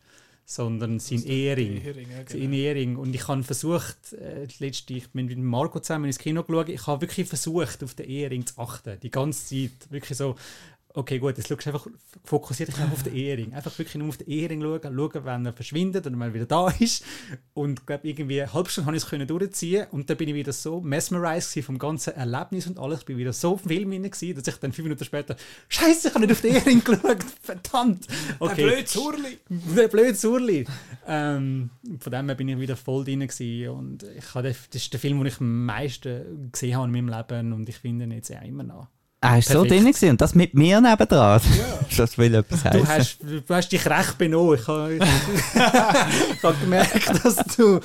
sondern 0.46 1.00
sein 1.00 1.24
Ehering. 1.24 1.82
Ehering, 1.82 2.12
ja, 2.12 2.18
Sein 2.28 2.42
genau. 2.42 2.54
Ehering. 2.54 2.96
Und 2.98 3.16
ich 3.16 3.28
habe 3.28 3.44
versucht, 3.44 4.14
äh, 4.14 4.48
letzte, 4.60 4.94
ich 4.94 5.10
bin 5.10 5.26
mit 5.26 5.38
Marco 5.38 5.80
zusammen 5.80 6.06
ins 6.06 6.20
Kino 6.20 6.44
geschaut, 6.44 6.70
ich 6.70 6.86
habe 6.86 7.02
wirklich 7.02 7.28
versucht, 7.28 7.84
auf 7.84 7.94
den 7.94 8.08
Ehering 8.08 8.46
zu 8.46 8.60
achten. 8.60 9.00
Die 9.02 9.10
ganze 9.10 9.46
Zeit. 9.46 9.92
Wirklich 9.92 10.18
so, 10.18 10.36
okay, 10.96 11.18
gut, 11.20 11.38
jetzt 11.38 11.48
schaust 11.48 11.66
du 11.66 11.70
einfach, 11.72 11.88
fokussiert 12.24 12.70
dich 12.70 12.78
einfach 12.78 12.94
auf 12.94 13.04
den 13.04 13.16
Ehering. 13.16 13.54
Einfach 13.54 13.78
wirklich 13.78 13.96
nur 13.96 14.10
auf 14.10 14.18
den 14.18 14.28
Ehering 14.28 14.62
schauen, 14.62 14.82
schauen, 14.82 15.26
wenn 15.26 15.46
er 15.46 15.54
verschwindet 15.54 16.06
oder 16.06 16.16
wenn 16.16 16.30
er 16.30 16.34
wieder 16.34 16.46
da 16.46 16.70
ist. 16.80 17.04
Und 17.54 17.80
ich 17.80 17.86
glaube, 17.86 18.08
irgendwie 18.08 18.42
eine 18.42 18.54
halbe 18.54 18.70
Stunde 18.70 18.88
habe 18.88 18.98
ich 18.98 19.04
es 19.04 19.28
durchziehen 19.28 19.88
und 19.92 20.10
dann 20.10 20.18
bin 20.18 20.30
ich 20.30 20.36
wieder 20.36 20.54
so 20.54 20.82
mesmerized 20.82 21.64
vom 21.64 21.80
ganzen 21.80 22.14
Erlebnis 22.14 22.68
und 22.68 22.80
alles. 22.80 23.00
Ich 23.00 23.06
bin 23.06 23.18
wieder 23.18 23.34
so 23.34 23.58
Film 23.58 23.92
hinein 23.92 24.12
gewesen, 24.12 24.36
dass 24.36 24.48
ich 24.48 24.60
dann 24.60 24.72
fünf 24.72 24.86
Minuten 24.86 25.04
später, 25.04 25.36
Scheiße, 25.68 26.10
ich 26.10 26.14
habe 26.14 26.26
nicht 26.26 26.32
auf 26.32 26.42
den 26.42 26.56
Ehering 26.56 26.84
geschaut, 26.84 27.24
verdammt. 27.42 28.08
Okay. 28.40 28.56
Der 28.56 28.64
blöde 28.64 28.86
Zurli. 28.86 29.40
Der 29.50 29.88
blöde 29.88 30.16
Surli. 30.16 30.66
Ähm, 31.08 31.70
von 32.00 32.12
dem 32.12 32.28
her 32.28 32.36
bin 32.36 32.50
ich 32.50 32.60
wieder 32.60 32.76
voll 32.76 33.04
drin 33.04 33.22
gewesen 33.22 33.70
und 33.70 34.04
ich 34.04 34.36
habe, 34.36 34.50
das 34.50 34.82
ist 34.82 34.94
der 34.94 35.00
Film, 35.00 35.18
den 35.18 35.28
ich 35.28 35.40
am 35.40 35.66
meisten 35.66 36.52
gesehen 36.52 36.76
habe 36.76 36.86
in 36.86 36.92
meinem 36.92 37.10
Leben 37.10 37.54
und 37.54 37.68
ich 37.68 37.78
finde 37.78 38.06
ihn 38.06 38.12
jetzt 38.12 38.32
auch 38.32 38.44
immer 38.44 38.64
noch. 38.64 38.88
Er 39.24 39.38
ist 39.40 39.48
so 39.48 39.62
Perfekt. 39.62 39.72
drin 39.72 39.86
gewesen 39.86 40.10
und 40.10 40.22
das 40.22 40.36
mit 40.36 40.54
mir 40.54 40.82
nebendran. 40.82 41.40
Das 41.98 42.18
will 42.18 42.34
etwas 42.34 42.64
Du 42.64 42.70
heißen. 42.70 42.88
hast, 42.88 43.18
du 43.22 43.54
hast 43.54 43.70
dich 43.72 43.86
recht 43.86 44.18
benommen. 44.18 44.56
Ich 44.60 44.68
habe, 44.68 44.96
ich 44.96 46.44
habe 46.44 46.58
gemerkt, 46.60 47.24
dass 47.24 47.36
du 47.56 47.80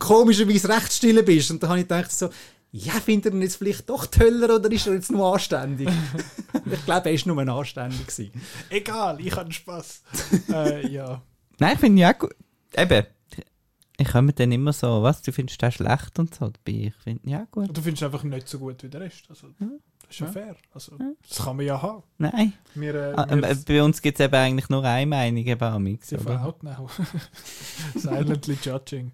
komischerweise 0.00 0.68
recht 0.68 0.92
still 0.92 1.22
bist. 1.22 1.50
Und 1.52 1.62
da 1.62 1.68
habe 1.68 1.78
ich 1.78 1.84
gedacht 1.84 2.10
so, 2.12 2.28
ja, 2.72 2.92
findet 2.94 3.32
er 3.32 3.36
ihn 3.38 3.42
jetzt 3.42 3.56
vielleicht 3.56 3.88
doch 3.88 4.04
toller 4.06 4.56
oder 4.56 4.70
ist 4.72 4.86
er 4.86 4.94
jetzt 4.94 5.12
nur 5.12 5.32
anständig? 5.32 5.88
ich 6.72 6.84
glaube, 6.84 7.10
er 7.10 7.26
war 7.26 7.44
nur 7.44 7.54
anständig. 7.58 8.06
Gewesen. 8.06 8.32
Egal, 8.68 9.18
ich 9.20 9.34
habe 9.36 9.52
Spaß. 9.52 10.02
äh, 10.52 10.88
ja. 10.88 11.22
Nein, 11.58 11.74
ich 11.74 11.80
finde 11.80 12.02
ja 12.02 12.12
gut. 12.12 12.34
Eben, 12.76 13.06
ich 13.96 14.08
komme 14.08 14.32
dann 14.32 14.50
immer 14.50 14.72
so, 14.72 15.02
was, 15.02 15.22
du 15.22 15.30
findest 15.32 15.62
das 15.62 15.74
schlecht 15.74 16.18
und 16.18 16.34
so. 16.34 16.46
Dabei, 16.50 16.88
ich 16.88 16.94
finde 17.02 17.30
ja 17.30 17.46
gut. 17.50 17.68
Du 17.76 17.80
findest 17.80 18.02
einfach 18.02 18.24
nicht 18.24 18.48
so 18.48 18.58
gut 18.58 18.82
wie 18.82 18.88
der 18.88 19.02
Rest. 19.02 19.24
Also, 19.28 19.48
das 19.58 19.68
ist 20.12 20.20
ja 20.20 20.26
fair. 20.26 20.56
Also, 20.72 20.96
das 21.28 21.44
kann 21.44 21.56
man 21.56 21.66
ja 21.66 21.80
haben. 21.80 22.02
Nein. 22.18 22.52
Wir, 22.74 22.94
äh, 22.94 23.14
Ah, 23.16 23.26
wir 23.28 23.42
äh, 23.42 23.54
bei 23.66 23.82
uns 23.82 24.00
gibt 24.02 24.18
es 24.20 24.24
eben 24.24 24.34
eigentlich 24.34 24.68
nur 24.68 24.84
eine 24.84 25.06
Meinung 25.06 25.44
eben 25.44 25.60
oder? 26.26 26.42
out 26.44 26.62
now. 26.62 26.88
Silently 27.94 28.58
judging. 28.62 29.12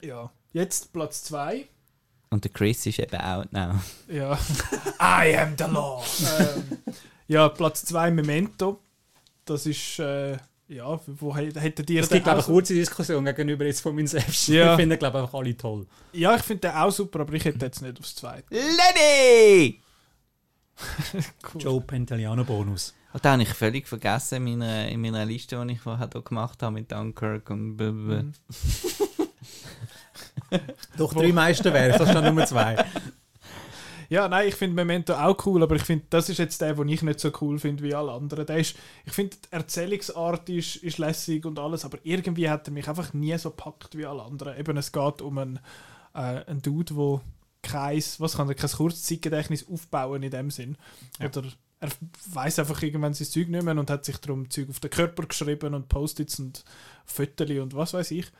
Ja. 0.00 0.30
Jetzt 0.52 0.92
Platz 0.92 1.24
2. 1.24 1.66
Und 2.30 2.44
der 2.44 2.50
Chris 2.52 2.84
ist 2.86 2.98
eben 2.98 3.16
out 3.20 3.52
now. 3.52 3.80
Ja. 4.08 4.38
I 5.00 5.36
am 5.36 5.54
the 5.56 5.64
law. 5.64 6.02
ähm, 6.38 6.78
ja, 7.28 7.48
Platz 7.48 7.84
2 7.84 8.10
Memento. 8.10 8.80
das 9.44 9.66
ist, 9.66 9.98
äh, 9.98 10.36
ja, 10.68 10.98
wo 11.06 11.34
hä- 11.36 11.52
hättet 11.58 11.90
ihr 11.90 12.02
Es 12.02 12.08
gibt, 12.08 12.24
glaube 12.24 12.40
ich, 12.40 12.46
eine 12.46 12.54
kurze 12.54 12.74
Diskussion 12.74 13.24
gegenüber 13.24 13.64
jetzt 13.66 13.80
von 13.80 13.98
Inception. 13.98 14.56
Ja. 14.56 14.72
Ich 14.74 14.80
finde, 14.80 14.96
glaube 14.98 15.18
ich, 15.18 15.24
einfach 15.24 15.38
alle 15.38 15.56
toll. 15.56 15.86
Ja, 16.12 16.34
ich 16.36 16.42
finde 16.42 16.68
den 16.68 16.76
auch 16.76 16.90
super, 16.90 17.20
aber 17.20 17.32
ich 17.34 17.44
hätte 17.44 17.64
jetzt 17.66 17.82
nicht 17.82 17.98
aufs 17.98 18.14
Zweite. 18.14 18.44
Lenny! 18.50 19.80
Cool. 21.54 21.60
Joe 21.62 21.80
Pantoliano 21.82 22.42
Bonus. 22.44 22.94
Und 23.12 23.24
da 23.24 23.32
habe 23.34 23.42
ich 23.42 23.48
völlig 23.50 23.86
vergessen 23.86 24.44
in 24.46 24.58
meiner, 24.58 24.88
in 24.88 25.00
meiner 25.00 25.24
Liste, 25.24 25.64
die 25.64 25.74
ich 25.74 25.80
vorher 25.80 26.10
hier 26.12 26.20
gemacht 26.22 26.60
habe 26.64 26.72
mit 26.74 26.90
Dunkirk 26.90 27.48
und 27.50 27.76
Mhm. 27.76 28.32
Doch 30.96 31.12
drei 31.14 31.32
Meisterwerke, 31.32 31.98
das 31.98 32.10
stand 32.10 32.26
Nummer 32.26 32.46
zwei. 32.46 32.84
Ja, 34.14 34.28
nein, 34.28 34.46
ich 34.46 34.54
finde 34.54 34.76
Memento 34.76 35.12
auch 35.14 35.44
cool, 35.44 35.60
aber 35.64 35.74
ich 35.74 35.82
finde, 35.82 36.04
das 36.08 36.28
ist 36.28 36.38
jetzt 36.38 36.60
der, 36.60 36.74
den 36.74 36.88
ich 36.88 37.02
nicht 37.02 37.18
so 37.18 37.32
cool 37.40 37.58
finde 37.58 37.82
wie 37.82 37.96
alle 37.96 38.12
anderen. 38.12 38.46
Der 38.46 38.58
ist, 38.58 38.76
ich 39.04 39.12
finde, 39.12 39.36
die 39.36 39.52
Erzählungsart 39.52 40.48
ist, 40.50 40.76
ist 40.76 40.98
lässig 40.98 41.44
und 41.44 41.58
alles, 41.58 41.84
aber 41.84 41.98
irgendwie 42.04 42.48
hat 42.48 42.68
er 42.68 42.72
mich 42.72 42.88
einfach 42.88 43.12
nie 43.12 43.36
so 43.38 43.50
packt 43.50 43.98
wie 43.98 44.06
alle 44.06 44.22
anderen. 44.22 44.56
Eben, 44.56 44.76
es 44.76 44.92
geht 44.92 45.20
um 45.20 45.36
einen, 45.38 45.58
äh, 46.14 46.44
einen 46.46 46.62
Dude, 46.62 46.94
der 46.94 47.22
kein, 47.62 48.04
was 48.18 48.36
kann 48.36 48.48
er, 48.48 48.54
kein 48.54 48.70
Kurzzeitgedächtnis 48.70 49.66
aufbauen 49.68 50.22
in 50.22 50.30
dem 50.30 50.52
Sinn. 50.52 50.76
Ja. 51.18 51.26
Oder 51.26 51.48
er 51.80 51.88
weiß 52.34 52.60
einfach 52.60 52.80
irgendwann 52.82 53.14
sein 53.14 53.26
Zeug 53.26 53.48
nicht 53.48 53.64
mehr 53.64 53.76
und 53.76 53.90
hat 53.90 54.04
sich 54.04 54.18
darum 54.18 54.48
Zeug 54.48 54.70
auf 54.70 54.78
den 54.78 54.90
Körper 54.90 55.26
geschrieben 55.26 55.74
und 55.74 55.88
Post-its 55.88 56.38
und 56.38 56.64
Fotos 57.04 57.50
und 57.50 57.74
was 57.74 57.94
weiß 57.94 58.12
ich. 58.12 58.30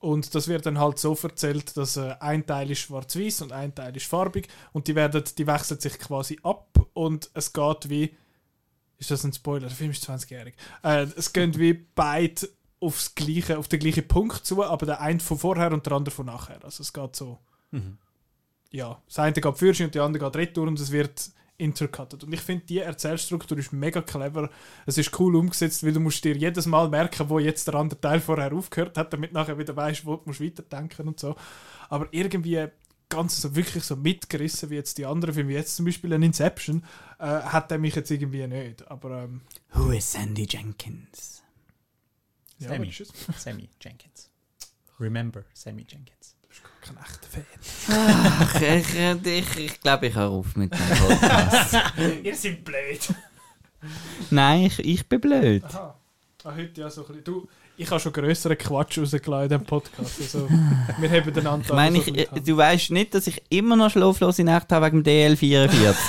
Und 0.00 0.34
das 0.34 0.46
wird 0.46 0.64
dann 0.64 0.78
halt 0.78 0.98
so 0.98 1.16
erzählt, 1.20 1.76
dass 1.76 1.96
äh, 1.96 2.14
ein 2.20 2.46
Teil 2.46 2.70
ist 2.70 2.80
schwarz-weiß 2.80 3.42
und 3.42 3.52
ein 3.52 3.74
Teil 3.74 3.96
ist 3.96 4.06
farbig 4.06 4.48
und 4.72 4.86
die 4.86 4.94
werden, 4.94 5.24
die 5.36 5.46
wechseln 5.46 5.80
sich 5.80 5.98
quasi 5.98 6.38
ab 6.42 6.68
und 6.92 7.30
es 7.34 7.52
geht 7.52 7.90
wie, 7.90 8.16
ist 8.98 9.10
das 9.10 9.24
ein 9.24 9.32
Spoiler? 9.32 9.66
Der 9.68 9.76
Film 9.76 9.90
ist 9.90 10.08
20-jährig. 10.08 10.54
Äh, 10.84 11.06
es 11.16 11.32
geht 11.32 11.58
wie 11.58 11.72
beide 11.72 12.48
aufs 12.80 13.14
gleiche, 13.14 13.58
auf 13.58 13.66
den 13.66 13.80
gleichen 13.80 14.06
Punkt 14.06 14.46
zu, 14.46 14.62
aber 14.62 14.86
der 14.86 15.00
eine 15.00 15.18
von 15.18 15.38
vorher 15.38 15.72
und 15.72 15.84
der 15.84 15.94
andere 15.94 16.14
von 16.14 16.26
nachher. 16.26 16.64
Also 16.64 16.82
es 16.82 16.92
geht 16.92 17.16
so, 17.16 17.38
Mhm. 17.70 17.98
ja, 18.70 19.00
das 19.06 19.18
eine 19.18 19.32
geht 19.32 19.58
für 19.58 19.84
und 19.84 19.94
der 19.94 20.02
andere 20.02 20.24
geht 20.24 20.36
retour 20.36 20.68
und 20.68 20.80
es 20.80 20.90
wird 20.90 21.30
intercutted. 21.58 22.24
Und 22.24 22.32
ich 22.32 22.40
finde, 22.40 22.64
die 22.66 22.78
Erzählstruktur 22.78 23.58
ist 23.58 23.72
mega 23.72 24.00
clever. 24.00 24.48
Es 24.86 24.96
ist 24.96 25.18
cool 25.18 25.36
umgesetzt, 25.36 25.84
weil 25.84 25.92
du 25.92 26.00
musst 26.00 26.24
dir 26.24 26.36
jedes 26.36 26.66
Mal 26.66 26.88
merken, 26.88 27.28
wo 27.28 27.38
jetzt 27.38 27.66
der 27.66 27.74
andere 27.74 28.00
Teil 28.00 28.20
vorher 28.20 28.52
aufgehört 28.52 28.96
hat, 28.96 29.12
damit 29.12 29.32
nachher 29.32 29.58
wieder 29.58 29.76
weißt, 29.76 30.06
wo 30.06 30.16
du 30.16 30.22
musst 30.26 30.40
weiterdenken 30.40 31.08
und 31.08 31.20
so. 31.20 31.36
Aber 31.88 32.08
irgendwie 32.12 32.68
ganz 33.08 33.40
so 33.40 33.54
wirklich 33.56 33.84
so 33.84 33.96
mitgerissen 33.96 34.70
wie 34.70 34.76
jetzt 34.76 34.98
die 34.98 35.06
anderen 35.06 35.34
Filme, 35.34 35.50
wie 35.50 35.54
jetzt 35.54 35.76
zum 35.76 35.86
Beispiel 35.86 36.12
ein 36.12 36.22
Inception, 36.22 36.84
äh, 37.18 37.24
hat 37.24 37.72
er 37.72 37.78
mich 37.78 37.94
jetzt 37.94 38.10
irgendwie 38.10 38.46
nicht. 38.46 38.88
Aber 38.90 39.24
ähm, 39.24 39.42
Who 39.72 39.90
is 39.90 40.12
Sandy 40.12 40.46
Jenkins? 40.48 41.42
ja, 42.58 42.68
Sammy. 42.68 42.92
Sammy 43.36 43.68
Jenkins. 43.80 44.30
Remember, 45.00 45.44
Sammy 45.54 45.86
Jenkins. 45.88 46.36
Kein 46.80 46.96
echter 46.96 47.28
Fan. 47.28 47.44
Ach, 47.90 48.54
ich, 48.60 48.94
ich, 48.94 49.26
ich, 49.26 49.64
ich 49.64 49.80
glaube, 49.80 50.06
ich 50.06 50.14
höre 50.14 50.28
auf 50.28 50.56
mit 50.56 50.72
dem 50.72 50.78
Podcast. 50.78 51.76
Ihr 52.22 52.34
seid 52.34 52.64
blöd. 52.64 53.14
Nein, 54.30 54.66
ich, 54.66 54.78
ich 54.80 55.08
bin 55.08 55.20
blöd. 55.20 55.64
Aha. 55.64 55.94
Ah, 56.44 56.54
heute 56.56 56.80
ja 56.80 56.88
so 56.88 57.02
ein 57.02 57.08
bisschen. 57.08 57.24
Du, 57.24 57.48
ich 57.76 57.90
habe 57.90 58.00
schon 58.00 58.12
grösseren 58.12 58.56
Quatsch 58.56 58.98
rausgelassen 58.98 59.42
in 59.44 59.48
diesem 59.50 59.64
Podcast. 59.64 60.20
Also, 60.20 60.48
wir 60.98 61.10
haben 61.10 61.32
den 61.34 61.46
Anteil. 61.46 61.68
Ich 61.68 61.72
meine, 61.74 62.00
so 62.00 62.14
ich, 62.14 62.42
du 62.44 62.56
weißt 62.56 62.90
nicht, 62.90 63.14
dass 63.14 63.26
ich 63.26 63.42
immer 63.50 63.76
noch 63.76 63.90
schlaflose 63.90 64.44
Nacht 64.44 64.72
habe 64.72 64.86
wegen 64.86 65.02
dem 65.02 65.36
DL44. 65.36 65.94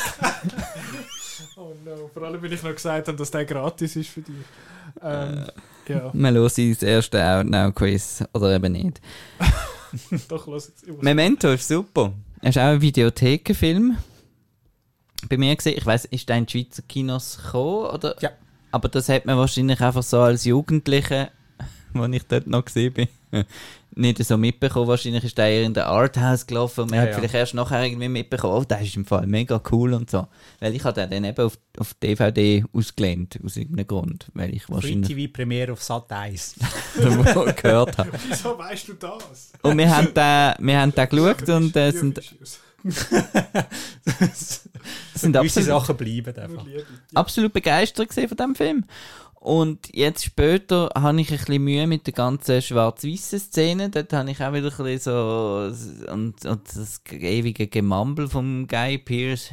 Oh 1.57 1.73
no, 1.83 2.09
vor 2.13 2.23
allem, 2.23 2.41
weil 2.41 2.53
ich 2.53 2.63
noch 2.63 2.73
gesagt 2.73 3.09
habe, 3.09 3.17
dass 3.17 3.31
der 3.31 3.43
gratis 3.43 3.97
ist 3.97 4.09
für 4.09 4.21
dich. 4.21 4.33
Ähm, 5.03 5.45
ja, 5.87 6.09
Man 6.13 6.33
hört 6.35 6.57
das 6.57 6.83
erste 6.83 7.21
Out-Now-Quiz. 7.23 8.23
Oder 8.33 8.55
eben 8.55 8.71
nicht. 8.71 9.01
doch, 10.27 10.47
los 10.47 10.67
jetzt. 10.67 10.87
Memento 11.01 11.49
ist 11.49 11.67
super. 11.67 12.13
Es 12.41 12.51
ist 12.51 12.57
auch 12.57 12.67
ein 12.67 12.81
Videothekenfilm. 12.81 13.97
Bei 15.27 15.37
mir 15.37 15.55
gesehen, 15.55 15.77
ich 15.77 15.85
weiß, 15.85 16.05
ist 16.05 16.29
der 16.29 16.37
in 16.37 16.45
die 16.45 16.51
Schweizer 16.51 16.81
Kinos 16.83 17.37
gekommen? 17.43 17.89
Oder? 17.91 18.15
Ja. 18.21 18.31
Aber 18.71 18.87
das 18.87 19.09
hat 19.09 19.25
man 19.25 19.37
wahrscheinlich 19.37 19.81
einfach 19.81 20.03
so 20.03 20.21
als 20.21 20.45
Jugendliche, 20.45 21.31
wo 21.93 22.05
ich 22.05 22.23
dort 22.23 22.47
noch 22.47 22.65
gesehen 22.65 22.93
bin, 22.93 23.07
nicht 23.95 24.23
so 24.23 24.37
mitbekommen. 24.37 24.87
Wahrscheinlich 24.87 25.23
ist 25.23 25.37
der 25.37 25.47
eher 25.47 25.63
in 25.63 25.73
der 25.73 25.87
Arthouse 25.87 26.45
gelaufen 26.47 26.81
und 26.81 26.91
man 26.91 26.97
Ja, 26.97 27.01
hat 27.03 27.09
ja. 27.09 27.15
vielleicht 27.17 27.33
erst 27.33 27.53
nachher 27.53 27.83
irgendwie 27.83 28.09
mitbekommen, 28.09 28.53
oh, 28.53 28.63
der 28.63 28.81
ist 28.81 28.95
im 28.95 29.05
Fall 29.05 29.27
mega 29.27 29.61
cool 29.71 29.93
und 29.93 30.09
so. 30.09 30.27
Weil 30.59 30.75
ich 30.75 30.83
habe 30.83 30.99
den 30.99 31.09
dann 31.09 31.23
eben 31.23 31.45
auf, 31.45 31.57
auf 31.77 31.93
DVD 31.95 32.63
ausgelehnt, 32.73 33.39
aus 33.43 33.57
irgendeinem 33.57 33.87
Grund. 33.87 34.27
Weil 34.33 34.53
ich 34.53 34.63
Free 34.63 34.73
wahrscheinlich 34.73 35.15
TV 35.15 35.31
Premiere 35.31 35.73
auf 35.73 35.83
Sat 35.83 36.11
1. 36.11 36.55
irgendwo 36.97 37.43
gehört 37.55 37.97
habe. 37.97 38.11
Wieso 38.27 38.57
weißt 38.57 38.87
du 38.89 38.93
das? 38.93 39.51
Und 39.61 39.77
wir 39.77 39.95
haben 39.95 40.13
den, 40.13 40.53
wir 40.65 40.79
haben 40.79 40.93
den 40.93 41.09
geschaut 41.09 41.49
und 41.49 41.75
äh, 41.75 41.91
sind, 41.91 42.21
sind 45.13 45.33
Gewisse 45.33 45.59
absolut 45.59 45.67
Sachen 45.67 45.97
bleiben 45.97 46.37
einfach. 46.37 46.65
Absolut 47.13 47.53
begeistert 47.53 48.13
von 48.13 48.27
diesem 48.27 48.55
Film. 48.55 48.85
Und 49.39 49.95
jetzt 49.95 50.25
später 50.25 50.89
habe 50.95 51.21
ich 51.21 51.31
ein 51.31 51.37
bisschen 51.37 51.63
Mühe 51.63 51.87
mit 51.87 52.05
der 52.05 52.13
ganzen 52.13 52.61
schwarz-weißen 52.61 53.39
Szene. 53.39 53.89
Dort 53.89 54.11
habe 54.11 54.31
ich 54.31 54.43
auch 54.43 54.51
wieder 54.51 54.67
ein 54.67 54.85
bisschen 54.85 54.99
so. 54.99 56.11
Und, 56.11 56.45
und 56.45 56.75
das 56.75 57.01
ewige 57.09 57.67
Gemambel 57.67 58.27
vom 58.27 58.67
Guy 58.67 58.97
Pearce. 58.97 59.51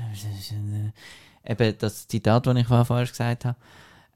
Eben 1.48 1.74
das 1.78 2.08
Zitat, 2.08 2.46
das 2.48 2.56
ich 2.56 2.66
vorher 2.66 3.06
gesagt 3.06 3.44
habe. 3.44 3.56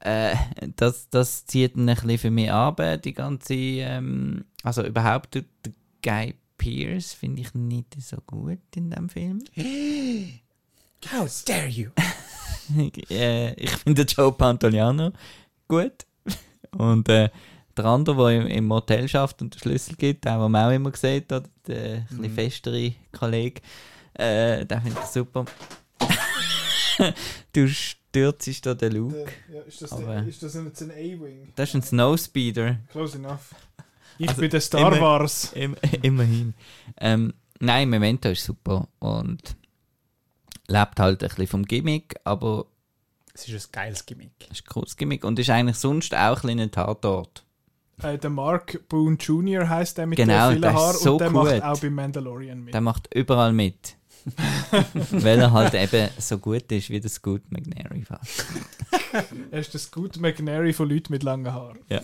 Äh, 0.01 0.35
das, 0.75 1.09
das 1.09 1.45
zieht 1.45 1.77
ein 1.77 1.85
bisschen 1.85 2.17
für 2.17 2.31
mich 2.31 2.51
ab, 2.51 2.81
die 3.03 3.13
ganze. 3.13 3.53
Ähm, 3.53 4.43
also 4.63 4.83
überhaupt 4.83 5.35
der, 5.35 5.45
Guy 6.03 6.33
Pearce 6.57 7.13
finde 7.13 7.41
ich 7.41 7.53
nicht 7.53 7.95
so 8.01 8.17
gut 8.25 8.59
in 8.75 8.89
dem 8.89 9.07
Film. 9.07 9.43
How 11.13 11.43
dare 11.45 11.67
you? 11.67 11.91
äh, 13.09 13.53
ich 13.53 13.71
finde 13.71 14.03
Joe 14.03 14.31
Pantoliano 14.31 15.11
gut. 15.71 16.05
Und 16.77 17.09
äh, 17.09 17.29
der 17.77 17.85
andere, 17.85 18.31
der 18.33 18.41
im, 18.41 18.47
im 18.47 18.71
Hotel 18.73 19.07
schafft 19.07 19.41
und 19.41 19.53
den 19.55 19.59
Schlüssel 19.59 19.95
gibt, 19.95 20.25
den, 20.25 20.39
den 20.39 20.51
man 20.51 20.67
auch 20.67 20.71
immer 20.75 20.95
sieht, 20.95 21.31
oder 21.31 21.43
der 21.67 21.95
ein 21.95 22.05
bisschen 22.09 22.33
festere 22.33 22.93
Kollege, 23.11 23.61
äh, 24.13 24.65
den 24.65 24.81
finde 24.81 24.99
ich 25.01 25.07
super. 25.07 25.45
du 27.53 27.67
stürzest 27.67 28.65
da 28.65 28.73
den 28.73 28.91
Luke. 28.93 29.25
Ja, 29.51 29.61
ist, 29.61 29.81
das 29.81 29.91
Aber- 29.93 30.05
der, 30.15 30.27
ist 30.27 30.43
das 30.43 30.53
jetzt 30.53 30.81
ein 30.81 30.91
A-Wing? 30.91 31.51
Das 31.55 31.69
ist 31.69 31.75
ein 31.75 31.81
Snowspeeder. 31.83 32.77
Close 32.91 33.17
enough. 33.17 33.55
Ich 34.17 34.27
Also, 34.29 34.41
bin 34.41 34.49
der 34.51 34.61
Star 34.61 34.91
immer- 34.93 35.01
Wars. 35.01 35.51
Im, 35.53 35.75
immerhin. 36.01 36.53
Ähm, 36.99 37.33
nein, 37.59 37.89
Memento 37.89 38.29
ist 38.29 38.43
super 38.43 38.87
und 38.99 39.55
lebt 40.67 40.99
halt 40.99 41.23
ein 41.23 41.29
bisschen 41.29 41.47
vom 41.47 41.65
Gimmick, 41.65 42.15
aber 42.23 42.65
Es 43.33 43.47
ist 43.47 43.67
ein 43.67 43.71
geiles 43.71 44.05
Gimmick. 44.05 44.31
es 44.49 44.59
ist 44.59 44.65
ein 44.65 44.69
cooles 44.73 44.97
Gimmick 44.97 45.23
und 45.23 45.39
ist 45.39 45.49
eigentlich 45.49 45.77
sonst 45.77 46.13
auch 46.13 46.37
ein 46.37 46.41
bisschen 46.41 46.59
ein 46.59 46.71
Tatort. 46.71 47.43
Äh, 48.01 48.17
der 48.17 48.29
Mark 48.29 48.87
Boone 48.89 49.15
Jr. 49.17 49.67
heißt 49.69 49.97
der 49.97 50.07
mit 50.07 50.17
Genau, 50.17 50.49
den 50.49 50.51
vielen 50.53 50.61
der 50.63 50.73
Haaren 50.73 50.97
so 50.97 51.13
und 51.13 51.19
der 51.21 51.29
gut. 51.29 51.43
macht 51.43 51.63
auch 51.63 51.79
bei 51.79 51.89
Mandalorian 51.89 52.63
mit. 52.63 52.73
Der 52.73 52.81
macht 52.81 53.13
überall 53.13 53.53
mit. 53.53 53.95
Weil 55.11 55.39
er 55.39 55.51
halt 55.51 55.73
eben 55.73 56.09
so 56.19 56.37
gut 56.37 56.71
ist 56.71 56.89
wie 56.89 56.99
der 56.99 57.09
Scoot 57.09 57.41
McNairy 57.51 58.03
fast. 58.03 58.45
Er 59.51 59.59
ist 59.59 59.73
das 59.73 59.91
Good 59.91 60.17
McNary 60.17 60.71
von 60.73 60.87
Leuten 60.89 61.11
mit 61.11 61.23
langen 61.23 61.51
Haaren. 61.53 61.79
Ja. 61.89 62.01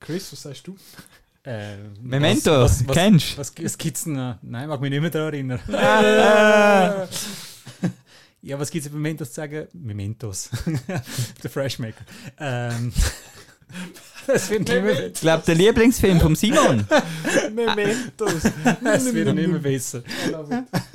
Chris, 0.00 0.32
was 0.32 0.42
sagst 0.42 0.66
du? 0.66 0.76
Äh, 1.42 1.76
Memento, 2.00 2.50
was, 2.52 2.80
was, 2.80 2.88
was, 2.88 2.96
kennst 2.96 3.38
was, 3.38 3.52
was 3.62 3.78
gibt's 3.78 4.04
denn? 4.04 4.14
noch? 4.14 4.36
Nein, 4.42 4.68
mag 4.68 4.80
mich 4.80 4.90
nicht 4.90 5.00
mehr 5.00 5.10
daran 5.10 5.34
erinnern. 5.34 5.60
ja, 8.46 8.58
was 8.60 8.70
gibt's 8.70 8.88
bei 8.88 8.94
Mementos 8.94 9.28
zu 9.28 9.34
sagen? 9.34 9.66
Mementos. 9.72 10.50
der 11.42 11.50
Freshmaker. 11.50 12.04
Ähm, 12.38 12.92
das 14.26 14.48
wird 14.50 14.68
nicht 14.68 14.82
mehr, 14.82 15.06
Ich 15.08 15.20
glaube, 15.20 15.42
der 15.44 15.56
Lieblingsfilm 15.56 16.20
von 16.20 16.36
Simon. 16.36 16.86
Mementos. 17.54 18.42
das 18.84 19.12
wird 19.12 19.34
nicht 19.34 19.48
mehr 19.48 19.58
besser. 19.58 20.02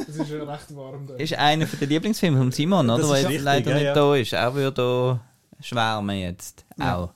Es 0.08 0.16
ist 0.16 0.30
ja 0.30 0.44
recht 0.44 0.76
warm 0.76 1.08
da. 1.08 1.16
ist 1.16 1.34
einer 1.34 1.66
der 1.66 1.88
Lieblingsfilme 1.88 2.38
von 2.38 2.52
Simon, 2.54 2.90
oder? 2.90 3.08
Weil 3.10 3.24
er 3.24 3.30
richtig, 3.30 3.44
leider 3.44 3.72
ja, 3.72 3.76
nicht 3.76 3.86
ja. 3.86 3.94
da 3.94 4.16
ist. 4.16 4.34
Er 4.34 4.54
würde 4.54 4.72
da 4.72 5.20
schwärmen 5.60 6.20
jetzt. 6.20 6.64
Ja. 6.80 6.96
Auch. 6.96 7.14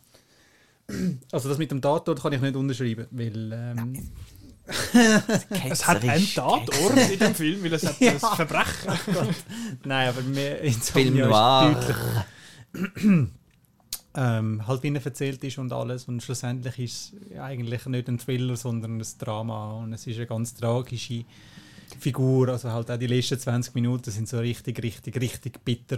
Also 1.32 1.48
das 1.48 1.58
mit 1.58 1.72
dem 1.72 1.82
Tatort 1.82 2.22
kann 2.22 2.34
ich 2.34 2.42
nicht 2.42 2.56
unterschreiben, 2.56 3.08
weil 3.10 3.52
ähm, 3.54 4.12
Es 5.70 5.88
hat 5.88 6.04
einen 6.04 6.26
Tatort 6.34 6.98
in 7.12 7.20
dem 7.20 7.36
Film, 7.36 7.64
weil 7.64 7.74
es 7.74 7.86
hat 7.86 8.00
Ja. 8.00 8.14
ein 8.14 8.20
Verbrechen. 8.20 9.36
nein, 9.84 10.10
aber 10.10 10.22
mehr 10.22 10.58
Film 10.74 11.18
noir. 11.18 11.76
deutlich 11.76 12.96
ähm, 14.16 14.68
halt 14.68 14.84
wie 14.84 14.94
er 14.94 15.06
erzählt 15.06 15.44
ist 15.44 15.58
und 15.58 15.72
alles 15.72 16.06
und 16.06 16.22
schlussendlich 16.24 16.80
ist 16.80 17.14
es 17.32 17.40
eigentlich 17.40 17.86
nicht 17.86 18.08
ein 18.08 18.18
Thriller, 18.20 18.56
sondern 18.56 18.98
ein 19.00 19.06
Drama 19.20 19.74
und 19.74 19.94
es 19.94 20.08
ist 20.08 20.18
eine 20.18 20.26
ganz 20.28 20.54
tragische 20.56 21.26
Figur, 22.00 22.50
also 22.50 22.72
halt 22.72 22.90
auch 22.92 22.98
die 22.98 23.08
letzten 23.08 23.40
20 23.40 23.76
Minuten 23.76 24.12
sind 24.12 24.28
so 24.28 24.40
richtig, 24.40 24.82
richtig, 24.82 25.20
richtig 25.22 25.64
bitter. 25.64 25.98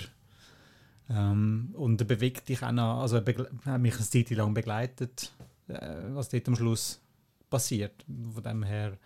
Ähm, 1.09 1.69
und 1.73 2.01
er 2.01 2.05
bewegt 2.05 2.49
dich 2.49 2.61
auch 2.63 2.71
noch, 2.71 2.99
also 3.01 3.17
er 3.17 3.47
hat 3.65 3.81
mich 3.81 3.95
eine 3.95 4.03
Zeit 4.09 4.29
lang 4.31 4.53
begleitet, 4.53 5.31
äh, 5.69 5.79
was 6.09 6.29
dort 6.29 6.47
am 6.49 6.55
Schluss 6.55 6.99
passiert. 7.49 8.05
Von 8.33 8.43
dem 8.43 8.63
her, 8.63 8.97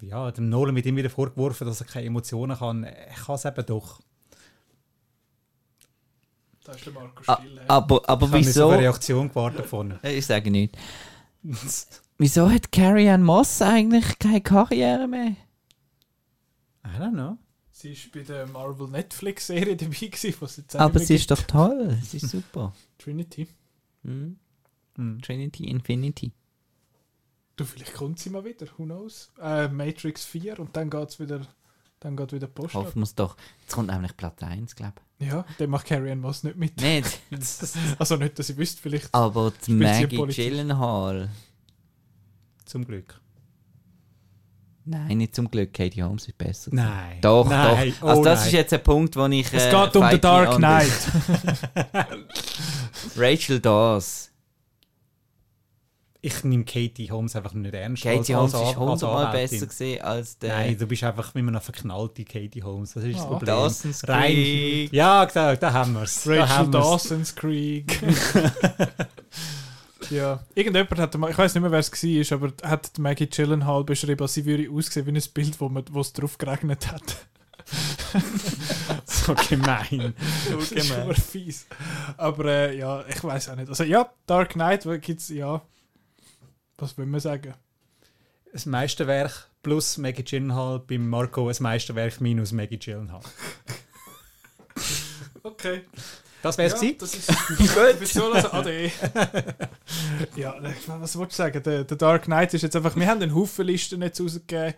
ja, 0.00 0.30
dem 0.30 0.48
Nolan 0.48 0.74
wird 0.76 0.86
immer 0.86 0.98
wieder 0.98 1.10
vorgeworfen, 1.10 1.66
dass 1.66 1.80
er 1.80 1.86
keine 1.86 2.06
Emotionen 2.06 2.56
kann. 2.56 2.84
Er 2.84 3.14
kann 3.14 3.34
es 3.34 3.44
eben 3.44 3.66
doch. 3.66 4.00
Da 6.64 6.72
ist 6.72 6.84
der 6.86 6.92
Marco 6.92 7.22
Ah, 7.26 7.38
still. 7.40 7.60
aber 7.66 8.08
aber 8.08 8.26
Ich 8.26 8.32
habe 8.32 8.38
nicht 8.38 8.48
auf 8.48 8.54
wieso? 8.56 8.68
eine 8.70 8.82
Reaktion 8.82 9.28
gewartet 9.28 9.66
von. 9.66 9.98
Ich 10.02 10.26
sage 10.26 10.50
nicht. 10.50 10.76
Wieso 12.20 12.50
hat 12.50 12.72
Carrie 12.72 13.08
Ann 13.08 13.22
Moss 13.22 13.62
eigentlich 13.62 14.18
keine 14.18 14.40
Karriere 14.40 15.06
mehr? 15.06 15.36
I 16.84 16.98
don't 16.98 17.12
know. 17.12 17.38
Sie 17.70 17.92
war 17.94 18.10
bei 18.12 18.22
der 18.22 18.46
Marvel 18.48 18.88
Netflix-Serie 18.88 19.76
dabei, 19.76 19.92
gewesen, 20.08 20.34
was 20.40 20.56
jetzt 20.56 20.74
auch 20.74 20.80
Aber 20.80 20.98
sie 20.98 21.14
ist 21.14 21.30
doch 21.30 21.40
toll. 21.42 21.96
Sie 22.02 22.16
ist 22.16 22.28
super. 22.30 22.72
Trinity. 22.98 23.46
Mhm. 24.02 24.36
Hm. 24.96 25.22
Trinity 25.22 25.64
Infinity. 25.68 26.32
Du, 27.58 27.64
vielleicht 27.64 27.92
kommt 27.92 28.20
sie 28.20 28.30
mal 28.30 28.44
wieder, 28.44 28.68
who 28.76 28.84
knows? 28.84 29.32
Äh, 29.42 29.66
Matrix 29.66 30.24
4 30.24 30.60
und 30.60 30.76
dann 30.76 30.88
geht 30.88 31.08
es 31.08 31.18
wieder, 31.18 31.40
dann 31.98 32.16
geht 32.16 32.32
wieder 32.32 32.46
Post. 32.46 32.74
Hoffen 32.74 33.00
wir 33.00 33.02
es 33.02 33.16
doch. 33.16 33.36
Jetzt 33.62 33.74
kommt 33.74 33.90
nämlich 33.90 34.16
Platz 34.16 34.44
1, 34.44 34.76
glaube 34.76 34.94
Ja, 35.18 35.44
dann 35.58 35.68
macht 35.68 35.86
Carrie 35.86 36.12
Ann 36.12 36.20
Moss 36.20 36.44
nicht 36.44 36.56
mit. 36.56 36.80
ich. 36.80 37.20
Nicht. 37.30 37.42
Also 37.98 38.14
nicht, 38.14 38.38
dass 38.38 38.48
ich 38.48 38.56
wüsste, 38.56 38.80
vielleicht. 38.80 39.12
Aber 39.12 39.52
die 39.66 39.72
Maggie? 39.72 40.24
Gyllenhaal. 40.24 41.30
Zum 42.64 42.86
Glück. 42.86 43.20
Nein, 44.84 45.18
nicht 45.18 45.34
zum 45.34 45.50
Glück. 45.50 45.74
Katie 45.74 46.04
Holmes 46.04 46.28
ist 46.28 46.38
besser. 46.38 46.70
Nein. 46.72 47.18
Doch, 47.22 47.48
nein. 47.48 47.92
doch. 48.00 48.06
Also 48.06 48.20
oh, 48.20 48.24
das 48.24 48.38
nein. 48.38 48.46
ist 48.46 48.52
jetzt 48.52 48.72
ein 48.72 48.82
Punkt, 48.84 49.16
wo 49.16 49.26
ich... 49.26 49.52
Es 49.52 49.64
äh, 49.64 49.70
geht 49.72 49.96
um 49.96 50.08
The 50.08 50.20
Dark 50.20 50.56
Knight. 50.58 50.92
Rachel 53.16 53.58
Dawes. 53.58 54.27
Ich 56.20 56.42
nehme 56.42 56.64
Katie 56.64 57.10
Holmes 57.12 57.36
einfach 57.36 57.52
nicht 57.52 57.72
ernst. 57.72 58.02
Katie 58.02 58.34
als- 58.34 58.34
Holmes 58.34 58.54
als- 58.54 58.70
ist 58.70 58.76
hundertmal 58.76 59.32
besser 59.32 59.66
gesehen 59.66 60.02
als 60.02 60.36
der... 60.38 60.52
Nein, 60.56 60.76
du 60.76 60.86
bist 60.86 61.04
einfach 61.04 61.32
immer 61.36 61.52
noch 61.52 61.62
verknallte 61.62 62.24
Katie 62.24 62.60
Holmes. 62.62 62.94
Das 62.94 63.04
ist 63.04 63.16
das 63.18 63.24
Ah. 63.24 63.28
Problem. 63.28 63.46
Dawson's 63.46 64.08
Rein- 64.08 64.32
Creek. 64.32 64.92
Ja, 64.92 65.24
genau, 65.26 65.54
da 65.54 65.72
haben 65.72 65.92
wir 65.94 66.02
es. 66.02 66.26
Rachel 66.26 66.70
Dawson's 66.72 67.36
Creek. 67.36 68.00
ja, 70.10 70.40
irgendjemand 70.54 70.98
hat, 70.98 71.16
mal- 71.18 71.30
ich 71.30 71.38
weiß 71.38 71.54
nicht 71.54 71.62
mehr, 71.62 71.70
wer 71.70 71.78
es 71.78 71.92
war, 71.92 72.38
aber 72.38 72.52
hat 72.68 72.98
Maggie 72.98 73.26
Gyllenhaal 73.28 73.84
beschrieben, 73.84 74.22
als 74.22 74.34
sie 74.34 74.44
würde 74.44 74.68
aussehen 74.72 75.06
wie 75.06 75.10
ein 75.12 75.22
Bild, 75.34 75.60
wo, 75.60 75.68
man, 75.68 75.84
wo 75.92 76.00
es 76.00 76.12
drauf 76.12 76.36
geregnet 76.38 76.90
hat. 76.90 77.02
So 79.04 79.34
gemein. 79.48 80.14
Das 80.50 80.72
ist 80.72 80.86
schon 80.88 81.14
fies. 81.14 81.66
Aber 82.16 82.46
äh, 82.46 82.78
ja, 82.78 83.04
ich 83.06 83.22
weiß 83.22 83.50
auch 83.50 83.56
nicht. 83.56 83.68
Also 83.68 83.84
ja, 83.84 84.08
Dark 84.26 84.54
Knight 84.54 84.88
gibt's 85.02 85.28
ja. 85.28 85.60
Was 86.78 86.96
will 86.96 87.06
man 87.06 87.20
sagen? 87.20 87.54
Das 88.52 88.64
Meisterwerk 88.64 89.50
plus 89.62 89.98
Maggie 89.98 90.22
Gyllenhaal, 90.22 90.78
beim 90.78 91.08
Marco 91.08 91.48
ein 91.48 91.56
Meisterwerk 91.58 92.20
minus 92.20 92.52
Maggie 92.52 92.78
Gyllenhaal. 92.78 93.22
Okay. 95.42 95.82
Das 96.42 96.58
wär's 96.58 96.74
ja, 96.74 96.78
gewesen. 96.78 96.98
das 96.98 97.14
ist 97.14 97.28
Definition 97.30 98.32
also 98.32 98.48
AD. 98.50 98.92
ja, 100.36 100.54
was 100.86 101.16
wolltest 101.16 101.38
du 101.38 101.42
sagen? 101.42 101.62
Der, 101.62 101.84
der 101.84 101.96
Dark 101.96 102.24
Knight 102.24 102.52
ist 102.54 102.62
jetzt 102.62 102.76
einfach, 102.76 102.94
wir 102.94 103.06
haben 103.06 103.22
einen 103.22 103.34
Haufen 103.34 103.66
Listen 103.66 104.02
jetzt 104.02 104.20
rausgegeben 104.20 104.74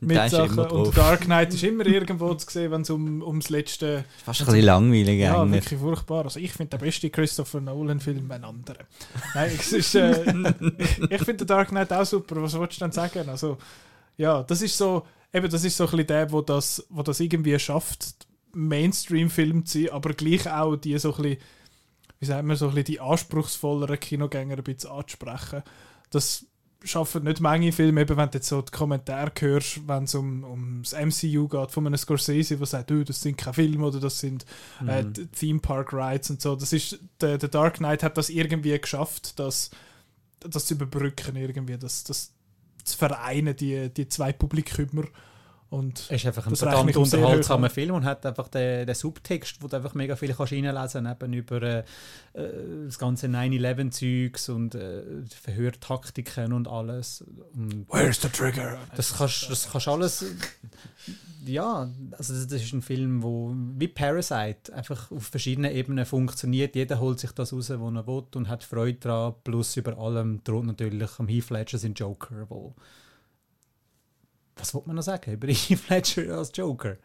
mit 0.00 0.16
ist 0.16 0.30
Sachen 0.32 0.58
und 0.58 0.86
der 0.86 0.92
Dark 0.92 1.22
Knight 1.22 1.54
ist 1.54 1.62
immer 1.62 1.86
irgendwo 1.86 2.34
zu 2.34 2.50
sehen, 2.50 2.70
wenn 2.70 2.82
es 2.82 2.90
um, 2.90 3.22
ums 3.22 3.48
letzte 3.48 4.04
Fast 4.24 4.40
ein 4.42 4.46
bisschen 4.46 4.64
langweilig 4.64 5.20
Ja, 5.20 5.40
eigentlich. 5.40 5.64
wirklich 5.64 5.80
furchtbar. 5.80 6.24
Also 6.24 6.38
ich 6.40 6.52
finde 6.52 6.70
der 6.70 6.84
beste 6.84 7.10
Christopher 7.10 7.60
Nolan-Film 7.60 8.30
ein 8.30 8.44
anderer. 8.44 8.84
Nein, 9.34 9.52
es 9.58 9.72
ist, 9.72 9.94
äh, 9.94 10.22
ich 11.10 11.22
finde 11.22 11.36
den 11.38 11.46
Dark 11.46 11.68
Knight 11.68 11.92
auch 11.92 12.04
super. 12.04 12.42
Was 12.42 12.54
wolltest 12.54 12.80
du 12.80 12.84
denn 12.84 12.92
sagen? 12.92 13.28
Also, 13.28 13.56
ja, 14.16 14.42
das 14.42 14.62
ist 14.62 14.76
so, 14.76 15.06
eben, 15.32 15.48
das 15.50 15.64
ist 15.64 15.76
so 15.76 15.84
ein 15.84 15.90
bisschen 15.90 16.06
der, 16.08 16.30
wo 16.32 16.42
das, 16.42 16.86
wo 16.90 17.02
das 17.02 17.20
irgendwie 17.20 17.58
schafft, 17.58 18.26
Mainstream-Film 18.52 19.66
zu 19.66 19.80
sein, 19.82 19.90
aber 19.90 20.14
gleich 20.14 20.50
auch 20.50 20.76
die 20.76 20.98
so 20.98 21.14
ein 21.14 21.22
bisschen, 21.22 21.38
wie 22.18 22.26
sagt 22.26 22.44
man, 22.44 22.56
so 22.56 22.66
ein 22.66 22.70
bisschen 22.74 22.84
die 22.84 23.00
anspruchsvolleren 23.00 24.00
Kinogänger 24.00 24.56
ein 24.56 24.62
bisschen 24.64 24.90
anzusprechen. 24.90 25.62
Das 26.10 26.46
schaffen 26.86 27.24
nicht 27.24 27.40
Menge 27.40 27.72
Filme, 27.72 28.02
eben 28.02 28.16
wenn 28.16 28.30
du 28.30 28.38
jetzt 28.38 28.48
so 28.48 28.62
die 28.62 28.70
Kommentare 28.70 29.32
hörst, 29.38 29.86
wenn 29.86 30.04
es 30.04 30.14
um, 30.14 30.44
ums 30.44 30.92
MCU 30.92 31.48
geht, 31.48 31.70
von 31.70 31.86
einem 31.86 31.96
Scorsese, 31.96 32.56
der 32.56 32.66
sagt, 32.66 32.90
«Du, 32.90 33.04
das 33.04 33.20
sind 33.20 33.36
keine 33.36 33.54
Filme 33.54 33.86
oder 33.86 34.00
das 34.00 34.20
sind 34.20 34.44
äh, 34.86 35.02
Mhm. 35.02 35.32
Theme 35.32 35.60
Park 35.60 35.92
Rides 35.92 36.30
und 36.30 36.40
so. 36.40 36.56
Das 36.56 36.72
ist, 36.72 36.98
der, 37.20 37.38
der 37.38 37.48
Dark 37.48 37.74
Knight 37.74 38.02
hat 38.02 38.16
das 38.16 38.28
irgendwie 38.28 38.78
geschafft, 38.78 39.38
das, 39.38 39.70
das 40.40 40.66
zu 40.66 40.74
überbrücken, 40.74 41.36
irgendwie, 41.36 41.76
das, 41.76 42.04
das 42.04 42.32
zu 42.84 42.96
vereinen, 42.96 43.56
die, 43.56 43.88
die 43.90 44.08
zwei 44.08 44.32
Publikummer. 44.32 45.04
Und 45.68 45.98
Es 45.98 46.10
ist 46.10 46.26
einfach 46.26 46.46
ein 46.46 46.54
verdammt 46.54 46.96
unterhaltsamer. 46.96 47.70
Film 47.70 47.96
und 47.96 48.04
hat 48.04 48.24
einfach 48.24 48.48
den, 48.48 48.86
den 48.86 48.94
Subtext, 48.94 49.60
wo 49.60 49.66
du 49.66 49.76
einfach 49.76 49.94
mega 49.94 50.14
viel 50.14 50.32
kannst 50.32 50.52
reinlesen 50.52 51.04
kannst, 51.04 51.22
eben 51.22 51.32
über 51.32 51.62
äh, 51.62 51.78
äh, 52.34 52.84
das 52.84 52.98
ganze 52.98 53.26
9-11-Zeugs 53.26 54.48
und 54.48 54.76
äh, 54.76 55.02
Verhörtaktiken 55.42 56.52
und 56.52 56.68
alles. 56.68 57.24
Und 57.54 57.86
Where's 57.90 58.20
the 58.22 58.28
trigger? 58.28 58.78
das 58.94 59.14
kannst, 59.16 59.50
das 59.50 59.68
kannst 59.70 59.88
alles. 59.88 60.24
Ja, 61.44 61.88
also 62.12 62.34
das, 62.34 62.46
das 62.46 62.62
ist 62.62 62.72
ein 62.72 62.82
Film, 62.82 63.22
wo 63.22 63.52
wie 63.76 63.88
Parasite 63.88 64.72
einfach 64.72 65.10
auf 65.10 65.24
verschiedenen 65.24 65.72
Ebenen 65.72 66.06
funktioniert. 66.06 66.76
Jeder 66.76 67.00
holt 67.00 67.18
sich 67.18 67.32
das 67.32 67.52
raus, 67.52 67.70
was 67.70 67.94
er 67.94 68.06
will 68.06 68.24
und 68.34 68.48
hat 68.48 68.62
Freude 68.62 68.98
daran. 68.98 69.34
Plus 69.42 69.76
über 69.76 69.98
allem 69.98 70.42
droht 70.44 70.66
natürlich 70.66 71.10
am 71.18 71.26
Heath 71.26 71.50
Ledger 71.50 71.78
sein 71.78 71.94
Joker, 71.94 72.46
wo 72.48 72.74
was 74.56 74.74
wollte 74.74 74.88
man 74.88 74.96
noch 74.96 75.02
sagen 75.02 75.32
über 75.32 75.46
Heath 75.52 75.88
Ledger 75.88 76.36
als 76.38 76.50
Joker? 76.54 76.96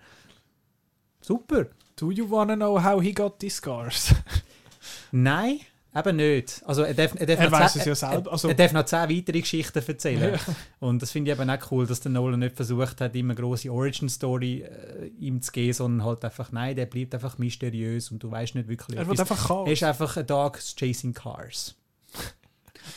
Super. 1.21 1.67
Do 1.95 2.11
you 2.11 2.29
wanna 2.29 2.55
know 2.55 2.81
how 2.83 3.01
he 3.01 3.13
got 3.13 3.39
these 3.39 3.57
scars? 3.57 4.13
Nein, 5.11 5.59
eben 5.95 6.15
nicht. 6.15 6.61
Also 6.65 6.81
er 6.83 6.93
darf, 6.95 7.13
er 7.15 7.25
darf, 7.27 7.39
Er 7.39 7.49
noch 7.49 7.59
weiss 7.59 7.73
zehn- 7.73 7.79
es 7.81 7.85
ja 7.85 7.95
selber, 7.95 8.31
also- 8.31 8.47
er 8.47 8.55
darf 8.55 8.71
noch 8.73 8.85
zehn 8.85 9.09
weitere 9.09 9.41
Geschichten 9.41 9.83
erzählen. 9.85 10.39
Und 10.79 11.01
das 11.01 11.11
finde 11.11 11.31
ich 11.31 11.37
eben 11.39 11.49
auch 11.49 11.71
cool, 11.71 11.85
dass 11.85 11.99
der 11.99 12.11
Nolan 12.11 12.39
nicht 12.39 12.55
versucht 12.55 13.01
hat, 13.01 13.15
immer 13.15 13.33
eine 13.33 13.41
grosse 13.41 13.71
Origin-Story 13.71 14.61
äh, 14.61 15.07
ihm 15.19 15.41
zu 15.41 15.51
geben, 15.51 15.73
sondern 15.73 16.07
halt 16.07 16.25
einfach, 16.25 16.51
nein, 16.51 16.75
der 16.75 16.87
bleibt 16.87 17.13
einfach 17.13 17.37
mysteriös 17.37 18.09
und 18.09 18.23
du 18.23 18.31
weißt 18.31 18.55
nicht 18.55 18.67
wirklich. 18.67 18.97
er 18.97 19.03
etwas. 19.03 19.19
einfach 19.19 19.47
Chaos. 19.47 19.67
er 19.67 19.73
ist 19.73 19.83
einfach 19.83 20.17
ein 20.17 20.25
Dog 20.25 20.59
chasing 20.59 21.13
cars. 21.13 21.75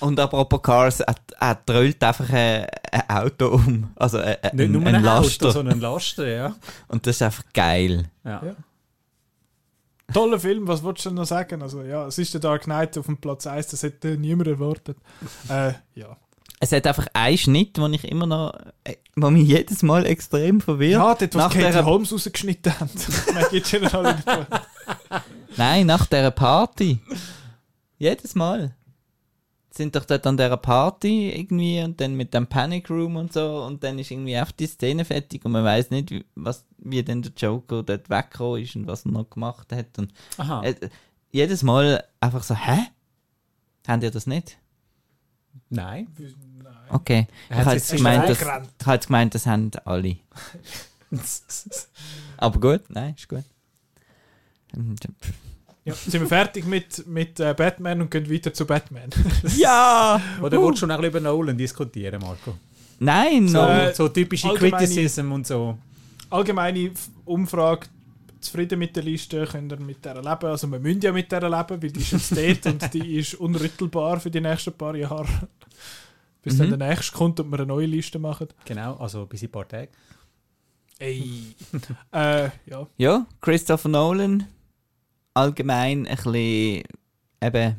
Und 0.00 0.18
apropos 0.20 0.62
Cars, 0.62 1.00
er, 1.00 1.14
er 1.40 1.54
drölt 1.66 2.02
einfach 2.02 2.28
ein, 2.30 2.66
ein 2.92 3.08
Auto 3.08 3.48
um. 3.48 3.90
Also 3.96 4.18
ein, 4.18 4.36
ein, 4.42 4.56
Nicht 4.56 4.70
nur 4.70 4.82
ein 4.86 4.94
ein 4.96 5.02
Laster. 5.02 5.46
Auto, 5.46 5.52
sondern 5.52 5.74
ein 5.76 5.80
Laster, 5.80 6.26
ja. 6.26 6.54
Und 6.88 7.06
das 7.06 7.16
ist 7.16 7.22
einfach 7.22 7.44
geil. 7.52 8.08
ja. 8.24 8.42
Ja. 8.44 8.54
Toller 10.12 10.38
Film, 10.38 10.68
was 10.68 10.82
wolltest 10.82 11.06
du 11.06 11.10
denn 11.10 11.16
noch 11.16 11.24
sagen? 11.24 11.62
Also 11.62 11.82
ja, 11.82 12.06
es 12.06 12.18
ist 12.18 12.34
der 12.34 12.40
Dark 12.42 12.64
Knight 12.64 12.98
auf 12.98 13.06
dem 13.06 13.16
Platz 13.16 13.46
1, 13.46 13.68
das 13.68 13.82
hätte 13.82 14.18
niemand 14.18 14.48
erwartet. 14.48 14.98
äh, 15.48 15.72
ja. 15.94 16.16
Es 16.60 16.72
hat 16.72 16.86
einfach 16.86 17.06
einen 17.14 17.38
Schnitt, 17.38 17.78
den 17.78 17.92
ich 17.94 18.04
immer 18.04 18.26
noch, 18.26 18.52
äh, 18.84 18.96
wo 19.16 19.30
mich 19.30 19.48
jedes 19.48 19.82
Mal 19.82 20.04
extrem 20.04 20.60
verwirrt. 20.60 20.92
Ja, 20.92 21.14
dort, 21.14 21.34
Nach 21.34 21.46
was 21.46 21.54
Katie 21.54 21.72
der- 21.72 21.84
Holmes 21.86 22.12
rausgeschnitten 22.12 22.78
haben. 22.80 22.90
Nein, 25.56 25.86
nach 25.86 26.06
dieser 26.06 26.30
Party. 26.30 27.00
Jedes 27.98 28.34
Mal. 28.34 28.74
Sind 29.76 29.96
doch 29.96 30.04
dort 30.04 30.24
an 30.26 30.36
dieser 30.36 30.56
Party 30.56 31.30
irgendwie 31.30 31.82
und 31.82 32.00
dann 32.00 32.14
mit 32.14 32.32
dem 32.32 32.46
Panic 32.46 32.88
Room 32.90 33.16
und 33.16 33.32
so 33.32 33.64
und 33.64 33.82
dann 33.82 33.98
ist 33.98 34.12
irgendwie 34.12 34.38
auch 34.38 34.52
die 34.52 34.68
Szene 34.68 35.04
fertig 35.04 35.44
und 35.44 35.50
man 35.50 35.64
weiß 35.64 35.90
nicht, 35.90 36.12
wie, 36.12 36.24
was, 36.36 36.64
wie 36.78 37.02
denn 37.02 37.22
der 37.22 37.32
Joker 37.36 37.82
dort 37.82 38.08
weggekommen 38.08 38.62
ist 38.62 38.76
und 38.76 38.86
was 38.86 39.04
er 39.04 39.10
noch 39.10 39.28
gemacht 39.28 39.72
hat. 39.72 39.98
Und 39.98 40.12
äh, 40.62 40.74
jedes 41.32 41.64
Mal 41.64 42.04
einfach 42.20 42.44
so, 42.44 42.54
hä? 42.54 42.78
Habt 43.88 44.02
ihr 44.04 44.12
das 44.12 44.28
nicht? 44.28 44.58
Nein. 45.70 46.06
Okay. 46.88 47.26
Ich 47.50 47.56
habe 47.56 47.72
jetzt 47.72 47.90
gemeint, 47.96 48.28
das, 48.28 48.40
weggerannt. 48.40 48.68
ich 48.80 48.86
habe 48.86 49.06
gemeint, 49.06 49.34
das 49.34 49.46
haben 49.46 49.70
alle. 49.84 50.16
Aber 52.36 52.60
gut, 52.60 52.82
nein, 52.90 53.14
ist 53.16 53.28
gut. 53.28 53.44
Ja, 55.86 55.92
sind 55.94 56.20
wir 56.20 56.26
fertig 56.26 56.64
mit, 56.66 57.06
mit 57.06 57.38
äh, 57.40 57.52
Batman 57.54 58.00
und 58.00 58.10
gehen 58.10 58.30
weiter 58.30 58.52
zu 58.54 58.66
Batman. 58.66 59.10
Ja! 59.56 60.20
Oder 60.42 60.60
willst 60.62 60.80
du 60.82 60.86
noch 60.86 60.94
ein 60.94 61.00
bisschen 61.02 61.18
über 61.18 61.20
Nolan 61.30 61.58
diskutieren, 61.58 62.20
Marco? 62.22 62.54
Nein, 63.00 63.48
So. 63.48 63.58
Äh, 63.58 63.92
so 63.94 64.08
typische 64.08 64.48
Criticism 64.54 65.32
und 65.32 65.46
so. 65.46 65.76
Allgemeine 66.30 66.90
Umfrage, 67.26 67.86
zufrieden 68.40 68.78
mit 68.78 68.96
der 68.96 69.02
Liste, 69.02 69.46
könnt 69.50 69.72
ihr 69.72 69.78
mit 69.80 70.02
der 70.04 70.14
leben. 70.16 70.46
Also 70.46 70.66
wir 70.70 70.78
müssen 70.78 71.00
ja 71.02 71.12
mit 71.12 71.30
der 71.30 71.42
leben, 71.42 71.82
weil 71.82 71.90
die 71.90 72.00
ist 72.00 72.12
jetzt 72.12 72.36
dort 72.64 72.66
und 72.82 72.94
die 72.94 73.16
ist 73.18 73.34
unrüttelbar 73.34 74.20
für 74.20 74.30
die 74.30 74.40
nächsten 74.40 74.72
paar 74.72 74.94
Jahre. 74.96 75.26
Bis 76.42 76.56
dann 76.58 76.68
Mhm. 76.70 76.78
der 76.78 76.88
nächste 76.88 77.12
kommt 77.16 77.40
und 77.40 77.50
wir 77.50 77.58
eine 77.58 77.66
neue 77.66 77.86
Liste 77.86 78.18
machen. 78.18 78.48
Genau, 78.64 78.96
also 78.96 79.26
bis 79.26 79.42
in 79.42 79.48
ein 79.48 79.52
paar 79.52 79.68
Tage. 79.68 79.88
Ey. 80.98 81.54
äh, 82.12 82.48
ja. 82.66 82.86
Ja, 82.96 83.26
Christopher 83.40 83.88
Nolan. 83.88 84.46
Allgemein 85.34 86.06
ein 86.06 86.16
bisschen, 86.16 86.82
eben, 87.42 87.76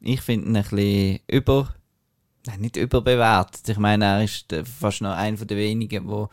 ich 0.00 0.20
finde 0.20 0.48
ihn 0.48 0.56
ein 0.56 0.62
bisschen 0.62 1.20
über, 1.28 1.74
nein, 2.46 2.60
nicht 2.60 2.76
überbewertet. 2.76 3.68
Ich 3.68 3.78
meine, 3.78 4.04
er 4.04 4.24
ist 4.24 4.52
äh, 4.52 4.64
fast 4.64 5.00
noch 5.02 5.14
einer 5.16 5.36
der 5.44 5.56
wenigen, 5.56 6.06
wo, 6.08 6.28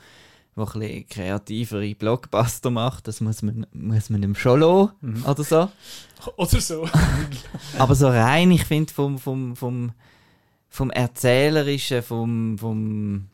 wo 0.55 0.63
ein 0.65 0.79
bisschen 0.79 1.07
kreativere 1.07 1.95
Blockbuster 1.95 2.69
macht. 2.69 3.07
Das 3.07 3.21
muss 3.21 3.41
man, 3.41 3.65
muss 3.73 4.09
man 4.09 4.21
ihm 4.23 4.35
schon 4.35 4.59
lassen, 4.59 4.91
Mhm. 5.01 5.25
oder 5.25 5.43
so. 5.43 5.69
Oder 6.37 6.61
so. 6.61 6.87
Aber 7.77 7.95
so 7.95 8.07
rein, 8.07 8.49
ich 8.51 8.63
finde, 8.63 8.93
vom, 8.93 9.19
vom, 9.19 9.55
vom, 9.57 9.91
vom 10.69 10.89
Erzählerischen, 10.89 12.01
vom, 12.01 12.57
vom, 12.57 13.27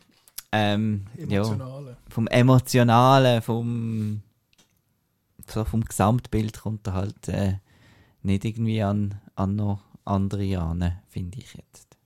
ähm, 0.51 1.05
ja, 1.15 1.23
Emotionale. 1.41 1.97
vom 2.09 2.27
Emotionalen, 2.27 3.41
vom, 3.43 4.21
so 5.49 5.65
vom 5.65 5.83
Gesamtbild 5.83 6.61
kommt 6.61 6.87
er 6.87 6.93
halt 6.93 7.27
äh, 7.27 7.55
nicht 8.21 8.45
irgendwie 8.45 8.81
an, 8.81 9.19
an 9.35 9.55
noch 9.55 9.81
andere 10.05 10.59
an, 10.59 10.99
finde 11.07 11.39
ich 11.39 11.53
jetzt. 11.53 11.97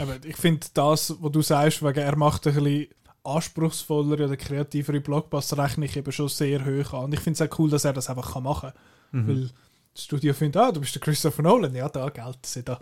Aber 0.00 0.16
ich 0.24 0.36
finde 0.36 0.66
das, 0.74 1.16
was 1.20 1.32
du 1.32 1.42
sagst, 1.42 1.82
wegen 1.82 1.98
er 1.98 2.16
macht 2.16 2.46
ein 2.46 2.54
bisschen 2.54 2.88
anspruchsvollere 3.24 4.24
oder 4.26 4.36
kreativere 4.36 5.00
Blockbuster, 5.00 5.58
rechne 5.58 5.86
ich 5.86 5.96
eben 5.96 6.12
schon 6.12 6.28
sehr 6.28 6.64
hoch 6.64 6.92
an. 6.94 7.04
Und 7.04 7.14
ich 7.14 7.20
finde 7.20 7.42
es 7.42 7.50
auch 7.50 7.58
cool, 7.58 7.70
dass 7.70 7.84
er 7.84 7.92
das 7.92 8.08
einfach 8.08 8.32
kann 8.32 8.42
machen 8.44 8.72
kann. 9.10 9.22
Mhm. 9.22 9.28
Weil 9.28 9.50
das 9.94 10.04
Studio 10.04 10.34
findet, 10.34 10.62
ah, 10.62 10.72
du 10.72 10.80
bist 10.80 10.94
der 10.94 11.02
Christopher 11.02 11.42
Nolan, 11.42 11.74
ja, 11.74 11.88
da, 11.88 12.08
Geld, 12.10 12.68
da. 12.68 12.78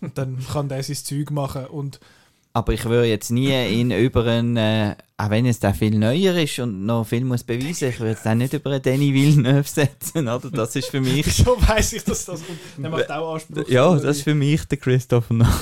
Und 0.00 0.16
dann 0.16 0.44
kann 0.46 0.68
der 0.68 0.82
sein 0.82 0.96
Zeug 0.96 1.30
machen. 1.30 1.66
Und 1.66 2.00
Aber 2.56 2.72
ich 2.72 2.86
würde 2.86 3.06
jetzt 3.06 3.30
nie 3.30 3.52
ihn 3.68 3.90
über 3.90 4.24
einen, 4.24 4.56
äh, 4.56 4.94
auch 5.18 5.28
wenn 5.28 5.44
es 5.44 5.60
da 5.60 5.74
viel 5.74 5.98
neuer 5.98 6.34
ist 6.36 6.58
und 6.58 6.86
noch 6.86 7.04
viel 7.04 7.22
muss 7.22 7.44
beweisen, 7.44 7.90
ich 7.90 8.00
würde 8.00 8.12
es 8.12 8.22
dann 8.22 8.38
nicht 8.38 8.54
über 8.54 8.70
einen 8.70 8.80
Danny 8.80 9.12
Villeneuve 9.12 9.68
setzen, 9.68 10.26
oder? 10.26 10.50
Das 10.50 10.74
ist 10.74 10.88
für 10.88 11.02
mich, 11.02 11.26
wieso 11.26 11.54
weiß 11.60 11.92
ich, 11.92 12.04
dass 12.04 12.24
das. 12.24 12.40
Der 12.78 12.88
macht 12.88 13.10
auch 13.10 13.34
Anspruch. 13.34 13.68
ja, 13.68 13.94
das 13.94 14.16
ist 14.16 14.22
für 14.22 14.34
mich 14.34 14.64
der 14.64 14.78
Christopher 14.78 15.34
Nolan. 15.34 15.52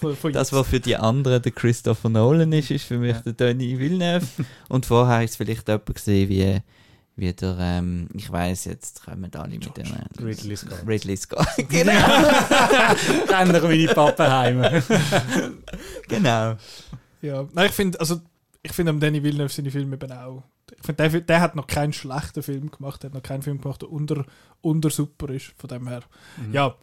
von, 0.00 0.16
von 0.16 0.32
Das, 0.32 0.50
was 0.54 0.66
für 0.66 0.80
die 0.80 0.96
anderen 0.96 1.42
der 1.42 1.52
Christopher 1.52 2.08
Nolan 2.08 2.50
ist, 2.54 2.70
ist 2.70 2.84
für 2.84 2.96
mich 2.96 3.14
Ja. 3.16 3.20
der 3.20 3.32
Danny 3.34 3.78
Villeneuve. 3.78 4.26
Und 4.70 4.86
vorher 4.86 5.22
ist 5.24 5.32
es 5.32 5.36
vielleicht 5.36 5.68
jemand 5.68 5.94
gesehen, 5.94 6.30
wie, 6.30 6.60
wie 7.18 7.32
der, 7.32 7.56
ähm, 7.58 8.08
ich 8.14 8.30
weiß 8.30 8.66
jetzt 8.66 9.04
kommen 9.04 9.28
alle 9.34 9.58
mit 9.58 9.76
dem 9.76 9.86
äh, 9.86 10.22
Ridley 10.22 10.56
Scott. 10.56 10.86
Ridley 10.86 11.16
Scott. 11.16 11.46
genau. 11.68 11.92
Ähnlich 13.32 13.62
wie 13.68 13.78
die 13.86 13.92
Pappenheimer. 13.92 14.82
genau. 16.08 16.56
Ja, 17.20 17.46
nein, 17.52 17.66
ich 17.66 17.72
finde, 17.72 17.98
also, 17.98 18.20
ich 18.62 18.72
finde 18.72 18.90
am 18.90 19.00
Danny 19.00 19.22
Villeneuve 19.22 19.52
seine 19.52 19.70
Filme 19.72 19.96
eben 19.96 20.12
auch. 20.12 20.44
Ich 20.76 20.86
finde, 20.86 21.08
der, 21.08 21.20
der 21.20 21.40
hat 21.40 21.56
noch 21.56 21.66
keinen 21.66 21.92
schlechten 21.92 22.42
Film 22.42 22.70
gemacht, 22.70 23.02
der 23.02 23.10
hat 23.10 23.14
noch 23.14 23.22
keinen 23.22 23.42
Film 23.42 23.60
gemacht, 23.60 23.82
der 23.82 23.90
unter, 23.90 24.24
unter 24.60 24.90
super 24.90 25.28
ist, 25.30 25.54
von 25.56 25.68
dem 25.68 25.88
her. 25.88 26.02
Mhm. 26.36 26.54
Ja, 26.54 26.76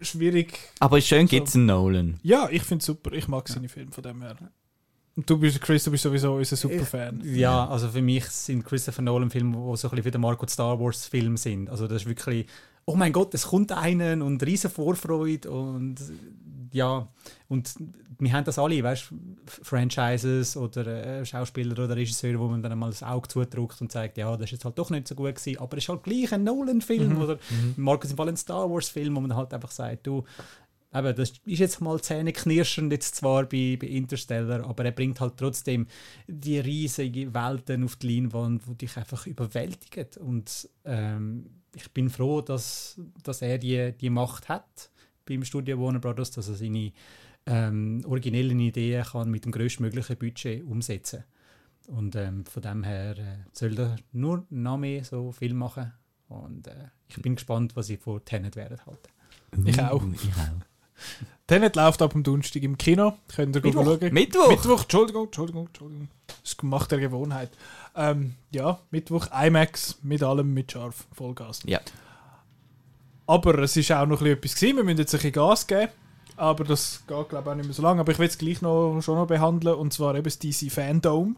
schwierig. 0.00 0.58
Aber 0.80 1.00
schön 1.00 1.28
So. 1.28 1.30
gibt 1.30 1.48
es 1.48 1.54
einen 1.54 1.66
Nolan. 1.66 2.18
Ja, 2.24 2.48
ich 2.50 2.62
finde 2.64 2.82
es 2.82 2.86
super, 2.86 3.12
ich 3.12 3.28
mag 3.28 3.48
seine 3.48 3.68
Filme 3.68 3.92
von 3.92 4.02
dem 4.02 4.22
her. 4.22 4.36
Und 5.14 5.28
du 5.28 5.38
bist, 5.38 5.60
Chris, 5.60 5.84
du 5.84 5.90
bist 5.90 6.02
sowieso 6.02 6.34
unser 6.34 6.56
Superfan. 6.56 7.20
Ja, 7.24 7.68
also 7.68 7.88
für 7.88 8.00
mich 8.00 8.24
sind 8.26 8.64
Christopher 8.64 9.02
Nolan 9.02 9.30
Filme, 9.30 9.50
die 9.50 9.76
so 9.76 9.88
ein 9.88 9.90
bisschen 9.90 10.04
wie 10.04 10.10
der 10.10 10.20
Marco 10.20 10.46
Star 10.46 10.80
Wars 10.80 11.06
Film 11.06 11.36
sind. 11.36 11.68
Also 11.68 11.86
das 11.86 12.02
ist 12.02 12.08
wirklich, 12.08 12.46
oh 12.86 12.96
mein 12.96 13.12
Gott, 13.12 13.34
es 13.34 13.46
kommt 13.46 13.72
einen 13.72 14.22
und 14.22 14.44
riesen 14.44 14.70
Vorfreude 14.70 15.50
und 15.50 15.96
ja, 16.72 17.06
und 17.48 17.74
wir 18.18 18.32
haben 18.32 18.44
das 18.44 18.58
alle, 18.58 18.82
weißt 18.82 19.10
du, 19.10 19.16
Franchises 19.62 20.56
oder 20.56 20.86
äh, 20.86 21.26
Schauspieler 21.26 21.72
oder 21.72 21.96
Regisseure, 21.96 22.38
wo 22.38 22.48
man 22.48 22.62
dann 22.62 22.78
mal 22.78 22.90
das 22.90 23.02
Auge 23.02 23.28
zudrückt 23.28 23.80
und 23.80 23.90
sagt, 23.90 24.16
ja, 24.16 24.30
das 24.36 24.46
ist 24.46 24.52
jetzt 24.52 24.64
halt 24.64 24.78
doch 24.78 24.90
nicht 24.90 25.08
so 25.08 25.14
gut 25.14 25.34
gewesen, 25.34 25.60
aber 25.60 25.76
es 25.76 25.84
ist 25.84 25.88
halt 25.88 26.04
gleich 26.04 26.32
ein 26.32 26.44
Nolan-Film 26.44 27.20
oder 27.20 27.38
Markus 27.76 28.12
im 28.12 28.16
Fall 28.16 28.28
ein 28.28 28.36
Star 28.36 28.70
Wars-Film, 28.70 29.16
wo 29.16 29.20
man 29.20 29.34
halt 29.34 29.52
einfach 29.52 29.72
sagt, 29.72 30.06
du, 30.06 30.24
Eben, 30.94 31.16
das 31.16 31.32
ist 31.46 31.58
jetzt 31.58 31.80
mal 31.80 32.00
zähneknirschend 32.00 32.92
jetzt 32.92 33.14
zwar 33.14 33.44
bei, 33.44 33.78
bei 33.80 33.86
Interstellar, 33.86 34.66
aber 34.66 34.84
er 34.84 34.92
bringt 34.92 35.20
halt 35.20 35.38
trotzdem 35.38 35.86
die 36.26 36.58
riesigen 36.58 37.32
Welten 37.34 37.84
auf 37.84 37.96
die 37.96 38.14
Leinwand, 38.14 38.62
die 38.66 38.74
dich 38.74 38.96
einfach 38.98 39.26
überwältigen. 39.26 40.06
Und 40.20 40.68
ähm, 40.84 41.46
ich 41.74 41.90
bin 41.92 42.10
froh, 42.10 42.42
dass, 42.42 43.00
dass 43.22 43.40
er 43.40 43.56
die, 43.56 43.92
die 43.92 44.10
Macht 44.10 44.50
hat 44.50 44.90
beim 45.24 45.44
Studio 45.44 45.80
Warner 45.80 46.00
Brothers, 46.00 46.32
dass 46.32 46.48
er 46.48 46.54
seine 46.54 46.92
ähm, 47.46 48.04
originellen 48.06 48.60
Ideen 48.60 49.04
kann 49.04 49.30
mit 49.30 49.44
dem 49.44 49.52
größtmöglichen 49.52 50.16
Budget 50.16 50.62
umsetzen 50.64 51.24
Und 51.86 52.16
ähm, 52.16 52.44
von 52.44 52.62
dem 52.62 52.84
her 52.84 53.18
äh, 53.18 53.38
soll 53.52 53.78
er 53.78 53.96
nur 54.12 54.46
noch 54.50 54.76
mehr 54.76 55.04
so 55.04 55.32
viel 55.32 55.54
machen. 55.54 55.92
Und 56.28 56.66
äh, 56.66 56.88
ich 57.08 57.20
bin 57.20 57.34
gespannt, 57.34 57.76
was 57.76 57.86
sie 57.86 57.96
vor 57.96 58.24
Tenet 58.24 58.56
werden 58.56 58.78
halten. 58.84 59.08
Ich 59.66 59.80
auch. 59.80 60.04
Ich 60.12 60.28
auch. 60.36 60.71
Tenet 61.46 61.76
läuft 61.76 62.00
ab 62.02 62.12
dem 62.12 62.22
Donnerstag 62.22 62.62
im 62.62 62.78
Kino. 62.78 63.14
Könnt 63.34 63.56
ihr 63.56 63.62
Mittwoch. 63.62 63.84
schauen. 63.84 64.14
Mittwoch. 64.14 64.48
Mittwoch, 64.48 64.82
Entschuldigung, 64.82 65.24
Entschuldigung, 65.24 65.66
Entschuldigung. 65.66 66.08
Das 66.26 66.36
ist 66.44 66.58
gemacht 66.58 66.90
der 66.90 67.00
Gewohnheit. 67.00 67.50
Ähm, 67.94 68.36
ja, 68.50 68.78
Mittwoch, 68.90 69.26
IMAX, 69.32 69.98
mit 70.02 70.22
allem, 70.22 70.54
mit 70.54 70.72
scharf, 70.72 71.06
Vollgas. 71.12 71.60
Ja. 71.66 71.80
Aber 73.26 73.58
es 73.58 73.76
ist 73.76 73.90
auch 73.92 74.06
noch 74.06 74.20
ein 74.20 74.24
bisschen 74.24 74.38
etwas 74.38 74.54
gewesen. 74.54 74.76
Wir 74.76 74.84
müssen 74.84 74.98
jetzt 74.98 75.14
ein 75.14 75.18
bisschen 75.18 75.32
Gas 75.32 75.66
geben. 75.66 75.88
Aber 76.36 76.64
das 76.64 77.02
geht, 77.06 77.28
glaube 77.28 77.42
ich, 77.44 77.50
auch 77.50 77.54
nicht 77.54 77.66
mehr 77.66 77.74
so 77.74 77.82
lange. 77.82 78.00
Aber 78.00 78.12
ich 78.12 78.18
will 78.18 78.26
es 78.26 78.38
gleich 78.38 78.62
noch, 78.62 79.00
schon 79.00 79.16
noch 79.16 79.26
behandeln. 79.26 79.76
Und 79.76 79.92
zwar 79.92 80.14
eben 80.14 80.24
das 80.24 80.38
DC 80.38 80.70
Fandom. 80.72 81.36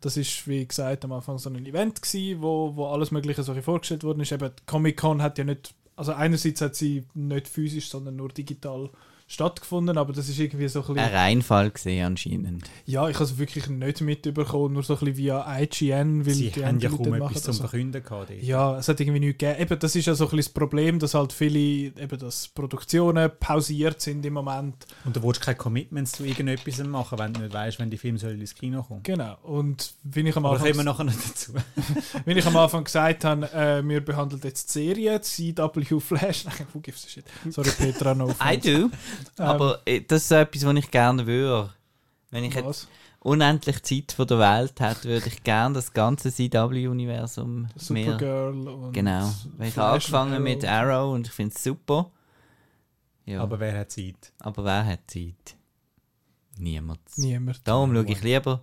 Das 0.00 0.16
ist, 0.16 0.46
wie 0.46 0.66
gesagt, 0.66 1.04
am 1.04 1.12
Anfang 1.12 1.38
so 1.38 1.48
ein 1.48 1.64
Event 1.64 2.02
gewesen, 2.02 2.42
wo, 2.42 2.76
wo 2.76 2.88
alles 2.88 3.10
Mögliche 3.10 3.42
so 3.42 3.54
vorgestellt 3.54 4.04
worden 4.04 4.20
ist. 4.20 4.32
Eben, 4.32 4.50
Comic-Con 4.66 5.22
hat 5.22 5.38
ja 5.38 5.44
nicht, 5.44 5.74
also 5.96 6.12
einerseits 6.12 6.60
hat 6.60 6.74
sie 6.74 7.06
nicht 7.14 7.48
physisch, 7.48 7.88
sondern 7.88 8.16
nur 8.16 8.28
digital 8.28 8.90
stattgefunden, 9.26 9.96
aber 9.96 10.12
das 10.12 10.28
ist 10.28 10.38
irgendwie 10.38 10.68
so 10.68 10.80
ein 10.80 10.86
bisschen... 10.86 10.98
Ein 11.02 11.14
Reinfall 11.14 11.70
gesehen 11.70 12.04
anscheinend. 12.04 12.64
Ja, 12.84 13.08
ich 13.08 13.14
habe 13.14 13.24
es 13.24 13.38
wirklich 13.38 13.68
nicht 13.68 14.00
mitbekommen, 14.02 14.74
nur 14.74 14.82
so 14.82 14.94
ein 14.94 15.00
bisschen 15.00 15.16
via 15.16 15.60
IGN, 15.60 16.26
weil 16.26 16.34
Sie 16.34 16.50
die 16.50 16.64
haben 16.64 16.78
ja 16.78 16.90
kaum 16.90 17.08
machen 17.08 17.22
etwas 17.22 17.42
zum 17.42 17.46
das 17.46 17.56
so. 17.56 17.62
Verkünden 17.62 18.02
gehabt. 18.02 18.30
dort. 18.30 18.42
Ja, 18.42 18.78
es 18.78 18.88
hat 18.88 19.00
irgendwie 19.00 19.20
nichts 19.20 19.38
gegeben. 19.38 19.60
Eben, 19.62 19.78
das 19.78 19.96
ist 19.96 20.06
ja 20.06 20.14
so 20.14 20.24
ein 20.24 20.30
bisschen 20.30 20.38
das 20.38 20.48
Problem, 20.50 20.98
dass 20.98 21.14
halt 21.14 21.32
viele, 21.32 21.58
eben, 21.58 22.18
dass 22.18 22.48
Produktionen 22.48 23.30
pausiert 23.40 24.00
sind 24.00 24.24
im 24.26 24.34
Moment. 24.34 24.86
Und 25.04 25.16
du 25.16 25.22
willst 25.22 25.40
keine 25.40 25.56
Commitments 25.56 26.12
zu 26.12 26.24
irgendetwas 26.24 26.78
machen, 26.84 27.18
wenn 27.18 27.32
du 27.32 27.40
nicht 27.40 27.54
weißt, 27.54 27.78
wenn 27.78 27.90
die 27.90 27.98
Filme 27.98 28.18
sollen 28.18 28.40
ins 28.40 28.54
Kino 28.54 28.82
kommen. 28.82 29.02
Genau. 29.02 29.38
Und 29.42 29.94
wie 30.02 30.20
ich 30.20 30.36
am 30.36 30.44
Aber 30.44 30.56
Anfang, 30.56 30.72
kommen 30.72 30.84
wir 30.84 30.92
nachher 30.92 31.04
noch 31.04 31.14
dazu. 31.14 31.54
wie 32.26 32.32
ich 32.32 32.46
am 32.46 32.56
Anfang 32.56 32.84
gesagt 32.84 33.24
habe, 33.24 33.50
äh, 33.52 33.82
wir 33.88 34.04
behandeln 34.04 34.42
jetzt 34.44 34.68
die 34.74 34.84
Serie, 34.84 35.18
die 35.18 35.54
CW 35.54 36.00
Flash. 36.00 36.44
Nein, 36.44 36.54
who 36.74 36.80
gives 36.80 37.06
a 37.06 37.08
shit. 37.08 37.24
Sorry, 37.50 37.70
Petra, 37.70 38.14
no 38.14 38.28
I 38.40 38.58
do. 38.58 38.90
Aber 39.38 39.80
äh, 39.86 40.00
das 40.00 40.24
ist 40.24 40.30
etwas, 40.30 40.64
was 40.64 40.76
ich 40.76 40.90
gerne 40.90 41.26
würde. 41.26 41.72
Wenn 42.30 42.44
ich 42.44 42.54
jetzt 42.54 42.88
unendlich 43.20 43.82
Zeit 43.82 44.12
von 44.12 44.26
der 44.26 44.38
Welt 44.38 44.80
hätte, 44.80 45.08
würde 45.08 45.28
ich 45.28 45.42
gerne 45.42 45.74
das 45.74 45.92
ganze 45.92 46.30
CW-Universum 46.32 47.62
mehr. 47.62 47.70
Supergirl 47.76 48.68
und 48.68 48.92
Genau. 48.92 49.32
Weil 49.56 49.68
ich 49.68 49.76
habe 49.76 50.00
Flash 50.00 50.08
und 50.08 50.14
angefangen 50.14 50.42
mit 50.42 50.64
Arrow 50.64 51.14
und 51.14 51.26
ich 51.26 51.32
finde 51.32 51.54
es 51.54 51.62
super. 51.62 52.10
Ja. 53.24 53.40
Aber 53.40 53.58
wer 53.58 53.78
hat 53.78 53.90
Zeit? 53.90 54.32
Aber 54.40 54.64
wer 54.64 54.84
hat 54.84 55.10
Zeit? 55.10 55.56
Niemand. 56.58 57.00
Niemand. 57.16 57.66
Darum 57.66 57.94
schaue 57.94 58.06
ich 58.06 58.22
lieber 58.22 58.62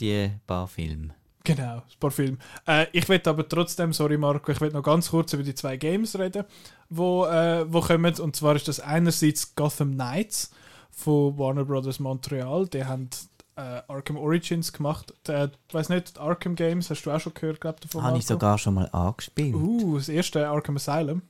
die 0.00 0.30
paar 0.46 0.68
Filme. 0.68 1.14
Genau, 1.46 1.76
ein 1.76 1.82
paar 2.00 2.10
Filme. 2.10 2.38
Äh, 2.66 2.86
ich 2.92 3.06
will 3.08 3.20
aber 3.26 3.46
trotzdem, 3.46 3.92
sorry 3.92 4.16
Marco, 4.16 4.50
ich 4.50 4.60
will 4.62 4.70
noch 4.70 4.82
ganz 4.82 5.10
kurz 5.10 5.34
über 5.34 5.42
die 5.42 5.54
zwei 5.54 5.76
Games 5.76 6.18
reden, 6.18 6.44
wo, 6.88 7.26
äh, 7.26 7.70
wo 7.70 7.80
kommen. 7.82 8.14
Und 8.18 8.34
zwar 8.34 8.56
ist 8.56 8.66
das 8.66 8.80
einerseits 8.80 9.54
Gotham 9.54 9.92
Knights 9.92 10.50
von 10.90 11.36
Warner 11.38 11.66
Brothers 11.66 12.00
Montreal. 12.00 12.66
Die 12.68 12.84
haben 12.86 13.10
äh, 13.56 13.60
Arkham 13.88 14.16
Origins 14.16 14.72
gemacht. 14.72 15.12
Ich 15.28 15.74
weiß 15.74 15.90
nicht, 15.90 16.18
Arkham 16.18 16.54
Games, 16.56 16.88
hast 16.88 17.02
du 17.02 17.10
auch 17.10 17.20
schon 17.20 17.34
gehört, 17.34 17.60
glaube 17.60 17.78
davon? 17.80 18.02
Habe 18.02 18.18
ich 18.18 18.26
sogar 18.26 18.56
schon 18.56 18.74
mal 18.74 18.88
angespielt. 18.90 19.54
Uh, 19.54 19.98
das 19.98 20.08
erste 20.08 20.48
Arkham 20.48 20.76
Asylum. 20.76 21.20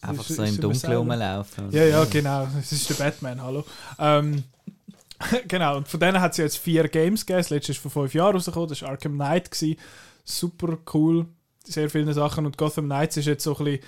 Einfach 0.00 0.30
ist- 0.30 0.36
so 0.36 0.42
im 0.44 0.60
Dunkeln 0.60 0.96
rumlaufen. 0.96 1.70
Ja, 1.72 1.84
ja, 1.84 2.04
genau. 2.04 2.46
Das 2.54 2.72
ist 2.72 2.88
der 2.88 2.94
Batman, 2.94 3.42
hallo. 3.42 3.64
Ähm, 3.98 4.44
genau, 5.48 5.76
und 5.76 5.88
von 5.88 6.00
denen 6.00 6.20
hat 6.20 6.32
es 6.32 6.38
jetzt 6.38 6.58
vier 6.58 6.88
Games 6.88 7.26
gegeben. 7.26 7.40
Das 7.40 7.50
letzte 7.50 7.72
ist 7.72 7.78
vor 7.78 7.90
fünf 7.90 8.14
Jahren 8.14 8.34
rausgekommen. 8.34 8.68
Das 8.68 8.82
war 8.82 8.90
Arkham 8.90 9.14
Knight. 9.14 9.50
Gewesen. 9.50 9.78
Super 10.24 10.78
cool. 10.94 11.26
Sehr 11.64 11.90
viele 11.90 12.12
Sachen. 12.14 12.46
Und 12.46 12.56
Gotham 12.56 12.86
Knights 12.86 13.16
ist 13.16 13.26
jetzt 13.26 13.44
so 13.44 13.56
ein 13.58 13.64
bisschen, 13.64 13.80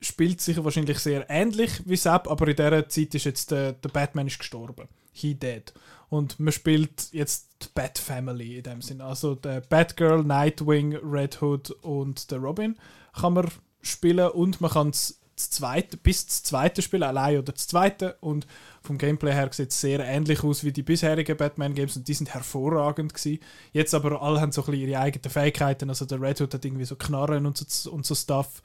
spielt 0.00 0.40
sich 0.40 0.62
wahrscheinlich 0.62 0.98
sehr 0.98 1.28
ähnlich 1.28 1.82
wie 1.84 1.96
Sepp, 1.96 2.28
aber 2.28 2.48
in 2.48 2.56
dieser 2.56 2.88
Zeit 2.88 3.14
ist 3.14 3.24
jetzt 3.24 3.50
der, 3.50 3.72
der 3.72 3.88
Batman 3.88 4.26
ist 4.26 4.38
gestorben. 4.38 4.88
He 5.12 5.34
dead. 5.34 5.72
Und 6.08 6.38
man 6.38 6.52
spielt 6.52 7.12
jetzt 7.12 7.48
die 7.62 7.66
Bat 7.74 7.98
Family 7.98 8.58
in 8.58 8.62
dem 8.62 8.82
Sinn. 8.82 9.00
Also 9.00 9.34
der 9.34 9.60
Batgirl, 9.62 10.22
Nightwing, 10.22 10.94
Red 10.96 11.42
Hood 11.42 11.70
und 11.82 12.30
der 12.30 12.38
Robin 12.38 12.76
kann 13.18 13.32
man 13.32 13.48
spielen 13.82 14.30
und 14.30 14.60
man 14.60 14.70
kann 14.70 14.90
das 14.90 15.50
zweite, 15.50 15.96
bis 15.96 16.26
das 16.26 16.42
zweite 16.42 16.82
Spiel 16.82 17.02
allein 17.02 17.38
oder 17.38 17.52
das 17.52 17.66
zweite 17.66 18.16
und 18.20 18.46
vom 18.86 18.98
Gameplay 18.98 19.32
her 19.32 19.48
sieht 19.52 19.70
es 19.70 19.80
sehr 19.80 20.00
ähnlich 20.00 20.42
aus 20.42 20.64
wie 20.64 20.72
die 20.72 20.82
bisherigen 20.82 21.36
Batman-Games 21.36 21.96
und 21.96 22.08
die 22.08 22.14
sind 22.14 22.32
hervorragend 22.32 23.12
gewesen. 23.12 23.40
Jetzt 23.72 23.94
aber 23.94 24.22
alle 24.22 24.40
haben 24.40 24.52
so 24.52 24.62
ein 24.62 24.70
bisschen 24.70 24.88
ihre 24.88 25.00
eigenen 25.00 25.30
Fähigkeiten, 25.30 25.88
also 25.90 26.04
der 26.04 26.20
Red 26.20 26.40
Hood 26.40 26.54
hat 26.54 26.64
irgendwie 26.64 26.84
so 26.84 26.96
Knarren 26.96 27.46
und 27.46 27.58
so, 27.58 27.90
und 27.90 28.06
so 28.06 28.14
Stuff 28.14 28.62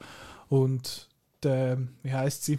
und 0.48 1.08
der, 1.42 1.78
wie 2.02 2.12
heißt 2.12 2.44
sie? 2.44 2.58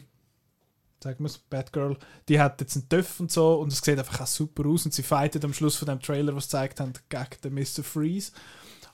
sagen 1.03 1.19
wir 1.19 1.25
es, 1.25 1.37
Batgirl, 1.37 1.97
die 2.29 2.39
hat 2.39 2.61
jetzt 2.61 2.75
einen 2.75 2.89
Töff 2.89 3.19
und 3.19 3.31
so 3.31 3.55
und 3.55 3.71
es 3.71 3.79
sieht 3.79 3.99
einfach 3.99 4.21
auch 4.21 4.27
super 4.27 4.67
aus 4.67 4.85
und 4.85 4.93
sie 4.93 5.03
fightet 5.03 5.43
am 5.43 5.53
Schluss 5.53 5.75
von 5.75 5.87
dem 5.87 5.99
Trailer, 5.99 6.35
was 6.35 6.45
sie 6.45 6.51
gezeigt 6.51 6.79
haben, 6.79 6.93
gegen 7.09 7.41
den 7.43 7.53
Mr. 7.53 7.83
Freeze. 7.83 8.31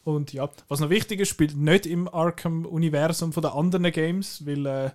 Und 0.04 0.34
ja, 0.34 0.50
was 0.68 0.80
noch 0.80 0.90
wichtig 0.90 1.20
ist, 1.20 1.30
spielt 1.30 1.56
nicht 1.56 1.86
im 1.86 2.08
Arkham-Universum 2.08 3.32
von 3.32 3.44
den 3.44 3.52
anderen 3.52 3.92
Games, 3.92 4.46
weil 4.46 4.66
äh, 4.66 4.92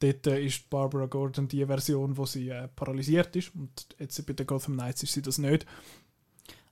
dort 0.00 0.26
äh, 0.26 0.44
ist 0.44 0.68
Barbara 0.68 1.06
Gordon 1.06 1.48
die 1.48 1.64
Version, 1.64 2.16
wo 2.16 2.26
sie 2.26 2.48
äh, 2.48 2.68
paralysiert 2.68 3.36
ist 3.36 3.54
und 3.54 3.70
jetzt 3.98 4.26
bei 4.26 4.32
den 4.32 4.46
Gotham 4.46 4.74
Knights 4.74 5.02
ist 5.02 5.12
sie 5.12 5.22
das 5.22 5.38
nicht. 5.38 5.66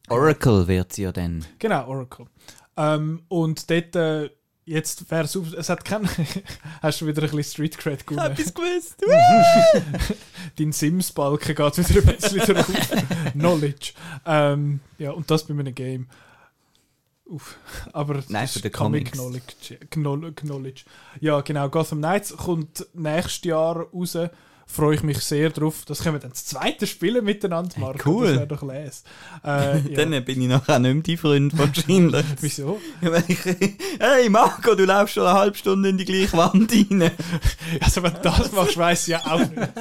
Oracle 0.08 0.66
wird 0.66 0.92
sie 0.92 1.02
ja 1.02 1.12
dann. 1.12 1.44
Genau, 1.58 1.86
Oracle. 1.86 2.26
Ähm, 2.76 3.22
und 3.28 3.70
dort 3.70 3.94
äh, 3.96 4.30
Jetzt 4.68 5.10
wäre 5.10 5.24
es 5.24 5.34
es 5.34 5.70
hat 5.70 5.82
keinen. 5.82 6.10
hast 6.82 7.00
du 7.00 7.06
wieder 7.06 7.22
ein 7.22 7.30
bisschen 7.30 7.44
Street 7.44 7.78
Cred 7.78 8.06
gewonnen? 8.06 8.28
Hab 8.28 8.38
ich's 8.38 8.52
gewusst. 8.52 9.02
Dein 10.58 10.72
Sims-Balken 10.72 11.54
geht 11.54 11.78
wieder 11.78 12.10
ein 12.10 12.16
bisschen 12.18 12.54
drauf. 12.54 12.90
Knowledge. 13.32 13.92
Ähm, 14.26 14.80
ja, 14.98 15.12
und 15.12 15.30
das 15.30 15.44
bei 15.44 15.54
einem 15.54 15.74
Game. 15.74 16.06
Uff. 17.28 17.56
Aber 17.92 18.22
Nein, 18.28 18.48
für 18.48 18.60
den 18.60 18.72
Comic 18.72 19.12
Knowledge. 19.12 19.78
Knowledge. 19.90 20.84
Ja, 21.20 21.40
genau. 21.42 21.68
Gotham 21.68 21.98
Knights 21.98 22.36
kommt 22.36 22.86
nächstes 22.94 23.44
Jahr 23.44 23.86
raus 23.92 24.16
freue 24.68 24.94
ich 24.94 25.02
mich 25.02 25.18
sehr 25.20 25.50
drauf. 25.50 25.84
Das 25.86 26.02
können 26.02 26.16
wir 26.16 26.20
dann 26.20 26.30
das 26.30 26.44
zweite 26.44 26.86
spielen 26.86 27.24
miteinander 27.24 27.80
machen. 27.80 28.00
Hey, 28.04 28.12
cool. 28.12 28.26
Das 28.26 28.36
wäre 28.36 28.46
doch 28.46 28.62
les. 28.62 29.02
Äh, 29.42 29.78
ja. 29.90 30.04
dann 30.04 30.24
bin 30.24 30.42
ich 30.42 30.48
nachher 30.48 30.78
nicht 30.78 30.94
mehr 30.94 31.02
dein 31.02 31.16
Freund 31.16 31.58
wahrscheinlich. 31.58 32.24
Wieso? 32.40 32.78
hey 33.98 34.28
Marco, 34.28 34.74
du 34.74 34.84
läufst 34.84 35.14
schon 35.14 35.26
eine 35.26 35.38
halbe 35.38 35.56
Stunde 35.56 35.88
in 35.88 35.98
die 35.98 36.04
gleiche 36.04 36.36
Wand 36.36 36.70
rein. 36.70 37.10
also 37.80 38.02
wenn 38.02 38.12
du 38.12 38.20
das 38.20 38.52
machst, 38.52 38.76
weiss 38.76 39.08
ich 39.08 39.12
ja 39.12 39.26
auch 39.26 39.40
nicht. 39.40 39.72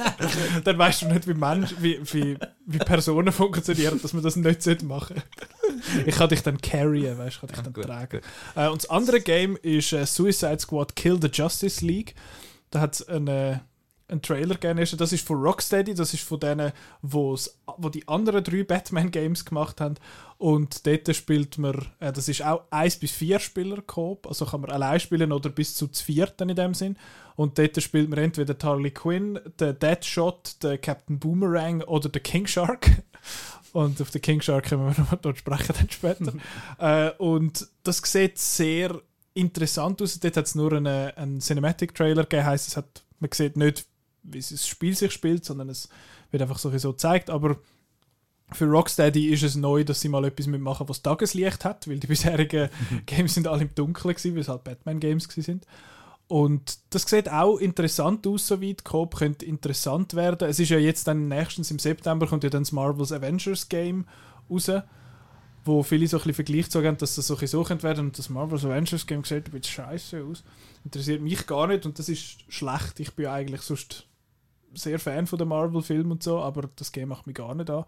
dann 0.64 0.78
weißt 0.78 1.02
du 1.02 1.06
nicht, 1.08 1.28
wie, 1.28 1.34
Mensch, 1.34 1.74
wie, 1.80 2.00
wie, 2.12 2.38
wie 2.66 2.78
Personen 2.78 3.32
funktionieren, 3.32 4.00
dass 4.00 4.14
man 4.14 4.22
das 4.22 4.36
nicht 4.36 4.82
machen 4.82 5.22
Ich 6.06 6.16
kann 6.16 6.28
dich 6.28 6.42
dann 6.42 6.60
carryen, 6.60 7.18
weißt 7.18 7.36
du, 7.36 7.46
kann 7.46 7.48
dich 7.48 7.72
dann 7.72 7.74
tragen. 7.74 8.20
Äh, 8.54 8.68
und 8.68 8.82
das 8.82 8.90
andere 8.90 9.20
Game 9.20 9.56
ist 9.62 9.92
äh, 9.92 10.06
Suicide 10.06 10.58
Squad 10.58 10.96
Kill 10.96 11.18
the 11.20 11.28
Justice 11.32 11.84
League. 11.84 12.14
Da 12.70 12.80
hat 12.80 12.94
es 12.94 13.08
eine 13.08 13.62
einen 14.08 14.22
Trailer 14.22 14.54
gegeben. 14.54 14.84
Das 14.96 15.12
ist 15.12 15.26
von 15.26 15.40
Rocksteady, 15.40 15.94
das 15.94 16.14
ist 16.14 16.22
von 16.22 16.40
denen, 16.40 16.72
wo's, 17.02 17.58
wo 17.76 17.88
die 17.88 18.06
anderen 18.08 18.42
drei 18.42 18.64
Batman-Games 18.64 19.44
gemacht 19.44 19.80
haben. 19.80 19.96
Und 20.38 20.86
dort 20.86 21.14
spielt 21.14 21.58
man, 21.58 21.86
äh, 22.00 22.12
das 22.12 22.28
ist 22.28 22.42
auch 22.42 22.64
1 22.70 22.96
bis 22.96 23.12
4 23.12 23.38
Spieler 23.38 23.82
Coop, 23.82 24.26
also 24.26 24.46
kann 24.46 24.62
man 24.62 24.70
allein 24.70 25.00
spielen 25.00 25.32
oder 25.32 25.50
bis 25.50 25.74
zu 25.74 25.88
vierten 25.88 26.48
in 26.48 26.56
dem 26.56 26.74
Sinn. 26.74 26.96
Und 27.36 27.58
dort 27.58 27.80
spielt 27.82 28.08
man 28.08 28.18
entweder 28.18 28.56
Harley 28.62 28.90
Quinn, 28.90 29.38
den 29.60 29.78
Deadshot, 29.78 30.62
den 30.62 30.80
Captain 30.80 31.18
Boomerang 31.18 31.82
oder 31.82 32.08
den 32.08 32.22
King 32.22 32.46
Shark. 32.46 32.90
Und 33.72 34.00
auf 34.00 34.10
den 34.10 34.22
King 34.22 34.40
Shark 34.40 34.66
können 34.66 34.82
wir 34.82 35.04
noch 35.10 35.14
dort 35.16 35.38
sprechen 35.38 35.74
dann 35.78 35.90
später. 35.90 36.32
äh, 36.78 37.12
und 37.18 37.68
das 37.82 37.98
sieht 38.04 38.38
sehr 38.38 39.00
interessant 39.34 40.02
aus. 40.02 40.18
Dort 40.18 40.36
hat 40.36 40.46
es 40.46 40.54
nur 40.54 40.72
einen, 40.72 40.86
einen 40.86 41.40
Cinematic-Trailer 41.40 42.22
gegeben, 42.24 42.46
heisst, 42.46 42.68
es 42.68 42.76
hat, 42.76 43.04
man 43.20 43.30
sieht 43.32 43.56
nicht, 43.56 43.86
wie 44.22 44.38
das 44.38 44.66
Spiel 44.66 44.96
sich 44.96 45.12
spielt, 45.12 45.44
sondern 45.44 45.68
es 45.68 45.88
wird 46.30 46.42
einfach 46.42 46.58
so 46.58 46.70
gezeigt. 46.70 47.30
Aber 47.30 47.58
für 48.52 48.66
Rocksteady 48.66 49.28
ist 49.28 49.42
es 49.42 49.56
neu, 49.56 49.84
dass 49.84 50.00
sie 50.00 50.08
mal 50.08 50.24
etwas 50.24 50.46
mitmachen, 50.46 50.88
was 50.88 51.02
Tageslicht 51.02 51.64
hat, 51.64 51.86
weil 51.88 51.98
die 51.98 52.06
bisherigen. 52.06 52.70
Games 53.06 53.34
sind 53.34 53.46
alle 53.46 53.62
im 53.62 53.74
Dunkeln 53.74 54.14
gewesen, 54.14 54.34
weil 54.34 54.42
es 54.42 54.48
halt 54.48 54.64
Batman-Games 54.64 55.28
sind. 55.36 55.66
Und 56.28 56.78
das 56.90 57.02
sieht 57.02 57.30
auch 57.30 57.56
interessant 57.56 58.26
aus, 58.26 58.46
soweit. 58.46 58.84
Coop 58.84 59.16
könnte 59.16 59.46
interessant 59.46 60.14
werden. 60.14 60.48
Es 60.48 60.60
ist 60.60 60.68
ja 60.68 60.78
jetzt 60.78 61.08
dann 61.08 61.26
nächstens 61.28 61.70
im 61.70 61.78
September 61.78 62.26
kommt 62.26 62.44
ja 62.44 62.50
dann 62.50 62.62
das 62.62 62.72
Marvel's 62.72 63.12
Avengers 63.12 63.70
Game 63.70 64.04
raus, 64.50 64.70
wo 65.64 65.82
viele 65.82 66.06
so 66.06 66.18
ein 66.18 66.24
bisschen 66.24 66.34
Vergleich 66.34 66.74
haben, 66.74 66.98
dass 66.98 67.14
das 67.14 67.26
so 67.26 67.36
ein 67.36 67.46
so 67.46 67.64
könnte 67.64 67.82
werden 67.82 68.06
und 68.06 68.18
das 68.18 68.28
Marvel's 68.28 68.66
Avengers 68.66 69.06
Game 69.06 69.24
sieht 69.24 69.46
ein 69.46 69.52
bisschen 69.52 69.86
scheiße 69.86 70.22
aus. 70.22 70.44
Interessiert 70.84 71.22
mich 71.22 71.46
gar 71.46 71.66
nicht 71.66 71.86
und 71.86 71.98
das 71.98 72.10
ist 72.10 72.44
schlecht. 72.52 73.00
Ich 73.00 73.14
bin 73.14 73.24
ja 73.24 73.32
eigentlich 73.32 73.62
sonst 73.62 74.06
sehr 74.74 74.98
Fan 74.98 75.26
von 75.26 75.38
den 75.38 75.48
Marvel-Filmen 75.48 76.12
und 76.12 76.22
so, 76.22 76.40
aber 76.40 76.68
das 76.76 76.92
Game 76.92 77.08
macht 77.08 77.26
mich 77.26 77.36
gar 77.36 77.54
nicht 77.54 77.70
an. 77.70 77.84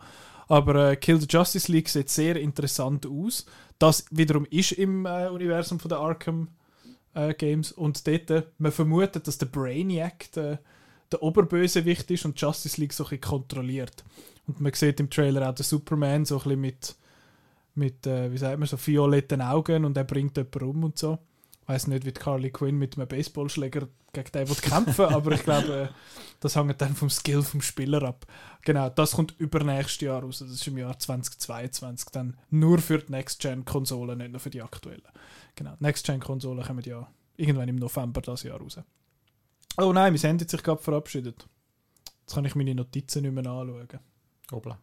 Aber 0.48 0.92
äh, 0.92 0.96
Kill 0.96 1.20
the 1.20 1.26
Justice 1.28 1.70
League 1.70 1.90
sieht 1.90 2.08
sehr 2.08 2.36
interessant 2.36 3.06
aus. 3.06 3.44
Das 3.78 4.06
wiederum 4.10 4.46
ist 4.46 4.72
im 4.72 5.04
äh, 5.04 5.28
Universum 5.28 5.78
von 5.78 5.90
der 5.90 5.98
Arkham 5.98 6.48
äh, 7.14 7.34
Games 7.34 7.72
und 7.72 8.06
dort, 8.06 8.30
äh, 8.30 8.42
man 8.58 8.72
vermutet, 8.72 9.26
dass 9.26 9.38
der 9.38 9.46
Brainiac 9.46 10.32
der, 10.32 10.60
der 11.10 11.22
Oberbösewicht 11.22 12.10
ist 12.10 12.24
und 12.24 12.40
Justice 12.40 12.80
League 12.80 12.92
so 12.92 13.06
ein 13.10 13.20
kontrolliert. 13.20 14.04
Und 14.46 14.60
man 14.60 14.72
sieht 14.72 15.00
im 15.00 15.10
Trailer 15.10 15.48
auch 15.48 15.54
den 15.54 15.64
Superman 15.64 16.24
so 16.24 16.40
ein 16.44 16.60
mit, 16.60 16.96
mit 17.74 18.06
äh, 18.06 18.32
wie 18.32 18.38
sagt 18.38 18.58
man, 18.58 18.68
so 18.68 18.76
violetten 18.76 19.40
Augen 19.40 19.84
und 19.84 19.96
er 19.96 20.04
bringt 20.04 20.36
jemanden 20.36 20.64
um 20.64 20.84
und 20.84 20.98
so 20.98 21.18
weiß 21.70 21.86
nicht, 21.86 22.04
wie 22.04 22.12
Carly 22.12 22.50
Quinn 22.50 22.76
mit 22.76 22.96
einem 22.96 23.06
Baseballschläger 23.06 23.88
gegen 24.12 24.32
den 24.32 24.56
kämpfen 24.56 25.04
aber 25.14 25.32
ich 25.32 25.42
glaube, 25.42 25.90
das 26.40 26.56
hängt 26.56 26.80
dann 26.80 26.94
vom 26.94 27.10
Skill 27.10 27.42
vom 27.42 27.62
Spieler 27.62 28.02
ab. 28.02 28.26
Genau, 28.62 28.88
das 28.88 29.12
kommt 29.12 29.34
übernächstes 29.38 30.00
Jahr 30.00 30.22
raus. 30.22 30.40
Das 30.40 30.50
ist 30.50 30.66
im 30.66 30.78
Jahr 30.78 30.98
2022 30.98 32.08
dann 32.10 32.36
nur 32.50 32.78
für 32.78 32.98
die 32.98 33.12
Next-Gen-Konsolen, 33.12 34.18
nicht 34.18 34.32
nur 34.32 34.40
für 34.40 34.50
die 34.50 34.62
aktuellen. 34.62 35.02
Genau, 35.54 35.74
Next-Gen-Konsolen 35.78 36.64
kommen 36.64 36.84
ja 36.84 37.08
irgendwann 37.36 37.68
im 37.68 37.76
November 37.76 38.20
das 38.20 38.42
Jahr 38.42 38.58
raus. 38.58 38.78
Oh 39.76 39.92
nein, 39.92 40.12
mein 40.12 40.20
Handy 40.20 40.44
hat 40.44 40.50
sich 40.50 40.62
gerade 40.62 40.82
verabschiedet. 40.82 41.46
Jetzt 42.22 42.34
kann 42.34 42.44
ich 42.44 42.54
meine 42.54 42.74
Notizen 42.74 43.22
nicht 43.22 43.32
mehr 43.32 43.46
anschauen. 43.46 43.88
Obla. 44.50 44.78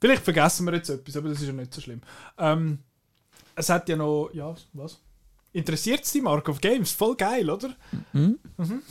Vielleicht 0.00 0.22
vergessen 0.22 0.64
wir 0.64 0.74
jetzt 0.74 0.88
etwas, 0.88 1.16
aber 1.16 1.28
das 1.28 1.42
ist 1.42 1.46
ja 1.46 1.52
nicht 1.52 1.74
so 1.74 1.82
schlimm. 1.82 2.00
Ähm, 2.38 2.78
es 3.54 3.68
hat 3.68 3.88
ja 3.90 3.96
noch, 3.96 4.30
ja, 4.32 4.54
was? 4.72 5.02
Interessiert 5.52 6.04
es 6.04 6.12
dich, 6.12 6.22
Mark, 6.22 6.48
auf 6.48 6.60
Games? 6.60 6.92
Voll 6.92 7.16
geil, 7.16 7.50
oder? 7.50 7.74
Mhm. 8.12 8.38
mhm. 8.56 8.82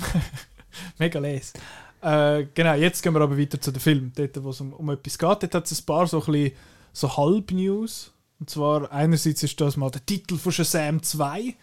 Mega 0.98 1.20
les. 1.20 1.54
Äh, 2.02 2.46
genau, 2.54 2.74
jetzt 2.76 3.02
gehen 3.02 3.14
wir 3.14 3.22
aber 3.22 3.38
weiter 3.38 3.60
zu 3.60 3.72
dem 3.72 3.82
Film, 3.82 4.12
dort, 4.16 4.44
wo 4.44 4.50
es 4.50 4.62
um, 4.62 4.74
um 4.74 4.90
etwas 4.90 5.18
geht. 5.18 5.44
Dort 5.44 5.56
hat 5.56 5.72
es 5.72 5.82
ein 5.82 5.86
paar 5.86 6.08
so, 6.08 6.24
ein 6.26 6.52
so 6.94 7.18
Halb-News. 7.18 8.12
Und 8.40 8.50
zwar, 8.50 8.92
einerseits 8.92 9.44
ist 9.44 9.60
das 9.60 9.78
mal 9.78 9.90
der 9.90 10.06
Titel 10.06 10.38
von 10.38 10.52
Shazam 10.52 11.02
2. 11.02 11.56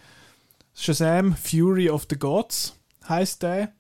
Shazam 0.74 1.34
Fury 1.34 1.88
of 1.88 2.06
the 2.10 2.18
Gods 2.18 2.74
heißt 3.08 3.42
der. 3.42 3.72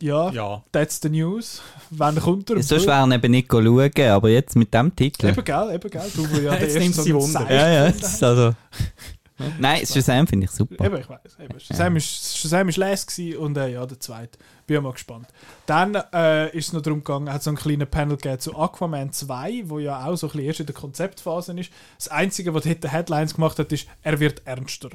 Ja, 0.00 0.30
ja, 0.30 0.62
that's 0.72 1.00
the 1.02 1.08
news. 1.08 1.62
Wann 1.90 2.20
kommt 2.20 2.50
er? 2.50 2.62
So 2.62 2.78
schwer 2.78 3.08
eben 3.10 3.30
nicht 3.30 3.50
schauen, 3.50 3.90
aber 4.10 4.28
jetzt 4.28 4.54
mit 4.54 4.72
dem 4.74 4.94
Titel. 4.94 5.28
Eben 5.28 5.44
geil, 5.44 5.74
eben 5.74 5.90
geil. 5.90 6.10
Du, 6.14 6.26
ja 6.38 6.54
jetzt 6.60 6.78
nimmst 6.78 6.98
du 6.98 7.14
Wunder. 7.14 7.50
Ja, 7.50 7.68
ja, 7.68 7.92
also... 8.20 8.54
Nein, 9.58 9.84
Shazam 9.84 10.26
finde 10.26 10.46
ich 10.46 10.50
super. 10.50 10.84
Eben, 10.84 10.96
ich 10.96 11.08
weiß. 11.08 11.38
Eben. 11.38 11.60
Shazam, 11.60 11.92
ja. 11.92 11.98
ist, 11.98 12.38
Shazam 12.38 12.68
ist 12.68 12.78
les 12.78 13.06
und 13.38 13.56
äh, 13.56 13.68
ja, 13.68 13.84
der 13.84 14.00
zweite. 14.00 14.38
Bin 14.66 14.82
mal 14.82 14.92
gespannt. 14.92 15.28
Dann 15.66 15.94
äh, 16.12 16.56
ist 16.56 16.68
es 16.68 16.72
noch 16.72 16.82
darum 16.82 17.00
gegangen, 17.00 17.32
hat 17.32 17.42
so 17.42 17.50
einen 17.50 17.56
kleinen 17.56 17.86
Panel 17.86 18.16
gegeben 18.16 18.40
zu 18.40 18.56
Aquaman 18.56 19.12
2, 19.12 19.64
wo 19.66 19.78
ja 19.78 20.04
auch 20.04 20.16
so 20.16 20.26
ein 20.26 20.32
bisschen 20.32 20.46
erst 20.46 20.60
in 20.60 20.66
der 20.66 20.74
Konzeptphase 20.74 21.58
ist. 21.58 21.70
Das 21.96 22.08
Einzige, 22.08 22.54
was 22.54 22.64
dort 22.64 22.90
Headlines 22.90 23.34
gemacht 23.34 23.58
hat, 23.58 23.70
ist, 23.72 23.86
er 24.02 24.18
wird 24.18 24.42
ernster. 24.46 24.90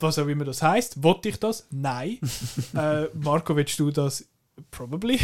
Was 0.00 0.18
auch 0.18 0.28
immer 0.28 0.44
das 0.44 0.62
heißt. 0.62 1.02
Wollte 1.02 1.28
ich 1.28 1.40
das? 1.40 1.66
Nein. 1.70 2.18
äh, 2.76 3.06
Marco, 3.14 3.56
willst 3.56 3.78
du 3.80 3.90
das? 3.90 4.26
Probably. 4.70 5.18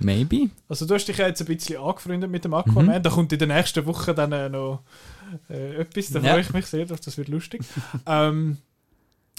Maybe. 0.00 0.50
Also 0.68 0.86
du 0.86 0.94
hast 0.94 1.06
dich 1.06 1.18
ja 1.18 1.26
jetzt 1.26 1.40
ein 1.40 1.46
bisschen 1.46 1.80
angefreundet 1.80 2.30
mit 2.30 2.44
dem 2.44 2.54
Aquaman. 2.54 2.98
Mhm. 2.98 3.02
Da 3.02 3.10
kommt 3.10 3.32
in 3.32 3.38
der 3.38 3.48
nächsten 3.48 3.84
Woche 3.86 4.14
dann 4.14 4.32
äh, 4.32 4.48
noch 4.48 4.82
äh, 5.48 5.76
etwas. 5.76 6.10
Da 6.10 6.20
ja. 6.20 6.32
freue 6.32 6.40
ich 6.40 6.52
mich 6.52 6.66
sehr 6.66 6.86
drauf, 6.86 7.00
das 7.00 7.18
wird 7.18 7.28
lustig. 7.28 7.62
ähm, 8.06 8.58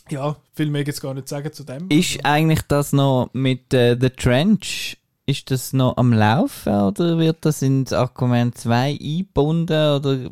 ja, 0.09 0.35
viel 0.53 0.69
mehr 0.69 0.83
jetzt 0.83 1.01
gar 1.01 1.13
nicht 1.13 1.27
sagen 1.27 1.51
zu 1.51 1.63
dem. 1.63 1.89
Ist 1.89 2.17
also. 2.17 2.21
eigentlich 2.23 2.61
das 2.67 2.93
noch 2.93 3.29
mit 3.33 3.73
äh, 3.73 3.97
The 3.99 4.09
Trench, 4.09 4.97
ist 5.25 5.51
das 5.51 5.73
noch 5.73 5.97
am 5.97 6.13
Laufen 6.13 6.73
oder 6.73 7.17
wird 7.17 7.37
das 7.41 7.61
in 7.61 7.87
Aquaman 7.87 8.53
2 8.53 8.97
eingebunden 9.01 9.95
oder... 9.95 10.29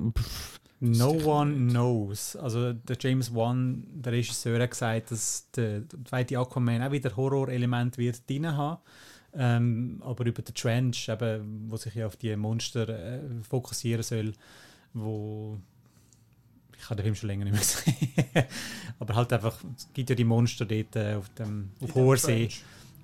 No 0.81 1.11
one 1.25 1.71
knows. 1.71 2.37
Also 2.37 2.71
der 2.71 2.95
James 2.99 3.35
Wan, 3.35 3.83
der 3.91 4.13
Regisseur, 4.13 4.61
hat 4.61 4.71
gesagt, 4.71 5.11
dass 5.11 5.49
der 5.51 5.83
zweite 6.05 6.39
Aquaman 6.39 6.81
auch 6.81 6.91
wieder 6.91 7.15
Horrorelement 7.17 7.97
wird 7.97 8.29
drin 8.29 8.55
haben. 8.55 8.79
Ähm, 9.33 10.01
aber 10.03 10.25
über 10.25 10.41
den 10.41 10.55
Trench, 10.55 11.07
eben, 11.09 11.67
wo 11.69 11.77
sich 11.77 11.93
ja 11.95 12.07
auf 12.07 12.15
die 12.15 12.35
Monster 12.35 12.89
äh, 12.89 13.21
fokussieren 13.47 14.03
soll, 14.03 14.33
wo 14.93 15.59
ich 16.77 16.89
habe 16.89 16.95
den 16.95 17.03
Film 17.03 17.15
schon 17.15 17.27
länger 17.27 17.45
nicht 17.45 17.53
mehr 17.53 17.61
gesehen. 18.31 18.45
Aber 18.99 19.15
halt 19.15 19.33
einfach, 19.33 19.57
es 19.77 19.87
gibt 19.93 20.09
ja 20.09 20.15
die 20.15 20.23
Monster 20.23 20.65
dort 20.65 20.95
äh, 20.95 21.15
auf 21.15 21.29
dem 21.29 21.71
auf 21.81 21.93
hoher 21.93 22.17
See. 22.17 22.49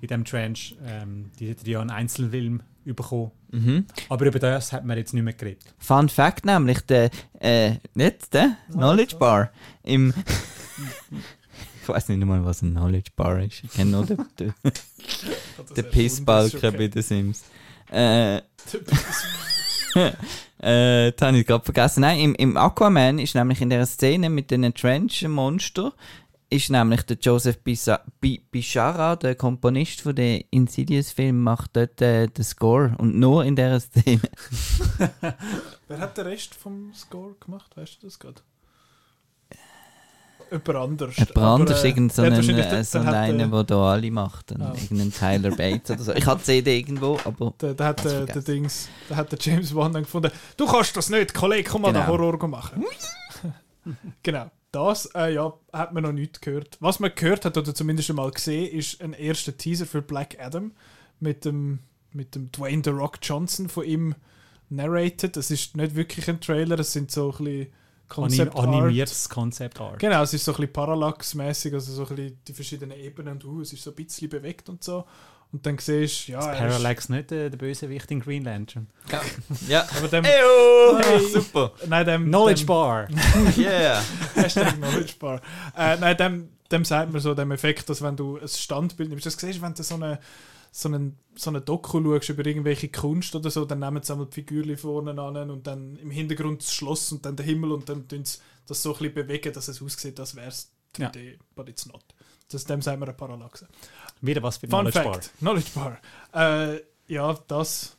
in 0.00 0.08
dem 0.08 0.24
Trench. 0.24 0.76
Ähm, 0.84 1.30
die 1.38 1.48
hätten 1.48 1.68
ja 1.68 1.80
einen 1.80 1.90
Einzelfilm 1.90 2.62
bekommen. 2.84 3.32
Mhm. 3.50 3.86
Aber 4.08 4.26
über 4.26 4.38
das 4.38 4.72
hat 4.72 4.84
man 4.84 4.96
jetzt 4.96 5.12
nicht 5.12 5.22
mehr 5.22 5.32
geredet. 5.32 5.74
Fun 5.78 6.08
Fact 6.08 6.44
nämlich, 6.44 6.80
der, 6.82 7.10
äh, 7.40 7.76
nicht 7.94 8.32
der, 8.32 8.56
Knowledge 8.70 9.16
Bar, 9.16 9.50
im, 9.82 10.14
ich 11.88 11.94
weiß 11.94 12.08
nicht 12.08 12.24
mal, 12.24 12.44
was 12.44 12.62
ein 12.62 12.72
Knowledge 12.72 13.10
Bar 13.14 13.40
ist, 13.42 13.62
ich 13.64 13.70
kenne 13.72 13.90
nur 13.92 14.06
den, 14.06 14.18
den, 14.38 14.54
den 15.76 15.90
Pissbalken 15.90 16.72
bei 16.72 16.88
den 16.88 17.02
Sims. 17.02 17.44
Äh, 17.90 18.36
äh, 20.58 21.12
das 21.12 21.28
habe 21.28 21.38
ich 21.38 21.46
gerade 21.46 21.64
vergessen. 21.64 22.00
Nein, 22.00 22.18
im, 22.18 22.34
im 22.34 22.56
Aquaman 22.56 23.18
ist 23.18 23.34
nämlich 23.34 23.60
in 23.60 23.70
der 23.70 23.86
Szene 23.86 24.28
mit 24.30 24.50
den 24.50 24.74
Trench-Monster 24.74 25.92
ist 26.48 26.70
nämlich 26.70 27.02
der 27.02 27.16
Joseph 27.20 27.58
Bisa- 27.64 28.00
Bi- 28.20 28.40
Bishara, 28.50 29.16
der 29.16 29.34
Komponist 29.34 30.02
von 30.02 30.14
den 30.14 30.44
Insidious-Filmen, 30.50 31.42
macht 31.42 31.76
dort 31.76 32.00
äh, 32.00 32.28
den 32.28 32.44
Score 32.44 32.94
und 32.98 33.16
nur 33.16 33.44
in 33.44 33.56
dieser 33.56 33.80
Szene. 33.80 34.20
Wer 35.88 35.98
hat 35.98 36.16
den 36.16 36.26
Rest 36.26 36.54
vom 36.54 36.92
Score 36.94 37.34
gemacht? 37.40 37.76
Weißt 37.76 38.00
du 38.00 38.06
das 38.06 38.18
gerade? 38.18 38.42
Jemand 40.50 40.68
anders. 40.76 41.16
Jemand 41.16 41.38
anders, 41.38 41.84
äh, 41.84 41.88
irgend 41.88 42.12
so 42.12 42.22
der 42.22 42.32
einen, 42.32 42.58
äh, 42.58 42.84
so 42.84 42.98
der 43.00 43.12
einen, 43.12 43.40
äh, 43.40 43.48
der 43.48 43.64
da 43.64 43.92
alle 43.92 44.10
macht. 44.10 44.52
Ah. 44.52 44.74
Irgendeinen 44.80 45.12
Tyler 45.12 45.50
Bates 45.56 45.90
oder 45.90 46.02
so. 46.02 46.12
Ich 46.14 46.24
die 46.24 46.42
CD 46.42 46.78
irgendwo, 46.78 47.18
aber 47.24 47.52
Der, 47.60 47.74
der, 47.74 47.86
hat, 47.86 48.04
der, 48.04 48.10
vergessen. 48.10 48.44
Dings, 48.44 48.88
der 49.08 49.16
hat 49.16 49.32
der 49.32 49.38
James 49.40 49.74
Wan 49.74 49.92
dann 49.92 50.04
gefunden, 50.04 50.30
du 50.56 50.66
kannst 50.66 50.96
das 50.96 51.10
nicht, 51.10 51.34
Kollege, 51.34 51.68
komm 51.68 51.82
mal 51.82 51.92
den 51.92 52.04
Genau. 52.04 52.18
Horror 52.18 52.48
machen. 52.48 52.84
genau, 54.22 54.50
das 54.70 55.06
äh, 55.14 55.34
ja, 55.34 55.52
hat 55.72 55.92
man 55.92 56.02
noch 56.04 56.12
nicht 56.12 56.42
gehört. 56.42 56.76
Was 56.80 57.00
man 57.00 57.10
gehört 57.14 57.44
hat, 57.44 57.56
oder 57.56 57.74
zumindest 57.74 58.12
mal 58.12 58.30
gesehen, 58.30 58.72
ist 58.72 59.00
ein 59.02 59.14
erster 59.14 59.56
Teaser 59.56 59.86
für 59.86 60.02
Black 60.02 60.36
Adam 60.38 60.72
mit 61.18 61.44
dem, 61.44 61.80
mit 62.12 62.34
dem 62.34 62.52
Dwayne 62.52 62.82
The 62.84 62.90
Rock 62.90 63.18
Johnson 63.22 63.68
von 63.68 63.84
ihm 63.84 64.14
narrated. 64.68 65.36
Das 65.36 65.50
ist 65.50 65.76
nicht 65.76 65.96
wirklich 65.96 66.28
ein 66.28 66.40
Trailer, 66.40 66.78
es 66.78 66.92
sind 66.92 67.10
so 67.10 67.32
ein 67.32 67.44
bisschen 67.44 67.66
Anim 68.08 68.28
Concept 68.28 68.56
Art. 68.56 68.66
animiertes 68.68 69.28
Concept 69.28 69.80
Art. 69.80 69.98
Genau, 69.98 70.22
es 70.22 70.32
ist 70.34 70.44
so 70.44 70.52
ein 70.52 70.56
bisschen 70.56 70.72
Parallax-mäßig, 70.72 71.74
also 71.74 71.92
so 71.92 72.02
ein 72.06 72.14
bisschen 72.16 72.38
die 72.46 72.52
verschiedenen 72.52 72.98
Ebenen 72.98 73.34
und 73.34 73.44
uh, 73.44 73.60
es 73.62 73.72
ist 73.72 73.82
so 73.82 73.90
ein 73.90 73.96
bisschen 73.96 74.28
bewegt 74.28 74.68
und 74.68 74.82
so. 74.84 75.04
Und 75.52 75.64
dann 75.64 75.78
siehst 75.78 76.26
du, 76.28 76.32
ja, 76.32 76.40
ist- 76.52 76.58
Parallax 76.58 77.08
nicht 77.08 77.30
äh, 77.32 77.48
der 77.50 77.56
Bösewicht 77.56 78.10
in 78.10 78.20
Green 78.20 78.44
Lantern. 78.44 78.88
ja. 79.68 79.86
aber 79.96 80.08
dem, 80.08 80.24
Eyo, 80.24 80.98
Hey. 80.98 81.20
super. 81.32 81.72
nein, 81.86 82.04
dem, 82.06 82.24
Knowledge 82.26 82.62
dem, 82.62 82.66
Bar! 82.66 83.08
Yeah. 83.56 84.02
Hashtag 84.34 84.74
Knowledge 84.76 85.14
Bar. 85.18 85.40
Äh, 85.76 85.96
nein, 85.98 86.16
dem, 86.16 86.48
dem 86.70 86.84
sagt 86.84 87.12
man 87.12 87.20
so, 87.20 87.34
dem 87.34 87.50
Effekt, 87.52 87.88
dass 87.88 88.02
wenn 88.02 88.16
du 88.16 88.38
ein 88.38 88.48
Standbild 88.48 89.08
nimmst, 89.08 89.26
das 89.26 89.34
siehst 89.34 89.58
du, 89.58 89.62
wenn 89.62 89.74
du 89.74 89.82
so 89.82 89.94
eine 89.94 90.18
so 90.76 90.88
einen, 90.90 91.18
so 91.34 91.48
eine 91.48 91.62
Doku 91.62 92.02
schaust 92.02 92.28
über 92.28 92.44
irgendwelche 92.44 92.88
Kunst 92.88 93.34
oder 93.34 93.50
so, 93.50 93.64
dann 93.64 93.78
nehmen 93.78 94.02
sie 94.02 94.12
einmal 94.12 94.26
die 94.26 94.34
Figürchen 94.34 94.76
vorne 94.76 95.18
an 95.18 95.50
und 95.50 95.66
dann 95.66 95.96
im 95.96 96.10
Hintergrund 96.10 96.60
das 96.60 96.74
Schloss 96.74 97.10
und 97.12 97.24
dann 97.24 97.34
der 97.34 97.46
Himmel 97.46 97.72
und 97.72 97.88
dann 97.88 98.06
tun 98.06 98.26
sie 98.26 98.38
das 98.66 98.82
so 98.82 98.92
ein 98.92 98.98
bisschen 98.98 99.14
bewegen, 99.14 99.54
dass 99.54 99.68
es 99.68 99.80
aussieht, 99.80 100.20
als 100.20 100.36
wäre 100.36 100.48
es 100.48 100.70
3D, 100.94 101.38
but 101.54 101.70
it's 101.70 101.86
not. 101.86 102.04
Das, 102.50 102.64
dem 102.64 102.82
sagen 102.82 103.00
wir 103.00 103.06
eine 103.06 103.16
Parallaxe. 103.16 103.66
Wieder 104.20 104.42
was 104.42 104.58
für 104.58 104.68
Fun 104.68 104.80
Knowledge 104.80 105.00
Bar. 105.02 105.14
Fact, 105.14 105.38
Knowledge 105.38 105.70
Bar. 105.74 105.98
Äh, 106.34 106.80
ja, 107.08 107.38
das, 107.48 107.96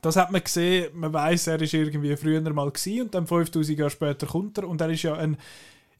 das 0.00 0.14
hat 0.14 0.30
man 0.30 0.44
gesehen. 0.44 0.96
Man 0.96 1.12
weiß, 1.12 1.48
er 1.48 1.60
ist 1.60 1.74
irgendwie 1.74 2.16
früher 2.16 2.40
mal 2.52 2.70
gewesen 2.70 3.06
und 3.06 3.14
dann 3.14 3.26
5000 3.26 3.76
Jahre 3.76 3.90
später 3.90 4.28
kommt 4.28 4.56
er 4.58 4.68
und 4.68 4.80
er 4.80 4.90
ist 4.90 5.02
ja 5.02 5.14
ein, 5.14 5.36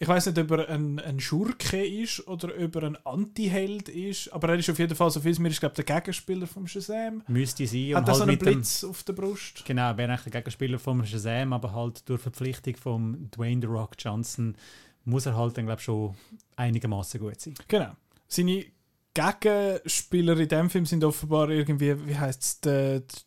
ich 0.03 0.09
weiß 0.09 0.27
nicht, 0.27 0.39
ob 0.41 0.51
er 0.51 0.69
ein, 0.69 0.99
ein 0.99 1.21
Schurke 1.21 1.81
ist 1.87 2.27
oder 2.27 2.49
ob 2.61 2.75
er 2.75 2.83
ein 2.83 2.97
Anti-Held 3.07 3.89
ist, 3.89 4.33
aber 4.33 4.49
er 4.49 4.59
ist 4.59 4.69
auf 4.69 4.81
jeden 4.81 4.97
Fall 4.97 5.11
so 5.13 5.21
viel 5.21 5.39
mir 5.39 5.49
ist 5.49 5.61
glaube 5.61 5.77
der 5.77 5.85
Gegenspieler 5.85 6.49
vom 6.49 6.67
Shazam. 6.67 7.23
Müsste 7.29 7.65
sein. 7.69 7.95
Hat 7.95 8.09
er 8.09 8.15
so 8.17 8.23
einen 8.23 8.33
mit 8.33 8.41
dem- 8.43 8.55
Blitz 8.55 8.83
auf 8.83 9.05
der 9.05 9.13
Brust? 9.13 9.65
Genau, 9.65 9.97
wäre 9.97 10.11
eigentlich 10.11 10.23
der 10.33 10.33
Gegenspieler 10.43 10.81
vom 10.81 11.07
Shazam, 11.07 11.53
aber 11.53 11.73
halt 11.73 12.09
durch 12.09 12.21
Verpflichtung 12.21 12.75
von 12.77 13.31
Dwayne 13.31 13.61
The 13.61 13.69
Rock 13.69 13.93
Johnson 13.97 14.57
muss 15.05 15.27
er 15.27 15.37
halt 15.37 15.57
dann, 15.57 15.67
glaube 15.67 15.81
schon 15.81 16.17
einigermaßen 16.57 17.21
gut 17.21 17.41
sein. 17.41 17.55
Genau. 17.69 17.93
Seine 18.27 18.65
Gegenspieler 19.15 20.37
in 20.37 20.49
dem 20.49 20.69
Film 20.69 20.85
sind 20.87 21.05
offenbar 21.05 21.49
irgendwie, 21.51 22.07
wie 22.09 22.17
heißt 22.19 22.67
es, 22.67 23.25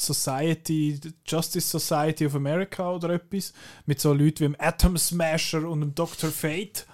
Society, 0.00 0.98
Justice 1.26 1.68
Society 1.78 2.26
of 2.26 2.34
America 2.34 2.90
oder 2.90 3.10
etwas, 3.10 3.52
mit 3.86 4.00
so 4.00 4.12
Leuten 4.12 4.40
wie 4.40 4.44
dem 4.44 4.56
Atom 4.58 4.96
Smasher 4.96 5.68
und 5.68 5.80
dem 5.80 5.94
Dr. 5.94 6.30
Fate. 6.30 6.86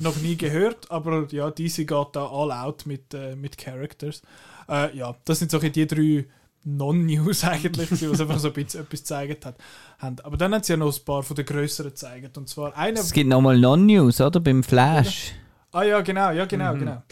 Noch 0.00 0.16
nie 0.16 0.36
gehört, 0.36 0.90
aber 0.90 1.26
ja, 1.30 1.50
DC 1.50 1.86
geht 1.86 2.08
da 2.12 2.26
all 2.26 2.50
out 2.52 2.86
mit, 2.86 3.14
äh, 3.14 3.36
mit 3.36 3.56
Characters. 3.58 4.22
Äh, 4.68 4.96
ja, 4.96 5.14
das 5.24 5.38
sind 5.38 5.50
so 5.50 5.58
die 5.58 5.86
drei 5.86 6.26
Non-News 6.64 7.44
eigentlich, 7.44 7.90
die 7.90 8.06
uns 8.08 8.20
einfach 8.20 8.38
so 8.40 8.48
ein 8.48 8.54
bisschen 8.54 8.80
etwas 8.80 9.00
gezeigt 9.00 9.44
hat. 9.46 9.56
haben. 9.98 10.16
Aber 10.24 10.36
dann 10.36 10.52
haben 10.52 10.62
sie 10.64 10.72
ja 10.72 10.76
noch 10.76 10.92
ein 10.96 11.04
paar 11.04 11.22
von 11.22 11.36
den 11.36 11.46
größeren 11.46 11.90
gezeigt. 11.90 12.36
Und 12.36 12.48
zwar 12.48 12.76
einer. 12.76 12.98
Es 13.00 13.12
gibt 13.12 13.28
nochmal 13.30 13.58
Non-News, 13.58 14.20
oder? 14.20 14.40
Beim 14.40 14.64
Flash. 14.64 15.32
Ah 15.72 15.84
ja, 15.84 16.00
genau, 16.00 16.30
ja, 16.32 16.44
genau, 16.46 16.74
Mhm. 16.74 16.78
genau. 16.80 17.02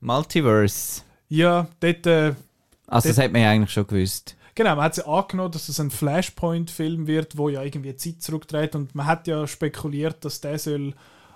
Multiverse. 0.00 1.02
Ja, 1.28 1.68
dort. 1.80 2.06
Äh, 2.06 2.34
Also, 2.86 3.08
das 3.08 3.18
hat 3.18 3.32
man 3.32 3.42
ja 3.42 3.50
eigentlich 3.50 3.70
schon 3.70 3.86
gewusst. 3.86 4.36
Genau, 4.54 4.76
man 4.76 4.84
hat 4.84 4.94
sie 4.94 5.06
angenommen, 5.06 5.50
dass 5.50 5.68
es 5.68 5.80
ein 5.80 5.90
Flashpoint-Film 5.90 7.06
wird, 7.08 7.36
wo 7.36 7.48
ja 7.48 7.62
irgendwie 7.62 7.96
Zeit 7.96 8.22
zurückdreht 8.22 8.76
und 8.76 8.94
man 8.94 9.06
hat 9.06 9.26
ja 9.26 9.46
spekuliert, 9.48 10.24
dass 10.24 10.40
der 10.40 10.58
soll 10.58 10.94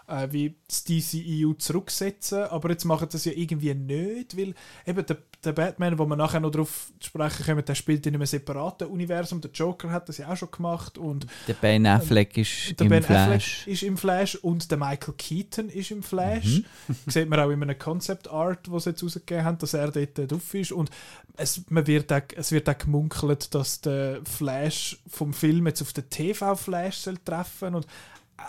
äh, 0.09 0.29
wie 0.31 0.55
das 0.67 0.85
DCEU 0.85 1.55
zurücksetzen, 1.55 2.45
aber 2.45 2.71
jetzt 2.71 2.85
machen 2.85 3.09
das 3.11 3.25
ja 3.25 3.33
irgendwie 3.35 3.75
nicht, 3.75 4.37
weil 4.37 4.55
eben 4.87 5.07
der, 5.07 5.19
der 5.45 5.53
Batman, 5.53 5.99
wo 5.99 6.07
wir 6.07 6.17
nachher 6.17 6.41
noch 6.41 6.51
drauf 6.51 6.91
zu 6.99 7.09
sprechen 7.09 7.45
kommen, 7.45 7.65
der 7.65 7.75
spielt 7.75 8.07
in 8.07 8.15
einem 8.15 8.27
separaten 8.27 8.89
Universum, 8.89 9.41
der 9.41 9.51
Joker 9.53 9.91
hat 9.91 10.09
das 10.09 10.19
ja 10.19 10.33
auch 10.33 10.37
schon 10.37 10.51
gemacht 10.51 10.99
und 10.99 11.27
Der 11.47 11.55
Ben 11.55 11.87
Affleck 11.87 12.37
ist 12.39 12.79
der 12.81 12.85
im 12.87 12.91
Ben 12.91 13.03
Flash. 13.03 13.61
Affleck 13.61 13.73
ist 13.75 13.83
im 13.83 13.97
Flash 13.97 14.35
und 14.37 14.71
der 14.71 14.79
Michael 14.79 15.15
Keaton 15.17 15.69
ist 15.69 15.91
im 15.91 16.03
Flash. 16.03 16.63
Sieht 17.07 17.29
man 17.29 17.41
auch 17.41 17.51
in 17.51 17.63
einem 17.63 17.79
Concept 17.79 18.29
Art, 18.29 18.71
was 18.71 18.85
sie 18.85 18.91
jetzt 18.91 19.03
rausgegeben 19.03 19.45
haben, 19.45 19.59
dass 19.59 19.75
er 19.75 19.91
dort 19.91 20.31
drauf 20.31 20.55
ist. 20.55 20.73
Und 20.73 20.91
es, 21.37 21.63
man 21.69 21.87
wird 21.87 22.13
auch, 22.13 22.23
es 22.35 22.51
wird 22.51 22.69
auch 22.69 22.79
gemunkelt, 22.79 23.55
dass 23.55 23.81
der 23.81 24.21
Flash 24.25 24.99
vom 25.07 25.33
Film 25.33 25.67
jetzt 25.67 25.83
auf 25.83 25.93
den 25.93 26.09
TV-Flash 26.09 26.97
soll 26.97 27.19
treffen 27.19 27.75
und 27.75 27.87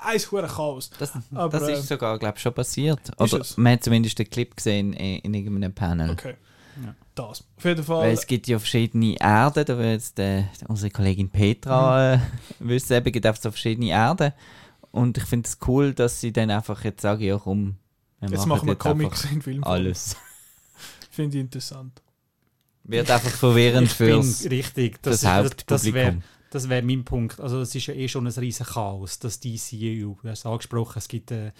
eins 0.03 0.32
hure 0.32 0.48
Chaos. 0.48 0.90
Das, 0.98 1.11
Aber, 1.34 1.49
das 1.60 1.68
äh, 1.68 1.74
ist 1.74 1.88
sogar, 1.88 2.18
glaube 2.20 2.36
ich, 2.38 2.41
schon 2.41 2.53
passiert. 2.53 2.99
Oder 3.20 3.41
es? 3.41 3.57
man 3.57 3.74
hat 3.74 3.84
zumindest 3.84 4.20
den 4.20 4.30
Clip 4.30 4.56
gesehen 4.56 4.94
in, 4.94 5.20
in 5.20 5.34
irgendeinem 5.34 5.74
Panel. 5.74 6.11
Okay. 6.11 6.36
Ja. 6.84 6.95
Das. 7.16 7.44
Auf 7.57 7.66
jeden 7.66 7.84
Fall. 7.84 8.03
Weil 8.07 8.14
es 8.14 8.26
gibt 8.26 8.48
ja 8.48 8.57
verschiedene 8.60 9.20
Erden, 9.20 9.66
da 9.66 9.78
wird 9.78 9.90
jetzt 9.90 10.18
äh, 10.20 10.44
unsere 10.68 10.91
Kollegin 10.91 11.30
Petra 11.30 12.16
Mhm. 12.18 12.22
äh, 12.22 12.26
wissen, 12.70 12.94
eben, 12.94 13.06
es 13.07 13.11
gibt 13.14 13.26
einfach 13.26 13.41
so 13.41 13.52
verschiedene 13.52 13.90
Erden. 13.90 14.32
Und 14.91 15.18
ich 15.18 15.26
finde 15.26 15.48
es 15.48 15.57
cool, 15.68 15.94
dass 15.94 16.20
sie 16.22 16.32
dann 16.32 16.49
einfach 16.49 16.84
jetzt 16.84 17.02
sagen, 17.02 17.22
ja 17.24 17.38
komm, 17.38 17.76
wir 18.22 18.30
jetzt 18.30 18.45
machen 18.48 18.66
wir 18.68 18.74
jetzt 18.74 18.82
Comics 18.82 19.24
einfach 19.24 19.36
in 19.36 19.41
Film. 19.41 19.64
Alles. 19.64 20.16
Finde 21.11 21.38
ich 21.38 21.41
interessant. 21.41 22.02
Wird 22.84 23.11
einfach 23.11 23.30
verwirrend 23.30 23.90
fürs 23.91 24.45
richtig. 24.49 25.02
das, 25.03 25.22
Das, 25.22 25.22
das, 25.22 25.32
Hauptpublikum. 25.32 25.94
wäre 25.94 26.18
das 26.51 26.69
wär 26.69 26.81
mein 26.84 27.03
Punkt. 27.03 27.39
Also 27.39 27.61
es 27.61 27.76
ist 27.76 27.88
ja 27.88 27.93
eh 27.93 28.07
schon 28.07 28.26
ein 28.27 28.34
riesen 28.34 28.65
Chaos, 28.65 29.19
das 29.19 29.39
DCU. 29.39 30.15
Du 30.21 30.30
hast 30.30 30.45
angesprochen, 30.45 30.97
es 30.97 31.07
gibt 31.07 31.31
eine 31.31 31.53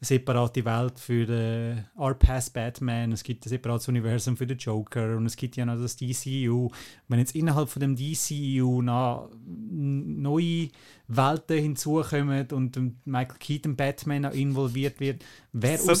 separate 0.00 0.64
Welt 0.64 0.98
für 0.98 1.26
den 1.26 1.84
R-Pass 1.96 2.50
Batman, 2.50 3.12
es 3.12 3.22
gibt 3.22 3.46
ein 3.46 3.48
separates 3.48 3.88
Universum 3.88 4.36
für 4.36 4.46
den 4.46 4.58
Joker 4.58 5.16
und 5.16 5.26
es 5.26 5.36
gibt 5.36 5.56
ja 5.56 5.64
noch 5.64 5.80
das 5.80 5.96
DCU. 5.96 6.70
Wenn 7.08 7.18
jetzt 7.20 7.36
innerhalb 7.36 7.68
von 7.68 7.80
dem 7.80 7.96
DCU 7.96 8.82
noch 8.82 9.30
neue 9.46 10.68
Welten 11.06 11.58
hinzukommen 11.58 12.48
und 12.50 13.06
Michael 13.06 13.38
Keaton 13.38 13.76
Batman 13.76 14.22
noch 14.22 14.32
involviert 14.32 14.98
wird, 14.98 15.24
wer 15.52 15.78
So 15.78 15.92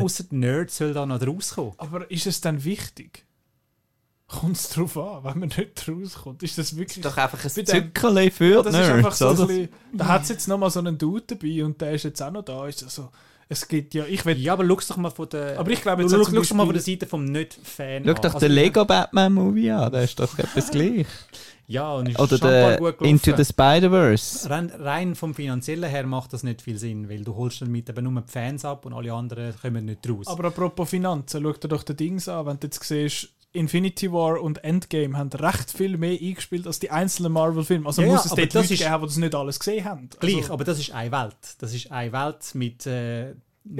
ausser 0.00 0.24
Nerds 0.30 0.78
soll 0.78 0.94
da 0.94 1.04
noch 1.04 1.20
rauskommen? 1.20 1.74
Aber 1.76 2.10
ist 2.10 2.26
es 2.26 2.40
dann 2.40 2.64
wichtig? 2.64 3.26
Kommt 4.26 4.56
es 4.56 4.70
darauf 4.70 4.96
an, 4.96 5.22
wenn 5.24 5.38
man 5.40 5.48
nicht 5.50 5.86
rauskommt? 5.88 6.42
Ist 6.42 6.56
das 6.56 6.76
wirklich. 6.76 7.02
Doch 7.04 7.16
einfach 7.16 7.44
ein 7.44 7.50
Zückerli 7.66 8.30
für 8.30 8.62
die 8.62 8.70
das 8.70 8.74
ist 8.74 8.90
einfach 8.90 9.12
so 9.12 9.28
ein 9.28 9.34
oder? 9.36 9.46
bisschen, 9.46 9.68
Da 9.92 10.06
hat 10.08 10.22
es 10.22 10.28
jetzt 10.30 10.48
nochmal 10.48 10.70
so 10.70 10.78
einen 10.80 10.96
Dude 10.96 11.24
dabei 11.26 11.64
und 11.64 11.80
der 11.80 11.92
ist 11.92 12.04
jetzt 12.04 12.22
auch 12.22 12.30
noch 12.30 12.42
da. 12.42 12.66
Ist 12.66 12.82
also, 12.82 13.10
es 13.48 13.68
gibt 13.68 13.92
ja, 13.92 14.04
ich 14.06 14.24
will, 14.24 14.38
Ja, 14.38 14.54
aber 14.54 14.66
schau 14.66 14.78
doch 14.88 14.96
mal 14.96 15.10
von 15.10 15.28
der. 15.28 15.58
aber 15.58 15.70
ich 15.70 15.82
glaube 15.82 16.02
jetzt 16.02 16.10
schau, 16.12 16.24
schau 16.42 16.54
mal 16.54 16.64
von 16.64 16.72
der 16.72 16.82
Seite 16.82 17.06
vom 17.06 17.24
Nicht-Fan. 17.26 18.02
Schau 18.04 18.10
an. 18.10 18.16
doch 18.16 18.34
Also, 18.34 18.38
den 18.46 18.52
Lego 18.52 18.84
Batman 18.86 19.32
Movie 19.34 19.70
an, 19.70 19.92
der 19.92 20.04
ist 20.04 20.18
doch 20.18 20.38
etwas 20.38 20.70
gleich. 20.70 21.06
Ja, 21.66 21.92
und 21.94 22.08
ist 22.08 22.18
Oder 22.18 22.38
schon 22.38 22.48
der 22.48 22.76
gut 22.78 23.00
Into 23.02 23.24
gelaufen. 23.32 23.44
the 23.44 23.48
Spider-Verse. 23.52 24.50
Rein, 24.50 24.70
rein 24.78 25.14
vom 25.14 25.34
Finanziellen 25.34 25.88
her 25.88 26.06
macht 26.06 26.32
das 26.32 26.42
nicht 26.42 26.60
viel 26.62 26.78
Sinn, 26.78 27.08
weil 27.08 27.24
du 27.24 27.34
holst 27.36 27.60
damit 27.62 27.88
eben 27.88 28.04
nur 28.10 28.22
die 28.22 28.30
Fans 28.32 28.64
ab 28.64 28.84
und 28.86 28.92
alle 28.94 29.12
anderen 29.12 29.54
kommen 29.60 29.84
nicht 29.84 30.08
raus. 30.08 30.26
Aber 30.26 30.44
apropos 30.48 30.88
Finanzen, 30.90 31.42
schau 31.42 31.52
dir 31.52 31.68
doch 31.68 31.82
den 31.82 31.96
Dings 31.96 32.28
an, 32.28 32.46
wenn 32.46 32.58
du 32.60 32.66
jetzt 32.66 32.82
siehst, 32.84 33.28
Infinity 33.54 34.12
War 34.12 34.42
und 34.42 34.62
Endgame 34.64 35.16
haben 35.16 35.30
recht 35.30 35.70
viel 35.70 35.96
mehr 35.96 36.18
eingespielt 36.20 36.66
als 36.66 36.78
die 36.80 36.90
einzelnen 36.90 37.32
Marvel-Filme. 37.32 37.86
Also 37.86 38.02
Ja, 38.02 38.08
muss 38.08 38.20
ja, 38.20 38.26
es 38.26 38.32
aber 38.32 38.40
dort 38.42 38.54
das 38.54 38.62
Leute 38.62 38.74
ist- 38.74 38.80
geben, 38.82 39.00
die 39.00 39.06
das 39.06 39.16
nicht 39.16 39.34
alles 39.34 39.58
gesehen 39.58 39.84
haben. 39.84 40.08
Gleich, 40.20 40.36
Also, 40.36 40.52
aber 40.52 40.64
das 40.64 40.78
ist 40.78 40.90
eine 40.92 41.12
Welt. 41.12 41.36
Das 41.60 41.72
ist 41.74 41.90
eine 41.90 42.12
Welt 42.12 42.54
mit 42.54 42.86
äh, 42.86 43.28
Ja, 43.30 43.34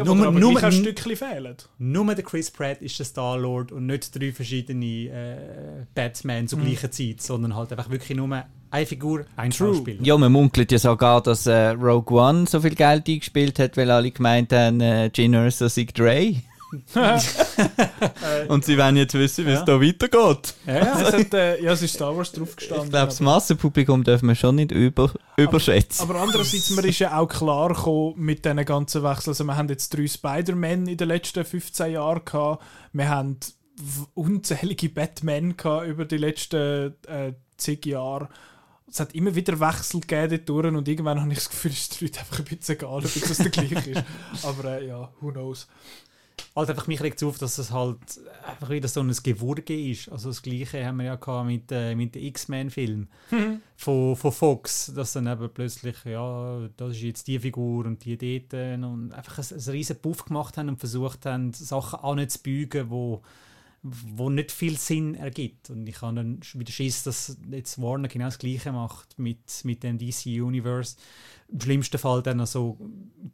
nur, 0.05 0.27
aber 0.27 0.39
nur, 0.39 0.53
gleich 0.53 0.65
ein 0.65 0.73
Stückchen 0.73 1.17
fehlen. 1.17 1.57
nur 1.79 2.15
der 2.15 2.25
Chris 2.25 2.51
Pratt 2.51 2.81
ist 2.81 2.99
der 2.99 3.05
Star-Lord 3.07 3.73
und 3.73 3.87
nicht 3.87 4.19
drei 4.19 4.33
verschiedene 4.33 4.87
äh, 5.11 5.85
Batman 5.95 6.49
zur 6.49 6.61
gleichen 6.61 6.91
Zeit, 6.91 7.21
sondern 7.21 7.55
halt 7.55 7.71
einfach 7.73 7.91
wirklich 7.91 8.17
nur 8.17 8.45
eine 8.71 8.87
Figur, 8.87 9.25
ein 9.37 9.51
True. 9.51 9.75
Schauspieler. 9.75 10.03
Ja, 10.03 10.17
man 10.17 10.33
munkelt 10.33 10.73
ja 10.73 10.79
sogar, 10.79 11.21
dass 11.23 11.47
äh, 11.47 11.69
Rogue 11.71 12.19
One 12.19 12.47
so 12.47 12.61
viel 12.61 12.75
Geld 12.75 13.09
eingespielt 13.09 13.59
hat, 13.59 13.77
weil 13.77 13.91
alle 13.91 14.11
gemeint 14.11 14.53
haben, 14.53 14.81
äh, 14.81 15.11
Gene 15.13 15.45
Erso 15.45 15.69
sei 15.69 15.85
Dre. 15.93 16.37
Und 18.49 18.65
sie 18.65 18.77
wollen 18.79 18.97
jetzt 18.97 19.15
wissen, 19.15 19.47
wie 19.47 19.51
es 19.51 19.61
Ja. 19.61 19.65
da 19.65 19.81
weitergeht. 19.81 20.55
Ja, 20.67 20.75
ja. 20.75 21.01
Es 21.01 21.13
hat, 21.13 21.35
äh, 21.35 21.63
ja, 21.63 21.73
es 21.73 21.83
ist 21.83 21.95
Star 21.95 22.17
Wars 22.17 22.33
drauf 22.33 22.57
gestanden. 22.57 22.87
Ich 22.87 22.91
glaube, 22.91 23.07
das 23.07 23.17
aber- 23.21 23.25
Massenpublikum 23.31 24.05
dürfen 24.05 24.29
wir 24.29 24.35
schon 24.35 24.57
nicht 24.57 24.73
über, 24.73 25.11
überschätzen. 25.37 26.09
Aber 26.09 26.21
andererseits, 26.21 26.71
man 26.71 26.85
ist 26.85 26.99
ja 26.99 27.19
auch 27.19 27.29
klar 27.29 27.69
gekommen 27.69 28.15
mit 28.17 28.45
diesen 28.45 28.65
ganzen 28.65 29.03
Wechseln. 29.03 29.31
Also 29.31 29.45
wir 29.45 29.57
haben 29.57 29.69
jetzt 29.69 29.91
drei 29.97 30.07
Spider-Man 30.07 30.87
in 30.89 30.97
den 30.97 31.09
letzten 31.09 31.45
15 31.45 31.93
Jahren 31.93 32.25
gehabt. 32.25 32.63
Wir 32.93 33.09
haben 33.09 33.39
unzählige 34.15 34.89
Batman 34.89 35.57
gehabt 35.57 35.87
über 35.89 36.05
die 36.05 36.17
letzten 36.19 36.95
äh, 37.07 37.33
zig 37.57 37.87
Jahre. 37.87 38.29
Es 38.89 39.01
hat 39.01 39.13
immer 39.15 39.35
wieder 39.35 39.59
Wechsel 39.59 40.01
gegeben 40.01 40.41
dort 40.47 40.67
und 40.67 40.87
irgendwann 40.87 41.21
habe 41.21 41.33
ich 41.33 41.39
das 41.39 41.51
Gefühl, 41.51 41.73
es 41.73 41.81
ist 41.81 42.01
den 42.01 42.07
Leuten 42.07 42.19
einfach 42.21 42.39
ein 42.39 42.45
bisschen 42.45 42.75
egal, 42.77 42.99
ob 42.99 43.03
jetzt 43.17 43.31
das 43.31 43.39
der 43.39 43.51
gleiche 43.51 43.91
ist. 43.91 44.05
Aber 44.45 44.79
äh, 44.81 44.87
ja, 44.87 45.11
who 45.21 45.33
knows. 45.33 45.67
Also 46.55 46.73
einfach 46.73 46.87
mich 46.87 47.03
regt 47.03 47.21
es 47.21 47.27
auf, 47.27 47.39
dass 47.39 47.59
es 47.59 47.73
halt 47.73 47.99
einfach 48.47 48.71
wieder 48.71 48.87
so 48.87 49.01
ein 49.01 49.13
Gewurge 49.23 49.91
ist. 49.91 50.09
Also 50.09 50.29
das 50.29 50.43
Gleiche 50.43 50.85
haben 50.87 50.99
wir 50.99 51.07
ja 51.07 51.17
gehabt 51.17 51.47
mit, 51.47 51.73
äh, 51.73 51.95
mit 51.97 52.15
den 52.15 52.23
X-Men-Film 52.25 53.09
von, 53.77 54.17
von 54.17 54.33
Fox, 54.33 54.93
dass 54.95 55.15
dann 55.15 55.27
eben 55.27 55.51
plötzlich, 55.53 55.97
ja, 56.05 56.69
das 56.77 56.93
ist 56.93 57.03
jetzt 57.03 57.27
die 57.27 57.41
Figur 57.41 57.87
und 57.87 58.05
die 58.05 58.17
dort 58.17 58.55
äh, 58.55 58.75
und 58.75 59.13
einfach 59.13 59.39
einen, 59.39 59.61
einen 59.61 59.71
riesen 59.71 59.97
Puff 60.01 60.25
gemacht 60.27 60.57
haben 60.57 60.69
und 60.69 60.79
versucht 60.79 61.27
haben, 61.27 61.53
Sachen 61.53 61.99
anzubügen, 62.01 62.89
wo 62.89 63.23
wo 63.85 64.31
nicht 64.31 64.51
viel 64.51 64.79
Sinn 64.79 65.15
ergibt. 65.15 65.69
Und 65.69 65.87
ich 65.87 66.01
habe 66.01 66.17
dann 66.17 66.41
wieder 66.55 66.73
Schiss, 66.73 67.03
dass 67.03 67.37
jetzt 67.51 67.81
Warner 67.81 68.09
genau 68.09 68.25
das 68.25 68.39
Gleiche 68.39 68.73
macht 68.73 69.19
mit, 69.19 69.61
mit 69.65 69.83
dem 69.83 69.99
DC 69.99 70.25
Universe. 70.27 70.97
Im 71.49 71.61
schlimmsten 71.61 71.99
Fall 71.99 72.23
dann 72.23 72.39
noch 72.39 72.47
so 72.47 72.79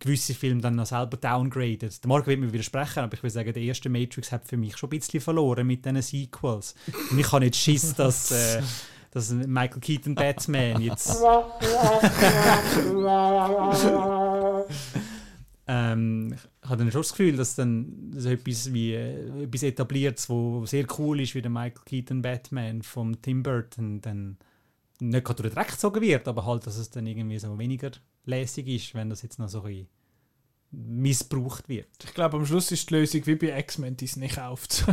gewisse 0.00 0.34
Filme 0.34 0.60
dann 0.60 0.74
noch 0.74 0.86
selber 0.86 1.16
downgradet. 1.16 2.02
Der 2.02 2.08
Marco 2.08 2.26
wird 2.26 2.40
mir 2.40 2.52
widersprechen, 2.52 2.98
aber 2.98 3.14
ich 3.14 3.22
will 3.22 3.30
sagen, 3.30 3.52
der 3.52 3.62
erste 3.62 3.88
Matrix 3.88 4.32
hat 4.32 4.48
für 4.48 4.56
mich 4.56 4.76
schon 4.76 4.88
ein 4.88 4.98
bisschen 4.98 5.20
verloren 5.20 5.68
mit 5.68 5.84
diesen 5.84 6.02
Sequels. 6.02 6.74
Und 7.12 7.20
ich 7.20 7.30
habe 7.30 7.44
nicht 7.44 7.54
Schiss, 7.54 7.94
dass, 7.94 8.32
äh, 8.32 8.60
dass 9.12 9.30
Michael 9.30 9.80
Keaton 9.80 10.16
Batman 10.16 10.82
jetzt 10.82 11.10
ähm, 15.68 16.34
ich 16.62 16.68
habe 16.68 16.82
dann 16.82 16.92
schon 16.92 17.00
das 17.00 17.10
Gefühl, 17.12 17.36
dass 17.36 17.54
dann 17.54 18.12
so 18.14 18.28
etwas 18.28 18.72
wie 18.72 18.92
äh, 18.92 19.44
etwas 19.44 19.62
etabliert, 19.62 20.22
wo 20.28 20.66
sehr 20.66 20.86
cool 20.98 21.20
ist, 21.20 21.34
wie 21.34 21.42
der 21.42 21.50
Michael 21.50 21.82
Keaton 21.84 22.22
Batman 22.22 22.82
von 22.82 23.20
Tim 23.22 23.42
Burton, 23.42 24.00
dann 24.00 24.36
nicht 25.00 25.24
gerade 25.24 25.42
durch 25.42 25.54
den 25.54 25.56
Dreck 25.56 25.70
gezogen 25.70 26.02
wird, 26.02 26.28
aber 26.28 26.44
halt, 26.44 26.66
dass 26.66 26.76
es 26.76 26.90
dann 26.90 27.06
irgendwie 27.06 27.38
so 27.38 27.58
weniger 27.58 27.90
lässig 28.26 28.68
ist, 28.68 28.94
wenn 28.94 29.08
das 29.08 29.22
jetzt 29.22 29.38
noch 29.38 29.48
so 29.48 29.62
ein 29.62 29.86
missbraucht 30.72 31.68
wird. 31.68 31.88
Ich 32.04 32.14
glaube, 32.14 32.36
am 32.36 32.46
Schluss 32.46 32.70
ist 32.70 32.88
die 32.90 32.94
Lösung 32.94 33.26
wie 33.26 33.34
bei 33.34 33.58
X-Men, 33.58 33.96
die 33.96 34.04
es 34.04 34.16
nicht 34.16 34.36
kauft. 34.36 34.84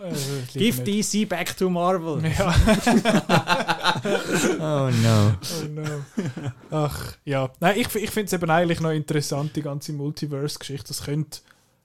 also, 0.00 0.32
Give 0.54 0.84
DC 0.84 1.28
back 1.28 1.56
to 1.56 1.68
Marvel. 1.68 2.22
Ja. 2.24 2.54
Oh 4.58 4.90
no. 4.90 5.34
Oh 5.40 5.68
no. 5.68 6.04
Ach, 6.70 7.16
ja. 7.24 7.50
Nein, 7.60 7.78
ich, 7.78 7.94
ich 7.94 8.10
finde 8.10 8.26
es 8.26 8.32
eben 8.32 8.50
eigentlich 8.50 8.80
noch 8.80 8.90
interessant, 8.90 9.56
die 9.56 9.62
ganze 9.62 9.92
Multiverse-Geschichte. 9.92 10.88
Das 10.88 11.04
könnte 11.04 11.40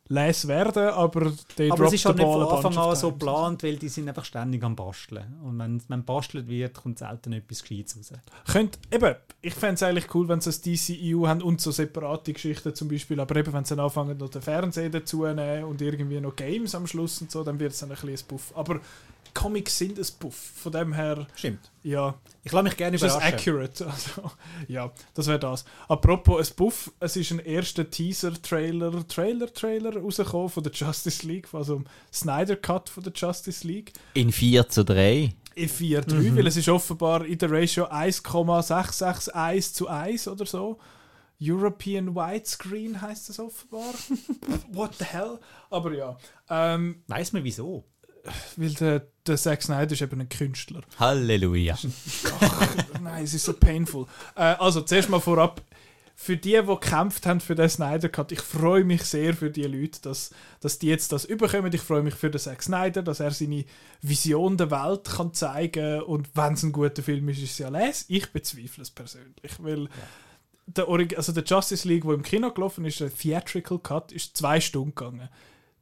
les 0.09 0.47
werden, 0.47 0.89
aber 0.89 1.31
der 1.57 1.71
Aber 1.71 1.85
es 1.85 1.93
ist 1.93 2.05
halt 2.05 2.17
nicht 2.17 2.25
von 2.25 2.41
Anfang 2.41 2.77
an 2.77 2.95
so 2.95 3.11
geplant, 3.11 3.61
weil 3.61 3.77
die 3.77 3.89
sind 3.89 4.09
einfach 4.09 4.25
ständig 4.25 4.63
am 4.63 4.75
Basteln. 4.75 5.39
Und 5.43 5.59
wenn 5.59 5.81
man 5.87 6.03
bastelt 6.03 6.47
wird, 6.47 6.73
kommt 6.73 6.97
selten 6.97 7.33
etwas 7.33 7.61
Gescheites 7.61 7.97
raus. 7.97 8.19
Könnt, 8.51 8.79
eben, 8.91 9.15
ich 9.41 9.53
fände 9.53 9.75
es 9.75 9.83
eigentlich 9.83 10.13
cool, 10.15 10.27
wenn 10.27 10.41
sie 10.41 10.49
das 10.49 10.61
DCEU 10.61 11.27
haben 11.27 11.43
und 11.43 11.61
so 11.61 11.69
separate 11.71 12.33
Geschichten 12.33 12.73
zum 12.73 12.87
Beispiel, 12.87 13.19
aber 13.19 13.35
eben, 13.35 13.53
wenn 13.53 13.65
sie 13.65 13.75
dann 13.75 13.85
anfangen, 13.85 14.17
noch 14.17 14.29
den 14.29 14.41
Fernseher 14.41 14.89
dazu 14.89 15.25
nehmen 15.25 15.65
und 15.65 15.79
irgendwie 15.81 16.19
noch 16.19 16.35
Games 16.35 16.73
am 16.73 16.87
Schluss 16.87 17.21
und 17.21 17.29
so, 17.29 17.43
dann 17.43 17.59
wird 17.59 17.73
es 17.73 17.79
dann 17.79 17.91
ein 17.91 17.95
bisschen 17.95 18.09
ein 18.09 18.27
Buff. 18.27 18.51
Aber 18.55 18.79
Comics 19.33 19.77
sind 19.77 19.97
ein 19.99 20.05
Buff, 20.19 20.35
von 20.35 20.71
dem 20.71 20.93
her, 20.93 21.27
Stimmt. 21.35 21.71
ja, 21.83 22.15
Ich 22.43 22.51
lasse 22.51 22.63
mich 22.63 22.77
gerne 22.77 22.95
ist 22.95 23.01
das 23.03 23.15
überraschen. 23.15 23.33
accurate. 23.35 23.85
Also, 23.91 24.31
ja, 24.67 24.91
das 25.13 25.27
wäre 25.27 25.39
das. 25.39 25.65
Apropos 25.87 26.49
ein 26.49 26.55
Buff, 26.55 26.91
es 26.99 27.15
ist 27.15 27.31
ein 27.31 27.39
erster 27.39 27.89
Teaser-Trailer, 27.89 29.07
Trailer-Trailer 29.07 29.97
rausgekommen 29.97 30.49
von 30.49 30.63
der 30.63 30.71
Justice 30.73 31.25
League, 31.25 31.47
also 31.53 31.75
dem 31.75 31.85
Snyder 32.13 32.55
Cut 32.55 32.89
von 32.89 33.03
der 33.03 33.13
Justice 33.13 33.65
League. 33.67 33.93
In 34.13 34.31
4 34.31 34.67
zu 34.69 34.83
3. 34.85 35.33
in 35.55 35.69
4-3, 35.69 36.35
weil 36.37 36.47
es 36.47 36.55
ist 36.57 36.69
offenbar 36.69 37.25
in 37.25 37.37
der 37.37 37.51
Ratio 37.51 37.85
1,661 37.85 39.73
zu 39.73 39.87
1 39.87 40.27
oder 40.27 40.45
so. 40.45 40.79
European 41.41 42.15
Widescreen 42.15 43.01
heißt 43.01 43.29
es 43.29 43.39
offenbar. 43.39 43.93
What 44.71 44.95
the 44.99 45.05
hell? 45.05 45.39
Aber 45.69 45.93
ja, 45.93 46.17
ähm, 46.49 47.03
Weiß 47.07 47.31
man 47.33 47.43
wieso? 47.43 47.85
weil 48.57 48.73
der, 48.73 49.07
der 49.29 49.37
Zack 49.37 49.63
Snyder 49.63 49.91
ist 49.91 50.01
eben 50.01 50.19
ein 50.19 50.29
Künstler. 50.29 50.81
Halleluja. 50.99 51.77
Nein, 53.01 53.23
es 53.23 53.33
ist 53.33 53.45
so 53.45 53.53
painful. 53.53 54.05
Äh, 54.35 54.55
also, 54.59 54.81
zuerst 54.81 55.09
mal 55.09 55.19
vorab, 55.19 55.61
für 56.21 56.35
die, 56.35 56.51
die 56.51 56.65
gekämpft 56.65 57.25
haben 57.25 57.39
für 57.39 57.55
den 57.55 57.69
Snyder 57.69 58.09
Cut, 58.09 58.33
ich 58.33 58.41
freue 58.41 58.83
mich 58.83 59.03
sehr 59.03 59.33
für 59.33 59.49
die 59.49 59.63
Leute, 59.63 60.01
dass, 60.01 60.31
dass 60.59 60.77
die 60.77 60.87
jetzt 60.87 61.13
das 61.13 61.23
überkommen. 61.23 61.71
Ich 61.71 61.79
freue 61.79 62.03
mich 62.03 62.13
für 62.13 62.29
den 62.29 62.41
Zack 62.41 62.61
Snyder, 62.61 63.01
dass 63.01 63.21
er 63.21 63.31
seine 63.31 63.63
Vision 64.01 64.57
der 64.57 64.69
Welt 64.69 65.05
kann 65.05 65.33
zeigen 65.33 66.01
und 66.01 66.27
wenn 66.35 66.55
es 66.55 66.63
ein 66.63 66.73
guter 66.73 67.01
Film 67.01 67.29
ist, 67.29 67.37
ist 67.37 67.51
es 67.51 67.57
ja 67.59 67.69
les. 67.69 68.03
Ich 68.09 68.33
bezweifle 68.33 68.81
es 68.81 68.91
persönlich, 68.91 69.53
weil 69.59 69.87
der, 70.65 70.89
Orig 70.89 71.15
also 71.15 71.31
der 71.31 71.45
Justice 71.45 71.87
League, 71.87 72.03
wo 72.03 72.11
im 72.11 72.21
Kino 72.21 72.51
gelaufen 72.51 72.83
ist, 72.83 72.99
der 72.99 73.15
Theatrical 73.15 73.79
Cut, 73.79 74.11
ist 74.11 74.35
zwei 74.35 74.59
Stunden 74.59 74.93
gegangen. 74.93 75.29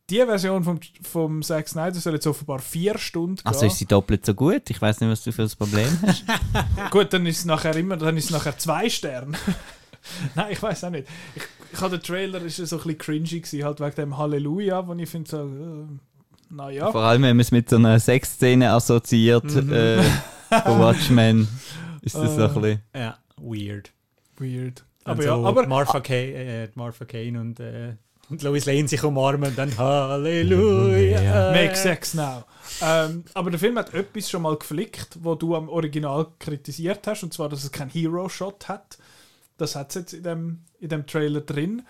Die 0.10 0.18
Version 0.26 0.64
vom, 0.64 0.80
vom 1.02 1.42
Zack 1.44 1.68
Snyder 1.68 1.96
soll 2.00 2.14
jetzt 2.14 2.28
offenbar 2.28 2.60
vier 2.60 2.98
Stunden 2.98 3.42
Also 3.44 3.60
gehen. 3.62 3.68
ist 3.70 3.78
sie 3.78 3.86
doppelt 3.86 4.26
so 4.26 4.34
gut? 4.34 4.70
Ich 4.70 4.82
weiß 4.82 5.02
nicht, 5.02 5.10
was 5.10 5.24
du 5.24 5.34
für 5.34 5.42
ein 5.44 5.50
Problem 5.58 5.90
hast. 6.02 6.24
Gut, 6.92 7.12
dann 7.12 7.26
ist 7.26 7.40
es 7.40 7.46
nachher 7.46 7.76
immer, 7.76 7.98
dann 7.98 8.16
ist 8.16 8.26
es 8.26 8.30
nachher 8.32 8.58
zwei 8.58 8.90
Sterne. 8.90 9.38
Nein, 10.36 10.52
ich 10.54 10.64
weiß 10.64 10.86
auch 10.86 10.92
nicht. 10.92 11.10
Ich, 11.36 11.44
ich 11.74 11.82
habe 11.82 11.98
den 11.98 12.04
Trailer 12.04 12.42
ist 12.42 12.58
ja 12.58 12.66
so 12.66 12.78
ein 12.78 12.84
bisschen 12.84 12.98
cringy 13.00 13.42
gewesen, 13.42 13.64
halt 13.66 13.82
wegen 13.82 13.96
dem 13.96 14.18
Halleluja, 14.18 14.88
wo 14.88 14.94
ich 14.94 15.10
finde 15.10 15.30
so, 15.30 15.38
äh, 15.42 16.54
naja. 16.56 16.90
Vor 16.90 17.02
allem, 17.02 17.24
wenn 17.24 17.36
man 17.36 17.42
es 17.42 17.52
mit 17.52 17.70
so 17.70 17.76
einer 17.76 18.00
Sexszene 18.00 18.72
assoziiert, 18.72 19.44
Mhm. 19.44 19.74
äh, 19.74 20.02
von 20.64 20.80
Watchmen, 20.80 21.50
ist 22.02 22.16
das 22.16 22.34
so 22.34 22.44
ein 22.48 22.54
bisschen... 22.54 22.82
Ja, 22.96 23.18
weird. 23.36 23.92
Weird. 24.38 24.86
Aber 25.04 25.22
so 25.22 25.28
ja, 25.28 25.36
aber 25.36 25.68
Martha, 25.68 26.00
Kay, 26.00 26.64
äh, 26.64 26.70
Martha 26.76 27.04
Kane 27.04 27.42
und, 27.42 27.60
äh, 27.60 27.96
und 28.30 28.42
Lois 28.44 28.66
Lane 28.66 28.88
sich 28.88 29.04
umarmen 29.04 29.50
und 29.50 29.58
dann 29.58 29.78
Halleluja. 29.78 31.22
Ja. 31.22 31.52
make 31.52 31.76
sex 31.76 32.14
now. 32.14 32.44
Ähm, 32.82 33.24
aber 33.34 33.52
der 33.52 33.60
Film 33.60 33.78
hat 33.78 33.94
etwas 33.94 34.30
schon 34.30 34.42
mal 34.42 34.58
geflickt, 34.58 35.18
wo 35.22 35.36
du 35.36 35.56
am 35.56 35.70
Original 35.70 36.28
kritisiert 36.40 37.08
hast, 37.08 37.24
und 37.24 37.34
zwar, 37.34 37.50
dass 37.50 37.64
es 37.64 37.72
keinen 37.72 37.90
Hero-Shot 37.90 38.68
hat. 38.68 38.98
Das 39.58 39.76
hat 39.76 39.90
es 39.90 39.96
jetzt 39.96 40.14
in 40.14 40.24
dem, 40.24 40.60
in 40.80 40.90
dem 40.90 41.08
Trailer 41.08 41.42
drin. 41.42 41.84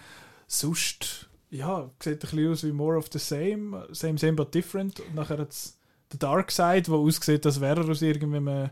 Sonst, 0.47 1.27
ja, 1.49 1.89
sieht 2.01 2.15
ein 2.15 2.19
bisschen 2.19 2.51
aus 2.51 2.63
wie 2.63 2.71
more 2.71 2.97
of 2.97 3.07
the 3.11 3.19
same, 3.19 3.87
same, 3.91 4.17
same 4.17 4.33
but 4.33 4.53
different. 4.53 4.99
Und 4.99 5.15
nachher 5.15 5.39
hat 5.39 5.51
es 5.51 5.77
The 6.11 6.19
Dark 6.19 6.51
Side, 6.51 6.87
wo 6.87 7.05
aussieht, 7.05 7.45
als 7.45 7.59
wäre 7.59 7.81
er 7.81 7.89
aus 7.89 8.01
irgendeinem 8.01 8.69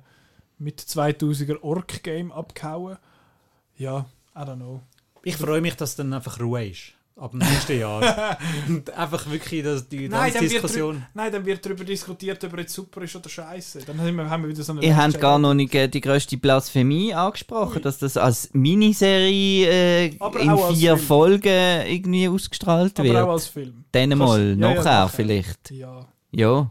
mit 0.57 0.79
2000er 0.79 1.61
Orc-Game 1.61 2.31
abgehauen. 2.31 2.97
Ja, 3.75 4.05
I 4.35 4.39
don't 4.39 4.55
know. 4.55 4.81
Ich 5.23 5.35
freue 5.35 5.59
mich, 5.59 5.75
dass 5.75 5.95
dann 5.95 6.13
einfach 6.13 6.39
Ruhe 6.39 6.67
ist. 6.67 6.93
Ab 7.17 7.31
dem 7.31 7.39
nächsten 7.39 7.79
Jahr. 7.79 8.37
und 8.67 8.91
einfach 8.91 9.29
wirklich 9.31 9.63
dass 9.63 9.87
die 9.87 10.09
Nein, 10.09 10.33
ganze 10.33 10.41
wird, 10.41 10.51
Diskussion. 10.51 10.97
drü- 10.97 11.01
nein, 11.13 11.31
dann 11.31 11.45
wird 11.45 11.65
darüber 11.65 11.85
diskutiert, 11.85 12.43
ob 12.43 12.51
er 12.53 12.59
jetzt 12.59 12.73
super 12.73 13.01
ist 13.03 13.15
oder 13.15 13.29
scheiße. 13.29 13.79
Dann 13.87 14.01
haben 14.01 14.15
wir, 14.17 14.29
haben 14.29 14.43
wir 14.43 14.49
wieder 14.49 14.63
so 14.63 14.73
eine. 14.73 14.83
Ihr 14.83 14.97
habt 14.97 15.21
gar 15.21 15.39
noch 15.39 15.53
nicht 15.53 15.73
äh, 15.75 15.87
die 15.87 16.01
grösste 16.01 16.35
Blasphemie 16.35 17.13
angesprochen, 17.13 17.81
dass 17.81 17.99
das 17.99 18.17
als 18.17 18.49
Miniserie 18.53 19.67
äh, 20.09 20.15
Aber 20.19 20.39
in 20.41 20.57
vier 20.75 20.97
Film. 20.97 21.07
Folgen 21.07 21.87
irgendwie 21.87 22.27
ausgestrahlt 22.27 22.99
Aber 22.99 23.07
wird. 23.07 23.17
auch 23.17 23.29
als 23.31 23.47
Film. 23.47 23.85
Dann 23.93 24.09
mal, 24.17 24.41
ja, 24.41 24.47
ja, 24.49 24.55
nachher 24.55 24.83
nachher. 24.83 25.09
vielleicht. 25.09 25.71
Ja. 25.71 26.05
Ja. 26.31 26.69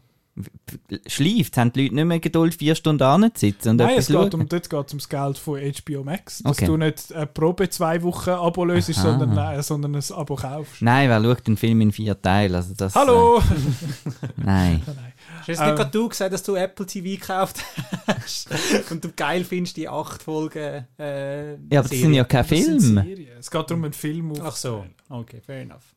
Schleift, 1.06 1.56
haben 1.56 1.72
die 1.72 1.82
Leute 1.84 1.94
nicht 1.94 2.04
mehr 2.06 2.18
Geduld, 2.18 2.54
vier 2.54 2.74
Stunden 2.74 3.02
anzusitzen 3.04 3.70
und 3.70 3.76
Nein, 3.76 3.96
es 3.98 4.08
geht 4.08 4.34
um, 4.34 4.48
dort 4.48 4.68
geht 4.70 4.86
es 4.86 4.92
ums 4.92 5.08
Geld 5.08 5.38
von 5.38 5.60
HBO 5.60 6.02
Max. 6.02 6.38
Dass 6.42 6.56
Okay. 6.56 6.66
du 6.66 6.76
nicht 6.76 7.12
eine 7.12 7.26
Probe 7.26 7.68
zwei 7.70 8.02
Wochen 8.02 8.30
Abo 8.30 8.64
löst, 8.64 8.92
sondern, 8.94 9.34
nein, 9.34 9.62
sondern 9.62 9.94
ein 9.94 10.02
Abo 10.12 10.34
kaufst. 10.34 10.82
Nein, 10.82 11.08
wer 11.08 11.22
schaut 11.22 11.46
den 11.46 11.56
Film 11.56 11.80
in 11.82 11.92
vier 11.92 12.20
Teilen? 12.20 12.54
Also 12.56 12.74
das, 12.76 12.94
Hallo! 12.96 13.38
Äh, 13.38 13.42
nein. 14.36 14.82
nein. 14.86 15.12
Hast 15.38 15.48
du 15.48 15.52
jetzt 15.52 15.60
Ähm. 15.60 15.66
nicht 15.68 15.76
gerade 15.76 15.90
du 15.90 16.08
gesagt, 16.08 16.32
dass 16.32 16.42
du 16.42 16.54
Apple 16.56 16.86
TV 16.86 17.20
gekauft 17.20 17.64
hast 18.06 18.48
und 18.90 19.04
du 19.04 19.12
geil 19.12 19.44
findest, 19.44 19.76
die 19.76 19.88
acht 19.88 20.22
Folgen 20.22 20.86
äh, 20.98 21.52
Ja, 21.52 21.80
aber 21.80 21.88
das 21.88 21.90
sind 21.90 22.14
ja 22.14 22.24
keine 22.24 22.42
Das 22.48 22.58
Filme. 22.58 23.06
Es 23.38 23.50
geht 23.50 23.70
darum, 23.70 23.84
einen 23.84 23.92
Film 23.92 24.32
auf 24.32 24.40
Ach 24.42 24.56
so, 24.56 24.84
okay, 25.08 25.40
fair 25.44 25.62
enough. 25.62 25.94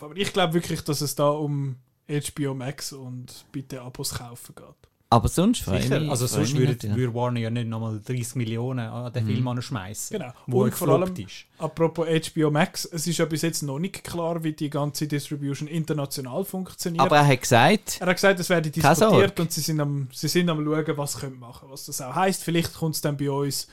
Aber 0.00 0.16
ich 0.16 0.32
glaube 0.32 0.54
wirklich, 0.54 0.82
dass 0.82 1.00
es 1.02 1.14
da 1.14 1.28
um 1.28 1.76
HBO 2.08 2.54
Max 2.54 2.92
und 2.92 3.44
bitte 3.52 3.82
Abos 3.82 4.14
kaufen 4.14 4.54
geht. 4.54 4.64
Aber 5.08 5.28
sonst 5.28 5.64
Sicher, 5.64 6.00
mich. 6.00 6.10
also 6.10 6.26
sonst 6.26 6.52
würde, 6.56 6.72
natürlich. 6.72 6.96
würde 6.96 7.14
Warner 7.14 7.38
ja 7.38 7.48
nicht 7.48 7.68
nochmal 7.68 8.00
30 8.04 8.34
Millionen 8.34 8.88
an 8.88 9.12
den 9.12 9.24
Film 9.24 9.46
anschmeißen. 9.46 10.18
Genau. 10.18 10.32
Wo 10.48 10.62
Und 10.64 10.70
er 10.70 10.76
vor 10.76 10.88
allem- 10.88 11.14
ist. 11.14 11.44
Apropos 11.58 12.08
HBO 12.08 12.50
Max, 12.50 12.84
es 12.86 13.06
ist 13.06 13.18
ja 13.18 13.24
bis 13.24 13.42
jetzt 13.42 13.62
noch 13.62 13.78
nicht 13.78 14.02
klar, 14.02 14.42
wie 14.42 14.52
die 14.52 14.68
ganze 14.68 15.06
Distribution 15.06 15.68
international 15.68 16.44
funktioniert. 16.44 17.00
Aber 17.00 17.18
er 17.18 17.26
hat 17.28 17.40
gesagt, 17.40 17.98
er 18.00 18.06
hat 18.08 18.16
gesagt, 18.16 18.40
es 18.40 18.48
werde 18.48 18.68
diskutiert 18.68 19.38
und 19.38 19.52
sie 19.52 19.60
sind 19.60 19.78
am, 19.80 20.08
sie 20.12 20.26
sind 20.26 20.50
am 20.50 20.64
schauen, 20.64 20.96
was 20.96 21.12
sie 21.12 21.20
können 21.20 21.38
machen 21.38 21.68
was 21.70 21.86
das 21.86 22.00
auch 22.00 22.16
heisst. 22.16 22.42
Vielleicht 22.42 22.74
kommt 22.74 22.96
es 22.96 23.00
dann 23.00 23.16
bei 23.16 23.30
uns 23.30 23.68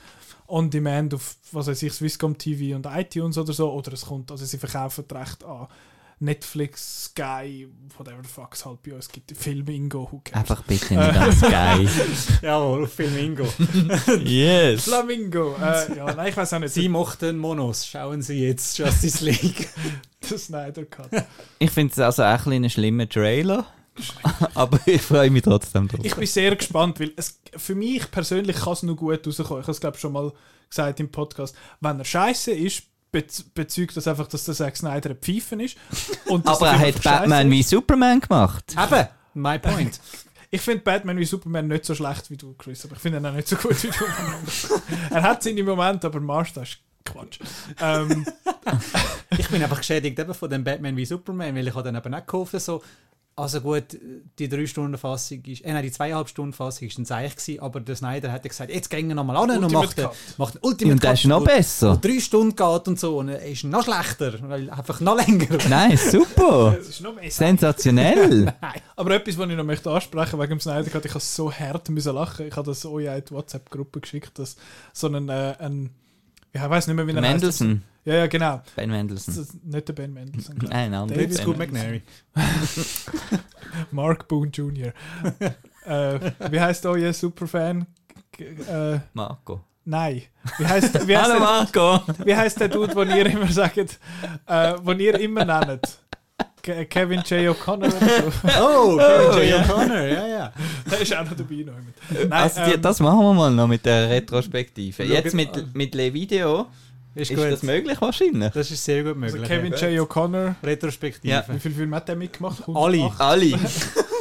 on 0.46 0.70
demand 0.70 1.14
auf, 1.14 1.36
was 1.50 1.66
weiß 1.66 1.82
ich, 1.82 1.92
Swisscom 1.94 2.38
TV 2.38 2.76
und 2.76 2.86
iTunes 2.86 3.38
oder 3.38 3.52
so, 3.52 3.72
oder 3.72 3.92
es 3.92 4.02
kommt, 4.06 4.30
also 4.30 4.44
sie 4.44 4.58
verkaufen 4.58 5.04
Recht 5.10 5.42
an 5.42 5.66
Netflix, 6.24 7.04
Sky, 7.06 7.68
whatever 7.96 8.22
the 8.22 8.28
fuck 8.28 8.54
es 8.54 8.64
halt 8.64 8.82
bei 8.82 8.94
uns 8.94 9.08
gibt, 9.08 9.36
Filmingo, 9.36 10.08
who 10.10 10.20
cares. 10.24 10.40
einfach 10.40 10.62
bitte 10.64 10.94
nicht 10.94 11.14
ganz 11.14 11.40
geil. 11.40 11.88
Jawohl, 12.42 12.84
auf 12.84 12.92
Filmingo. 12.92 13.46
yes. 14.24 14.84
Flamingo, 14.84 15.54
äh, 15.56 15.96
ja, 15.96 16.14
nein, 16.14 16.28
ich 16.28 16.36
weiß 16.36 16.54
auch 16.54 16.58
nicht, 16.60 16.74
Sie 16.74 16.88
mochten 16.88 17.38
Monos. 17.38 17.86
Schauen 17.86 18.22
Sie 18.22 18.44
jetzt 18.46 18.76
Justice 18.78 19.24
League. 19.24 19.68
der 20.28 20.38
Snyder 20.38 20.84
Cut. 20.86 21.10
Ich 21.58 21.70
finde 21.70 21.92
es 21.92 21.98
also 21.98 22.22
auch 22.22 22.28
ein 22.28 22.36
bisschen 22.44 22.64
ein 22.64 22.70
schlimmer 22.70 23.08
Trailer. 23.08 23.66
Aber 24.54 24.80
ich 24.86 25.02
freue 25.02 25.30
mich 25.30 25.42
trotzdem 25.42 25.86
drauf. 25.86 26.00
Ich 26.02 26.16
bin 26.16 26.26
sehr 26.26 26.56
gespannt, 26.56 26.98
weil 26.98 27.12
es, 27.16 27.38
für 27.56 27.74
mich 27.76 28.10
persönlich 28.10 28.56
kann 28.56 28.72
es 28.72 28.82
nur 28.82 28.96
gut 28.96 29.24
rauskommen. 29.26 29.60
Ich 29.60 29.66
habe 29.66 29.72
es 29.72 29.80
glaube 29.80 29.98
schon 29.98 30.12
mal 30.12 30.32
gesagt 30.68 30.98
im 30.98 31.10
Podcast. 31.10 31.54
Wenn 31.80 32.00
er 32.00 32.04
scheiße 32.04 32.50
ist, 32.50 32.82
bezeugt 33.54 33.96
das 33.96 34.06
einfach, 34.08 34.26
dass 34.26 34.44
der 34.44 34.54
Zack 34.54 34.76
Snyder 34.76 35.10
ein 35.10 35.16
Pfeifen 35.16 35.60
ist. 35.60 35.76
Aber 36.28 36.68
er 36.68 36.78
hat 36.78 37.02
Batman 37.02 37.50
wie 37.50 37.62
Superman 37.62 38.20
gemacht. 38.20 38.64
Eben, 38.72 39.08
my 39.34 39.58
point. 39.58 40.00
Ich 40.50 40.60
finde 40.60 40.82
Batman 40.82 41.16
wie 41.16 41.24
Superman 41.24 41.66
nicht 41.66 41.84
so 41.84 41.94
schlecht 41.94 42.30
wie 42.30 42.36
du, 42.36 42.54
Chris, 42.54 42.84
aber 42.84 42.94
ich 42.94 43.00
finde 43.00 43.18
ihn 43.18 43.26
auch 43.26 43.32
nicht 43.32 43.48
so 43.48 43.56
gut 43.56 43.82
wie 43.82 43.88
du. 43.88 44.04
er 45.10 45.22
hat 45.22 45.42
seine 45.42 45.62
Momente, 45.62 46.06
aber 46.06 46.20
Marsch, 46.20 46.52
das 46.52 46.68
ist 46.70 46.78
Quatsch. 47.04 47.38
Ähm, 47.80 48.24
Ich 49.38 49.48
bin 49.48 49.62
einfach 49.62 49.78
geschädigt 49.78 50.18
eben 50.18 50.34
von 50.34 50.50
dem 50.50 50.64
Batman 50.64 50.96
wie 50.96 51.04
Superman, 51.04 51.54
weil 51.54 51.66
ich 51.66 51.74
habe 51.74 51.84
dann 51.90 51.96
eben 51.96 52.14
auch 52.14 52.26
gehofft, 52.26 52.60
so, 52.60 52.82
also 53.36 53.60
gut, 53.60 53.98
die 54.38 54.48
3-Stunden-Fassung 54.48 55.42
ist, 55.46 55.64
äh, 55.64 55.72
nein, 55.72 55.82
die 55.82 55.90
2,5-Stunden-Fassung 55.90 56.86
ist 56.88 56.98
ein 56.98 57.04
Zeichen 57.04 57.34
gewesen, 57.36 57.60
aber 57.60 57.80
der 57.80 57.96
Snyder 57.96 58.30
hat 58.30 58.42
gesagt, 58.44 58.70
jetzt 58.72 58.88
gehen 58.90 59.08
wir 59.08 59.14
nochmal 59.16 59.36
an 59.38 59.64
und 59.64 59.72
macht, 59.72 59.98
den- 59.98 60.04
Cut. 60.04 60.14
macht 60.36 60.54
einen 60.56 60.64
Ultimate 60.64 60.92
Und 60.94 61.04
das 61.04 61.18
ist 61.20 61.26
noch 61.26 61.40
wo- 61.40 61.44
besser. 61.44 61.92
wo 61.92 61.96
drei 62.08 62.20
Stunden 62.20 62.54
geht 62.54 62.88
und 62.88 63.00
so, 63.00 63.18
und 63.18 63.28
er 63.30 63.44
ist 63.44 63.64
noch 63.64 63.82
schlechter, 63.84 64.34
weil 64.48 64.70
einfach 64.70 65.00
noch 65.00 65.16
länger. 65.16 65.58
Nein, 65.68 65.96
super. 65.96 66.76
es 66.80 66.88
ist 66.90 67.00
noch 67.00 67.14
mehr 67.14 67.28
Sensationell. 67.30 68.54
Aber 68.96 69.10
etwas, 69.14 69.36
was 69.36 69.48
ich 69.50 69.56
noch 69.56 69.64
möchte 69.64 69.90
ansprechen 69.90 70.38
wegen 70.38 70.50
dem 70.50 70.60
Snyder 70.60 70.88
Cut, 70.90 71.04
ich 71.04 71.10
habe 71.12 71.20
so 71.24 71.52
hart 71.52 71.88
müssen 71.90 72.14
lachen. 72.14 72.46
Ich 72.46 72.54
habe 72.56 72.66
das 72.68 72.86
euch 72.86 73.06
in 73.06 73.24
die 73.24 73.30
WhatsApp-Gruppe 73.32 74.00
geschickt, 74.00 74.38
dass 74.38 74.56
so 74.92 75.08
ein, 75.08 75.28
äh, 75.28 75.54
ein 75.58 75.90
ja, 76.54 76.64
ich 76.64 76.70
weiß 76.70 76.86
nicht 76.86 76.96
mehr, 76.96 77.06
wie 77.06 77.10
er 77.12 77.16
heißt. 77.22 77.30
Mendelssohn. 77.32 77.82
Ja, 78.04 78.14
ja, 78.16 78.26
genau. 78.26 78.62
Ben 78.76 78.90
Mendelssohn. 78.90 79.46
nicht 79.64 79.88
der 79.88 79.92
Ben 79.94 80.12
Mendelssohn. 80.12 80.56
Nein, 80.62 80.72
ein 80.72 80.94
anderer. 80.94 81.18
David 81.22 81.36
Ben 81.36 81.46
Mendelssohn. 81.56 81.56
McNary. 81.58 82.02
Mark 83.90 84.28
Boone 84.28 84.50
Jr. 84.50 84.92
äh, 85.86 86.30
wie 86.50 86.60
heißt 86.60 86.86
euer 86.86 87.12
Superfan? 87.12 87.86
G- 88.32 88.44
Äh, 88.44 89.00
Marco. 89.12 89.64
nein. 89.84 90.22
Wie 90.58 90.66
heißt, 90.66 91.06
wie 91.06 91.16
heißt, 91.16 91.30
Hallo 91.32 91.38
der, 91.38 91.40
Marco. 91.40 92.00
wie 92.24 92.34
heißt 92.36 92.60
der 92.60 92.68
Dude, 92.68 92.94
den 92.94 93.16
ihr 93.16 93.26
immer 93.26 93.48
sagt, 93.50 93.78
äh, 94.46 94.74
den 94.80 95.00
ihr 95.00 95.18
immer 95.20 95.44
nennt? 95.44 95.98
Ke- 96.64 96.86
Kevin 96.86 97.20
J. 97.26 97.48
O'Connor 97.50 97.90
so. 97.90 97.98
Oh, 98.60 98.96
Kevin 98.96 99.26
Oh, 99.30 99.38
J. 99.38 99.48
ja. 99.50 99.62
O'Connor, 99.62 100.06
ja, 100.06 100.26
ja. 100.26 100.52
Der 100.90 101.00
ist 101.00 101.14
auch 101.14 101.24
noch 101.24 101.36
dabei. 101.36 101.54
Noch 101.56 101.74
mit. 101.76 102.28
Nein, 102.30 102.32
Also 102.32 102.60
ähm, 102.62 102.80
das 102.82 103.00
machen 103.00 103.18
wir 103.20 103.34
mal 103.34 103.50
noch 103.50 103.68
mit 103.68 103.84
der 103.84 104.08
Retrospektive. 104.08 105.04
Jetzt 105.04 105.34
mit, 105.34 105.74
mit 105.74 105.94
Le 105.94 106.12
Video 106.14 106.66
Ist, 107.14 107.30
ist 107.30 107.42
das 107.52 107.62
möglich 107.62 108.00
wahrscheinlich. 108.00 108.50
Das 108.52 108.70
ist 108.70 108.82
sehr 108.84 109.02
gut 109.04 109.22
also 109.22 109.36
möglich. 109.38 109.48
Kevin 109.48 109.72
J. 109.72 110.00
O'Connor. 110.08 110.54
Retrospektive. 110.62 111.28
Ja. 111.32 111.44
Wie 111.48 111.58
viele 111.60 111.74
Filme 111.74 111.96
hat 111.96 112.08
der 112.08 112.16
mitgemacht? 112.16 112.62
Alle. 112.66 112.96
108? 112.96 113.20
Alle. 113.20 113.46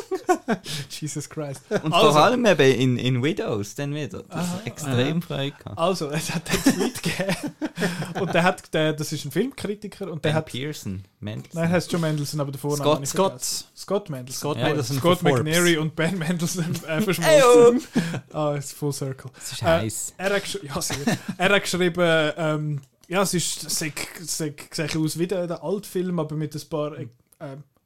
Jesus 0.90 1.30
Christ. 1.30 1.62
Und 1.84 1.94
Also. 1.94 2.12
vor 2.12 2.22
allem 2.24 2.46
eben 2.46 2.62
in, 2.80 2.98
in 2.98 3.24
Widows 3.24 3.76
dann 3.76 3.94
wieder. 3.94 4.24
Das 4.24 4.38
Aha. 4.38 4.58
ist 4.60 4.68
extrem 4.68 5.22
Freude 5.22 5.52
gehabt. 5.58 5.78
Also, 5.78 6.10
es 6.10 6.34
hat 6.34 6.44
einen 6.50 6.64
Tweet 6.64 7.04
gegeben. 7.04 7.36
Und 8.20 8.34
der 8.34 8.44
hat, 8.44 8.74
der, 8.74 8.94
das 8.94 9.12
ist 9.12 9.26
ein 9.26 9.32
Filmkritiker 9.32 10.10
und 10.12 10.24
der 10.24 10.30
Ben 10.30 10.36
hat. 10.36 10.46
Pearson. 10.46 11.04
Mendelssohn. 11.20 11.62
Nein, 11.62 11.72
heißt 11.72 11.92
John 11.92 12.02
Mendelssohn, 12.02 12.40
aber 12.40 12.52
der 12.52 12.60
Vorname 12.60 13.06
Scott- 13.06 13.08
Scott. 13.08 13.30
vergessen. 13.32 13.66
Scott 13.76 14.10
Mendelssohn. 14.10 14.40
Scott 14.40 14.58
Ja, 14.58 14.64
Mendelssohn 14.66 14.98
Scott. 15.00 15.24
McNary 15.24 15.78
und 15.78 15.96
Ben 15.96 16.18
Mendelssohn 16.18 16.76
äh, 16.88 17.02
verschmolzen. 17.02 17.82
ah, 18.32 18.56
it's 18.56 18.72
full 18.72 18.94
circle. 18.94 19.32
Das 19.36 19.52
ist 19.52 19.62
Äh, 19.62 19.66
heiß. 19.66 20.14
Er 20.18 20.36
hat, 20.36 20.60
ja, 20.64 20.80
er 21.38 21.50
hat 21.56 21.62
geschrieben, 21.64 22.32
ähm, 22.38 22.82
ja, 23.08 23.22
es 23.24 23.34
ist, 23.34 23.70
sieht, 23.70 23.94
sieht, 24.22 24.74
sieht 24.74 24.96
aus 24.96 25.18
wie 25.20 25.28
der, 25.28 25.48
der 25.48 25.64
Altfilm, 25.64 26.20
aber 26.20 26.36
mit 26.36 26.56
ein 26.56 26.62
paar 26.70 26.98
äh, 26.98 27.08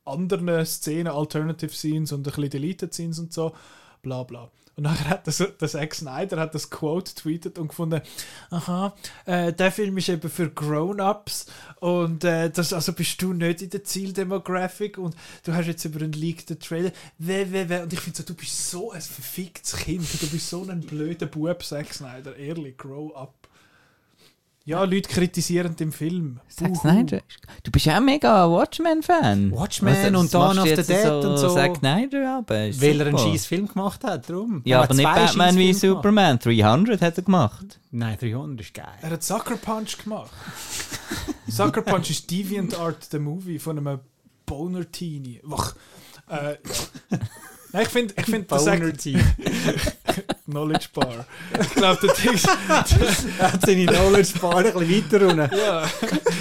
anderen 0.08 0.66
Szenen, 0.66 1.08
Alternative 1.08 1.74
Scenes 1.74 2.12
und 2.12 2.20
ein 2.20 2.24
bisschen 2.24 2.50
Deleted 2.50 2.94
Scenes 2.94 3.20
und 3.20 3.34
so, 3.34 3.54
bla 4.02 4.24
bla. 4.24 4.50
Und 4.78 4.84
nachher 4.84 5.10
hat 5.10 5.26
das, 5.26 5.38
der 5.38 5.68
Zack 5.68 5.96
Snyder 5.96 6.40
hat 6.40 6.54
das 6.54 6.70
Quote 6.70 7.16
tweetet 7.16 7.58
und 7.58 7.70
gefunden, 7.70 8.00
aha, 8.52 8.96
äh, 9.26 9.52
der 9.52 9.72
Film 9.72 9.98
ist 9.98 10.08
eben 10.08 10.30
für 10.30 10.52
Grown-Ups 10.52 11.48
und 11.80 12.24
äh, 12.24 12.52
das, 12.52 12.74
also 12.74 12.94
bist 12.94 13.20
du 13.20 13.34
nicht 13.34 13.64
in 13.64 13.72
der 13.72 13.84
Zieldemographic 13.84 15.00
und 15.00 15.16
du 15.46 15.54
hast 15.54 15.66
jetzt 15.66 15.84
über 15.86 16.02
einen 16.02 16.14
leakten 16.14 16.60
Trailer, 16.60 16.92
weh, 17.18 17.48
weh, 17.50 17.68
weh. 17.68 17.82
und 17.82 17.92
ich 17.92 18.00
finde 18.00 18.18
so, 18.18 18.24
du 18.24 18.36
bist 18.36 18.70
so 18.70 18.92
ein 18.92 19.02
verficktes 19.02 19.78
Kind, 19.78 20.08
du 20.22 20.28
bist 20.28 20.48
so 20.48 20.64
ein 20.70 20.82
blöder 20.82 21.26
Bub, 21.26 21.64
Zack 21.64 21.92
Snyder, 21.92 22.36
ehrlich, 22.36 22.78
grow 22.78 23.16
up. 23.16 23.47
Ja, 24.68 24.84
Leute 24.84 25.08
kritisieren 25.08 25.78
den 25.78 25.94
Film. 25.94 26.42
Zack. 26.50 26.76
Snyder. 26.76 27.22
Du 27.64 27.72
bist 27.72 27.86
ja 27.86 27.96
auch 27.98 28.02
mega 28.02 28.50
Watchmen-Fan. 28.52 29.54
Watchmen 29.54 29.94
Was- 29.96 30.08
und 30.08 30.16
was 30.26 30.30
Dawn 30.32 30.56
machst 30.58 30.72
of 30.78 30.86
the 30.86 30.94
Dead 30.94 31.10
und 31.26 31.38
so. 31.38 31.56
Zack 31.56 31.78
Snyder 31.78 32.38
aber 32.40 32.66
ist 32.68 32.82
Weil 32.82 33.00
er 33.00 33.08
einen 33.08 33.18
super. 33.18 33.32
scheiß 33.32 33.46
Film 33.46 33.68
gemacht 33.70 34.04
hat, 34.04 34.30
darum. 34.30 34.62
Ja, 34.66 34.80
Er 34.80 34.84
aber 34.84 34.94
nicht 34.94 35.06
Batman 35.06 35.56
wie. 35.56 35.72
Superman. 35.74 36.38
300 36.40 37.02
hat 37.02 37.16
er 37.18 37.24
gemacht. 37.24 37.80
Nein, 37.92 38.18
300 38.20 38.60
ist 38.60 38.74
geil. 38.74 38.86
Er 39.02 39.10
hat 39.12 39.24
Sucker 39.24 39.56
Punch 39.56 40.00
gemacht. 40.04 40.32
Sucker 41.48 41.82
Punch 41.82 42.10
ist 42.10 42.30
DeviantArt, 42.30 43.14
der 43.14 43.22
Movie 43.22 43.60
von 43.60 43.78
einem 43.78 44.00
Boner-Teenie. 44.46 45.40
Wach. 45.44 45.76
Äh. 46.28 46.56
Nein, 47.74 47.84
ich 47.84 47.90
finde, 47.90 48.14
ich 48.18 48.26
find, 48.26 48.50
der 48.50 48.60
Zack 48.60 48.80
Boner 48.80 48.94
Team. 48.94 49.20
Knowledge 50.46 50.88
Bar. 50.94 51.26
Ich 51.60 51.70
glaube, 51.72 52.08
der 52.08 52.14
Ding. 52.14 52.40
Er 53.40 53.52
hat 53.52 53.62
seine 53.62 53.86
Knowledge 53.86 54.40
Bar 54.40 54.58
ein 54.58 54.74
bisschen 54.74 55.12
weiter 55.12 55.26
runter. 55.26 55.58
Ja, 55.58 55.90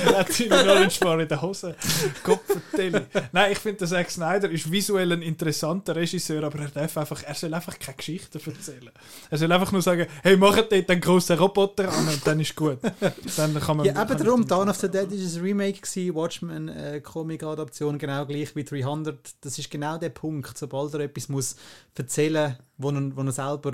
er 0.05 0.19
hat 0.19 0.33
seine 0.33 0.63
Knowledge 0.63 0.99
Bar 1.01 1.21
in 1.21 1.29
der 1.29 1.43
Hose. 1.43 1.75
Gott 2.23 2.41
vertelle. 2.47 3.07
Nein, 3.33 3.53
ich 3.53 3.59
finde, 3.59 3.79
der 3.79 3.89
Zack 3.89 4.11
Snyder 4.11 4.51
ist 4.51 4.71
visuell 4.71 5.13
ein 5.13 5.23
interessanter 5.23 5.97
Regisseur, 5.97 6.45
aber 6.45 6.61
er 6.61 6.69
darf 6.69 6.97
einfach, 6.97 7.23
er 7.25 7.35
soll 7.35 7.53
einfach 7.53 7.79
keine 7.79 7.97
Geschichten 7.97 8.39
erzählen. 8.39 8.91
Er 9.31 9.39
soll 9.39 9.51
einfach 9.51 9.73
nur 9.73 9.83
sagen, 9.83 10.07
hey, 10.23 10.37
macht 10.37 10.71
dort 10.71 10.91
einen 10.91 11.01
grossen 11.01 11.37
Roboter 11.39 11.89
an 11.93 12.07
und 12.07 12.25
dann 12.25 12.39
ist 12.39 12.55
gut. 12.55 12.79
Dann 13.37 13.61
kann 13.61 13.77
man... 13.77 13.87
Ja, 13.87 14.01
eben 14.01 14.19
darum, 14.19 14.47
Dawn 14.47 14.69
of 14.69 14.77
the 14.77 14.89
Dead 14.89 15.11
ist 15.11 15.37
ein 15.37 15.43
Remake 15.43 15.81
gewesen, 15.81 16.15
Watchmen 16.15 16.69
äh, 16.69 17.01
Comic-Adaption, 17.01 17.99
genau 17.99 18.25
gleich 18.25 18.55
wie 18.55 18.65
300. 18.65 19.19
Das 19.41 19.59
ist 19.59 19.71
genau 19.71 19.99
der 19.99 20.11
Punkt. 20.11 20.57
Sobald 20.57 20.95
er 20.95 21.09
etwas 21.17 21.29
muss 21.29 21.57
erzählen 21.95 22.57
muss, 22.77 22.93
wo 22.93 22.97
er, 22.97 23.17
wo 23.17 23.23
er 23.23 23.33
selber 23.33 23.73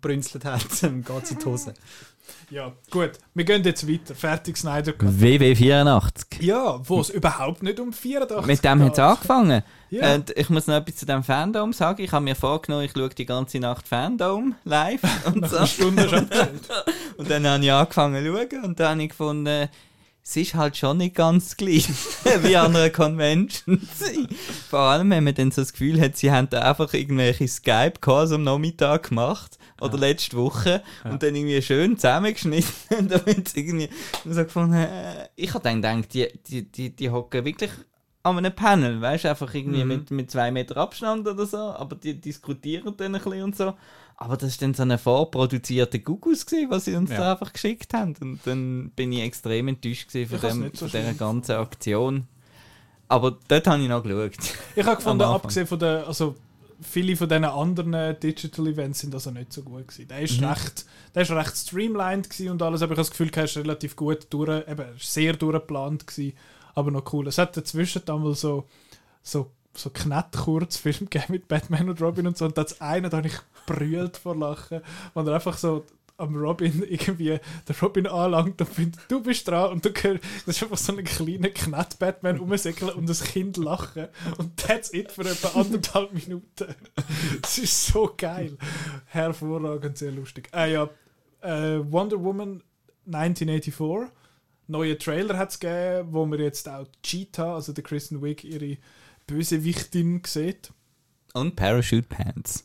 brünzelt 0.00 0.44
hat, 0.44 0.64
dann 0.82 1.02
geht 1.02 1.22
es 1.24 1.30
in 1.32 1.38
die 1.38 1.44
Hose. 1.44 1.74
Ja, 2.50 2.72
gut. 2.90 3.12
Wir 3.34 3.44
gehen 3.44 3.62
jetzt 3.64 3.86
weiter. 3.86 4.14
Fertig, 4.14 4.56
Snyder. 4.56 4.92
Cut. 4.92 5.10
WW84. 5.10 6.42
Ja, 6.42 6.80
wo 6.88 7.00
es 7.00 7.10
überhaupt 7.10 7.62
nicht 7.62 7.78
um 7.80 7.92
84 7.92 8.46
Mit 8.46 8.64
dem 8.64 8.82
hat 8.82 8.92
es 8.94 8.98
angefangen. 8.98 9.62
Ja. 9.90 10.14
Und 10.14 10.30
ich 10.30 10.48
muss 10.48 10.66
noch 10.66 10.76
etwas 10.76 10.96
zu 10.96 11.06
dem 11.06 11.22
Fandom 11.22 11.72
sagen. 11.72 12.02
Ich 12.02 12.12
habe 12.12 12.24
mir 12.24 12.34
vorgenommen, 12.34 12.84
ich 12.84 12.92
schaue 12.92 13.10
die 13.10 13.26
ganze 13.26 13.58
Nacht 13.58 13.86
Fandom 13.86 14.54
live 14.64 15.02
und 15.26 15.42
Nach 15.42 15.50
so. 15.50 15.56
einer 15.58 15.66
Stunde 15.66 16.08
schon. 16.08 16.28
Und 17.16 17.30
dann 17.30 17.46
habe 17.46 17.62
ich 17.62 17.70
angefangen 17.72 18.24
zu 18.24 18.32
schauen 18.32 18.64
und 18.64 18.80
dann 18.80 18.90
habe 18.92 19.02
ich 19.04 19.08
gefunden, 19.10 19.68
es 20.26 20.36
ist 20.36 20.54
halt 20.54 20.76
schon 20.76 20.96
nicht 20.96 21.16
ganz 21.16 21.54
gleich 21.56 21.86
wie 22.42 22.56
an 22.56 22.74
einer 22.74 22.88
Convention. 22.88 23.86
Vor 24.70 24.80
allem, 24.80 25.10
wenn 25.10 25.24
man 25.24 25.34
dann 25.34 25.50
so 25.50 25.60
das 25.60 25.72
Gefühl 25.72 26.00
hat, 26.00 26.16
sie 26.16 26.32
haben 26.32 26.48
da 26.48 26.62
einfach 26.62 26.94
irgendwelche 26.94 27.46
Skype-Calls 27.46 28.32
am 28.32 28.42
Nachmittag 28.42 29.10
gemacht 29.10 29.58
oder 29.82 29.98
letzte 29.98 30.38
Woche 30.38 30.82
und 31.04 31.22
dann 31.22 31.36
irgendwie 31.36 31.60
schön 31.60 31.98
zusammengeschnitten 31.98 33.08
damit 33.08 33.54
irgendwie 33.54 33.90
so 34.24 34.44
gefunden, 34.44 34.74
äh, 34.74 35.28
ich 35.36 35.52
habe 35.52 35.62
dann 35.62 35.82
gedacht, 35.82 36.14
die, 36.14 36.28
die, 36.46 36.72
die, 36.72 36.96
die 36.96 37.10
hocken 37.10 37.44
wirklich 37.44 37.70
an 38.24 38.38
einem 38.38 38.54
Panel, 38.54 39.00
weißt 39.00 39.24
du, 39.24 39.28
einfach 39.30 39.54
irgendwie 39.54 39.82
Mhm. 39.82 39.88
mit, 39.88 40.10
mit 40.10 40.30
zwei 40.30 40.50
Meter 40.50 40.76
Abstand 40.78 41.28
oder 41.28 41.46
so, 41.46 41.58
aber 41.58 41.94
die 41.94 42.20
diskutieren 42.20 42.94
dann 42.96 43.14
ein 43.14 43.22
bisschen 43.22 43.42
und 43.42 43.56
so. 43.56 43.74
Aber 44.16 44.36
das 44.36 44.50
ist 44.50 44.62
dann 44.62 44.74
so 44.74 44.82
eine 44.82 44.96
vorproduzierte 44.98 46.00
Gugus 46.00 46.46
gewesen, 46.46 46.70
was 46.70 46.86
sie 46.86 46.94
uns 46.94 47.10
Ja. 47.10 47.18
da 47.18 47.32
einfach 47.32 47.52
geschickt 47.52 47.92
haben. 47.94 48.14
Und 48.20 48.40
dann 48.44 48.90
bin 48.96 49.12
ich 49.12 49.20
extrem 49.22 49.68
enttäuscht 49.68 50.10
von, 50.10 50.20
Ich 50.22 50.28
dem, 50.28 50.40
so 50.40 50.48
von 50.48 50.70
dieser 50.70 50.88
schlimm 50.88 51.18
ganzen 51.18 51.52
Aktion. 51.56 52.26
Aber 53.08 53.36
dort 53.48 53.66
habe 53.66 53.82
ich 53.82 53.88
noch 53.88 54.02
geschaut. 54.02 54.32
Ich 54.76 54.84
habe 54.86 54.96
gefunden, 54.96 55.22
abgesehen 55.24 55.66
von 55.66 55.78
den, 55.78 56.04
also 56.04 56.34
viele 56.80 57.16
von 57.16 57.28
diesen 57.28 57.44
anderen 57.44 58.18
Digital 58.20 58.66
Events 58.68 59.00
sind 59.00 59.14
also 59.14 59.30
nicht 59.32 59.52
so 59.52 59.62
gut 59.62 59.86
gewesen. 59.88 60.08
Der 60.08 60.20
ist 60.20 60.40
Mhm. 60.40 60.46
recht, 60.46 60.86
der 61.14 61.22
ist 61.22 61.30
recht 61.30 61.56
streamlined 61.56 62.28
und 62.50 62.62
alles, 62.62 62.80
aber 62.82 62.92
ich 62.92 62.98
habe 62.98 63.06
das 63.06 63.10
Gefühl, 63.10 63.30
er 63.34 63.44
ist 63.44 63.56
relativ 63.56 63.96
gut 63.96 64.26
durch, 64.30 64.66
eben 64.66 64.86
sehr 64.98 65.34
durchgeplant 65.34 66.06
gewesen, 66.06 66.32
aber 66.74 66.90
noch 66.90 67.12
cool. 67.12 67.28
Es 67.28 67.38
hat 67.38 67.56
dazwischen 67.56 68.02
dann 68.04 68.22
mal 68.22 68.34
so, 68.34 68.64
so, 69.22 69.50
so 69.74 69.90
Knett-Kurzfilm 69.90 70.98
gegeben 71.10 71.32
mit 71.32 71.48
Batman 71.48 71.88
und 71.88 72.00
Robin 72.00 72.26
und 72.26 72.36
so 72.36 72.44
und 72.44 72.58
das 72.58 72.80
eine, 72.80 73.08
da 73.08 73.18
habe 73.18 73.28
ich 73.28 73.38
brüllt 73.66 74.16
vor 74.16 74.36
Lachen, 74.36 74.80
weil 75.14 75.28
er 75.28 75.34
einfach 75.34 75.56
so 75.56 75.84
am 76.16 76.36
Robin 76.36 76.84
irgendwie 76.88 77.38
der 77.68 77.80
Robin 77.82 78.06
anlangt 78.06 78.60
und 78.60 78.68
findet, 78.70 79.00
du 79.08 79.20
bist 79.20 79.48
dran 79.48 79.72
und 79.72 79.84
du 79.84 79.90
hörst, 79.90 80.22
das 80.46 80.56
ist 80.56 80.62
einfach 80.62 80.78
so 80.78 80.96
ein 80.96 81.04
kleiner 81.04 81.48
Knett-Batman 81.48 82.36
rumsäckeln 82.36 82.92
und 82.92 83.08
das 83.08 83.24
Kind 83.24 83.56
lachen 83.56 84.08
und 84.38 84.56
that's 84.56 84.92
it 84.92 85.10
für 85.12 85.22
etwa 85.22 85.60
anderthalb 85.60 86.12
Minuten. 86.12 86.74
Das 87.42 87.58
ist 87.58 87.86
so 87.86 88.12
geil. 88.16 88.56
Hervorragend, 89.06 89.98
sehr 89.98 90.12
lustig. 90.12 90.48
Ah 90.52 90.66
ja, 90.66 90.88
äh, 91.40 91.80
Wonder 91.90 92.22
Woman 92.22 92.62
1984. 93.06 94.10
Neue 94.66 94.98
Trailer 94.98 95.36
hat 95.36 95.50
es 95.50 95.60
gegeben, 95.60 96.08
wo 96.12 96.24
man 96.26 96.40
jetzt 96.40 96.68
auch 96.68 96.86
Cheetah, 97.02 97.54
also 97.54 97.72
der 97.72 97.84
Kristen 97.84 98.22
Wiig, 98.22 98.44
ihre 98.44 98.78
Bösewichtin 99.26 100.22
sieht. 100.24 100.72
Und 101.34 101.56
Parachute 101.56 102.06
Pants. 102.08 102.64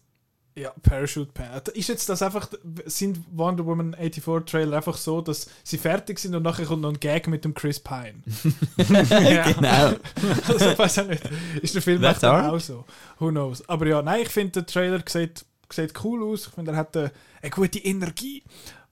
Ja, 0.60 0.74
Parachute 0.84 1.32
Pad. 1.32 1.70
Ist 1.70 1.88
jetzt 1.88 2.10
das 2.10 2.22
einfach, 2.22 2.50
sind 2.86 3.20
Wonder 3.32 3.66
Woman 3.66 3.94
84 3.94 4.44
Trailer 4.46 4.76
einfach 4.76 4.98
so, 4.98 5.22
dass 5.22 5.50
sie 5.64 5.78
fertig 5.78 6.20
sind 6.20 6.36
und 6.36 6.44
nachher 6.44 6.66
kommt 6.66 6.82
noch 6.82 6.90
ein 6.90 7.00
Gag 7.00 7.30
mit 7.30 7.46
dem 7.46 7.54
Chris 7.54 7.80
Pine? 7.80 8.22
genau. 8.76 9.94
also, 10.48 10.70
ich 10.72 10.78
weiß 10.78 11.00
auch 11.00 11.08
nicht. 11.08 11.24
Ist 11.62 11.76
der 11.76 11.82
Film 11.82 12.04
echt 12.04 12.26
auch 12.26 12.60
so? 12.60 12.84
Who 13.20 13.30
knows? 13.30 13.68
Aber 13.70 13.88
ja, 13.88 14.02
nein, 14.02 14.24
ich 14.24 14.30
finde, 14.30 14.52
der 14.52 14.66
Trailer 14.66 15.02
sieht, 15.08 15.46
sieht 15.72 15.94
cool 16.04 16.24
aus. 16.24 16.48
Ich 16.48 16.54
finde, 16.54 16.72
er 16.72 16.78
hat 16.78 16.98
eine, 16.98 17.12
eine 17.42 17.52
gute 17.52 17.80
Energie, 17.80 18.44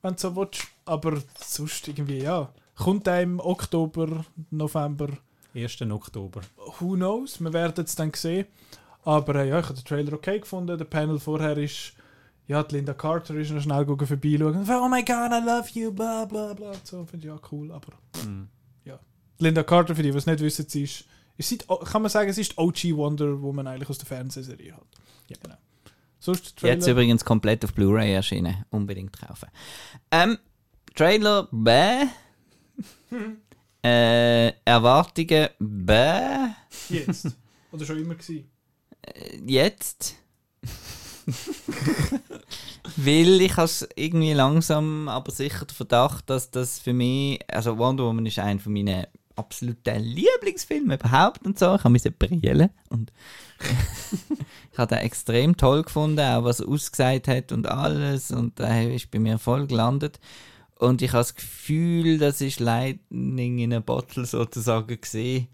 wenn 0.02 0.14
du 0.14 0.20
so 0.20 0.36
willst. 0.38 0.68
Aber 0.86 1.22
sonst 1.38 1.86
irgendwie, 1.90 2.20
ja. 2.20 2.50
Kommt 2.78 3.08
er 3.08 3.22
im 3.22 3.40
Oktober, 3.40 4.26
November? 4.52 5.10
1. 5.54 5.82
Oktober. 5.82 6.42
Who 6.80 6.94
knows? 6.94 7.42
Wir 7.42 7.52
werden 7.54 7.84
es 7.84 7.96
dann 7.96 8.12
sehen. 8.14 8.46
Aber 9.04 9.36
äh, 9.36 9.50
ja, 9.50 9.60
ich 9.60 9.66
habe 9.66 9.76
den 9.76 9.86
Trailer 9.86 10.14
okay 10.14 10.40
gefunden. 10.40 10.78
Der 10.78 10.86
Panel 10.86 11.20
vorher 11.20 11.58
ist, 11.58 11.94
ja, 12.48 12.62
die 12.64 12.76
Linda 12.76 12.94
Carter 12.94 13.34
ist 13.36 13.52
noch 13.52 13.62
schnell 13.62 13.86
gucken 13.86 14.06
vorbeischauen. 14.08 14.68
Oh 14.70 14.88
my 14.90 15.04
god, 15.04 15.32
I 15.32 15.44
love 15.46 15.68
you, 15.74 15.92
bla 15.92 16.26
bla 16.26 16.54
bla. 16.54 16.74
So 16.84 17.04
finde 17.06 17.28
ich 17.28 17.34
ja 17.34 17.40
cool. 17.52 17.72
Aber 17.72 17.94
Mhm. 18.26 18.50
Linda 19.40 19.62
Carter, 19.62 19.96
für 19.96 20.02
die, 20.02 20.10
die 20.12 20.18
es 20.18 20.26
nicht 20.26 20.40
wissen, 20.40 20.66
sie 20.68 20.82
ist, 20.84 21.06
ist 21.38 21.50
sie, 21.50 21.58
kann 21.60 22.02
man 22.02 22.10
sagen, 22.10 22.34
sie 22.34 22.42
ist 22.42 22.54
die 22.54 22.58
OG 22.58 22.98
Wonder 22.98 23.40
Woman 23.40 23.68
eigentlich 23.68 23.88
aus 23.88 24.00
der 24.00 24.08
Fernsehserie 24.08 24.74
hat. 24.74 24.88
Ja. 25.28 25.38
Genau. 25.44 25.56
Sonst 26.20 26.46
der 26.48 26.56
Trailer. 26.56 26.74
Jetzt 26.74 26.88
übrigens 26.88 27.24
komplett 27.24 27.64
auf 27.64 27.72
Blu-ray 27.74 28.14
erschienen. 28.14 28.66
Unbedingt 28.72 29.14
kaufen. 29.14 29.50
Ähm, 30.10 30.40
Trailer 30.96 31.48
bäh. 31.52 32.08
äh, 33.84 34.52
Erwartungen 34.66 35.50
bäh. 35.60 36.50
Jetzt. 36.90 37.28
Oder 37.72 37.86
schon 37.86 38.00
immer 38.00 38.16
gewesen. 38.16 38.50
Äh, 39.02 39.38
Jetzt. 39.46 40.16
Weil 42.96 43.42
ich 43.42 43.58
habe 43.58 43.70
irgendwie 43.96 44.34
langsam, 44.34 45.10
aber 45.10 45.32
sicher 45.32 45.66
den 45.66 45.76
Verdacht, 45.76 46.30
dass 46.30 46.52
das 46.52 46.80
für 46.80 46.94
mich, 46.94 47.40
also 47.52 47.78
Wonder 47.78 48.06
Woman 48.06 48.26
ist 48.26 48.40
einer 48.40 48.60
von 48.60 48.74
meinen 48.74 49.06
absoluten 49.36 50.00
Lieblingsfilmen 50.00 50.98
überhaupt 50.98 51.46
und 51.46 51.60
so. 51.60 51.76
Ich 51.76 51.84
habe 51.84 51.90
mich 51.92 52.04
brillen 52.04 52.70
und 52.90 53.12
ich 54.72 54.78
habe 54.78 54.96
den 54.96 55.04
extrem 55.04 55.58
toll 55.58 55.84
gefunden, 55.84 56.20
auch 56.22 56.44
was 56.44 56.60
er 56.60 56.70
ausgesagt 56.70 57.28
hat 57.28 57.52
und 57.52 57.68
alles 57.68 58.32
und 58.32 58.60
er 58.60 58.94
ist 58.94 59.12
bei 59.12 59.20
mir 59.20 59.38
voll 59.38 59.68
gelandet. 59.68 60.20
Und 60.80 61.02
ich 61.02 61.12
habe 61.12 61.22
das 61.22 61.36
Gefühl, 61.36 62.18
das 62.18 62.42
ist 62.42 62.60
Lightning 62.60 63.60
in 63.60 63.74
a 63.74 63.80
Bottle 63.80 64.26
sozusagen 64.26 65.00
gesehen. 65.00 65.48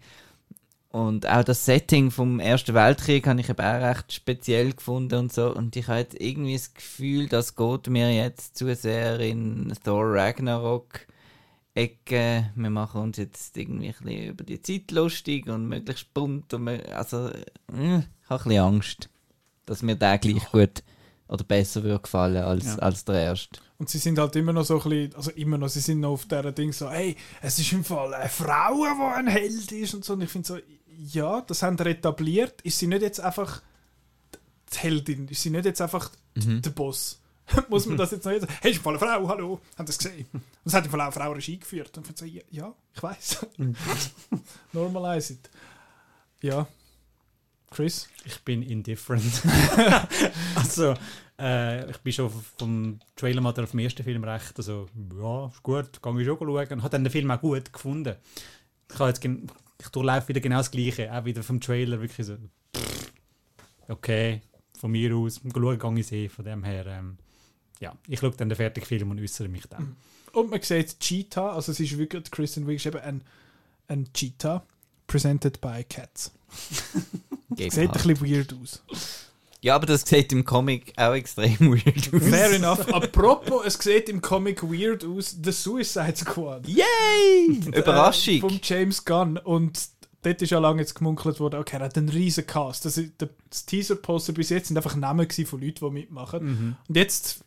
Und 0.90 1.26
auch 1.28 1.42
das 1.42 1.64
Setting 1.64 2.12
vom 2.12 2.38
Ersten 2.38 2.74
Weltkrieg 2.74 3.26
habe 3.26 3.40
ich 3.40 3.48
eben 3.48 3.58
auch 3.58 3.82
recht 3.82 4.12
speziell 4.12 4.72
gefunden 4.72 5.18
und 5.18 5.32
so. 5.32 5.52
Und 5.52 5.74
ich 5.74 5.88
habe 5.88 5.98
jetzt 5.98 6.20
irgendwie 6.20 6.52
das 6.52 6.72
Gefühl, 6.72 7.26
das 7.26 7.56
geht 7.56 7.88
mir 7.88 8.14
jetzt 8.14 8.56
zu 8.56 8.72
sehr 8.76 9.18
in 9.18 9.72
Thor 9.82 10.04
Ragnarok 10.14 11.00
Ecke. 11.74 12.52
Wir 12.54 12.70
machen 12.70 13.00
uns 13.00 13.16
jetzt 13.16 13.56
irgendwie 13.56 13.88
ein 13.88 13.94
bisschen 14.04 14.24
über 14.28 14.44
die 14.44 14.62
Zeit 14.62 14.92
lustig 14.92 15.48
und 15.48 15.68
möglichst 15.68 16.14
bunt. 16.14 16.54
Und 16.54 16.64
wir, 16.66 16.96
also, 16.96 17.28
äh, 17.28 17.40
ich 17.72 17.72
habe 17.72 17.94
ein 17.94 18.04
bisschen 18.28 18.58
Angst, 18.58 19.08
dass 19.66 19.82
mir 19.82 19.96
der 19.96 20.18
gleich 20.18 20.44
gut 20.52 20.84
oder 21.34 21.44
besser 21.44 21.82
würde 21.82 22.00
gefallen 22.02 22.42
als, 22.42 22.64
Ja. 22.64 22.76
als 22.76 23.04
der 23.04 23.16
erste. 23.22 23.60
Und 23.78 23.90
sie 23.90 23.98
sind 23.98 24.18
halt 24.18 24.34
immer 24.36 24.52
noch 24.52 24.64
so 24.64 24.80
ein 24.80 24.88
bisschen, 24.88 25.14
also 25.16 25.30
immer 25.32 25.58
noch, 25.58 25.68
sie 25.68 25.80
sind 25.80 26.00
noch 26.00 26.12
auf 26.12 26.24
dieser 26.24 26.52
Ding 26.52 26.72
so, 26.72 26.88
hey, 26.90 27.16
es 27.42 27.58
ist 27.58 27.72
im 27.72 27.84
Fall 27.84 28.14
eine 28.14 28.28
Frau, 28.30 28.74
die 28.84 29.14
ein 29.18 29.26
Held 29.26 29.70
ist 29.72 29.94
und 29.94 30.04
so. 30.04 30.14
Und 30.14 30.22
ich 30.22 30.30
finde 30.30 30.46
so, 30.48 30.58
ja, 30.96 31.40
das 31.42 31.62
haben 31.62 31.76
sie 31.76 31.84
etabliert. 31.90 32.62
Ist 32.62 32.78
sie 32.78 32.86
nicht 32.86 33.02
jetzt 33.02 33.20
einfach 33.20 33.60
die 34.72 34.78
Heldin? 34.78 35.28
Ist 35.28 35.42
sie 35.42 35.50
nicht 35.50 35.64
jetzt 35.66 35.80
einfach 35.82 36.10
Mhm. 36.36 36.62
der 36.62 36.70
Boss? 36.70 37.20
Muss 37.68 37.84
man 37.86 37.96
das 37.98 38.10
jetzt 38.12 38.24
noch 38.24 38.32
jetzt 38.32 38.46
Hey, 38.62 38.70
ist 38.70 38.78
im 38.78 38.82
Fall 38.84 38.96
eine 38.96 39.00
Frau, 39.06 39.28
hallo, 39.28 39.60
haben 39.76 39.86
das 39.86 39.98
gesehen? 39.98 40.26
Und 40.32 40.42
es 40.64 40.72
hat 40.72 40.84
im 40.84 40.90
Fall 40.90 41.00
auch 41.00 41.04
eine 41.04 41.12
Frau 41.12 41.32
Regie 41.32 41.58
geführt. 41.58 41.96
Und 41.98 42.08
ich 42.08 42.14
finde 42.16 42.20
so, 42.20 42.26
ja, 42.26 42.42
ja, 42.50 42.74
ich 42.94 43.02
weiß. 43.02 43.46
Normalize 44.72 45.34
it. 45.34 45.50
Ja. 46.40 46.66
Chris? 47.70 48.08
Ich 48.24 48.40
bin 48.44 48.62
indifferent. 48.62 49.24
also, 50.54 50.94
äh, 51.38 51.90
ich 51.90 51.98
bin 51.98 52.12
schon 52.12 52.30
vom 52.58 52.98
Trailer 53.16 53.40
mal 53.40 53.58
auf 53.58 53.70
dem 53.70 53.78
ersten 53.80 54.02
Film 54.04 54.24
recht. 54.24 54.56
Also, 54.56 54.86
ja, 55.20 55.46
ist 55.46 55.62
gut, 55.62 56.02
kann 56.02 56.18
ich 56.18 56.26
schon 56.26 56.38
schauen. 56.38 56.48
Und 56.72 56.82
habe 56.82 56.90
dann 56.90 57.04
den 57.04 57.10
Film 57.10 57.30
auch 57.30 57.40
gut 57.40 57.72
gefunden. 57.72 58.16
Ich, 58.92 58.98
habe 58.98 59.08
jetzt 59.08 59.20
gen- 59.20 59.50
ich 59.80 59.88
durchlaufe 59.88 60.28
wieder 60.28 60.40
genau 60.40 60.58
das 60.58 60.70
Gleiche. 60.70 61.12
Auch 61.12 61.24
wieder 61.24 61.42
vom 61.42 61.60
Trailer 61.60 62.00
wirklich 62.00 62.26
so. 62.26 62.36
pff, 62.76 63.12
Okay, 63.88 64.40
von 64.78 64.90
mir 64.90 65.14
aus. 65.14 65.40
Schauen 65.52 65.78
kann 65.78 65.96
ich 65.96 66.10
eh. 66.12 66.28
Von 66.28 66.44
dem 66.44 66.64
her, 66.64 66.86
ähm, 66.86 67.18
ja, 67.80 67.94
ich 68.08 68.20
schaue 68.20 68.30
dann 68.30 68.48
den 68.48 68.56
fertigen 68.56 68.86
Film 68.86 69.10
und 69.10 69.20
äußere 69.20 69.48
mich 69.48 69.66
dann. 69.66 69.96
Und 70.32 70.50
man 70.50 70.62
sieht 70.62 70.98
Cheetah, 71.00 71.52
also 71.52 71.70
es 71.72 71.80
ist 71.80 71.96
wirklich, 71.98 72.30
Kristen 72.30 72.66
Wiig 72.66 72.76
ist 72.76 72.86
eben 72.86 72.98
ein, 72.98 73.22
ein 73.88 74.12
Cheetah, 74.12 74.64
presented 75.06 75.60
by 75.60 75.84
Cats. 75.84 76.32
Sieht 77.56 77.76
ein 77.78 77.92
bisschen 77.92 78.20
weird 78.20 78.54
aus. 78.54 78.82
Ja, 79.64 79.76
aber 79.76 79.86
das 79.86 80.02
sieht 80.02 80.30
im 80.32 80.44
Comic 80.44 80.92
auch 80.98 81.14
extrem 81.14 81.58
weird 81.60 82.12
aus. 82.14 82.28
Fair 82.28 82.52
enough. 82.52 82.86
Apropos, 82.92 83.62
es 83.64 83.74
sieht 83.74 84.10
im 84.10 84.20
Comic 84.20 84.62
weird 84.62 85.04
aus, 85.06 85.36
The 85.42 85.52
Suicide 85.52 86.16
Squad. 86.16 86.68
Yay! 86.68 86.84
Äh, 87.72 87.78
Überraschung! 87.80 88.40
vom 88.40 88.60
James 88.62 89.02
Gunn. 89.04 89.38
Und 89.38 89.80
dort 90.22 90.42
ist 90.42 90.50
ja 90.50 90.58
lange 90.58 90.80
jetzt 90.82 90.94
gemunkelt 90.94 91.40
worden, 91.40 91.60
okay, 91.60 91.76
er 91.78 91.84
hat 91.86 91.96
einen 91.96 92.10
riesen 92.10 92.46
Cast. 92.46 92.84
Das, 92.84 92.98
ist- 92.98 93.18
der- 93.20 93.30
das 93.48 93.64
Teaser-Poster 93.64 94.34
bis 94.34 94.50
jetzt 94.50 94.68
sind 94.68 94.76
einfach 94.76 94.96
Namen 94.96 95.28
von 95.30 95.60
Leuten, 95.60 95.84
die 95.86 95.90
mitmachen. 95.90 96.44
Mhm. 96.44 96.76
Und 96.86 96.96
jetzt 96.96 97.38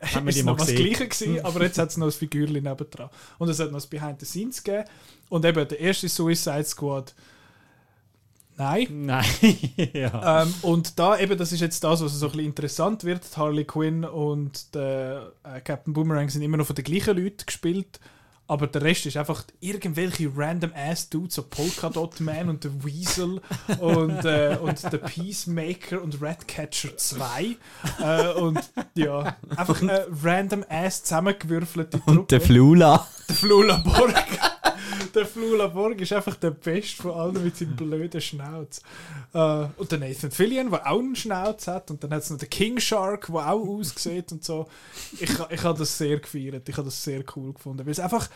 Haben 0.00 0.24
wir 0.24 0.32
die 0.32 0.42
noch 0.44 0.58
was 0.58 0.68
gesehen? 0.68 0.86
Gleiche 0.86 1.06
gewesen, 1.06 1.44
aber 1.44 1.62
jetzt 1.64 1.76
hat 1.76 1.90
es 1.90 1.98
noch 1.98 2.06
ein 2.06 2.12
Figürchen 2.12 2.54
nebendran. 2.62 3.10
Und 3.38 3.50
es 3.50 3.58
hat 3.58 3.66
noch 3.72 3.76
das 3.76 3.86
Behind 3.88 4.18
the 4.20 4.24
Scenes 4.24 4.64
gegeben. 4.64 4.88
Und 5.28 5.44
eben 5.44 5.68
der 5.68 5.78
erste 5.80 6.08
Suicide 6.08 6.64
Squad. 6.64 7.14
Nein. 8.62 8.86
Nein, 9.06 9.24
ja. 9.92 10.42
Ähm, 10.42 10.54
und 10.62 10.98
da 10.98 11.18
eben, 11.18 11.36
das 11.36 11.52
ist 11.52 11.60
jetzt 11.60 11.82
das, 11.82 12.02
was 12.02 12.12
so 12.12 12.26
ein 12.26 12.32
bisschen 12.32 12.46
interessant 12.46 13.02
wird. 13.02 13.22
Die 13.34 13.36
Harley 13.36 13.64
Quinn 13.64 14.04
und 14.04 14.74
der 14.74 15.32
äh, 15.42 15.60
Captain 15.60 15.92
Boomerang 15.92 16.28
sind 16.28 16.42
immer 16.42 16.56
noch 16.56 16.66
von 16.66 16.76
den 16.76 16.84
gleichen 16.84 17.16
Leuten 17.16 17.44
gespielt. 17.44 17.98
Aber 18.46 18.66
der 18.66 18.82
Rest 18.82 19.06
ist 19.06 19.16
einfach 19.16 19.44
irgendwelche 19.60 20.30
random 20.36 20.72
ass 20.76 21.08
Dudes, 21.08 21.36
so 21.36 21.42
Polka 21.42 21.88
Dot 21.88 22.20
Man 22.20 22.50
und 22.50 22.64
der 22.64 22.84
Weasel 22.84 23.40
und, 23.80 24.24
äh, 24.24 24.58
und 24.60 24.82
der 24.92 24.98
Peacemaker 24.98 26.02
und 26.02 26.20
Ratcatcher 26.20 26.96
2. 26.96 27.56
Äh, 28.00 28.32
und 28.34 28.60
ja, 28.94 29.36
einfach 29.56 29.80
eine 29.80 30.06
random 30.22 30.64
ass 30.68 31.02
zusammengewürfelte 31.02 31.98
Truppe. 31.98 32.10
Und 32.10 32.30
der 32.30 32.40
Flula. 32.40 33.06
Der 33.28 33.36
Flula 33.36 33.76
Borg. 33.78 34.51
Der 35.14 35.26
Flula 35.26 35.66
Borg 35.68 36.00
ist 36.00 36.12
einfach 36.12 36.36
der 36.36 36.50
Beste 36.50 37.02
von 37.02 37.12
allen 37.12 37.44
mit 37.44 37.56
seinem 37.56 37.76
blöden 37.76 38.20
Schnauz. 38.20 38.80
Äh, 39.32 39.66
und 39.76 39.90
der 39.90 39.98
Nathan 39.98 40.30
Fillion, 40.30 40.70
der 40.70 40.86
auch 40.90 40.98
einen 40.98 41.16
Schnauz 41.16 41.66
hat. 41.66 41.90
Und 41.90 42.02
dann 42.02 42.12
hat 42.12 42.22
es 42.22 42.30
noch 42.30 42.38
den 42.38 42.50
King 42.50 42.78
Shark, 42.78 43.26
der 43.26 43.50
auch 43.50 43.66
aussieht 43.66 44.32
und 44.32 44.44
so. 44.44 44.68
Ich, 45.20 45.30
ich 45.50 45.62
habe 45.62 45.78
das 45.78 45.96
sehr 45.96 46.18
gefeiert. 46.18 46.68
Ich 46.68 46.76
habe 46.76 46.86
das 46.86 47.02
sehr 47.02 47.24
cool 47.36 47.52
gefunden. 47.52 47.84
Weil 47.84 47.92
es 47.92 48.00
einfach 48.00 48.28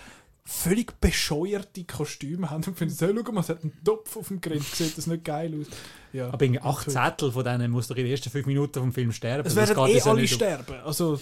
völlig 0.47 1.01
bescheuerte 1.01 1.85
Kostüme 1.85 2.51
haben 2.51 2.63
und 2.65 2.79
finden, 2.79 2.95
so, 2.95 3.07
schau 3.07 3.33
mal, 3.33 3.41
es 3.41 3.49
hat 3.49 3.63
einen 3.63 3.73
Topf 3.85 4.17
auf 4.17 4.29
dem 4.29 4.41
Grind, 4.41 4.65
sieht 4.65 4.97
das 4.97 5.09
nicht 5.09 5.25
geil 5.25 5.53
aus. 5.61 5.67
Ja. 6.13 6.33
Aber 6.33 6.47
acht 6.63 6.89
Zettel 6.89 7.33
von 7.33 7.45
denen 7.45 7.73
muss 7.73 7.89
doch 7.89 7.97
in 7.97 8.05
den 8.05 8.13
ersten 8.13 8.31
fünf 8.31 8.47
Minuten 8.47 8.79
vom 8.79 8.93
Film 8.93 9.11
sterben. 9.11 9.47
Es 9.47 9.57
werden 9.57 9.77
eh 9.89 10.01
alle 10.01 10.29
sterben. 10.29 10.77
Also, 10.85 11.19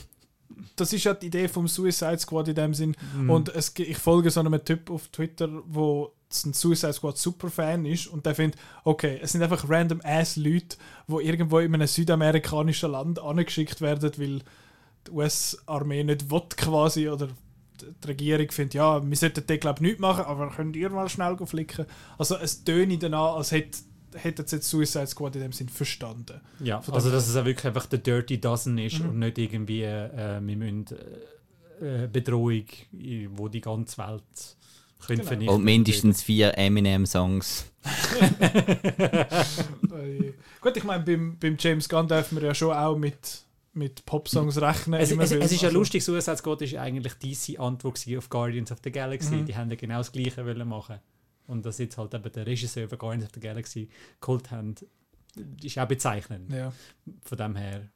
das 0.76 0.92
ist 0.92 1.04
ja 1.04 1.14
die 1.14 1.26
Idee 1.26 1.48
vom 1.48 1.68
Suicide 1.68 2.18
Squad 2.18 2.48
in 2.48 2.54
dem 2.54 2.74
Sinn. 2.74 2.96
Mhm. 3.16 3.30
Und 3.30 3.54
es, 3.54 3.72
ich 3.78 3.98
folge 3.98 4.30
so 4.30 4.40
einem 4.40 4.64
Typ 4.64 4.90
auf 4.90 5.08
Twitter, 5.08 5.48
wo 5.66 6.12
ein 6.44 6.52
Suicide 6.52 6.92
Squad 6.92 7.16
Superfan 7.16 7.86
ist 7.86 8.08
und 8.08 8.26
der 8.26 8.34
findet, 8.34 8.58
okay, 8.82 9.18
es 9.22 9.32
sind 9.32 9.42
einfach 9.42 9.68
random 9.68 10.00
ass 10.02 10.36
Leute, 10.36 10.76
die 11.06 11.14
irgendwo 11.24 11.58
in 11.60 11.74
einem 11.74 11.86
südamerikanischen 11.86 12.90
Land 12.90 13.20
angeschickt 13.20 13.80
werden, 13.80 14.10
weil 14.16 14.40
die 15.06 15.10
US-Armee 15.10 16.02
nicht 16.02 16.30
will 16.30 16.42
quasi 16.56 17.08
oder 17.08 17.28
die 17.80 18.06
Regierung 18.06 18.50
findet, 18.50 18.74
ja, 18.74 19.04
wir 19.04 19.16
sollten 19.16 19.46
den 19.46 19.60
glaube 19.60 19.78
ich 19.78 19.90
nicht 19.90 20.00
machen, 20.00 20.24
aber 20.24 20.50
könnt 20.50 20.76
ihr 20.76 20.90
mal 20.90 21.08
schnell 21.08 21.36
flicken. 21.44 21.86
Also 22.18 22.36
es 22.36 22.64
tönt 22.64 23.02
danach, 23.02 23.36
als 23.36 23.52
hätte 23.52 23.78
hätten 24.14 24.46
sie 24.46 24.56
jetzt 24.56 24.68
Suicide 24.70 25.06
Squad 25.06 25.36
in 25.36 25.42
dem 25.42 25.52
Sinn 25.52 25.68
verstanden. 25.68 26.40
Ja, 26.60 26.80
Von 26.80 26.94
also 26.94 27.10
dass 27.10 27.28
es 27.28 27.36
auch 27.36 27.44
wirklich 27.44 27.66
einfach 27.66 27.86
der 27.86 27.98
Dirty 28.00 28.40
Dozen 28.40 28.78
ist 28.78 29.00
Mhm. 29.00 29.08
und 29.10 29.18
nicht 29.20 29.38
irgendwie 29.38 29.82
äh, 29.82 30.40
wir 30.42 30.56
müssen 30.56 30.86
äh, 31.80 32.04
äh, 32.04 32.08
Bedrohung, 32.08 32.64
wo 33.36 33.48
die 33.48 33.60
ganze 33.60 33.98
Welt 33.98 34.22
könnte 35.00 35.16
Genau. 35.22 35.28
vernichten. 35.28 35.54
Und 35.56 35.64
mindestens 35.64 36.22
vier 36.22 36.56
Eminem-Songs. 36.56 37.66
Gut, 40.60 40.76
ich 40.76 40.84
meine, 40.84 41.04
beim, 41.04 41.36
beim 41.38 41.56
James 41.58 41.88
Gunn 41.88 42.08
dürfen 42.08 42.40
wir 42.40 42.48
ja 42.48 42.54
schon 42.54 42.72
auch 42.74 42.96
mit, 42.96 43.42
mit 43.74 44.04
Popsongs 44.06 44.60
rechnen. 44.60 45.00
Es, 45.00 45.10
es, 45.10 45.32
es 45.32 45.52
ist 45.52 45.62
ja 45.62 45.68
Also, 45.68 45.78
lustig, 45.78 46.02
Suicide 46.04 46.36
Squad 46.38 46.62
ist 46.62 46.74
eigentlich 46.76 47.14
diese 47.14 47.58
Antwort 47.60 48.00
auf 48.16 48.28
Guardians 48.30 48.72
of 48.72 48.78
the 48.82 48.90
Galaxy. 48.90 49.36
Mhm. 49.36 49.46
Die 49.46 49.56
haben 49.56 49.70
ja 49.70 49.76
genau 49.76 49.98
das 49.98 50.12
Gleiche 50.12 50.44
wollen 50.46 50.66
machen. 50.68 51.00
Und 51.46 51.64
dass 51.66 51.78
jetzt 51.78 51.98
halt 51.98 52.14
eben 52.14 52.32
der 52.32 52.46
Regisseur 52.46 52.88
von 52.88 52.98
Guardians 52.98 53.26
of 53.26 53.30
the 53.34 53.40
Galaxy 53.40 53.88
geholt 54.20 54.50
haben, 54.50 54.74
ist 55.62 55.78
auch 55.78 55.86
bezeichnend. 55.88 56.50
Ja. 56.52 56.72
Von 57.22 57.38
dem 57.38 57.56
her, 57.56 57.88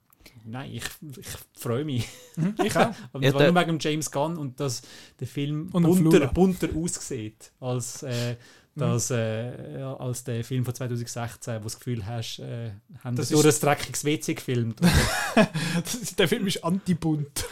nein, 0.44 0.72
ich, 0.74 0.84
ich 1.16 1.26
freue 1.58 1.84
mich. 1.84 2.06
Mhm, 2.36 2.54
Ich 2.62 2.76
auch. 2.76 2.92
Aber 3.12 3.24
Ja, 3.24 3.34
allem 3.34 3.54
der- 3.54 3.66
wegen 3.66 3.78
James 3.80 4.10
Gunn 4.10 4.36
und 4.36 4.60
dass 4.60 4.82
der 5.18 5.26
Film 5.26 5.68
bunter, 5.70 6.26
bunter 6.28 6.68
aussieht 6.76 7.52
als, 7.60 8.02
äh, 8.02 8.36
Mhm. 8.74 8.80
das, 8.80 9.10
äh, 9.10 9.80
als 9.98 10.22
der 10.24 10.44
Film 10.44 10.64
von 10.64 10.72
2016, 10.74 11.54
wo 11.54 11.58
du 11.58 11.64
das 11.64 11.78
Gefühl 11.78 12.06
hast, 12.06 12.38
äh, 12.38 12.70
haben 13.02 13.16
Das 13.16 13.30
das 13.30 13.40
durch 13.40 13.54
ein 13.56 13.60
dreckiges 13.60 14.04
WC 14.04 14.34
gefilmt. 14.34 14.80
Der 16.18 16.28
Film 16.28 16.46
ist 16.46 16.62
antibunt. 16.62 17.44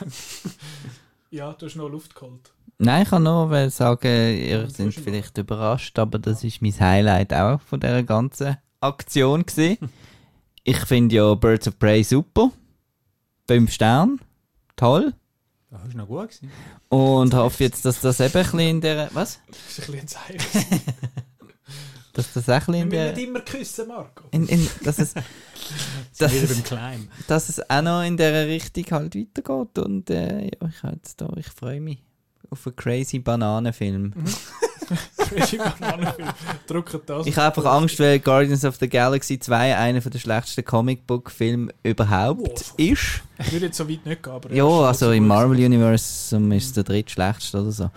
ja, 1.31 1.53
du 1.55 1.67
hast 1.67 1.75
noch 1.77 1.89
Luft 1.89 2.15
geholt. 2.15 2.53
Nein, 2.79 3.05
ich 3.05 3.09
kann 3.09 3.23
nur 3.23 3.71
sagen, 3.71 4.37
ihr 4.39 4.69
seid 4.69 4.93
vielleicht 4.93 5.39
überrascht, 5.39 5.99
aber 5.99 6.19
das 6.19 6.45
ist 6.45 6.61
mein 6.61 6.79
Highlight 6.79 7.33
auch 7.33 7.61
von 7.63 7.81
dieser 7.81 8.03
ganzen 8.03 8.59
Aktion 8.81 9.47
gewesen. 9.47 9.91
ich 10.63 10.79
finde 10.81 11.17
ja 11.17 11.35
Birds 11.35 11.69
of 11.69 11.79
Prey 11.79 12.03
super. 12.05 12.53
Fünf 13.49 13.73
Sterne. 13.73 14.19
Toll. 14.77 15.15
Das 15.71 15.81
war 15.81 15.95
noch 15.95 16.07
gut. 16.07 16.29
Gewesen. 16.29 16.51
Und 16.91 17.35
hoffe 17.35 17.65
jetzt, 17.65 17.85
dass 17.87 18.01
das 18.01 18.21
eben 18.21 18.37
ein 18.37 18.43
bisschen 18.43 18.61
in 18.61 18.81
der... 18.83 19.09
Was? 19.15 19.41
Das 19.49 19.79
ist 19.79 19.89
ein 19.89 20.01
bisschen 20.01 20.21
ein. 20.29 20.81
Dass 22.13 22.33
das 22.33 22.49
auch 22.49 22.69
ein 22.69 22.89
bisschen 22.89 22.91
Wir 22.93 23.01
müssen 23.03 23.15
nicht 23.15 23.29
immer 23.29 23.41
küssen, 23.41 23.89
Marco. 23.89 24.25
In, 24.31 24.49
in, 24.49 24.67
dass, 24.83 24.99
es, 24.99 25.13
dass, 26.19 26.33
es, 26.33 26.65
Climb. 26.65 27.11
dass 27.27 27.51
es 27.51 27.69
auch 27.69 27.83
noch 27.83 28.03
in 28.03 28.17
dieser 28.17 28.47
Richtung 28.47 28.85
halt 28.91 29.15
weitergeht. 29.15 29.79
Und 29.79 30.09
äh, 30.09 30.45
ja, 30.45 30.67
ich, 30.67 30.83
hab 30.83 30.95
jetzt 30.95 31.21
da, 31.21 31.31
ich 31.37 31.49
freue 31.49 31.79
mich 31.79 32.06
auf 32.51 32.67
einen 32.67 32.77
crazy 32.77 33.19
Bananenfilm. 33.19 34.13
Crazy 35.17 35.57
Bananenfilm. 35.57 36.29
Drucken 36.67 37.01
das. 37.07 37.27
Ich 37.27 37.37
habe 37.37 37.47
einfach 37.57 37.73
Angst, 37.73 37.99
weil 37.99 38.21
Guardians 38.21 38.65
of 38.65 38.77
the 38.77 38.89
Galaxy 38.89 39.39
2 39.39 39.77
einer 39.77 40.01
der 40.01 40.19
schlechtesten 40.19 40.65
Comicbook-Filme 40.65 41.73
überhaupt 41.83 42.41
Wow. 42.41 42.75
ist. 42.77 43.23
Ich 43.39 43.53
würde 43.53 43.67
jetzt 43.67 43.77
so 43.79 43.89
weit 43.89 44.07
nicht 44.07 44.23
gehen, 44.23 44.33
aber... 44.33 44.53
Ja, 44.53 44.65
ist 44.91 45.03
also 45.03 45.13
im. 45.13 45.27
Marvel 45.27 45.59
Universe 45.65 46.37
ist 46.55 46.65
es 46.67 46.73
der 46.73 46.85
drittschlechteste 46.85 47.61
oder 47.61 47.73
so. 47.73 47.91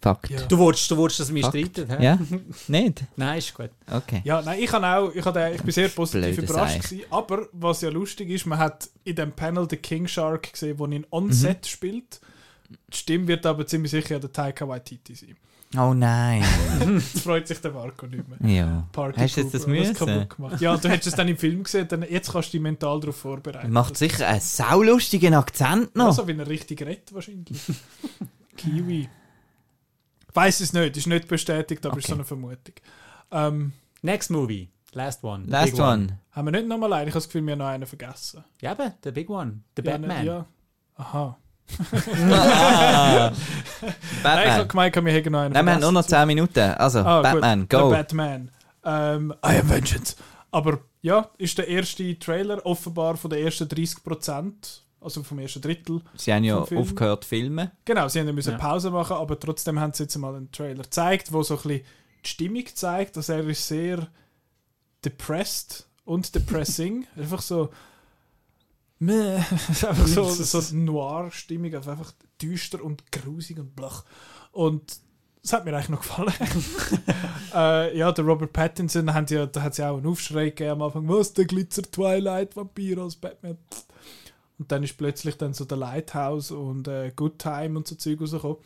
Fakt. 0.00 0.30
Ja. 0.30 0.42
Du 0.46 0.56
wolltest, 0.58 0.88
du 0.90 0.96
wolltest, 0.96 1.20
dass 1.20 1.34
wir 1.34 1.42
Fakt. 1.42 1.56
streiten, 1.58 1.90
hä? 1.98 2.04
Ja? 2.04 2.18
Nicht? 2.68 3.02
Nein, 3.16 3.38
ist 3.38 3.52
gut. 3.52 3.70
Okay. 3.90 4.20
Ja, 4.24 4.40
nein, 4.42 4.60
ich, 4.62 4.72
auch, 4.72 5.10
ich, 5.12 5.24
habe, 5.24 5.50
ich 5.56 5.62
bin 5.62 5.72
sehr 5.72 5.88
positiv 5.88 6.36
Blöde 6.36 6.52
überrascht. 6.52 6.82
Gewesen, 6.84 7.02
aber 7.10 7.48
was 7.52 7.80
ja 7.80 7.90
lustig 7.90 8.30
ist, 8.30 8.46
man 8.46 8.58
hat 8.58 8.88
in 9.02 9.16
dem 9.16 9.32
Panel 9.32 9.66
den 9.66 9.82
King 9.82 10.06
Shark 10.06 10.52
gesehen, 10.52 10.76
der 10.76 10.88
ihn 10.90 11.06
on-set 11.10 11.62
Mhm. 11.62 11.68
spielt. 11.68 12.20
Die 12.92 12.96
Stimme 12.96 13.26
wird 13.28 13.46
aber 13.46 13.66
ziemlich 13.66 13.90
sicher 13.90 14.18
der 14.20 14.32
Taika 14.32 14.68
Waititi 14.68 15.14
sein. 15.14 15.36
Oh 15.76 15.92
nein. 15.92 16.42
Jetzt 16.94 17.20
freut 17.20 17.46
sich 17.46 17.60
der 17.60 17.72
Marco 17.72 18.06
nicht 18.06 18.24
mehr. 18.26 18.50
ja. 18.50 18.88
Party 18.90 19.20
Hast 19.20 19.36
du 19.36 19.40
jetzt 19.42 19.52
das 19.54 19.66
müssen? 19.66 19.92
kaputt 19.94 20.30
gemacht. 20.36 20.60
Ja, 20.62 20.74
du 20.78 20.88
hättest 20.88 21.08
es 21.08 21.14
dann 21.14 21.28
im 21.28 21.36
Film 21.36 21.62
gesehen, 21.62 21.86
dann, 21.88 22.02
jetzt 22.08 22.32
kannst 22.32 22.48
du 22.48 22.52
dich 22.52 22.62
mental 22.62 22.98
darauf 23.00 23.16
vorbereiten. 23.16 23.70
Macht 23.70 23.96
sicher 23.98 24.26
einen 24.28 24.40
saulustigen 24.40 25.34
Akzent 25.34 25.94
noch. 25.94 26.14
so 26.14 26.26
wie 26.26 26.32
er 26.38 26.46
richtig 26.48 26.80
redet 26.80 27.12
wahrscheinlich. 27.12 27.60
Kiwi. 28.56 29.08
Ich 30.30 30.36
weiß 30.36 30.60
es 30.60 30.72
nicht, 30.72 30.96
ist 30.96 31.06
nicht 31.06 31.28
bestätigt, 31.28 31.84
aber 31.84 31.98
ist 31.98 32.04
Okay. 32.04 32.12
so 32.12 32.14
eine 32.14 32.24
Vermutung. 32.24 32.74
Ähm, 33.30 33.72
Next 34.00 34.30
movie. 34.30 34.70
Last 34.92 35.22
one. 35.22 35.44
Last 35.48 35.72
Big 35.72 35.80
one. 35.80 36.18
haben 36.32 36.46
wir 36.46 36.52
nicht 36.52 36.66
nochmal 36.66 36.92
einen? 36.94 37.08
Ich 37.08 37.12
habe 37.14 37.18
das 37.20 37.28
Gefühl, 37.28 37.44
wir 37.44 37.52
haben 37.52 37.58
noch 37.58 37.66
einen 37.66 37.86
vergessen. 37.86 38.42
Ja, 38.62 38.72
eben, 38.72 38.92
der 39.04 39.12
Big 39.12 39.28
One. 39.28 39.60
Der 39.76 39.84
Ja, 39.84 39.90
Batman. 39.92 40.16
nicht- 40.16 40.26
Ja. 40.26 40.46
Aha. 40.96 41.38
Ah. 41.80 43.32
Nein, 44.22 44.38
ich 44.46 44.50
habe 44.52 44.64
Batman. 44.64 44.68
gemeint, 44.68 44.94
wir 45.06 45.12
hätten 45.12 45.32
noch 45.32 45.40
einen 45.40 45.52
Nein, 45.54 45.64
wir 45.66 45.72
haben 45.74 45.80
nur 45.80 45.92
noch 45.92 46.02
vergessen. 46.02 46.20
10 46.20 46.26
Minuten. 46.28 46.58
Also, 46.78 46.98
Ah, 47.00 47.22
Batman, 47.22 47.60
gut. 47.60 47.70
go. 47.70 47.90
Der 47.90 47.96
Batman. 47.96 48.50
Ähm, 48.84 49.34
I 49.44 49.58
am 49.60 49.68
Vengeance. 49.70 50.16
Aber 50.50 50.80
ja, 51.02 51.30
ist 51.38 51.58
der 51.58 51.68
erste 51.68 52.18
Trailer 52.18 52.64
offenbar 52.64 53.16
von 53.16 53.30
den 53.30 53.44
ersten 53.44 53.68
30%, 53.68 54.52
also 55.00 55.22
vom 55.22 55.38
ersten 55.38 55.60
Drittel. 55.60 56.00
Sie 56.16 56.32
haben 56.32 56.44
ja 56.44 56.64
Film. 56.64 56.80
aufgehört 56.80 57.24
zu 57.24 57.28
filmen. 57.28 57.70
Genau, 57.84 58.08
sie 58.08 58.20
haben 58.20 58.34
müssen 58.34 58.52
Ja. 58.52 58.58
Pause 58.58 58.90
machen, 58.90 59.16
aber 59.16 59.38
trotzdem 59.38 59.78
haben 59.78 59.92
sie 59.92 60.04
jetzt 60.04 60.16
mal 60.16 60.34
einen 60.34 60.50
Trailer 60.50 60.82
gezeigt, 60.84 61.32
wo 61.32 61.42
so 61.42 61.54
ein 61.56 61.62
bisschen 61.62 61.84
die 62.24 62.28
Stimmung 62.28 62.64
zeigt, 62.74 63.16
dass 63.16 63.28
er 63.28 63.46
ist 63.46 63.66
sehr 63.68 64.08
depressed 65.04 65.86
und 66.04 66.34
depressing. 66.34 67.06
einfach 67.16 67.42
so 67.42 67.70
meh, 68.98 69.36
einfach 69.68 70.06
so, 70.06 70.24
so 70.28 70.76
Noir-Stimmung, 70.76 71.74
also 71.74 71.90
einfach 71.90 72.12
düster 72.40 72.82
und 72.82 73.10
grusig 73.12 73.58
und 73.58 73.74
blach. 73.74 74.04
Und 74.52 75.00
das 75.42 75.52
hat 75.52 75.64
mir 75.64 75.74
eigentlich 75.74 75.88
noch 75.88 76.00
gefallen. 76.00 76.32
äh, 77.54 77.96
ja, 77.96 78.12
der 78.12 78.24
Robert 78.24 78.52
Pattinson, 78.52 79.14
haben 79.14 79.26
ja, 79.28 79.46
da 79.46 79.62
hat 79.62 79.72
es 79.72 79.78
ja 79.78 79.90
auch 79.90 79.96
einen 79.98 80.06
Aufschrei 80.06 80.50
gegeben 80.50 80.72
am 80.72 80.82
Anfang, 80.82 81.08
was, 81.08 81.32
der 81.32 81.44
Glitzer-Twilight-Vampir 81.46 82.98
als 82.98 83.16
Batman. 83.16 83.58
Und 84.58 84.72
dann 84.72 84.82
ist 84.82 84.98
plötzlich 84.98 85.36
dann 85.36 85.54
so 85.54 85.64
der 85.64 85.78
Lighthouse 85.78 86.50
und 86.50 86.88
äh, 86.88 87.12
Good 87.14 87.38
Time 87.38 87.78
und 87.78 87.86
so 87.86 87.94
Zeug 87.94 88.20
rausgekommen. 88.20 88.58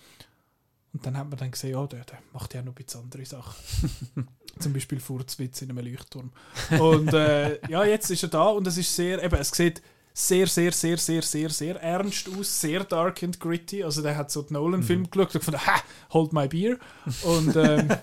Und 0.94 1.06
dann 1.06 1.16
hat 1.16 1.28
man 1.28 1.38
dann 1.38 1.50
gesehen, 1.50 1.72
ja, 1.72 1.86
der, 1.86 2.04
der 2.04 2.18
macht 2.32 2.54
ja 2.54 2.62
noch 2.62 2.72
ein 2.72 2.74
bisschen 2.74 3.02
andere 3.02 3.24
Sachen. 3.24 3.54
Zum 4.58 4.72
Beispiel 4.72 5.00
Furzwitz 5.00 5.62
in 5.62 5.70
einem 5.70 5.84
Leuchtturm. 5.86 6.30
Und 6.78 7.12
äh, 7.12 7.66
ja, 7.68 7.84
jetzt 7.84 8.10
ist 8.10 8.22
er 8.22 8.28
da 8.28 8.48
und 8.48 8.66
es 8.66 8.76
ist 8.76 8.94
sehr, 8.94 9.22
eben, 9.22 9.34
es 9.36 9.50
sieht 9.50 9.82
sehr, 10.14 10.46
sehr, 10.46 10.72
sehr, 10.72 10.96
sehr, 10.98 11.22
sehr, 11.22 11.50
sehr 11.50 11.80
ernst 11.82 12.28
aus, 12.38 12.60
sehr 12.60 12.84
dark 12.84 13.22
and 13.22 13.38
gritty. 13.40 13.82
Also 13.82 14.02
der 14.02 14.16
hat 14.16 14.30
so 14.30 14.42
den 14.42 14.54
Nolan-Film 14.54 15.10
geschaut 15.10 15.34
und 15.34 15.40
gefunden, 15.40 15.66
ha, 15.66 15.82
hold 16.12 16.32
my 16.32 16.48
beer. 16.48 16.78
Und 17.22 17.56
ähm, 17.56 17.88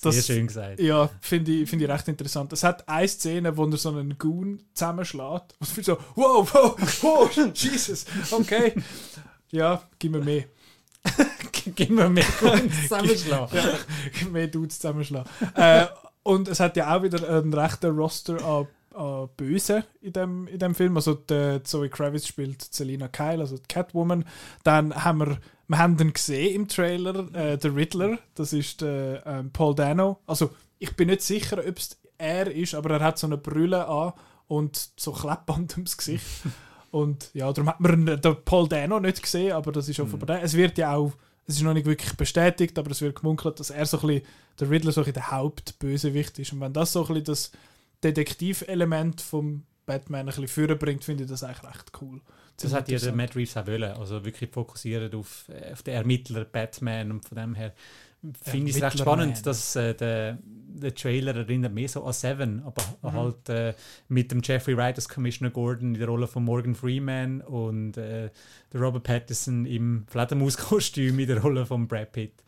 Sehr 0.00 0.12
das- 0.12 0.26
schön 0.26 0.46
gesagt. 0.46 0.78
ja, 0.78 1.10
finde 1.20 1.50
ich, 1.50 1.68
find 1.68 1.82
ich 1.82 1.88
recht 1.88 2.06
interessant. 2.06 2.52
Es 2.52 2.62
hat 2.62 2.88
eine 2.88 3.08
Szene, 3.08 3.56
wo 3.56 3.66
er 3.66 3.76
so 3.76 3.88
einen 3.88 4.16
Goon 4.16 4.62
zusammenschlägt. 4.72 5.56
Was 5.58 5.70
für 5.72 5.82
so, 5.82 5.98
wow, 6.14 6.48
wow, 6.54 6.76
wow, 7.02 7.30
Jesus, 7.52 8.06
okay. 8.30 8.74
Ja, 9.50 9.82
gib 9.98 10.12
mir 10.12 10.20
mehr. 10.22 10.44
Gib 11.74 11.90
mir 11.90 12.08
mehr 12.08 12.24
Grund 12.38 12.72
zusammenschlagen. 12.82 13.56
Ja, 13.58 13.74
gib 14.12 14.24
mir 14.26 14.30
mehr 14.30 14.46
Dudes 14.46 14.78
zusammenschlagen. 14.78 15.28
äh, 15.54 15.86
und 16.22 16.46
es 16.48 16.60
hat 16.60 16.76
ja 16.76 16.96
auch 16.96 17.02
wieder 17.02 17.28
einen 17.28 17.52
rechten 17.52 17.96
Roster 17.96 18.40
an, 18.44 18.68
an 18.98 19.28
Bösen 19.36 19.84
in 20.00 20.12
dem, 20.12 20.48
in 20.48 20.58
dem 20.58 20.74
Film. 20.74 20.96
Also 20.96 21.14
die 21.14 21.62
Zoe 21.62 21.88
Kravitz 21.88 22.26
spielt 22.26 22.62
Selina 22.62 23.08
Kyle, 23.08 23.40
also 23.40 23.56
die 23.56 23.68
Catwoman. 23.68 24.24
Dann 24.64 24.94
haben 24.94 25.20
wir, 25.20 25.38
wir 25.68 25.78
haben 25.78 25.96
den 25.96 26.12
gesehen 26.12 26.54
im 26.54 26.68
Trailer, 26.68 27.32
äh, 27.34 27.56
der 27.56 27.76
Riddler, 27.76 28.18
das 28.34 28.52
ist 28.52 28.80
der, 28.80 29.24
ähm, 29.26 29.50
Paul 29.52 29.74
Dano. 29.74 30.18
Also 30.26 30.50
ich 30.78 30.94
bin 30.96 31.08
nicht 31.08 31.22
sicher, 31.22 31.58
ob 31.58 31.78
es 31.78 31.98
er 32.18 32.50
ist, 32.50 32.74
aber 32.74 32.90
er 32.90 33.00
hat 33.00 33.18
so 33.18 33.26
eine 33.26 33.38
Brille 33.38 33.86
an 33.86 34.12
und 34.48 34.90
so 34.96 35.12
Klebband 35.12 35.76
ums 35.76 35.96
Gesicht. 35.96 36.26
Und 36.90 37.28
ja, 37.34 37.52
darum 37.52 37.68
hat 37.68 37.80
man 37.80 38.06
den 38.06 38.36
Paul 38.46 38.66
Dano 38.66 38.98
nicht 38.98 39.22
gesehen, 39.22 39.52
aber 39.52 39.72
das 39.72 39.90
ist 39.90 40.00
offenbar 40.00 40.26
der. 40.26 40.42
Es 40.42 40.54
wird 40.54 40.78
ja 40.78 40.94
auch, 40.94 41.12
es 41.46 41.56
ist 41.56 41.62
noch 41.62 41.74
nicht 41.74 41.84
wirklich 41.84 42.16
bestätigt, 42.16 42.78
aber 42.78 42.90
es 42.90 43.02
wird 43.02 43.20
gemunkelt, 43.20 43.60
dass 43.60 43.68
er 43.68 43.84
so 43.84 44.00
ein 44.00 44.06
bisschen, 44.06 44.22
der 44.58 44.70
Riddler 44.70 44.92
so 44.92 45.02
ein 45.02 45.04
bisschen 45.04 45.14
der 45.14 45.30
Hauptbösewicht 45.30 46.38
ist. 46.38 46.54
Und 46.54 46.62
wenn 46.62 46.72
das 46.72 46.94
so 46.94 47.02
ein 47.02 47.08
bisschen 47.08 47.24
das 47.24 47.52
Detektivelement 48.04 49.20
vom 49.20 49.64
Batman 49.86 50.20
ein 50.20 50.26
bisschen 50.26 50.48
vorbringt, 50.48 51.04
finde 51.04 51.24
ich 51.24 51.30
das 51.30 51.42
eigentlich 51.42 51.64
recht 51.64 51.92
cool. 52.00 52.20
Das 52.60 52.72
hat 52.74 52.88
ja 52.88 52.98
der 52.98 53.12
Matt 53.12 53.36
Reeves 53.36 53.56
auch 53.56 53.66
wollen. 53.66 53.92
Also 53.92 54.24
wirklich 54.24 54.50
fokussiert 54.50 55.14
auf, 55.14 55.48
äh, 55.48 55.72
auf 55.72 55.82
den 55.82 55.94
Ermittler 55.94 56.44
Batman 56.44 57.12
und 57.12 57.24
von 57.24 57.38
dem 57.38 57.54
her 57.54 57.72
finde 58.42 58.70
ich 58.70 58.76
es 58.76 58.82
recht 58.82 58.98
spannend, 58.98 59.46
dass 59.46 59.76
äh, 59.76 59.94
der, 59.94 60.38
der 60.42 60.92
Trailer 60.92 61.36
erinnert 61.36 61.72
mehr 61.72 61.88
so 61.88 62.02
an 62.02 62.12
Seven, 62.12 62.62
aber 62.64 62.82
Mhm. 63.02 63.12
halt 63.12 63.48
äh, 63.48 63.74
mit 64.08 64.32
dem 64.32 64.40
Jeffrey 64.42 64.76
Wright 64.76 64.96
als 64.96 65.08
Commissioner 65.08 65.52
Gordon 65.52 65.94
in 65.94 66.00
der 66.00 66.08
Rolle 66.08 66.26
von 66.26 66.44
Morgan 66.44 66.74
Freeman 66.74 67.40
und 67.42 67.96
äh, 67.96 68.30
der 68.72 68.80
Robert 68.80 69.04
Pattinson 69.04 69.64
im 69.66 70.04
Fledermauskostüm 70.08 71.16
in 71.20 71.28
der 71.28 71.40
Rolle 71.40 71.64
von 71.64 71.86
Brad 71.86 72.10
Pitt. 72.10 72.42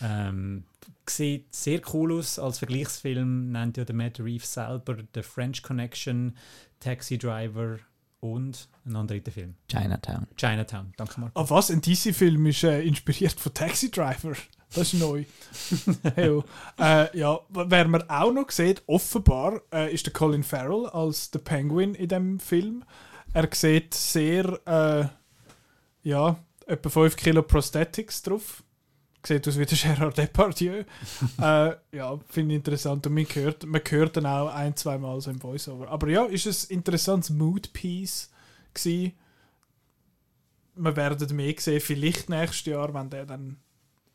Ähm, 0.00 0.62
sieht 1.10 1.54
sehr 1.54 1.80
cool 1.92 2.18
aus. 2.18 2.38
Als 2.38 2.58
Vergleichsfilm 2.58 3.52
nennt 3.52 3.76
ja 3.76 3.84
der 3.84 3.94
Matt 3.94 4.20
Reeves 4.20 4.52
selber 4.54 4.96
The 5.14 5.22
French 5.22 5.62
Connection, 5.62 6.36
Taxi 6.80 7.18
Driver 7.18 7.78
und 8.20 8.68
einen 8.84 8.96
anderen 8.96 9.22
dritten 9.22 9.30
Film. 9.30 9.54
Chinatown. 9.68 10.26
Chinatown. 10.36 10.92
Danke, 10.96 11.20
Marco. 11.20 11.40
Ah, 11.40 11.48
was? 11.48 11.70
Ein 11.70 11.80
DC-Film 11.80 12.46
ist 12.46 12.64
äh, 12.64 12.82
inspiriert 12.82 13.38
von 13.38 13.54
Taxi 13.54 13.90
Driver. 13.90 14.32
Das 14.74 14.92
ist 14.92 15.00
neu. 15.00 15.24
hey, 16.14 16.28
oh. 16.30 16.44
äh, 16.78 17.16
ja, 17.16 17.40
wer 17.48 17.88
man 17.88 18.08
auch 18.10 18.32
noch 18.32 18.50
sieht, 18.50 18.82
offenbar, 18.86 19.62
äh, 19.72 19.92
ist 19.92 20.06
der 20.06 20.12
Colin 20.12 20.42
Farrell 20.42 20.86
als 20.86 21.30
der 21.30 21.38
Penguin 21.38 21.94
in 21.94 22.08
dem 22.08 22.38
Film. 22.38 22.84
Er 23.32 23.48
sieht 23.52 23.94
sehr, 23.94 24.60
äh, 24.66 25.08
ja, 26.06 26.38
etwa 26.66 26.88
5 26.88 27.16
Kilo 27.16 27.42
Prosthetics 27.42 28.22
drauf. 28.22 28.62
Sieht 29.26 29.46
aus 29.48 29.58
wie 29.58 29.66
der 29.66 29.76
Gerard 29.78 30.16
Depardieu. 30.16 30.84
äh, 31.40 31.74
ja, 31.92 32.18
finde 32.28 32.54
ich 32.54 32.58
interessant. 32.58 33.06
Und 33.06 33.14
man 33.14 33.24
hört, 33.24 33.66
man 33.66 33.82
hört 33.88 34.16
dann 34.16 34.26
auch 34.26 34.48
ein, 34.54 34.76
zwei 34.76 34.96
Mal 34.96 35.20
so 35.20 35.30
im 35.30 35.42
Voiceover. 35.42 35.88
Aber 35.88 36.08
ja, 36.08 36.24
ist 36.24 36.46
ein 36.46 36.74
interessantes 36.74 37.30
Mood-Piece 37.30 38.30
gewesen. 38.72 39.12
Wir 40.76 40.96
werden 40.96 41.36
mehr 41.36 41.54
sehen, 41.58 41.80
vielleicht 41.80 42.28
nächstes 42.30 42.66
Jahr, 42.66 42.94
wenn 42.94 43.10
der 43.10 43.26
dann 43.26 43.56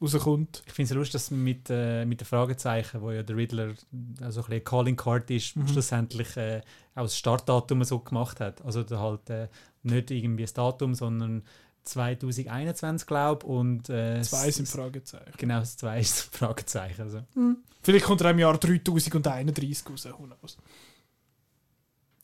rauskommt. 0.02 0.64
Ich 0.66 0.74
finde 0.74 0.92
es 0.92 0.96
lustig, 0.96 1.14
dass 1.14 1.32
mit, 1.32 1.70
äh, 1.70 2.06
mit 2.06 2.22
den 2.22 2.26
Fragezeichen, 2.26 3.02
wo 3.02 3.12
ja 3.12 3.24
der 3.24 3.36
Riddler 3.36 3.74
also 4.22 4.42
ein 4.42 4.46
bisschen 4.48 4.64
Calling 4.64 4.96
Card 4.96 5.30
ist, 5.32 5.56
Mhm. 5.56 5.68
schlussendlich 5.68 6.36
äh, 6.38 6.62
auch 6.96 7.04
das 7.04 7.18
Startdatum 7.18 7.84
so 7.84 8.00
gemacht 8.00 8.40
hat. 8.40 8.64
Also 8.64 8.84
da 8.84 9.00
halt 9.00 9.30
äh, 9.30 9.48
nicht 9.84 10.12
irgendwie 10.12 10.44
das 10.44 10.54
Datum, 10.54 10.96
sondern 10.96 11.44
2021, 11.84 13.08
glaube 13.08 13.46
ich. 13.46 13.50
Und 13.50 13.90
äh, 13.90 14.22
Zwei 14.22 14.52
sind 14.52 14.68
Fragezeichen. 14.68 15.34
Genau, 15.38 15.60
das 15.60 15.78
zwei 15.78 16.00
ist 16.00 16.28
ein 16.34 16.38
Fragezeichen. 16.38 17.02
Also. 17.02 17.24
Vielleicht 17.82 18.06
kommt 18.06 18.22
er 18.22 18.32
im 18.32 18.40
Jahr 18.40 18.58
3031 18.58 19.90
raus. 19.90 20.08
who 20.18 20.24
knows. 20.26 20.58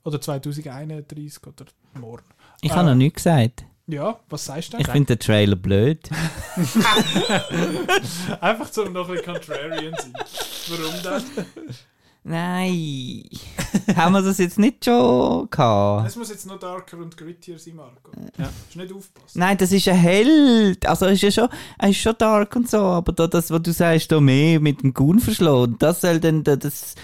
Oder 0.03 0.21
2031 0.21 1.45
oder 1.45 1.65
morgen. 1.93 2.25
Ich 2.61 2.71
Äh, 2.71 2.73
habe 2.75 2.89
noch 2.89 2.95
nichts 2.95 3.23
gesagt. 3.23 3.65
Ja, 3.87 4.19
was 4.29 4.45
sagst 4.45 4.71
du 4.73 4.77
Ich 4.77 4.85
denn? 4.85 4.93
finde 4.93 5.15
den 5.15 5.19
Trailer 5.19 5.55
blöd. 5.55 6.09
Einfach 8.41 8.69
zum 8.69 8.93
noch 8.93 9.09
ein 9.09 9.15
bisschen 9.15 9.33
contrarian 9.33 9.95
sein. 9.97 10.13
Warum 10.69 11.03
dann? 11.03 11.23
Nein. 12.23 13.23
Haben 13.95 14.13
wir 14.13 14.21
das 14.21 14.37
jetzt 14.39 14.59
nicht 14.59 14.85
schon 14.85 15.49
gehabt? 15.49 16.07
Es 16.07 16.15
muss 16.15 16.29
jetzt 16.29 16.45
noch 16.45 16.59
darker 16.59 16.97
und 16.97 17.15
grittier 17.17 17.57
sein, 17.57 17.75
Marco. 17.75 18.11
Ja. 18.37 18.49
Ist 18.67 18.75
nicht 18.75 18.93
aufpassen. 18.93 19.39
Nein, 19.39 19.57
das 19.57 19.71
ist 19.71 19.87
ein 19.87 19.95
Held. 19.95 20.85
Also 20.85 21.05
er 21.05 21.13
ist 21.13 21.21
ja 21.21 21.31
schon, 21.31 21.47
er 21.77 21.89
ist 21.89 21.97
schon 21.97 22.15
dark 22.17 22.55
und 22.55 22.69
so, 22.69 22.77
aber 22.79 23.13
da, 23.13 23.27
das, 23.27 23.49
was 23.51 23.61
du 23.63 23.71
sagst, 23.71 24.11
da 24.11 24.19
mehr 24.19 24.59
mit 24.59 24.83
dem 24.83 24.93
Gun 24.93 25.19
verschlagen, 25.19 25.75
das 25.79 26.01
soll 26.01 26.19
dann 26.19 26.43
da- 26.43 26.55
das 26.55 26.95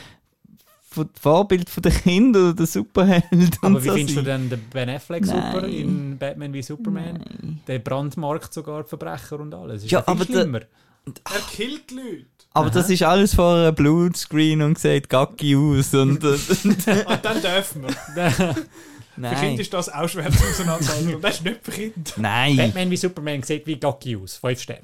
Vorbild 1.20 1.70
von 1.70 1.84
den 1.84 1.92
Kindern 1.94 2.44
oder 2.44 2.54
der 2.54 2.68
Superheld 2.68 3.24
und 3.32 3.58
Aber 3.64 3.84
wie 3.84 3.88
so 3.88 3.94
findest 3.96 4.18
du 4.18 4.24
sein. 4.24 4.50
denn 4.50 4.50
den 4.50 4.70
Ben 4.70 4.90
Affleck 4.90 5.26
super 5.26 5.62
Nein. 5.62 5.72
in 5.74 6.18
Batman 6.18 6.54
wie 6.54 6.62
Superman? 6.62 7.14
Nein. 7.42 7.62
Der 7.68 7.80
brandmarkt 7.80 8.54
sogar 8.54 8.84
die 8.84 8.90
Verbrecher 8.90 9.40
und 9.40 9.54
alles. 9.54 9.84
Ist 9.84 9.92
Ja, 9.92 10.00
ja, 10.00 10.04
viel 10.06 10.12
aber 10.14 10.26
der- 10.26 10.34
schlimmer. 10.42 10.60
Er 11.06 11.42
killt 11.52 11.90
die 11.90 11.96
Leute. 11.96 12.26
Aber 12.56 12.70
das 12.70 12.90
ist 12.90 13.04
alles 13.04 13.36
vor 13.36 13.54
einem 13.56 13.76
Blutscreen 13.76 14.62
und 14.62 14.80
sieht 14.80 15.10
gacki 15.10 15.56
aus 15.56 15.94
und, 15.94 16.24
und 16.24 16.88
Ah, 17.06 17.18
dann 17.18 17.42
dürfen 17.42 17.84
wir. 17.84 18.32
Für 19.16 19.22
Kinder 19.22 19.40
nein. 19.46 19.60
ist 19.60 19.74
das 19.74 19.88
auch 19.88 20.10
schwer 20.10 20.30
zu 20.30 20.44
auseinanderhalten. 20.44 21.16
Und 21.16 21.24
das 21.24 21.36
ist 21.36 21.46
nicht 21.46 21.60
für 21.64 21.72
Kinder. 21.72 22.12
Nein. 22.18 22.58
Batman 22.58 22.92
wie 22.92 22.98
Superman 22.98 23.44
sieht 23.44 23.66
wie 23.66 23.80
Gacki 23.80 24.18
aus. 24.18 24.36
Fünf 24.36 24.60
Sterne. 24.62 24.82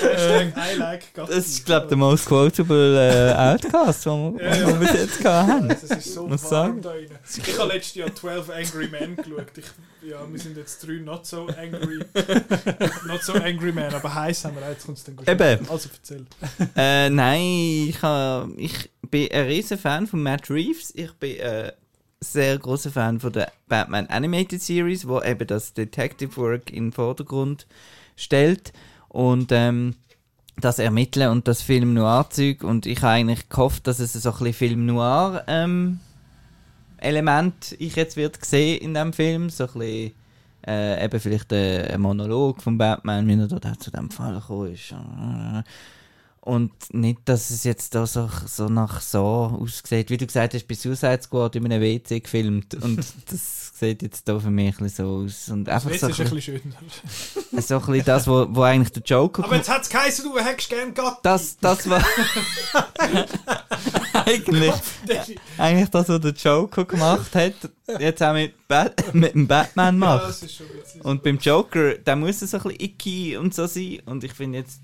Hashtag 0.00 0.54
I 0.56 0.76
like 0.78 1.14
Gatti. 1.14 1.32
Das 1.34 1.46
ist, 1.46 1.66
glaube 1.66 1.84
ich, 1.84 1.88
der 1.90 1.98
most 1.98 2.26
quotable 2.26 2.96
äh, 2.96 3.34
Outcast, 3.34 4.06
den 4.06 4.38
wir, 4.38 4.44
Ja, 4.44 4.54
ja. 4.56 4.66
wir 4.68 4.74
bis 4.74 4.92
jetzt 4.92 5.24
haben. 5.24 5.68
Das 5.68 5.82
ist 5.82 6.14
so 6.14 6.26
Muss 6.26 6.42
warm 6.44 6.50
sagen. 6.50 6.82
da 6.82 6.90
rein. 6.90 7.06
Ich 7.46 7.58
habe 7.58 7.72
letztes 7.72 7.94
Jahr 7.96 8.14
12 8.14 8.50
Angry 8.50 8.88
Men 8.88 9.16
geschaut. 9.16 9.46
Ich, 9.56 9.64
ja, 10.02 10.30
wir 10.30 10.38
sind 10.38 10.56
jetzt 10.56 10.86
drei 10.86 10.94
not 10.94 11.26
so 11.26 11.46
angry. 11.46 11.98
not 13.06 13.22
so 13.22 13.34
angry 13.34 13.72
Men, 13.72 13.92
aber 13.94 14.14
heiß 14.14 14.44
haben 14.44 14.56
wir. 14.56 14.68
Jetzt 14.70 14.88
es 14.88 15.04
dann 15.04 15.16
gut. 15.16 15.28
Eben. 15.28 15.68
Also 15.68 15.88
erzähl. 15.92 16.26
Äh, 16.76 17.10
nein, 17.10 17.88
ich, 17.88 18.02
ha, 18.02 18.48
ich 18.56 18.90
bin 19.10 19.30
ein 19.32 19.46
riesen 19.46 19.78
Fan 19.78 20.06
von 20.06 20.22
Matt 20.22 20.50
Reeves. 20.50 20.92
Ich 20.94 21.12
bin 21.14 21.36
äh, 21.36 21.72
sehr 22.20 22.58
großer 22.58 22.90
Fan 22.90 23.20
von 23.20 23.32
der 23.32 23.52
Batman 23.68 24.06
Animated 24.06 24.62
Series, 24.62 25.06
wo 25.06 25.20
eben 25.22 25.46
das 25.46 25.72
Detective 25.72 26.36
Work 26.36 26.70
in 26.70 26.86
den 26.86 26.92
Vordergrund 26.92 27.66
stellt 28.16 28.72
und 29.08 29.50
ähm, 29.52 29.96
das 30.60 30.78
Ermitteln 30.78 31.30
und 31.30 31.48
das 31.48 31.62
Film 31.62 31.94
Noir 31.94 32.28
Zeug 32.30 32.62
und 32.62 32.84
ich 32.84 32.98
habe 32.98 33.14
eigentlich 33.14 33.48
gehofft, 33.48 33.86
dass 33.86 33.98
es 33.98 34.12
so 34.12 34.30
ein 34.30 34.38
bisschen 34.38 34.52
Film 34.52 34.86
Noir 34.86 35.44
ähm, 35.46 36.00
Element 37.00 37.74
ich 37.78 37.96
jetzt 37.96 38.16
wird 38.16 38.44
sehen 38.44 38.80
in 38.80 38.94
dem 38.94 39.12
Film, 39.12 39.50
so 39.50 39.64
ein 39.64 39.72
bisschen 39.72 40.12
äh, 40.66 41.04
eben 41.04 41.20
vielleicht 41.20 41.52
ein, 41.52 41.86
ein 41.86 42.00
Monolog 42.00 42.62
von 42.62 42.78
Batman, 42.78 43.26
wie 43.26 43.40
er 43.40 43.48
dort 43.48 43.82
zu 43.82 43.90
dem 43.90 44.10
Fall 44.10 44.34
gekommen 44.34 44.72
ist. 44.72 44.94
Und 46.42 46.72
nicht, 46.94 47.20
dass 47.26 47.50
es 47.50 47.64
jetzt 47.64 47.94
da 47.94 48.06
so, 48.06 48.28
so 48.46 48.68
nach 48.70 49.02
so 49.02 49.20
aussieht, 49.60 50.08
wie 50.08 50.16
du 50.16 50.24
gesagt 50.26 50.54
hast, 50.54 50.66
bei 50.66 50.74
Suicide 50.74 51.20
Squad 51.22 51.54
in 51.56 51.66
einem 51.66 51.82
WC 51.82 52.20
gefilmt. 52.20 52.74
Und 52.76 52.96
das 53.30 53.72
sieht 53.78 54.00
jetzt 54.00 54.26
da 54.26 54.38
für 54.40 54.50
mich 54.50 54.80
ein 54.80 54.88
so 54.88 55.04
aus. 55.26 55.50
Und 55.50 55.68
einfach 55.68 55.90
Jetzt 55.90 56.00
so 56.00 56.06
ein 56.06 56.12
ist 56.12 56.20
ein 56.20 56.30
bisschen, 56.30 56.60
schöner. 56.62 57.62
so 57.62 57.74
ein 57.76 57.80
bisschen 57.86 58.04
das, 58.06 58.26
wo, 58.26 58.46
wo 58.50 58.62
eigentlich 58.62 58.92
der 58.92 59.02
Joker 59.02 59.44
Aber 59.44 59.56
jetzt 59.56 59.68
hat 59.68 59.82
es 59.82 59.90
geheißen, 59.90 60.24
du 60.24 60.38
hättest 60.38 60.70
gern 60.70 60.94
Gatti. 60.94 61.18
das, 61.22 61.58
das 61.58 61.88
war 61.90 62.02
eigentlich, 64.24 64.74
eigentlich 65.58 65.88
das, 65.90 66.08
was 66.08 66.20
der 66.20 66.32
Joker 66.32 66.84
gemacht 66.84 67.34
hat, 67.34 67.54
jetzt 67.98 68.22
auch 68.22 68.32
mit, 68.32 68.54
Bat 68.66 69.14
mit 69.14 69.34
dem 69.34 69.46
Batman 69.46 69.94
Ja, 69.94 69.98
macht. 69.98 70.28
das 70.28 70.42
witzig. 70.42 71.04
Und 71.04 71.22
beim 71.22 71.38
Joker, 71.38 71.94
der 71.98 72.16
muss 72.16 72.40
so 72.40 72.56
ein 72.56 72.62
bisschen 72.62 72.80
icky 72.80 73.36
und 73.36 73.54
so 73.54 73.66
sein. 73.66 74.00
Und 74.06 74.24
ich 74.24 74.32
finde 74.32 74.58
jetzt, 74.58 74.80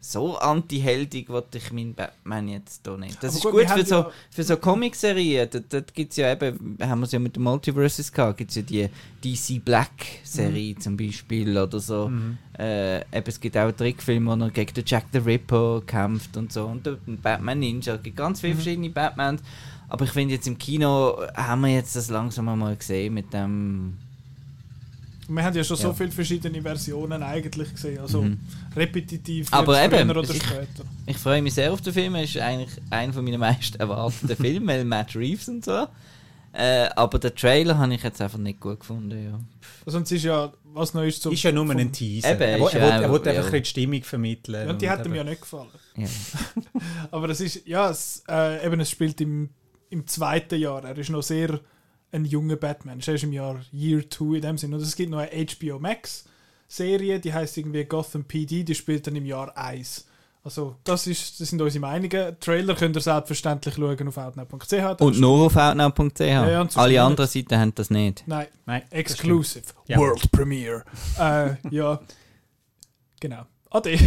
so 0.00 0.36
anti-heldig 0.38 1.28
wollte 1.28 1.58
ich 1.58 1.72
meinen 1.72 1.92
Batman 1.94 2.46
jetzt 2.48 2.82
hier 2.86 2.96
nicht. 2.96 3.16
Das 3.22 3.30
Aber 3.30 3.36
ist 3.36 3.42
gut, 3.42 3.66
gut, 3.66 3.70
für, 3.78 3.84
so, 3.86 3.94
ja- 3.96 4.10
für 4.30 4.44
so 4.44 4.56
Comic-Serien. 4.56 5.48
Dort, 5.50 5.64
dort 5.72 5.92
gibt 5.94 6.12
es 6.12 6.16
ja 6.18 6.32
eben, 6.32 6.76
haben 6.80 7.00
wir 7.00 7.04
es 7.06 7.12
ja 7.12 7.18
mit 7.18 7.34
den 7.36 7.42
Multiverses 7.42 8.12
gehabt, 8.12 8.38
gibt 8.38 8.50
es 8.50 8.56
ja 8.56 8.62
die 8.62 8.88
DC 9.22 9.58
Black-Serie 9.64 10.74
Mhm. 10.76 10.80
zum 10.80 10.96
Beispiel 10.96 11.58
oder 11.58 11.80
so. 11.80 12.10
Äh, 12.58 12.98
eben, 13.00 13.26
es 13.26 13.40
gibt 13.40 13.56
auch 13.56 13.62
einen 13.62 13.76
Trickfilm, 13.76 14.26
wo 14.26 14.34
er 14.34 14.50
gegen 14.50 14.74
den 14.74 14.84
Jack 14.86 15.06
the 15.12 15.18
Ripper 15.18 15.82
kämpft 15.86 16.36
und 16.36 16.52
so. 16.52 16.66
Und 16.66 16.86
dort 16.86 17.06
ein 17.08 17.20
Batman 17.20 17.58
Ninja. 17.58 17.94
Es 17.94 18.02
gibt 18.02 18.16
ganz 18.16 18.38
Mhm. 18.38 18.46
viele 18.46 18.54
verschiedene 18.54 18.90
Batmans. 18.90 19.42
Aber 19.88 20.04
ich 20.04 20.10
finde 20.10 20.34
jetzt 20.34 20.46
im 20.46 20.58
Kino 20.58 21.18
haben 21.34 21.62
wir 21.62 21.70
jetzt 21.74 21.96
das 21.96 22.10
langsam 22.10 22.44
mal 22.44 22.76
gesehen 22.76 23.14
mit 23.14 23.32
dem 23.32 23.96
Wir 25.30 25.44
haben 25.44 25.54
ja 25.56 25.62
schon 25.62 25.76
so 25.76 25.88
Ja. 25.88 25.94
viele 25.94 26.10
verschiedene 26.10 26.62
Versionen 26.62 27.22
eigentlich 27.22 27.70
gesehen. 27.72 27.98
Also 28.00 28.22
Mhm. 28.22 28.38
repetitiv. 28.74 29.48
Aber 29.52 29.82
eben, 29.84 30.08
früher 30.08 30.16
oder 30.16 30.30
ich- 30.34 30.42
später. 30.42 30.84
Ich 31.06 31.18
freue 31.18 31.42
mich 31.42 31.54
sehr 31.54 31.72
auf 31.72 31.80
den 31.82 31.92
Film. 31.92 32.14
Er 32.14 32.24
ist 32.24 32.36
eigentlich 32.38 32.80
einer 32.90 33.12
von 33.12 33.24
meinen 33.24 33.38
meisten 33.40 33.78
erwarteten 33.78 34.36
Filme, 34.36 34.72
weil 34.72 34.84
Matt 34.84 35.14
Reeves 35.14 35.48
und 35.48 35.64
so. 35.64 35.86
Äh, 36.52 36.88
aber 36.96 37.18
den 37.18 37.34
Trailer 37.36 37.76
habe 37.76 37.94
ich 37.94 38.02
jetzt 38.02 38.22
einfach 38.22 38.38
nicht 38.38 38.58
gut 38.58 38.80
gefunden. 38.80 39.22
Ja. 39.32 39.38
Also, 39.84 39.98
und 39.98 40.04
es 40.04 40.12
ist 40.12 40.24
ja, 40.24 40.50
was 40.72 40.94
noch 40.94 41.02
ist 41.02 41.20
so. 41.22 41.30
Ist 41.30 41.42
ja 41.42 41.52
nur 41.52 41.70
ein 41.70 41.92
Teaser. 41.92 42.32
Eben, 42.32 42.40
er 42.40 42.48
er 42.48 42.58
will, 42.58 42.80
ja 42.80 42.88
einfach 43.00 43.26
ja. 43.26 43.32
ein 43.32 43.36
bisschen 43.42 43.62
die 43.62 43.64
Stimmung 43.68 44.02
vermitteln. 44.02 44.64
Ja, 44.66 44.70
und 44.72 44.80
die 44.80 44.88
hat 44.88 45.04
ihm 45.06 45.14
ja 45.14 45.24
nicht 45.24 45.42
gefallen. 45.42 45.68
Ja. 45.96 46.06
Aber 47.10 47.28
es 47.28 47.40
ist, 47.42 47.66
ja, 47.66 47.90
es, 47.90 48.22
äh, 48.28 48.64
eben, 48.66 48.80
es 48.80 48.90
spielt 48.90 49.20
im, 49.20 49.50
im 49.90 50.06
zweiten 50.06 50.58
Jahr. 50.58 50.82
Er 50.84 50.96
ist 50.96 51.10
noch 51.10 51.22
sehr 51.22 51.60
ein 52.12 52.24
junger 52.24 52.56
Batman. 52.56 53.00
Er 53.04 53.14
ist 53.14 53.24
im 53.24 53.32
Jahr 53.32 53.60
Year 53.72 54.08
2 54.08 54.36
in 54.36 54.42
dem 54.42 54.58
Sinne. 54.58 54.76
Und 54.76 54.82
es 54.82 54.96
gibt 54.96 55.10
noch 55.10 55.18
eine 55.18 55.46
HBO 55.46 55.78
Max 55.78 56.24
Serie, 56.66 57.18
die 57.18 57.32
heißt 57.32 57.56
irgendwie 57.56 57.84
Gotham 57.84 58.24
PD, 58.24 58.62
die 58.62 58.74
spielt 58.74 59.06
dann 59.06 59.16
im 59.16 59.24
Jahr 59.24 59.56
1. 59.56 60.06
Also, 60.44 60.76
das, 60.84 61.06
ist, 61.06 61.40
das 61.40 61.48
sind 61.48 61.60
unsere 61.60 61.80
Meinungen. 61.80 62.36
Trailer 62.40 62.74
könnt 62.74 62.96
ihr 62.96 63.00
selbstverständlich 63.00 63.74
schauen 63.74 64.08
auf 64.08 64.16
outnow.ch. 64.16 65.00
Und 65.00 65.20
nur 65.20 65.46
auf 65.46 65.56
outnow.ch. 65.56 66.20
ja, 66.20 66.66
Alle 66.74 67.02
anderen 67.02 67.28
Seiten 67.28 67.58
haben 67.58 67.74
das 67.74 67.90
nicht. 67.90 68.22
Nein, 68.26 68.46
Nein, 68.64 68.82
das 68.88 68.98
exclusive. 68.98 69.64
Ja. 69.86 69.98
World 69.98 70.30
Premiere. 70.30 70.84
äh, 71.18 71.54
ja. 71.70 72.00
Genau. 73.20 73.46
Ade. 73.70 73.90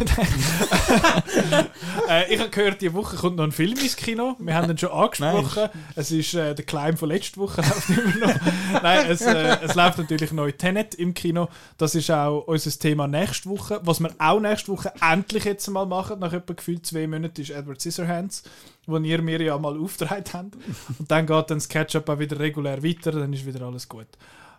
äh, 2.09 2.33
ich 2.33 2.39
habe 2.39 2.49
gehört, 2.49 2.81
diese 2.81 2.95
Woche 2.95 3.15
kommt 3.15 3.35
noch 3.35 3.43
ein 3.43 3.51
Film 3.51 3.77
ins 3.77 3.95
Kino. 3.95 4.35
Wir 4.39 4.55
haben 4.55 4.71
ihn 4.71 4.77
schon 4.77 4.89
angesprochen. 4.89 5.69
Es 5.95 6.09
ist 6.09 6.33
äh, 6.33 6.55
der 6.55 6.65
Climb 6.65 6.97
von 6.97 7.09
letzter 7.09 7.41
Woche, 7.41 7.61
läuft 7.61 7.89
immer 7.89 8.27
noch. 8.27 8.81
Nein, 8.81 9.05
es, 9.07 9.21
äh, 9.21 9.57
es 9.61 9.75
läuft 9.75 9.99
natürlich 9.99 10.31
neu 10.31 10.51
Tenet 10.51 10.95
im 10.95 11.13
Kino. 11.13 11.47
Das 11.77 11.93
ist 11.93 12.09
auch 12.09 12.47
unser 12.47 12.71
Thema 12.71 13.07
nächste 13.07 13.49
Woche. 13.49 13.79
Was 13.83 13.99
wir 13.99 14.09
auch 14.17 14.39
nächste 14.39 14.71
Woche 14.71 14.93
endlich 14.99 15.45
jetzt 15.45 15.69
mal 15.69 15.85
machen, 15.85 16.17
nach 16.17 16.33
etwa 16.33 16.53
gefühlt 16.53 16.87
zwei 16.87 17.05
Monaten, 17.05 17.39
ist 17.39 17.51
Edward 17.51 17.79
Scissorhands, 17.79 18.41
wo 18.87 18.97
ihr 18.97 19.21
mir 19.21 19.43
ja 19.43 19.59
mal 19.59 19.79
aufgetragen 19.79 20.23
habt. 20.33 20.55
Und 20.97 21.11
dann 21.11 21.27
geht 21.27 21.51
dann 21.51 21.59
das 21.59 21.69
Catch-up 21.69 22.09
auch 22.09 22.17
wieder 22.17 22.39
regulär 22.39 22.83
weiter, 22.83 23.11
dann 23.11 23.31
ist 23.31 23.45
wieder 23.45 23.67
alles 23.67 23.87
gut. 23.87 24.07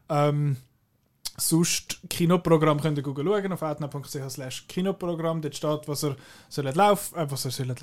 Ähm, 0.08 0.58
Sonst 1.36 1.98
Kinoprogramm 2.10 2.80
könnt 2.80 2.98
ihr 2.98 3.04
schauen 3.04 3.52
auf 3.52 3.62
outnow.ch 3.62 4.68
Kinoprogramm. 4.68 5.40
Dort 5.40 5.56
steht, 5.56 5.88
was 5.88 6.02
er 6.04 6.16
soll 6.48 6.66
laufen, 6.66 7.18
äh, 7.18 7.30
was 7.30 7.44
er 7.46 7.50
soll, 7.50 7.74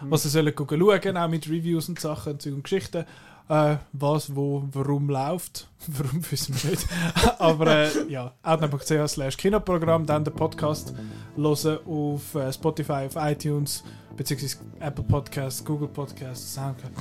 was 0.00 0.24
er 0.24 0.30
soll 0.30 0.54
schauen, 0.56 1.16
auch 1.16 1.28
mit 1.28 1.48
Reviews 1.48 1.88
und 1.88 2.00
Sachen 2.00 2.34
und, 2.34 2.46
und 2.46 2.64
Geschichten. 2.64 3.04
Äh, 3.46 3.76
was, 3.92 4.34
wo, 4.34 4.64
warum 4.72 5.10
läuft. 5.10 5.68
warum 5.86 6.24
wissen 6.30 6.54
wir 6.62 6.70
nicht. 6.70 6.86
Aber 7.38 7.66
äh, 7.66 8.08
ja, 8.08 8.32
outnow.ch 8.42 9.36
Kinoprogramm, 9.36 10.06
dann 10.06 10.24
den 10.24 10.34
Podcast 10.34 10.94
hören 11.36 11.78
auf 11.86 12.34
äh, 12.34 12.50
Spotify, 12.50 13.06
auf 13.06 13.16
iTunes, 13.16 13.84
beziehungsweise 14.16 14.56
Apple 14.80 15.04
Podcasts, 15.04 15.62
Google 15.62 15.88
Podcasts, 15.88 16.54
Soundcloud, 16.54 16.92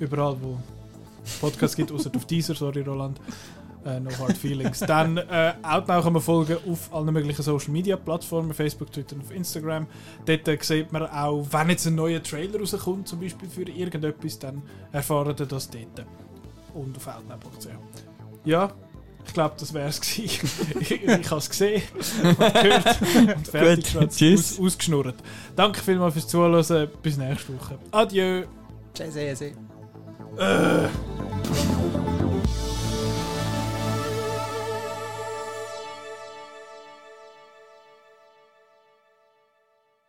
überall 0.00 0.36
wo 0.40 0.58
Podcasts 1.40 1.76
gibt, 1.76 1.92
außer 1.92 2.10
auf 2.16 2.26
dieser, 2.26 2.56
sorry 2.56 2.82
Roland. 2.82 3.20
Äh, 3.84 4.00
no 4.00 4.10
Hard 4.18 4.36
Feelings. 4.36 4.78
Dann 4.80 5.16
äh, 5.16 5.54
Outnow 5.62 6.04
kann 6.04 6.12
man 6.12 6.22
folgen 6.22 6.56
auf 6.70 6.92
allen 6.92 7.12
möglichen 7.12 7.42
Social 7.42 7.70
Media 7.70 7.96
Plattformen, 7.96 8.54
Facebook, 8.54 8.92
Twitter 8.92 9.16
und 9.16 9.22
auf 9.22 9.32
Instagram. 9.32 9.86
Dort 10.24 10.46
äh, 10.46 10.58
sieht 10.60 10.92
man 10.92 11.06
auch, 11.06 11.46
wenn 11.50 11.70
jetzt 11.70 11.86
ein 11.86 11.96
neuer 11.96 12.22
Trailer 12.22 12.60
rauskommt, 12.60 13.08
zum 13.08 13.20
Beispiel 13.20 13.48
für 13.48 13.68
irgendetwas, 13.68 14.38
dann 14.38 14.62
erfahren 14.92 15.34
ihr 15.38 15.46
das 15.46 15.68
dort. 15.68 16.06
Und 16.74 16.96
auf 16.96 17.06
outnow.ch. 17.08 17.68
Ja, 18.44 18.72
ich 19.26 19.34
glaube, 19.34 19.54
das 19.58 19.72
wäre 19.72 19.88
es 19.88 20.00
gewesen. 20.00 20.48
ich 20.80 20.90
ich 20.90 21.30
habe 21.30 21.38
es 21.38 21.50
gesehen 21.50 21.82
und 22.22 22.38
gehört 22.38 23.02
und 23.36 23.48
fertig 23.48 23.96
tschüss. 24.16 24.58
aus, 24.58 24.66
ausgeschnurrt. 24.66 25.16
Danke 25.56 25.80
vielmals 25.80 26.14
fürs 26.14 26.28
Zuhören. 26.28 26.88
Bis 27.02 27.16
nächste 27.16 27.54
Woche. 27.54 27.78
Adieu. 27.90 28.44
Tschüss. 28.94 29.16
Äh. 29.16 30.88